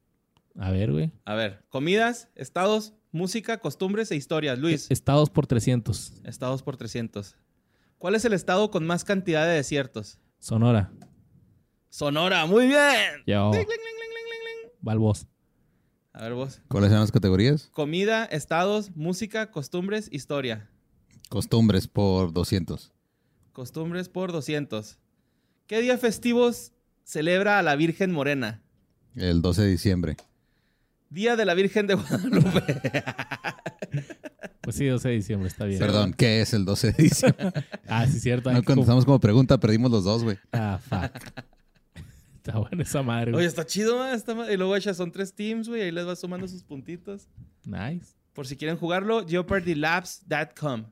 A 0.57 0.71
ver, 0.71 0.91
güey. 0.91 1.11
A 1.25 1.35
ver, 1.35 1.63
comidas, 1.69 2.29
estados, 2.33 2.95
música, 3.11 3.59
costumbres 3.59 4.09
e 4.09 4.15
historias. 4.15 4.57
Luis, 4.57 4.89
Estados 4.89 5.29
por 5.29 5.45
300. 5.45 6.13
estados 6.23 6.63
por 6.63 6.77
300. 6.77 7.35
¿Cuál 7.99 8.15
es 8.15 8.25
el 8.25 8.33
estado 8.33 8.71
con 8.71 8.87
más 8.87 9.03
cantidad 9.03 9.45
de 9.45 9.53
desiertos? 9.53 10.17
Sonora. 10.39 10.91
Sonora, 11.89 12.47
muy 12.47 12.65
bien. 12.65 13.21
Yo. 13.27 13.51
Cling. 13.51 13.67
Balbos. 14.81 15.27
A 16.11 16.23
ver 16.23 16.33
vos. 16.33 16.59
¿Cuáles 16.69 16.89
eran 16.89 17.01
las 17.01 17.11
categorías? 17.11 17.69
Comida, 17.71 18.25
estados, 18.25 18.95
música, 18.95 19.51
costumbres, 19.51 20.09
historia. 20.11 20.71
Costumbres 21.29 21.87
por 21.87 22.33
200. 22.33 22.91
Costumbres 23.53 24.09
por 24.09 24.31
200. 24.31 24.97
¿Qué 25.67 25.81
día 25.81 25.97
festivos 25.97 26.71
celebra 27.03 27.59
a 27.59 27.63
la 27.63 27.75
Virgen 27.75 28.11
Morena? 28.11 28.61
El 29.15 29.41
12 29.41 29.63
de 29.63 29.67
diciembre. 29.69 30.17
Día 31.09 31.35
de 31.35 31.45
la 31.45 31.53
Virgen 31.53 31.87
de 31.87 31.95
Guadalupe. 31.95 32.63
Pues 34.61 34.75
sí, 34.75 34.85
12 34.85 35.07
de 35.07 35.15
diciembre, 35.15 35.47
está 35.47 35.63
bien. 35.63 35.79
Perdón, 35.79 36.13
¿qué 36.13 36.41
es 36.41 36.53
el 36.53 36.65
12 36.65 36.91
de 36.91 37.03
diciembre? 37.03 37.53
Ah, 37.87 38.05
sí, 38.05 38.19
cierto. 38.19 38.51
no 38.51 38.61
contestamos 38.63 39.05
como 39.05 39.17
pregunta, 39.17 39.57
perdimos 39.61 39.89
los 39.89 40.03
dos, 40.03 40.25
güey. 40.25 40.37
Ah, 40.51 40.77
fuck. 40.89 41.45
Está 42.35 42.59
buena 42.59 42.83
esa 42.83 43.01
madre, 43.01 43.31
güey. 43.31 43.39
Oye, 43.43 43.47
está 43.47 43.65
chido, 43.65 44.05
¿eh? 44.05 44.13
Está 44.13 44.35
ma- 44.35 44.51
Y 44.51 44.57
luego 44.57 44.75
echas, 44.75 44.97
son 44.97 45.11
tres 45.13 45.33
teams, 45.33 45.69
güey. 45.69 45.83
Ahí 45.83 45.91
les 45.91 46.05
vas 46.05 46.19
sumando 46.19 46.49
sus 46.49 46.63
puntitos. 46.63 47.29
Nice. 47.63 48.13
Por 48.33 48.45
si 48.45 48.57
quieren 48.57 48.75
jugarlo, 48.77 49.25
jeopardylabs.com. 49.25 50.83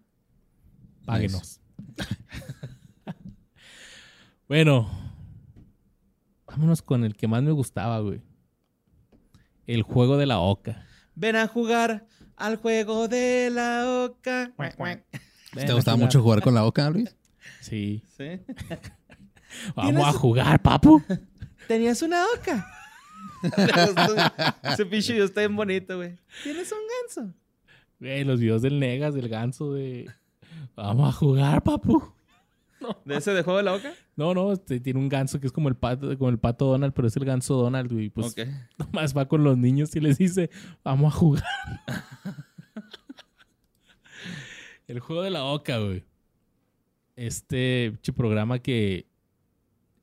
Páguenos. 1.06 1.62
bueno. 4.48 4.90
Vámonos 6.48 6.82
con 6.82 7.04
el 7.04 7.16
que 7.16 7.28
más 7.28 7.44
me 7.44 7.52
gustaba, 7.52 8.00
güey. 8.00 8.22
El 9.68 9.84
juego 9.84 10.18
de 10.18 10.26
la 10.26 10.40
oca. 10.40 10.86
Ven 11.16 11.36
a 11.36 11.48
jugar 11.48 12.08
al 12.36 12.58
juego 12.58 13.08
de 13.08 13.50
la 13.52 14.06
oca. 14.06 14.54
¿Te 15.54 15.74
gustaba 15.74 15.98
mucho 15.98 16.22
jugar 16.22 16.42
con 16.42 16.54
la 16.54 16.62
boca, 16.62 16.90
Luis? 16.90 17.16
Sí. 17.62 18.04
¿Sí? 18.18 18.40
Vamos 19.76 20.08
a 20.08 20.14
jugar, 20.14 20.62
papu. 20.62 21.02
Tenías 21.68 22.02
una 22.02 22.26
oca. 22.36 22.68
Ese 24.64 24.86
pinche 24.86 25.14
video 25.14 25.26
está 25.26 25.42
bien 25.42 25.56
bonito, 25.56 25.98
güey. 25.98 26.18
Tienes 26.44 26.72
un 26.72 26.78
ganso. 27.02 27.34
Güey, 28.00 28.24
los 28.24 28.40
videos 28.40 28.62
del 28.62 28.80
Negas, 28.80 29.14
del 29.14 29.30
ganso 29.30 29.74
de... 29.74 30.10
Vamos 30.76 31.10
a 31.10 31.12
jugar, 31.12 31.64
papu. 31.64 32.14
¿De 33.06 33.18
ese 33.18 33.32
de 33.34 33.42
juego 33.44 33.58
de 33.58 33.64
la 33.64 33.74
oca? 33.74 33.94
No, 34.16 34.34
no, 34.34 34.52
este, 34.52 34.80
tiene 34.80 35.00
un 35.00 35.10
ganso 35.10 35.40
que 35.40 35.48
es 35.48 35.52
como 35.54 35.70
el 35.70 35.76
pato, 35.76 36.18
como 36.18 36.30
el 36.30 36.38
pato 36.38 36.66
Donald, 36.66 36.94
pero 36.94 37.08
es 37.08 37.16
el 37.18 37.26
ganso 37.26 37.56
Donald, 37.56 37.92
güey. 37.92 38.10
Pues 38.10 38.32
ok. 38.32 38.48
nomás 38.78 39.16
va 39.18 39.28
con 39.28 39.44
los 39.44 39.58
niños 39.58 39.96
y 39.96 40.00
les 40.00 40.18
dice, 40.18 40.50
vamos 40.84 41.14
a 41.14 41.18
jugar. 41.18 41.44
El 44.88 45.00
juego 45.00 45.24
de 45.24 45.32
la 45.32 45.44
oca, 45.46 45.80
güey. 45.80 46.04
Este 47.16 47.98
programa 48.16 48.60
que 48.60 49.08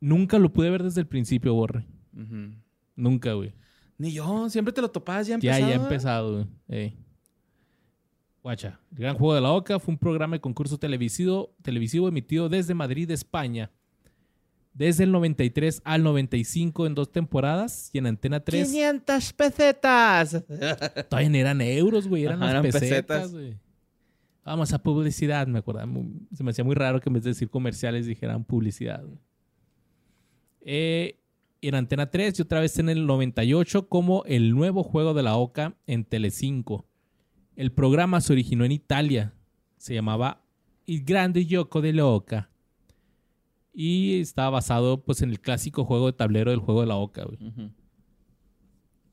nunca 0.01 0.39
lo 0.40 0.52
pude 0.52 0.70
ver 0.70 0.82
desde 0.82 1.01
el 1.01 1.06
principio, 1.06 1.55
Borre. 1.55 1.86
Nunca, 2.97 3.34
güey. 3.34 3.55
Ni 3.98 4.12
yo, 4.12 4.48
siempre 4.51 4.72
te 4.72 4.80
lo 4.80 4.90
topabas 4.90 5.28
ya 5.28 5.39
Ya, 5.39 5.56
empezado. 5.59 5.68
ya 5.68 5.76
¿eh? 5.76 5.82
empezado, 5.82 6.32
güey. 6.32 6.47
Ey. 6.68 6.97
Guacha. 8.43 8.81
El 8.93 8.98
Gran 8.98 9.16
Juego 9.16 9.35
de 9.35 9.40
la 9.40 9.52
Oca 9.52 9.78
fue 9.78 9.93
un 9.93 9.98
programa 9.98 10.36
de 10.36 10.40
concurso 10.40 10.78
televisivo, 10.78 11.55
televisivo 11.62 12.09
emitido 12.09 12.48
desde 12.48 12.74
Madrid, 12.74 13.10
España. 13.10 13.70
Desde 14.74 15.05
el 15.05 15.12
93 15.12 15.82
al 15.85 16.02
95 16.02 16.86
en 16.86 16.94
dos 16.94 17.12
temporadas 17.12 17.90
y 17.93 17.98
en 17.98 18.06
Antena 18.06 18.40
3 18.40 18.69
500 18.69 19.32
pesetas. 19.35 20.44
todavía 21.10 21.28
no 21.28 21.36
eran 21.36 21.60
euros, 21.60 22.09
güey, 22.09 22.24
eran 22.24 22.43
Ajá, 22.43 22.44
las 22.47 22.52
eran 22.52 22.62
pesetas, 22.64 22.90
pesetas. 22.90 23.32
güey. 23.32 23.56
Vamos 24.44 24.73
a 24.73 24.82
publicidad, 24.82 25.47
me 25.47 25.60
acuerdo. 25.60 25.82
Se 26.35 26.43
me 26.43 26.51
hacía 26.51 26.64
muy 26.64 26.74
raro 26.74 27.01
que 27.01 27.09
en 27.10 27.14
vez 27.14 27.23
de 27.23 27.31
decir 27.31 27.48
comerciales 27.48 28.06
dijeran 28.06 28.44
publicidad. 28.44 29.05
Eh, 30.62 31.19
en 31.60 31.74
Antena 31.77 32.10
3 32.10 32.39
y 32.39 32.43
otra 32.43 32.60
vez 32.60 32.77
en 32.78 32.89
el 32.89 33.06
98 33.06 33.89
como 33.89 34.24
el 34.24 34.51
nuevo 34.52 34.82
juego 34.82 35.14
de 35.14 35.23
la 35.23 35.36
Oca 35.36 35.77
en 35.86 36.05
Telecinco. 36.05 36.86
El 37.56 37.72
programa 37.72 38.20
se 38.20 38.32
originó 38.32 38.64
en 38.64 38.72
Italia. 38.72 39.34
Se 39.76 39.94
llamaba 39.94 40.42
Il 40.86 41.04
Grande 41.04 41.44
Gioco 41.44 41.80
de 41.80 41.92
la 41.92 42.06
Oca. 42.06 42.50
Y 43.74 44.20
estaba 44.20 44.50
basado 44.50 45.02
pues 45.02 45.22
en 45.22 45.30
el 45.30 45.40
clásico 45.40 45.84
juego 45.84 46.06
de 46.06 46.12
tablero 46.12 46.50
del 46.50 46.60
juego 46.60 46.80
de 46.82 46.86
la 46.86 46.96
Oca. 46.96 47.24
güey. 47.24 47.38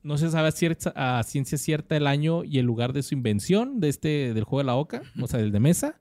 No 0.01 0.17
se 0.17 0.29
sabe 0.31 0.47
a, 0.47 0.51
cierta- 0.51 0.93
a 1.19 1.23
ciencia 1.23 1.57
cierta 1.57 1.97
el 1.97 2.07
año 2.07 2.43
y 2.45 2.57
el 2.59 2.65
lugar 2.65 2.93
de 2.93 3.03
su 3.03 3.13
invención 3.13 3.79
de 3.81 3.89
este, 3.89 4.33
del 4.33 4.43
juego 4.45 4.59
de 4.59 4.65
la 4.67 4.75
oca, 4.77 5.01
o 5.21 5.27
sea, 5.27 5.39
del 5.41 5.51
de 5.51 5.59
mesa. 5.59 5.99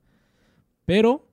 Pero, 0.87 1.29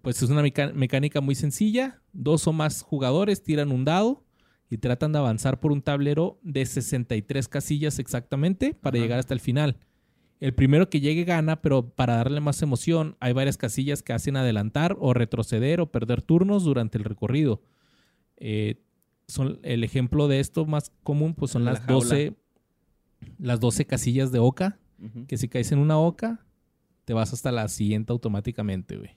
pues 0.00 0.22
es 0.22 0.30
una 0.30 0.42
mecánica 0.42 1.20
muy 1.20 1.34
sencilla. 1.34 2.00
Dos 2.14 2.46
o 2.46 2.52
más 2.54 2.80
jugadores 2.82 3.42
tiran 3.42 3.70
un 3.70 3.84
dado 3.84 4.24
y 4.70 4.78
tratan 4.78 5.12
de 5.12 5.18
avanzar 5.18 5.60
por 5.60 5.70
un 5.70 5.82
tablero 5.82 6.38
de 6.42 6.64
63 6.64 7.46
casillas 7.48 7.98
exactamente 7.98 8.72
para 8.72 8.98
llegar 8.98 9.18
hasta 9.18 9.34
el 9.34 9.40
final. 9.40 9.76
El 10.42 10.54
primero 10.54 10.90
que 10.90 11.00
llegue 11.00 11.22
gana, 11.22 11.62
pero 11.62 11.90
para 11.90 12.16
darle 12.16 12.40
más 12.40 12.60
emoción, 12.62 13.16
hay 13.20 13.32
varias 13.32 13.56
casillas 13.56 14.02
que 14.02 14.12
hacen 14.12 14.36
adelantar 14.36 14.96
o 14.98 15.14
retroceder 15.14 15.80
o 15.80 15.92
perder 15.92 16.20
turnos 16.20 16.64
durante 16.64 16.98
el 16.98 17.04
recorrido. 17.04 17.62
Eh, 18.38 18.82
son 19.28 19.60
el 19.62 19.84
ejemplo 19.84 20.26
de 20.26 20.40
esto 20.40 20.66
más 20.66 20.90
común, 21.04 21.34
pues 21.34 21.52
son 21.52 21.64
La 21.64 21.74
las 21.74 21.82
jaula. 21.82 22.00
12, 22.00 22.34
las 23.38 23.60
12 23.60 23.86
casillas 23.86 24.32
de 24.32 24.40
oca, 24.40 24.80
que 25.28 25.38
si 25.38 25.46
caes 25.46 25.70
en 25.70 25.78
una 25.78 25.96
oca, 25.96 26.44
te 27.04 27.14
vas 27.14 27.32
hasta 27.32 27.52
la 27.52 27.68
siguiente 27.68 28.12
automáticamente, 28.12 28.96
güey. 28.96 29.10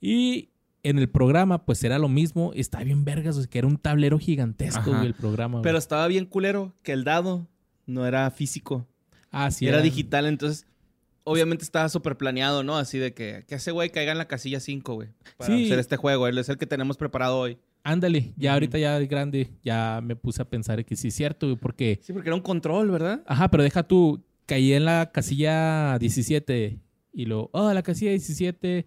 Y 0.00 0.50
en 0.84 1.00
el 1.00 1.08
programa, 1.08 1.64
pues 1.64 1.82
era 1.82 1.98
lo 1.98 2.08
mismo, 2.08 2.52
está 2.54 2.84
bien 2.84 3.04
vergas, 3.04 3.44
que 3.48 3.58
era 3.58 3.66
un 3.66 3.76
tablero 3.76 4.20
gigantesco, 4.20 4.92
güey, 4.92 5.06
el 5.06 5.14
programa. 5.14 5.54
güey. 5.54 5.64
Pero 5.64 5.78
estaba 5.78 6.06
bien 6.06 6.26
culero 6.26 6.76
que 6.84 6.92
el 6.92 7.02
dado 7.02 7.48
no 7.86 8.06
era 8.06 8.30
físico. 8.30 8.86
Ah, 9.32 9.50
sí, 9.50 9.66
era 9.66 9.80
digital, 9.82 10.26
entonces 10.26 10.66
obviamente 11.24 11.64
estaba 11.64 11.88
súper 11.88 12.16
planeado, 12.16 12.62
¿no? 12.62 12.76
Así 12.76 12.98
de 12.98 13.12
que, 13.14 13.44
que 13.48 13.56
ese 13.56 13.70
güey 13.72 13.90
caiga 13.90 14.12
en 14.12 14.18
la 14.18 14.26
casilla 14.28 14.60
5, 14.60 14.94
güey. 14.94 15.08
Para 15.36 15.54
Sí. 15.54 15.66
hacer 15.66 15.78
este 15.78 15.96
juego. 15.96 16.26
Él 16.26 16.36
es 16.38 16.48
el 16.48 16.58
que 16.58 16.66
tenemos 16.66 16.96
preparado 16.96 17.38
hoy. 17.38 17.58
Ándale, 17.84 18.32
ya 18.36 18.54
ahorita 18.54 18.78
ya 18.78 18.98
de 18.98 19.06
grande, 19.08 19.48
ya 19.64 20.00
me 20.02 20.14
puse 20.14 20.40
a 20.42 20.44
pensar 20.44 20.84
que 20.84 20.94
sí 20.94 21.08
es 21.08 21.14
cierto, 21.14 21.46
güey, 21.46 21.56
porque... 21.58 21.98
Sí, 22.02 22.12
porque 22.12 22.28
era 22.28 22.36
un 22.36 22.42
control, 22.42 22.90
¿verdad? 22.90 23.22
Ajá, 23.26 23.48
pero 23.50 23.62
deja 23.64 23.82
tú, 23.82 24.22
caí 24.46 24.72
en 24.72 24.84
la 24.84 25.10
casilla 25.12 25.98
17 25.98 26.78
y 27.12 27.24
luego, 27.26 27.50
oh, 27.52 27.72
la 27.72 27.82
casilla 27.82 28.10
17, 28.12 28.86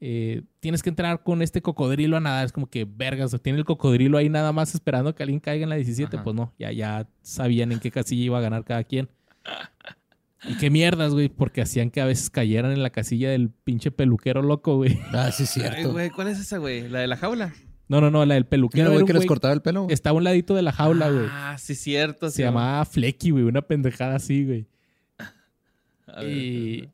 eh, 0.00 0.42
tienes 0.60 0.82
que 0.82 0.90
entrar 0.90 1.22
con 1.22 1.40
este 1.40 1.62
cocodrilo 1.62 2.16
a 2.18 2.20
nadar. 2.20 2.44
Es 2.44 2.52
como 2.52 2.68
que, 2.68 2.84
vergas, 2.84 3.32
o 3.32 3.38
tiene 3.38 3.58
el 3.58 3.64
cocodrilo 3.64 4.18
ahí 4.18 4.28
nada 4.28 4.52
más 4.52 4.74
esperando 4.74 5.14
que 5.14 5.22
alguien 5.22 5.40
caiga 5.40 5.64
en 5.64 5.70
la 5.70 5.76
17. 5.76 6.16
Ajá. 6.16 6.24
Pues 6.24 6.36
no, 6.36 6.52
ya, 6.58 6.70
ya 6.72 7.08
sabían 7.22 7.72
en 7.72 7.80
qué 7.80 7.90
casilla 7.90 8.24
iba 8.24 8.38
a 8.38 8.42
ganar 8.42 8.64
cada 8.64 8.84
quien. 8.84 9.08
Y 10.46 10.56
qué 10.58 10.68
mierdas, 10.70 11.12
güey, 11.12 11.28
porque 11.30 11.62
hacían 11.62 11.90
que 11.90 12.00
a 12.02 12.04
veces 12.04 12.28
cayeran 12.28 12.72
en 12.72 12.82
la 12.82 12.90
casilla 12.90 13.30
del 13.30 13.48
pinche 13.50 13.90
peluquero 13.90 14.42
loco, 14.42 14.76
güey. 14.76 14.98
Ah, 15.12 15.30
sí, 15.32 15.44
es 15.44 15.56
Ay, 15.56 15.62
cierto. 15.62 15.92
güey, 15.92 16.10
¿cuál 16.10 16.28
es 16.28 16.38
esa, 16.38 16.58
güey? 16.58 16.88
¿La 16.88 16.98
de 17.00 17.06
la 17.06 17.16
jaula? 17.16 17.54
No, 17.88 18.00
no, 18.00 18.10
no, 18.10 18.24
la 18.26 18.34
del 18.34 18.44
¿Quién 18.44 18.50
peluquero. 18.50 18.86
el 18.86 18.92
era 18.92 19.00
güey 19.02 19.06
que 19.06 19.12
les 19.18 19.26
cortaba 19.26 19.54
el 19.54 19.62
pelo? 19.62 19.86
estaba 19.88 20.14
a 20.14 20.18
un 20.18 20.24
ladito 20.24 20.54
de 20.54 20.62
la 20.62 20.72
jaula, 20.72 21.10
güey. 21.10 21.26
Ah, 21.30 21.56
sí, 21.58 21.74
cierto. 21.74 22.30
Se 22.30 22.42
llamaba 22.42 22.84
Flecky, 22.84 23.30
güey, 23.30 23.44
una 23.44 23.62
pendejada 23.62 24.16
así, 24.16 24.44
güey. 24.44 24.66
A 26.06 26.20
ver, 26.20 26.30
Y, 26.30 26.90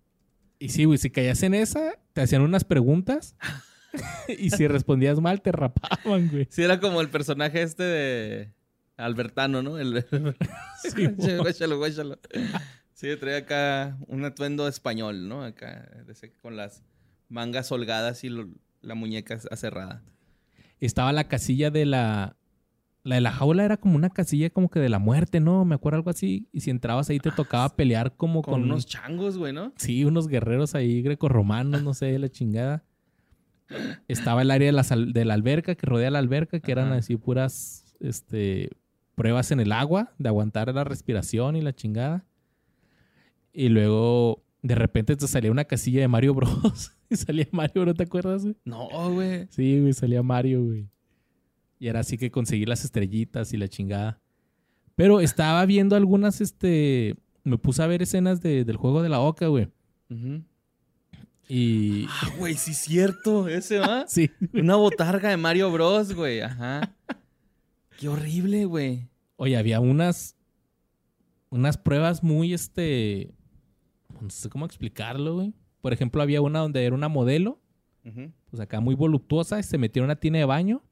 y 0.58 0.68
sí, 0.68 0.84
güey, 0.84 0.98
si 0.98 1.10
caías 1.10 1.42
en 1.42 1.54
esa, 1.54 1.94
te 2.12 2.20
hacían 2.22 2.42
unas 2.42 2.64
preguntas 2.64 3.34
y 4.28 4.50
si 4.50 4.66
respondías 4.68 5.20
mal, 5.20 5.42
te 5.42 5.50
rapaban, 5.52 6.28
güey. 6.28 6.46
Sí, 6.50 6.62
era 6.62 6.78
como 6.78 7.00
el 7.00 7.08
personaje 7.08 7.62
este 7.62 7.82
de 7.82 8.52
Albertano, 9.04 9.62
¿no? 9.62 9.78
El... 9.78 10.04
Sí, 10.82 11.06
guáchalo, 11.38 11.78
guáchalo. 11.78 12.18
Sí, 12.94 13.08
traía 13.18 13.38
acá 13.38 13.98
un 14.08 14.24
atuendo 14.24 14.66
español, 14.68 15.28
¿no? 15.28 15.42
Acá, 15.44 15.88
con 16.42 16.56
las 16.56 16.82
mangas 17.28 17.70
holgadas 17.72 18.24
y 18.24 18.28
lo- 18.28 18.48
la 18.82 18.94
muñeca 18.94 19.38
acerrada. 19.50 20.02
Estaba 20.80 21.12
la 21.12 21.24
casilla 21.28 21.70
de 21.70 21.86
la... 21.86 22.36
La 23.02 23.14
de 23.14 23.22
la 23.22 23.32
jaula 23.32 23.64
era 23.64 23.78
como 23.78 23.96
una 23.96 24.10
casilla 24.10 24.50
como 24.50 24.68
que 24.68 24.78
de 24.78 24.90
la 24.90 24.98
muerte, 24.98 25.40
¿no? 25.40 25.64
Me 25.64 25.74
acuerdo 25.74 25.96
algo 25.96 26.10
así. 26.10 26.48
Y 26.52 26.60
si 26.60 26.68
entrabas 26.68 27.08
ahí 27.08 27.18
te 27.18 27.30
tocaba 27.30 27.74
pelear 27.74 28.14
como 28.14 28.42
Con, 28.42 28.52
con... 28.52 28.62
unos 28.64 28.84
changos, 28.84 29.38
güey, 29.38 29.54
¿no? 29.54 29.72
Sí, 29.78 30.04
unos 30.04 30.28
guerreros 30.28 30.74
ahí 30.74 31.00
grecorromanos, 31.00 31.82
no 31.82 31.94
sé, 31.94 32.18
la 32.18 32.28
chingada. 32.28 32.84
Estaba 34.06 34.42
el 34.42 34.50
área 34.50 34.66
de 34.66 34.72
la, 34.72 34.82
de 34.82 35.24
la 35.24 35.32
alberca, 35.32 35.74
que 35.76 35.86
rodea 35.86 36.10
la 36.10 36.18
alberca, 36.18 36.60
que 36.60 36.72
eran 36.72 36.92
así 36.92 37.16
puras 37.16 37.94
este, 38.00 38.68
pruebas 39.20 39.50
en 39.50 39.60
el 39.60 39.70
agua, 39.72 40.14
de 40.16 40.30
aguantar 40.30 40.72
la 40.74 40.82
respiración 40.82 41.54
y 41.54 41.60
la 41.60 41.74
chingada. 41.74 42.24
Y 43.52 43.68
luego, 43.68 44.42
de 44.62 44.74
repente, 44.74 45.14
te 45.14 45.28
salía 45.28 45.50
una 45.50 45.66
casilla 45.66 46.00
de 46.00 46.08
Mario 46.08 46.32
Bros. 46.32 46.92
y 47.10 47.16
salía 47.16 47.46
Mario, 47.52 47.84
¿no 47.84 47.92
te 47.92 48.04
acuerdas, 48.04 48.44
güey? 48.44 48.56
No, 48.64 48.88
güey. 49.12 49.46
Sí, 49.50 49.78
güey, 49.78 49.92
salía 49.92 50.22
Mario, 50.22 50.64
güey. 50.64 50.88
Y 51.78 51.88
era 51.88 52.00
así 52.00 52.16
que 52.16 52.30
conseguir 52.30 52.66
las 52.70 52.82
estrellitas 52.82 53.52
y 53.52 53.58
la 53.58 53.68
chingada. 53.68 54.22
Pero 54.94 55.20
estaba 55.20 55.66
viendo 55.66 55.96
algunas, 55.96 56.40
este... 56.40 57.14
Me 57.44 57.58
puse 57.58 57.82
a 57.82 57.86
ver 57.86 58.00
escenas 58.00 58.40
de- 58.40 58.64
del 58.64 58.76
juego 58.76 59.02
de 59.02 59.10
la 59.10 59.20
Oca, 59.20 59.48
güey. 59.48 59.68
Y... 61.46 62.06
Ah, 62.08 62.30
güey, 62.38 62.54
sí, 62.54 62.72
cierto. 62.72 63.48
Ese, 63.48 63.80
¿va? 63.80 64.04
Sí, 64.08 64.30
Una 64.54 64.76
botarga 64.76 65.28
de 65.28 65.36
Mario 65.36 65.70
Bros, 65.70 66.14
güey. 66.14 66.40
Ajá. 66.40 66.94
Qué 68.00 68.08
horrible, 68.08 68.64
güey. 68.64 69.10
Oye, 69.36 69.58
había 69.58 69.78
unas. 69.78 70.34
Unas 71.50 71.76
pruebas 71.76 72.22
muy, 72.22 72.54
este. 72.54 73.34
No 74.22 74.30
sé 74.30 74.48
cómo 74.48 74.64
explicarlo, 74.64 75.34
güey. 75.34 75.54
Por 75.82 75.92
ejemplo, 75.92 76.22
había 76.22 76.40
una 76.40 76.60
donde 76.60 76.82
era 76.82 76.94
una 76.94 77.08
modelo, 77.08 77.60
pues 78.50 78.60
acá 78.60 78.80
muy 78.80 78.94
voluptuosa, 78.94 79.58
y 79.58 79.62
se 79.62 79.76
metió 79.76 80.00
en 80.00 80.04
una 80.04 80.16
tina 80.16 80.38
de 80.38 80.46
baño. 80.46 80.82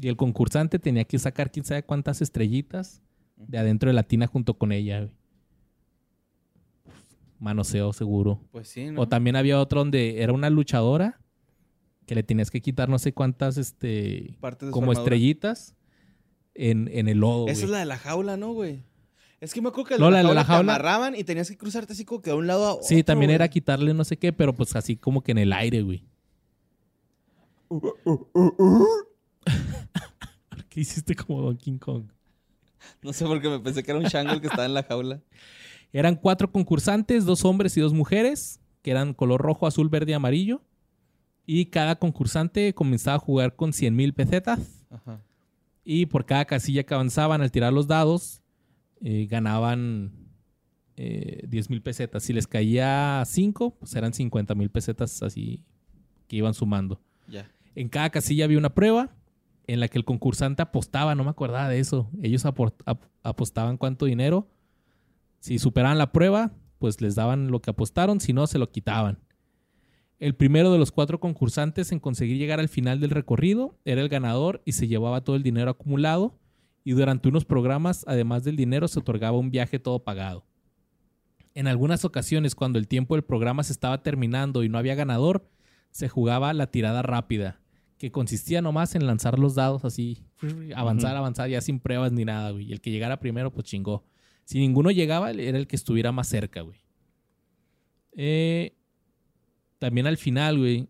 Y 0.00 0.08
el 0.08 0.16
concursante 0.16 0.78
tenía 0.78 1.04
que 1.04 1.18
sacar 1.18 1.50
quién 1.50 1.64
sabe 1.64 1.82
cuántas 1.82 2.22
estrellitas 2.22 3.02
de 3.36 3.58
adentro 3.58 3.90
de 3.90 3.94
la 3.94 4.02
tina 4.02 4.26
junto 4.26 4.54
con 4.54 4.72
ella, 4.72 5.00
güey. 5.00 5.12
Manoseo 7.38 7.92
seguro. 7.92 8.40
Pues 8.50 8.68
sí, 8.68 8.90
¿no? 8.90 9.02
O 9.02 9.08
también 9.08 9.36
había 9.36 9.60
otro 9.60 9.80
donde 9.80 10.22
era 10.22 10.32
una 10.32 10.48
luchadora 10.48 11.20
que 12.06 12.14
le 12.14 12.22
tenías 12.22 12.50
que 12.50 12.62
quitar 12.62 12.88
no 12.88 12.98
sé 12.98 13.12
cuántas, 13.12 13.58
este. 13.58 14.38
Partes 14.40 14.68
de 14.68 14.70
su 14.70 14.72
como 14.72 14.92
estrellitas 14.92 15.75
en, 16.58 16.88
en 16.92 17.08
el 17.08 17.18
lodo. 17.18 17.46
Esa 17.48 17.60
güey. 17.60 17.64
es 17.64 17.70
la 17.70 17.78
de 17.78 17.84
la 17.86 17.98
jaula, 17.98 18.36
¿no, 18.36 18.52
güey? 18.52 18.82
Es 19.40 19.52
que 19.52 19.60
me 19.60 19.68
acuerdo 19.68 19.88
que 19.90 19.98
No, 19.98 20.10
la, 20.10 20.22
la 20.22 20.44
jaula 20.44 20.46
te 20.46 20.54
amarraban 20.54 21.14
y 21.14 21.24
tenías 21.24 21.48
que 21.50 21.58
cruzarte 21.58 21.92
así 21.92 22.04
como 22.04 22.22
que 22.22 22.30
de 22.30 22.36
un 22.36 22.46
lado 22.46 22.66
a 22.66 22.74
otro. 22.74 22.86
Sí, 22.86 23.02
también 23.02 23.28
güey. 23.28 23.34
era 23.36 23.48
quitarle 23.48 23.92
no 23.92 24.04
sé 24.04 24.18
qué, 24.18 24.32
pero 24.32 24.54
pues 24.54 24.74
así 24.76 24.96
como 24.96 25.22
que 25.22 25.32
en 25.32 25.38
el 25.38 25.52
aire, 25.52 25.82
güey. 25.82 26.04
¿Qué 30.68 30.80
hiciste 30.80 31.14
como 31.14 31.42
Don 31.42 31.56
King 31.56 31.78
Kong? 31.78 32.04
No 33.02 33.12
sé 33.12 33.24
por 33.24 33.40
qué 33.40 33.48
me 33.48 33.60
pensé 33.60 33.82
que 33.82 33.90
era 33.90 34.00
un 34.00 34.06
chango 34.06 34.32
el 34.32 34.40
que 34.40 34.46
estaba 34.46 34.66
en 34.66 34.74
la 34.74 34.82
jaula. 34.82 35.20
Eran 35.92 36.16
cuatro 36.16 36.50
concursantes, 36.50 37.24
dos 37.24 37.44
hombres 37.44 37.76
y 37.76 37.80
dos 37.80 37.94
mujeres, 37.94 38.60
que 38.82 38.90
eran 38.90 39.14
color 39.14 39.40
rojo, 39.40 39.66
azul, 39.66 39.88
verde 39.88 40.10
y 40.10 40.14
amarillo. 40.14 40.60
Y 41.46 41.66
cada 41.66 41.96
concursante 41.96 42.74
comenzaba 42.74 43.16
a 43.16 43.20
jugar 43.20 43.56
con 43.56 43.72
100 43.72 43.94
mil 43.94 44.12
pesetas. 44.12 44.84
Ajá. 44.90 45.20
Y 45.88 46.06
por 46.06 46.26
cada 46.26 46.44
casilla 46.46 46.82
que 46.82 46.94
avanzaban 46.94 47.40
al 47.42 47.52
tirar 47.52 47.72
los 47.72 47.86
dados, 47.86 48.42
eh, 49.00 49.26
ganaban 49.30 50.10
eh, 50.96 51.42
10 51.46 51.70
mil 51.70 51.80
pesetas. 51.80 52.24
Si 52.24 52.32
les 52.32 52.48
caía 52.48 53.22
5, 53.24 53.76
pues 53.78 53.94
eran 53.94 54.12
50 54.12 54.54
mil 54.56 54.68
pesetas 54.68 55.22
así 55.22 55.62
que 56.26 56.36
iban 56.36 56.54
sumando. 56.54 57.00
En 57.76 57.88
cada 57.88 58.10
casilla 58.10 58.46
había 58.46 58.58
una 58.58 58.74
prueba 58.74 59.14
en 59.68 59.78
la 59.78 59.86
que 59.88 59.98
el 59.98 60.04
concursante 60.04 60.60
apostaba, 60.62 61.14
no 61.14 61.22
me 61.22 61.30
acordaba 61.30 61.68
de 61.68 61.78
eso. 61.78 62.10
Ellos 62.20 62.44
ap- 62.46 62.58
apostaban 63.22 63.76
cuánto 63.76 64.06
dinero. 64.06 64.48
Si 65.38 65.58
superaban 65.60 65.98
la 65.98 66.10
prueba, 66.10 66.52
pues 66.78 67.00
les 67.00 67.14
daban 67.14 67.48
lo 67.52 67.60
que 67.62 67.70
apostaron, 67.70 68.18
si 68.18 68.32
no, 68.32 68.46
se 68.48 68.58
lo 68.58 68.70
quitaban. 68.72 69.18
El 70.18 70.34
primero 70.34 70.72
de 70.72 70.78
los 70.78 70.92
cuatro 70.92 71.20
concursantes 71.20 71.92
en 71.92 72.00
conseguir 72.00 72.38
llegar 72.38 72.58
al 72.58 72.68
final 72.68 73.00
del 73.00 73.10
recorrido 73.10 73.78
era 73.84 74.00
el 74.00 74.08
ganador 74.08 74.62
y 74.64 74.72
se 74.72 74.88
llevaba 74.88 75.22
todo 75.22 75.36
el 75.36 75.42
dinero 75.42 75.70
acumulado 75.70 76.38
y 76.84 76.92
durante 76.92 77.28
unos 77.28 77.44
programas, 77.44 78.04
además 78.06 78.44
del 78.44 78.54
dinero, 78.54 78.86
se 78.86 79.00
otorgaba 79.00 79.36
un 79.36 79.50
viaje 79.50 79.80
todo 79.80 80.04
pagado. 80.04 80.46
En 81.52 81.66
algunas 81.66 82.04
ocasiones, 82.04 82.54
cuando 82.54 82.78
el 82.78 82.86
tiempo 82.86 83.16
del 83.16 83.24
programa 83.24 83.64
se 83.64 83.72
estaba 83.72 84.02
terminando 84.02 84.62
y 84.62 84.68
no 84.68 84.78
había 84.78 84.94
ganador, 84.94 85.50
se 85.90 86.08
jugaba 86.08 86.52
la 86.54 86.70
tirada 86.70 87.02
rápida, 87.02 87.60
que 87.98 88.12
consistía 88.12 88.62
nomás 88.62 88.94
en 88.94 89.06
lanzar 89.06 89.38
los 89.38 89.56
dados 89.56 89.84
así, 89.84 90.22
avanzar, 90.76 91.16
avanzar, 91.16 91.50
ya 91.50 91.60
sin 91.60 91.80
pruebas 91.80 92.12
ni 92.12 92.24
nada, 92.24 92.52
güey. 92.52 92.66
Y 92.66 92.72
el 92.72 92.80
que 92.80 92.92
llegara 92.92 93.18
primero, 93.18 93.52
pues 93.52 93.66
chingó. 93.66 94.04
Si 94.44 94.60
ninguno 94.60 94.92
llegaba, 94.92 95.32
era 95.32 95.58
el 95.58 95.66
que 95.66 95.74
estuviera 95.76 96.12
más 96.12 96.28
cerca, 96.28 96.60
güey. 96.60 96.78
Eh, 98.12 98.76
también 99.78 100.06
al 100.06 100.16
final, 100.16 100.58
güey, 100.58 100.88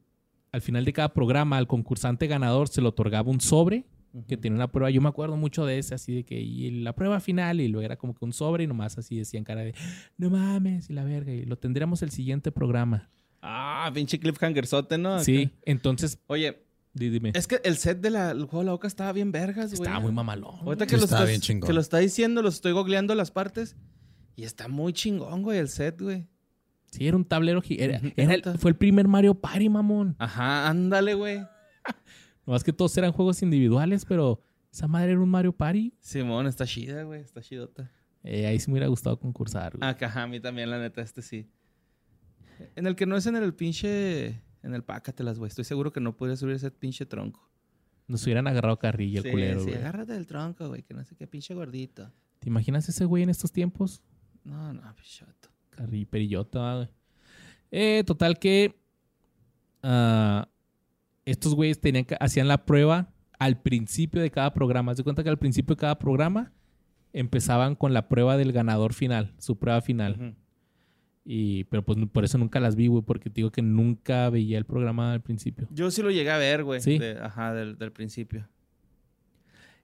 al 0.53 0.61
final 0.63 0.85
de 0.85 0.93
cada 0.93 1.13
programa, 1.13 1.59
al 1.59 1.67
concursante 1.67 2.27
ganador 2.27 2.69
se 2.69 2.81
le 2.81 2.89
otorgaba 2.89 3.31
un 3.31 3.41
sobre 3.41 3.85
que 4.27 4.39
tenía 4.39 4.57
una 4.57 4.69
prueba. 4.73 4.89
Yo 4.91 5.03
me 5.03 5.09
acuerdo 5.11 5.37
mucho 5.37 5.67
de 5.67 5.79
ese, 5.79 5.95
así 5.95 6.15
de 6.15 6.25
que 6.25 6.41
y 6.41 6.71
la 6.83 6.95
prueba 6.95 7.21
final, 7.21 7.61
y 7.61 7.69
luego 7.69 7.85
era 7.85 7.97
como 7.97 8.15
que 8.15 8.25
un 8.25 8.33
sobre 8.33 8.65
y 8.65 8.67
nomás 8.67 8.97
así 8.97 9.17
decían 9.19 9.45
cara 9.45 9.61
de 9.63 9.75
no 10.17 10.31
mames, 10.31 10.89
y 10.89 10.95
la 10.95 11.05
verga, 11.05 11.33
y 11.33 11.45
lo 11.45 11.59
tendremos 11.59 12.01
el 12.03 12.11
siguiente 12.11 12.51
programa. 12.51 13.11
Ah, 13.43 13.91
pinche 13.93 14.19
cliffhangerzote, 14.19 14.97
¿no? 14.97 15.23
Sí, 15.23 15.51
entonces, 15.67 16.19
Oye, 16.29 16.63
di- 16.95 17.11
dime. 17.11 17.33
es 17.35 17.47
que 17.47 17.61
el 17.65 17.77
set 17.77 18.01
del 18.01 18.15
juego 18.47 18.61
de 18.61 18.65
la 18.65 18.73
boca 18.73 18.89
estaba 18.89 19.13
bien 19.13 19.31
vergas, 19.33 19.73
güey. 19.73 19.83
Estaba 19.83 20.01
muy 20.01 20.13
mamalón. 20.13 20.57
Ahorita 20.63 20.87
que, 20.87 20.97
lo 20.97 21.05
estaba 21.05 21.21
estás- 21.25 21.29
bien 21.29 21.41
chingón. 21.43 21.67
que 21.69 21.75
lo 21.75 21.81
está 21.83 21.99
diciendo, 21.99 22.41
los 22.41 22.55
estoy 22.55 22.73
googleando 22.73 23.15
las 23.15 23.31
partes. 23.31 23.77
Y 24.35 24.45
está 24.45 24.69
muy 24.69 24.93
chingón, 24.95 25.43
güey, 25.43 25.59
el 25.59 25.69
set, 25.69 26.01
güey. 26.01 26.27
Sí, 26.97 27.06
era 27.06 27.16
un 27.16 27.24
tablero. 27.24 27.62
era- 27.68 28.01
era 28.16 28.35
el- 28.35 28.59
fue 28.59 28.70
el 28.70 28.77
primer 28.77 29.06
Mario 29.09 29.35
Party, 29.35 29.68
mamón. 29.68 30.16
Ajá, 30.18 30.68
ándale, 30.68 31.14
güey. 31.14 31.47
Nomás 32.47 32.62
que 32.64 32.73
todos 32.73 32.97
eran 32.97 33.12
juegos 33.12 33.43
individuales, 33.43 34.05
pero 34.05 34.43
esa 34.73 34.86
madre 34.89 35.12
era 35.12 35.20
un 35.20 35.28
Mario 35.28 35.52
Party. 35.52 35.93
Simón, 36.01 36.47
está 36.47 36.64
chida, 36.66 37.02
güey, 37.02 37.20
está 37.23 37.40
chidota. 37.43 37.90
Eh, 38.23 38.47
ahí 38.47 38.59
sí 38.59 38.68
me 38.70 38.74
hubiera 38.74 38.89
gustado 38.89 39.18
concursar, 39.18 39.77
güey. 39.77 39.89
Ah, 39.89 39.97
ajá, 40.01 40.23
a 40.23 40.27
mí 40.27 40.40
también, 40.40 40.70
la 40.70 40.78
neta, 40.78 41.01
este 41.02 41.23
sí. 41.23 41.48
En 42.74 42.86
el 42.86 42.97
que 42.97 43.06
no 43.06 43.16
es 43.16 43.27
en 43.27 43.36
el 43.36 43.55
pinche... 43.55 44.43
En 44.62 44.74
el 44.74 44.82
pácatelas, 44.82 45.39
güey. 45.39 45.48
Estoy 45.48 45.62
seguro 45.64 45.93
que 45.93 46.01
no 46.01 46.16
podría 46.16 46.35
subir 46.36 46.56
ese 46.56 46.73
pinche 46.73 47.06
tronco. 47.06 47.48
Nos 48.09 48.24
hubieran 48.24 48.48
agarrado 48.48 48.78
carrilla 48.81 49.18
el 49.18 49.24
sí, 49.24 49.31
culero, 49.31 49.60
sí, 49.60 49.66
güey. 49.66 49.77
agárrate 49.78 50.12
del 50.14 50.27
tronco, 50.27 50.66
güey, 50.68 50.82
que 50.82 50.93
no 50.94 51.05
sé 51.05 51.14
qué 51.14 51.27
pinche 51.28 51.55
gordito. 51.55 52.10
¿Te 52.40 52.48
imaginas 52.48 52.89
ese 52.89 53.05
güey 53.05 53.23
en 53.23 53.31
estos 53.31 53.52
tiempos? 53.52 54.02
No, 54.43 54.73
no, 54.73 54.94
pichoto. 54.97 55.51
Carri 55.77 56.05
perillota, 56.07 56.74
güey. 56.77 56.89
Eh, 57.70 58.03
total 58.07 58.39
que 58.39 58.74
ah, 59.82 60.48
estos 61.24 61.55
güeyes 61.55 61.81
tenían 61.81 62.05
que, 62.05 62.16
hacían 62.20 62.48
la 62.48 62.65
prueba 62.65 63.12
al 63.39 63.61
principio 63.61 64.20
de 64.23 64.31
cada 64.31 64.53
programa. 64.55 64.94
De 64.94 65.03
cuenta 65.03 65.23
que 65.23 65.28
al 65.28 65.39
principio 65.39 65.74
de 65.77 65.81
cada 65.81 65.98
programa 65.98 66.53
empezaban 67.12 67.74
con 67.74 67.93
la 67.94 68.09
prueba 68.09 68.36
del 68.36 68.53
ganador 68.53 68.93
final, 68.93 69.35
su 69.39 69.59
prueba 69.59 69.81
final. 69.81 70.35
Y, 71.24 71.65
pero 71.65 71.85
pues 71.85 71.98
por 72.12 72.24
eso 72.24 72.39
nunca 72.39 72.61
las 72.61 72.77
vi, 72.77 72.86
güey, 72.86 73.03
porque 73.03 73.31
te 73.31 73.36
digo 73.36 73.51
que 73.51 73.62
nunca 73.62 74.31
veía 74.31 74.59
el 74.59 74.65
programa 74.65 75.12
al 75.12 75.23
principio. 75.23 75.66
Yo 75.73 75.90
sí 75.90 76.01
lo 76.03 76.11
llegué 76.11 76.31
a 76.31 76.39
ver, 76.39 76.62
güey. 76.62 76.81
¿Sí? 76.81 76.98
de- 76.98 77.19
Ajá, 77.20 77.53
del, 77.53 77.77
del 77.78 77.90
principio. 77.93 78.48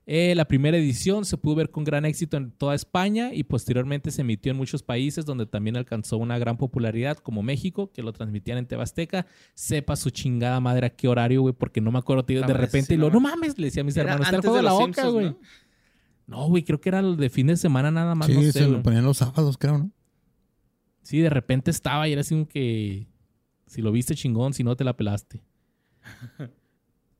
Eh, 0.05 0.35
la 0.35 0.43
primera 0.45 0.75
edición 0.77 1.23
se 1.23 1.37
pudo 1.37 1.55
ver 1.55 1.69
con 1.71 1.85
gran 1.85 2.03
éxito 2.03 2.35
en 2.35 2.51
toda 2.51 2.75
España 2.75 3.33
y 3.33 3.43
posteriormente 3.43 4.11
se 4.11 4.19
emitió 4.21 4.51
en 4.51 4.57
muchos 4.57 4.83
países 4.83 5.25
donde 5.25 5.45
también 5.45 5.77
alcanzó 5.77 6.17
una 6.17 6.37
gran 6.37 6.57
popularidad, 6.57 7.17
como 7.17 7.41
México, 7.41 7.89
que 7.93 8.03
lo 8.03 8.11
transmitían 8.11 8.57
en 8.57 8.65
Tebasteca. 8.65 9.25
Sepa 9.53 9.95
su 9.95 10.09
chingada 10.09 10.59
madre 10.59 10.87
a 10.87 10.89
qué 10.89 11.07
horario, 11.07 11.41
güey, 11.41 11.53
porque 11.53 11.79
no 11.79 11.89
me 11.91 11.99
acuerdo, 11.99 12.25
tío, 12.25 12.41
La 12.41 12.47
de 12.47 12.53
repente 12.53 12.87
sí, 12.87 12.93
y 12.95 12.97
lo, 12.97 13.07
no 13.07 13.13
no 13.13 13.19
me- 13.21 13.29
mames, 13.29 13.57
le 13.57 13.67
decía 13.67 13.81
a 13.81 13.85
mis 13.85 13.95
hermanos, 13.95 14.25
está 14.25 14.35
el 14.35 14.41
juego 14.41 14.57
de 14.57 14.63
la 14.63 14.73
boca, 14.73 15.07
güey. 15.07 15.25
¿no? 15.27 15.37
No, 16.27 16.47
güey, 16.47 16.63
creo 16.63 16.81
que 16.81 16.89
era 16.89 16.99
el 16.99 17.15
de 17.15 17.29
fin 17.29 17.47
de 17.47 17.55
semana 17.57 17.89
nada 17.91 18.13
más, 18.15 18.27
Sí, 18.27 18.33
no 18.33 18.41
sé, 18.41 18.51
se 18.51 18.67
lo 18.67 18.81
ponían 18.83 19.05
los 19.05 19.17
sábados, 19.17 19.57
creo, 19.57 19.77
¿no? 19.77 19.91
Sí, 21.01 21.19
de 21.19 21.29
repente 21.29 21.71
estaba 21.71 22.07
y 22.09 22.11
era 22.13 22.21
así 22.21 22.33
como 22.35 22.47
que 22.47 23.07
si 23.67 23.81
lo 23.81 23.91
viste 23.91 24.15
chingón, 24.15 24.53
si 24.53 24.63
no 24.63 24.75
te 24.75 24.83
la 24.83 24.95
pelaste. 24.97 25.41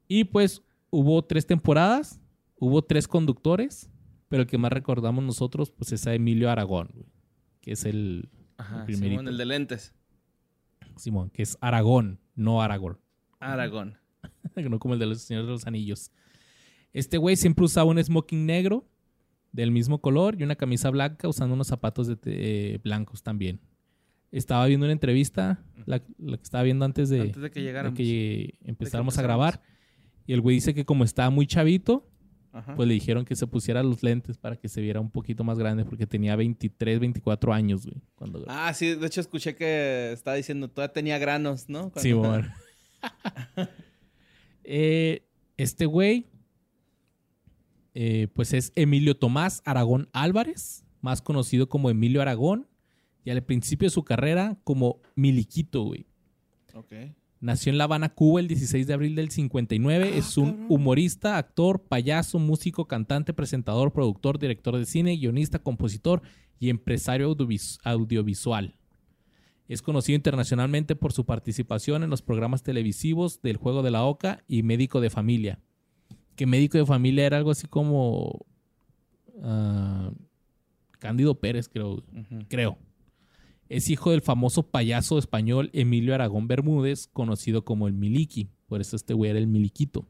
y 0.07 0.23
pues 0.25 0.61
hubo 0.89 1.23
tres 1.23 1.45
temporadas, 1.45 2.19
hubo 2.63 2.81
tres 2.83 3.07
conductores, 3.07 3.89
pero 4.29 4.43
el 4.43 4.47
que 4.47 4.57
más 4.57 4.71
recordamos 4.71 5.23
nosotros 5.23 5.71
pues 5.71 5.91
es 5.91 6.07
a 6.07 6.13
Emilio 6.13 6.49
Aragón, 6.49 6.89
güey, 6.93 7.07
que 7.61 7.73
es 7.73 7.85
el 7.85 8.29
Ajá, 8.57 8.85
El. 8.87 8.95
Simón, 8.95 9.27
el 9.27 9.37
de 9.37 9.45
lentes. 9.45 9.93
Simón, 10.95 11.29
que 11.29 11.43
es 11.43 11.57
Aragón, 11.59 12.19
no 12.35 12.61
Aragorn, 12.61 12.99
Aragón. 13.39 13.97
no 14.55 14.79
como 14.79 14.93
el 14.93 14.99
de 14.99 15.07
los 15.07 15.21
Señores 15.21 15.47
de 15.47 15.51
los 15.51 15.67
Anillos. 15.67 16.11
Este 16.93 17.17
güey 17.17 17.35
siempre 17.35 17.65
usaba 17.65 17.89
un 17.89 18.01
smoking 18.01 18.45
negro 18.45 18.87
del 19.51 19.71
mismo 19.71 19.99
color 19.99 20.35
y 20.39 20.43
una 20.43 20.55
camisa 20.55 20.89
blanca 20.89 21.27
usando 21.27 21.55
unos 21.55 21.67
zapatos 21.67 22.07
de 22.07 22.17
eh, 22.25 22.79
blancos 22.83 23.23
también. 23.23 23.59
Estaba 24.31 24.65
viendo 24.65 24.85
una 24.85 24.93
entrevista, 24.93 25.63
la, 25.85 26.01
la 26.17 26.37
que 26.37 26.43
estaba 26.43 26.63
viendo 26.63 26.85
antes 26.85 27.09
de, 27.09 27.21
Antes 27.21 27.41
de 27.41 27.51
que 27.51 27.61
de 27.61 27.93
que 27.93 28.55
empezáramos 28.63 29.17
a 29.17 29.21
grabar. 29.21 29.61
Y 30.25 30.33
el 30.33 30.41
güey 30.41 30.55
dice 30.55 30.73
que 30.73 30.85
como 30.85 31.03
estaba 31.03 31.29
muy 31.29 31.45
chavito, 31.45 32.09
Ajá. 32.53 32.75
pues 32.75 32.87
le 32.87 32.93
dijeron 32.93 33.25
que 33.25 33.35
se 33.35 33.47
pusiera 33.47 33.81
los 33.83 34.03
lentes 34.03 34.37
para 34.37 34.55
que 34.55 34.69
se 34.69 34.79
viera 34.79 34.99
un 35.01 35.09
poquito 35.09 35.43
más 35.43 35.57
grande 35.57 35.83
porque 35.85 36.05
tenía 36.05 36.35
23, 36.35 36.99
24 36.99 37.51
años, 37.51 37.85
güey. 37.85 37.99
Cuando... 38.15 38.45
Ah, 38.47 38.71
sí, 38.73 38.93
de 38.95 39.07
hecho 39.07 39.19
escuché 39.21 39.55
que 39.55 40.11
estaba 40.13 40.35
diciendo, 40.37 40.69
todavía 40.69 40.93
tenía 40.93 41.17
granos, 41.17 41.67
¿no? 41.67 41.89
Cuando- 41.91 42.01
Sí, 42.01 42.11
amor. 42.11 42.45
Eh, 44.65 45.27
este 45.57 45.85
güey, 45.85 46.25
eh, 47.93 48.27
pues 48.33 48.53
es 48.53 48.71
Emilio 48.75 49.15
Tomás 49.17 49.61
Aragón 49.65 50.09
Álvarez, 50.13 50.85
más 51.01 51.21
conocido 51.21 51.67
como 51.67 51.89
Emilio 51.89 52.21
Aragón, 52.21 52.67
y 53.25 53.31
al 53.31 53.43
principio 53.43 53.87
de 53.87 53.89
su 53.91 54.03
carrera 54.03 54.57
como 54.63 55.01
Miliquito, 55.15 55.83
güey. 55.83 56.05
Ok. 56.73 56.93
Nació 57.43 57.73
en 57.73 57.77
La 57.77 57.83
Habana, 57.83 58.07
Cuba, 58.07 58.39
el 58.39 58.47
16 58.47 58.87
de 58.87 58.93
abril 58.93 59.15
del 59.15 59.29
59. 59.29 60.11
Ah, 60.13 60.17
es 60.17 60.37
un 60.37 60.65
humorista, 60.69 61.37
actor, 61.37 61.83
payaso, 61.83 62.39
músico, 62.39 62.87
cantante, 62.87 63.33
presentador, 63.33 63.91
productor, 63.91 64.39
director 64.39 64.77
de 64.77 64.85
cine, 64.85 65.17
guionista, 65.17 65.59
compositor 65.59 66.21
y 66.57 66.69
empresario 66.69 67.29
audiovis- 67.29 67.79
audiovisual. 67.83 68.77
Es 69.67 69.81
conocido 69.81 70.15
internacionalmente 70.15 70.95
por 70.95 71.11
su 71.11 71.25
participación 71.25 72.03
en 72.03 72.09
los 72.09 72.21
programas 72.21 72.63
televisivos 72.63 73.41
del 73.41 73.57
Juego 73.57 73.83
de 73.83 73.91
la 73.91 74.05
Oca 74.05 74.41
y 74.47 74.63
Médico 74.63 75.01
de 75.01 75.09
Familia. 75.09 75.59
Que 76.37 76.45
Médico 76.45 76.77
de 76.77 76.85
Familia 76.85 77.25
era 77.25 77.35
algo 77.35 77.51
así 77.51 77.67
como 77.67 78.45
ah, 79.41 80.13
Cándido 80.97 81.37
Pérez, 81.41 81.69
creo. 82.47 82.77
Es 83.75 83.89
hijo 83.89 84.11
del 84.11 84.21
famoso 84.21 84.63
payaso 84.69 85.17
español 85.17 85.69
Emilio 85.73 86.13
Aragón 86.13 86.47
Bermúdez, 86.47 87.07
conocido 87.07 87.65
como 87.65 87.87
el 87.87 87.93
Miliki. 87.93 88.49
Por 88.67 88.81
eso 88.81 88.95
este 88.95 89.13
güey 89.13 89.31
era 89.31 89.39
el 89.39 89.47
Miliquito. 89.47 90.07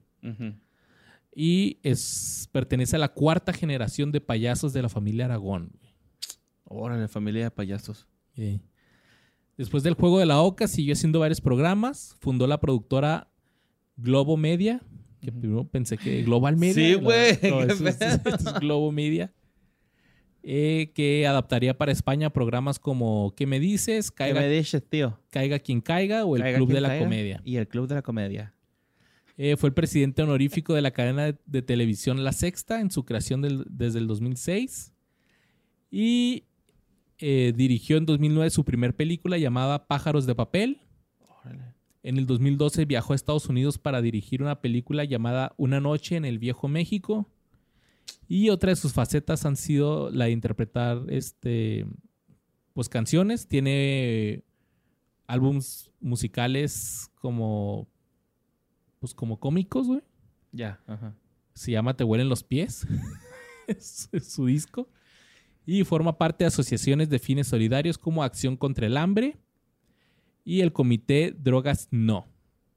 Y 1.35 1.79
es, 1.83 2.47
pertenece 2.51 2.95
a 2.95 2.99
la 2.99 3.09
cuarta 3.13 3.53
generación 3.53 4.11
de 4.11 4.21
payasos 4.21 4.73
de 4.73 4.81
la 4.81 4.89
familia 4.89 5.25
Aragón. 5.25 5.71
Órale, 6.65 7.07
familia 7.07 7.43
de 7.45 7.51
payasos. 7.51 8.07
Después 9.57 9.83
del 9.83 9.93
juego 9.93 10.19
de 10.19 10.25
la 10.25 10.41
Oca, 10.41 10.67
siguió 10.67 10.93
haciendo 10.93 11.19
varios 11.19 11.41
programas. 11.41 12.15
Fundó 12.19 12.47
la 12.47 12.59
productora 12.59 13.29
Globo 13.95 14.37
Media, 14.37 14.81
que 15.21 15.31
primero 15.31 15.67
pensé 15.67 15.97
que 15.97 16.23
Global 16.23 16.57
Media. 16.57 16.73
Sí, 16.73 16.93
güey, 16.95 17.37
no, 17.49 17.61
es- 17.63 17.81
es 17.81 18.53
Globo 18.59 18.91
Media. 18.91 19.31
Eh, 20.45 20.91
que 20.93 21.25
adaptaría 21.25 21.77
para 21.77 21.93
España 21.93 22.29
programas 22.29 22.77
como 22.77 23.33
¿Qué 23.37 23.45
me 23.47 23.61
dices? 23.61 24.11
¿Qué 24.11 24.15
Caiga, 24.17 24.41
me 24.41 24.49
dices, 24.49 24.83
tío? 24.89 25.17
Caiga 25.29 25.57
quien 25.59 25.79
caiga 25.79 26.25
o 26.25 26.35
El 26.35 26.41
Caiga 26.41 26.57
Club 26.57 26.71
de 26.73 26.81
la 26.81 26.89
caiga. 26.89 27.03
Comedia. 27.05 27.41
Y 27.45 27.55
el 27.55 27.67
Club 27.69 27.87
de 27.87 27.95
la 27.95 28.01
Comedia. 28.01 28.53
Eh, 29.37 29.55
fue 29.57 29.69
el 29.69 29.73
presidente 29.73 30.21
honorífico 30.21 30.73
de 30.73 30.81
la 30.81 30.91
cadena 30.91 31.25
de, 31.25 31.37
de 31.45 31.61
televisión 31.61 32.23
La 32.25 32.33
Sexta 32.33 32.81
en 32.81 32.91
su 32.91 33.05
creación 33.05 33.41
del- 33.41 33.63
desde 33.69 33.99
el 33.99 34.07
2006. 34.07 34.91
Y 35.89 36.43
eh, 37.19 37.53
dirigió 37.55 37.97
en 37.97 38.05
2009 38.05 38.49
su 38.49 38.65
primer 38.65 38.95
película 38.95 39.37
llamada 39.37 39.87
Pájaros 39.87 40.25
de 40.25 40.35
Papel. 40.35 40.79
En 42.03 42.17
el 42.17 42.25
2012 42.25 42.83
viajó 42.83 43.13
a 43.13 43.15
Estados 43.15 43.47
Unidos 43.47 43.77
para 43.77 44.01
dirigir 44.01 44.41
una 44.41 44.59
película 44.59 45.05
llamada 45.05 45.53
Una 45.55 45.79
noche 45.79 46.17
en 46.17 46.25
el 46.25 46.37
Viejo 46.37 46.67
México. 46.67 47.29
Y 48.27 48.49
otra 48.49 48.69
de 48.69 48.75
sus 48.75 48.93
facetas 48.93 49.45
han 49.45 49.55
sido 49.55 50.09
la 50.09 50.25
de 50.25 50.31
interpretar 50.31 51.03
este, 51.09 51.85
pues, 52.73 52.89
canciones. 52.89 53.47
Tiene 53.47 54.43
álbums 55.27 55.91
musicales 55.99 57.11
como, 57.15 57.87
pues, 58.99 59.13
como 59.13 59.39
cómicos, 59.39 59.87
güey. 59.87 60.01
Ya, 60.51 60.81
ajá. 60.87 61.15
Se 61.53 61.71
llama 61.71 61.95
Te 61.95 62.03
huelen 62.03 62.29
los 62.29 62.43
pies. 62.43 62.87
es, 63.67 64.09
es 64.11 64.31
su 64.31 64.45
disco. 64.45 64.89
Y 65.65 65.83
forma 65.83 66.17
parte 66.17 66.43
de 66.43 66.49
asociaciones 66.49 67.09
de 67.09 67.19
fines 67.19 67.47
solidarios 67.47 67.97
como 67.97 68.23
Acción 68.23 68.57
contra 68.57 68.87
el 68.87 68.97
Hambre. 68.97 69.37
Y 70.43 70.61
el 70.61 70.73
comité 70.73 71.33
Drogas 71.37 71.87
No. 71.91 72.27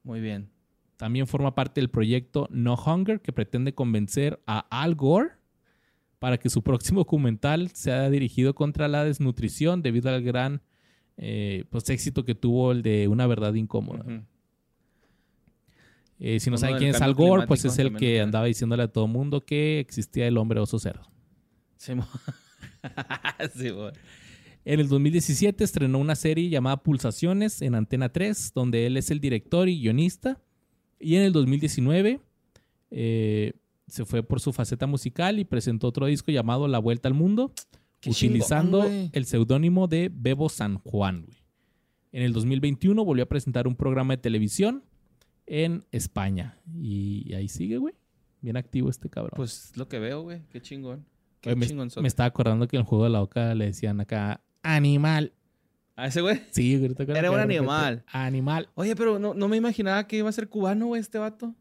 Muy 0.05 0.21
bien. 0.21 0.51
También 0.97 1.27
forma 1.27 1.55
parte 1.55 1.81
del 1.81 1.91
proyecto 1.91 2.49
No 2.51 2.75
Hunger, 2.75 3.21
que 3.21 3.33
pretende 3.33 3.75
convencer 3.75 4.41
a 4.47 4.61
Al 4.71 4.95
Gore 4.95 5.33
para 6.19 6.39
que 6.39 6.49
su 6.49 6.63
próximo 6.63 7.01
documental 7.01 7.71
sea 7.71 8.09
dirigido 8.09 8.55
contra 8.55 8.89
la 8.89 9.05
desnutrición 9.05 9.83
debido 9.83 10.09
al 10.09 10.23
gran 10.23 10.63
eh, 11.19 11.65
pues, 11.71 11.89
éxito 11.91 12.25
que 12.25 12.35
tuvo 12.35 12.73
el 12.73 12.83
de 12.83 13.09
Una 13.09 13.27
Verdad 13.27 13.55
Incómoda. 13.55 14.05
Eh, 16.19 16.41
si 16.41 16.51
no 16.51 16.57
saben 16.57 16.79
quién 16.79 16.91
es 16.95 17.03
Al 17.03 17.15
Gore, 17.15 17.47
pues 17.47 17.65
es 17.67 17.79
el 17.79 17.95
que 17.97 18.21
andaba 18.21 18.47
diciéndole 18.47 18.85
a 18.85 18.89
todo 18.89 19.07
mundo 19.07 19.45
que 19.45 19.81
existía 19.81 20.27
el 20.27 20.39
hombre 20.39 20.61
oso 20.61 20.79
cerdo. 20.79 21.11
Simón. 21.77 22.07
Simón. 23.55 23.93
En 24.65 24.81
el 24.81 24.89
2017 24.89 25.63
estrenó 25.63 25.99
una 25.99 26.17
serie 26.17 26.49
llamada 26.49 26.83
Pulsaciones 26.83 27.61
en 27.63 27.75
Antena 27.75 28.09
3, 28.09 28.53
donde 28.55 28.87
él 28.87 28.97
es 28.97 29.11
el 29.11 29.21
director 29.21 29.69
y 29.69 29.79
guionista. 29.79 30.41
Y 30.99 31.17
en 31.17 31.23
el 31.23 31.33
2019 31.33 32.21
eh, 32.91 33.53
se 33.87 34.05
fue 34.05 34.23
por 34.23 34.41
su 34.41 34.53
faceta 34.53 34.87
musical 34.87 35.39
y 35.39 35.45
presentó 35.45 35.89
otro 35.89 36.07
disco 36.07 36.31
llamado 36.33 36.69
La 36.69 36.79
Vuelta 36.79 37.09
al 37.09 37.15
Mundo, 37.15 37.53
Qué 38.01 38.11
utilizando 38.11 38.83
chingón, 38.85 39.11
el 39.13 39.25
seudónimo 39.27 39.89
de 39.89 40.11
Bebo 40.13 40.49
San 40.49 40.79
Juan. 40.79 41.25
güey. 41.27 41.39
En 42.13 42.23
el 42.23 42.33
2021 42.33 43.05
volvió 43.05 43.25
a 43.25 43.29
presentar 43.29 43.69
un 43.69 43.77
programa 43.77 44.15
de 44.15 44.23
televisión 44.23 44.85
en 45.47 45.85
España. 45.93 46.59
Y, 46.75 47.33
ahí 47.35 47.49
sigue, 47.49 47.79
güey. 47.79 47.95
Bien 48.41 48.57
activo 48.57 48.89
este 48.89 49.11
cabrón. 49.11 49.33
Pues 49.37 49.73
lo 49.77 49.89
que 49.89 49.99
veo, 49.99 50.23
güey. 50.23 50.43
Qué 50.51 50.61
chingón. 50.61 51.05
Qué 51.41 51.51
Oye, 51.51 51.57
me, 51.57 51.67
chingón 51.67 51.91
me 52.01 52.09
estaba 52.09 52.27
acordando 52.27 52.69
que 52.69 52.77
en 52.77 52.81
el 52.81 52.87
juego 52.87 53.05
de 53.05 53.11
la 53.11 53.23
Oca 53.23 53.55
le 53.55 53.67
decían 53.67 54.01
acá 54.01 54.41
animal. 54.63 55.33
¿A 55.97 56.07
ese 56.07 56.21
güey? 56.21 56.41
Sí, 56.51 56.77
güey, 56.79 56.95
¿te 56.95 57.03
acuerdas 57.03 57.19
Era 57.19 57.31
un 57.31 57.41
animal. 57.41 58.05
Animal. 58.13 58.69
Oye, 58.75 58.95
pero 58.95 59.19
no, 59.19 59.33
no 59.35 59.49
me 59.49 59.57
imaginaba 59.57 60.07
que 60.07 60.19
iba 60.19 60.29
a 60.29 60.33
ser 60.33 60.49
cubano, 60.49 60.87
güey, 60.87 61.01
este 61.01 61.19
vato. 61.19 61.55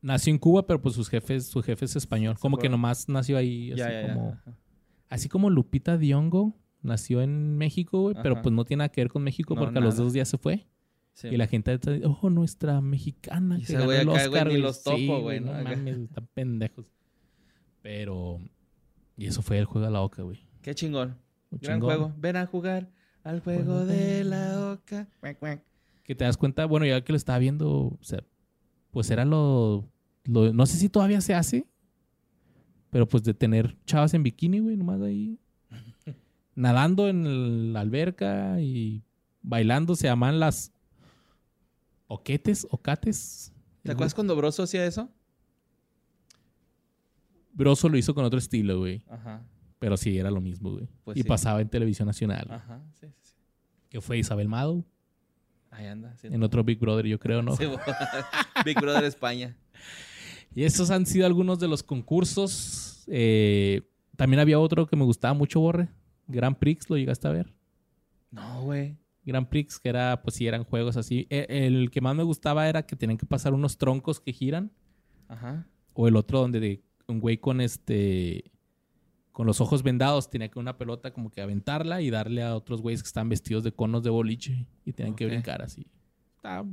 Nació 0.00 0.32
en 0.32 0.38
Cuba, 0.38 0.66
pero 0.66 0.80
pues 0.80 0.94
sus 0.96 1.08
jefes, 1.08 1.46
su 1.46 1.62
jefe 1.62 1.84
es 1.84 1.94
español. 1.94 2.36
Como 2.40 2.56
que 2.56 2.68
nomás 2.68 3.08
nació 3.08 3.36
ahí, 3.36 3.70
así 3.72 3.78
Ya, 3.78 3.90
ya, 3.92 4.06
ya. 4.08 4.14
como... 4.14 4.38
Así 5.08 5.28
como 5.28 5.50
Lupita 5.50 5.98
Diongo 5.98 6.56
nació 6.80 7.20
en 7.22 7.56
México, 7.58 8.00
güey, 8.00 8.16
pero 8.22 8.40
pues 8.42 8.52
no 8.52 8.64
tiene 8.64 8.78
nada 8.80 8.88
que 8.88 9.02
ver 9.02 9.10
con 9.10 9.22
México 9.22 9.54
No, 9.54 9.60
porque 9.60 9.78
a 9.78 9.82
los 9.82 9.96
dos 9.96 10.12
días 10.14 10.28
se 10.28 10.38
fue. 10.38 10.66
Sí. 11.12 11.28
Y 11.28 11.36
la 11.36 11.46
gente 11.46 11.74
está 11.74 11.90
diciendo, 11.92 12.18
oh, 12.22 12.30
nuestra 12.30 12.80
mexicana 12.80 13.58
Y 13.58 13.64
que 13.64 13.74
ganó 13.74 13.92
el 13.92 14.00
acá, 14.08 14.10
güey, 14.10 14.26
Oscar, 14.26 14.46
ni 14.46 14.52
güey. 14.54 14.62
los 14.62 14.82
topo, 14.82 14.96
Sí, 14.96 15.06
güey, 15.06 15.40
No 15.40 15.52
¿no? 15.52 15.58
Acá. 15.58 15.76
mames, 15.76 15.98
están 15.98 16.26
pendejos. 16.32 16.90
Pero... 17.82 18.40
Y 19.16 19.26
eso 19.26 19.42
fue 19.42 19.58
el 19.58 19.66
juego 19.66 19.86
de 19.86 19.92
la 19.92 20.00
Oca, 20.00 20.22
güey. 20.22 20.40
Qué 20.62 20.74
chingón. 20.74 21.18
Gran 21.50 21.74
chingón. 21.80 21.80
juego. 21.90 22.14
Ven 22.16 22.36
a 22.36 22.46
jugar 22.46 22.90
al 23.24 23.40
juego 23.40 23.84
de 23.84 24.24
la 24.24 24.72
oca. 24.72 25.08
Que 26.04 26.14
te 26.14 26.24
das 26.24 26.36
cuenta, 26.36 26.66
bueno, 26.66 26.84
ya 26.86 27.02
que 27.04 27.12
lo 27.12 27.16
estaba 27.16 27.38
viendo, 27.38 27.70
o 27.70 27.98
sea, 28.02 28.22
pues 28.90 29.10
era 29.10 29.24
lo, 29.24 29.88
lo- 30.24 30.52
no 30.52 30.66
sé 30.66 30.76
si 30.76 30.88
todavía 30.88 31.20
se 31.20 31.34
hace, 31.34 31.66
pero 32.90 33.06
pues 33.08 33.22
de 33.22 33.32
tener 33.34 33.76
chavas 33.86 34.12
en 34.14 34.22
bikini, 34.22 34.58
güey, 34.58 34.76
nomás 34.76 35.00
ahí, 35.00 35.38
nadando 36.54 37.08
en 37.08 37.72
la 37.72 37.80
alberca 37.80 38.60
y 38.60 39.02
bailando, 39.42 39.94
se 39.96 40.08
llaman 40.08 40.40
las 40.40 40.72
oquetes, 42.08 42.66
ocates. 42.70 43.52
¿Te 43.82 43.92
acuerdas 43.92 44.14
cuando 44.14 44.36
Broso 44.36 44.64
hacía 44.64 44.84
eso? 44.84 45.08
Broso 47.54 47.88
lo 47.88 47.96
hizo 47.98 48.14
con 48.14 48.24
otro 48.24 48.38
estilo, 48.38 48.78
güey, 48.80 49.02
Ajá. 49.08 49.42
Pero 49.82 49.96
sí, 49.96 50.16
era 50.18 50.30
lo 50.30 50.40
mismo, 50.40 50.70
güey. 50.70 50.88
Pues 51.04 51.16
y 51.18 51.22
sí. 51.22 51.28
pasaba 51.28 51.60
en 51.60 51.68
televisión 51.68 52.06
nacional, 52.06 52.46
Ajá. 52.50 52.80
Sí, 52.92 53.08
sí, 53.20 53.34
que 53.90 54.00
fue 54.00 54.18
Isabel 54.18 54.48
Mado, 54.48 54.84
Ahí 55.70 55.86
anda. 55.86 56.16
sí. 56.16 56.28
en 56.28 56.42
otro 56.42 56.62
Big 56.64 56.78
Brother, 56.78 57.06
yo 57.06 57.18
creo, 57.18 57.42
¿no? 57.42 57.56
Sí, 57.56 57.64
Big 58.64 58.80
Brother 58.80 59.04
España. 59.04 59.56
Y 60.54 60.64
estos 60.64 60.90
han 60.90 61.06
sido 61.06 61.26
algunos 61.26 61.58
de 61.58 61.66
los 61.68 61.82
concursos. 61.82 63.04
Eh, 63.08 63.82
también 64.16 64.38
había 64.40 64.58
otro 64.60 64.86
que 64.86 64.96
me 64.96 65.04
gustaba 65.04 65.34
mucho, 65.34 65.60
Borre. 65.60 65.88
Grand 66.28 66.56
Prix, 66.56 66.88
¿lo 66.90 66.96
llegaste 66.96 67.26
a 67.26 67.32
ver? 67.32 67.52
No, 68.30 68.62
güey. 68.64 68.96
Grand 69.24 69.48
Prix, 69.48 69.78
que 69.80 69.88
era, 69.88 70.20
pues 70.22 70.36
sí, 70.36 70.46
eran 70.46 70.64
juegos 70.64 70.96
así. 70.96 71.26
E- 71.30 71.46
El, 71.48 71.90
que 71.90 72.00
más 72.00 72.14
me 72.14 72.22
gustaba 72.22 72.68
era 72.68 72.84
que 72.86 72.96
tenían 72.96 73.16
que 73.18 73.26
pasar 73.26 73.54
unos 73.54 73.78
troncos 73.78 74.20
que 74.20 74.32
giran. 74.32 74.70
Ajá. 75.28 75.66
O 75.94 76.06
el 76.06 76.16
otro 76.16 76.40
donde 76.40 76.60
de 76.60 76.82
un 77.08 77.18
güey 77.20 77.38
con 77.38 77.60
este... 77.60 78.51
Con 79.32 79.46
los 79.46 79.60
ojos 79.60 79.82
vendados 79.82 80.28
tenía 80.30 80.48
que 80.48 80.58
una 80.58 80.76
pelota 80.76 81.12
como 81.12 81.30
que 81.30 81.40
aventarla 81.40 82.02
y 82.02 82.10
darle 82.10 82.42
a 82.42 82.54
otros 82.54 82.82
güeyes 82.82 83.02
que 83.02 83.06
están 83.06 83.28
vestidos 83.28 83.64
de 83.64 83.72
conos 83.72 84.02
de 84.02 84.10
boliche 84.10 84.66
y 84.84 84.92
tenían 84.92 85.16
que 85.16 85.24
Ok. 85.24 85.30
brincar 85.32 85.62
así. 85.62 85.86
Está 86.36 86.64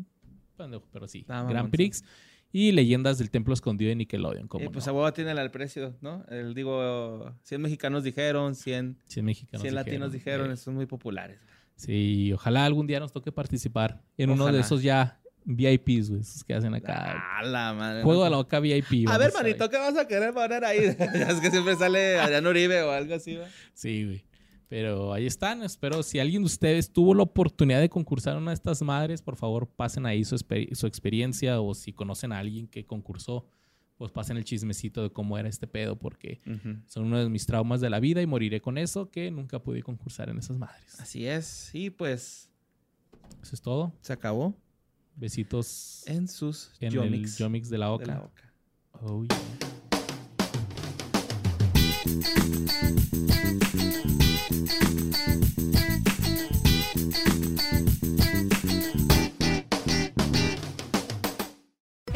pendejo, 0.57 0.85
pero 0.91 1.07
sí. 1.07 1.19
Está 1.19 1.43
Grand. 1.43 1.69
Prix 1.71 2.03
y 2.51 2.71
Leyendas 2.73 3.17
del 3.17 3.29
Templo 3.29 3.53
Escondido 3.53 3.89
de 3.89 3.95
Nickelodeon. 3.95 4.47
Como 4.47 4.65
Eh, 4.65 4.69
pues 4.73 4.85
no. 4.87 4.91
a 4.91 4.95
huevo 4.95 5.13
tiene 5.13 5.31
el 5.31 5.51
precio, 5.51 5.95
¿no? 6.01 6.25
El, 6.29 6.53
digo, 6.53 7.33
100 7.43 7.61
mexicanos 7.61 8.03
dijeron, 8.03 8.55
100, 8.55 8.97
100 9.05 9.25
mexicanos 9.25 9.61
100 9.61 9.75
latinos 9.75 10.11
dijeron, 10.11 10.51
eh, 10.51 10.57
son 10.57 10.75
muy 10.75 10.85
populares. 10.85 11.39
Sí, 11.75 12.33
ojalá 12.33 12.65
algún 12.65 12.87
día 12.87 12.99
nos 12.99 13.13
toque 13.13 13.31
participar 13.31 14.01
en 14.17 14.31
uno 14.31 14.45
de 14.45 14.49
Ojalá. 14.51 14.65
esos 14.65 14.81
ya 14.83 15.18
VIPs, 15.45 16.09
güey, 16.09 16.21
esos 16.21 16.43
que 16.43 16.53
hacen 16.53 16.73
acá. 16.73 17.15
Ah, 17.37 17.43
la 17.43 17.73
madre. 17.73 18.03
Juego 18.03 18.23
de 18.23 18.29
la 18.29 18.37
boca 18.37 18.59
VIP. 18.59 19.07
A 19.07 19.17
ver, 19.17 19.31
manito, 19.33 19.69
¿qué 19.69 19.77
vas 19.77 19.97
a 19.97 20.07
querer 20.07 20.33
poner 20.33 20.63
ahí? 20.63 20.79
es 21.29 21.39
que 21.39 21.49
siempre 21.51 21.75
sale 21.75 22.19
Adrián 22.19 22.45
Uribe 22.45 22.81
o 22.83 22.91
algo 22.91 23.15
así, 23.15 23.35
¿va? 23.35 23.47
Sí, 23.73 24.05
güey. 24.05 24.25
Pero 24.67 25.13
ahí 25.13 25.25
están. 25.25 25.63
Espero, 25.63 26.03
si 26.03 26.19
alguien 26.19 26.43
de 26.43 26.45
ustedes 26.45 26.93
tuvo 26.93 27.15
la 27.15 27.23
oportunidad 27.23 27.79
de 27.79 27.89
concursar 27.89 28.35
en 28.35 28.43
una 28.43 28.51
de 28.51 28.55
estas 28.55 28.81
madres, 28.83 29.21
por 29.23 29.35
favor, 29.35 29.67
pasen 29.67 30.05
ahí 30.05 30.23
su, 30.23 30.35
exper- 30.35 30.73
su 30.75 30.85
experiencia 30.85 31.59
o 31.59 31.73
si 31.73 31.91
conocen 31.91 32.31
a 32.31 32.37
alguien 32.37 32.67
que 32.67 32.85
concursó, 32.85 33.47
pues 33.97 34.11
pasen 34.11 34.37
el 34.37 34.43
chismecito 34.45 35.01
de 35.01 35.09
cómo 35.09 35.39
era 35.39 35.49
este 35.49 35.65
pedo, 35.65 35.97
porque 35.97 36.39
son 36.85 37.05
uno 37.05 37.17
de 37.17 37.29
mis 37.29 37.47
traumas 37.47 37.81
de 37.81 37.89
la 37.89 37.99
vida 37.99 38.21
y 38.21 38.27
moriré 38.27 38.61
con 38.61 38.77
eso, 38.77 39.09
que 39.09 39.31
nunca 39.31 39.57
pude 39.63 39.81
concursar 39.81 40.29
en 40.29 40.37
esas 40.37 40.57
madres. 40.59 40.99
Así 40.99 41.25
es. 41.25 41.71
Y 41.73 41.89
pues 41.89 42.51
Eso 43.41 43.55
es 43.55 43.61
todo. 43.63 43.91
se 44.01 44.13
acabó 44.13 44.55
Besitos 45.19 46.03
en 46.05 46.29
sus 46.29 46.71
en 46.79 46.91
Yomix 46.91 47.39
el 47.41 47.69
de 47.69 47.77
la 47.77 47.87
de 47.87 47.91
Oca. 47.91 48.05
la 48.05 48.21
Oca. 48.21 48.53
Oh, 49.01 49.23
yeah. 49.23 49.37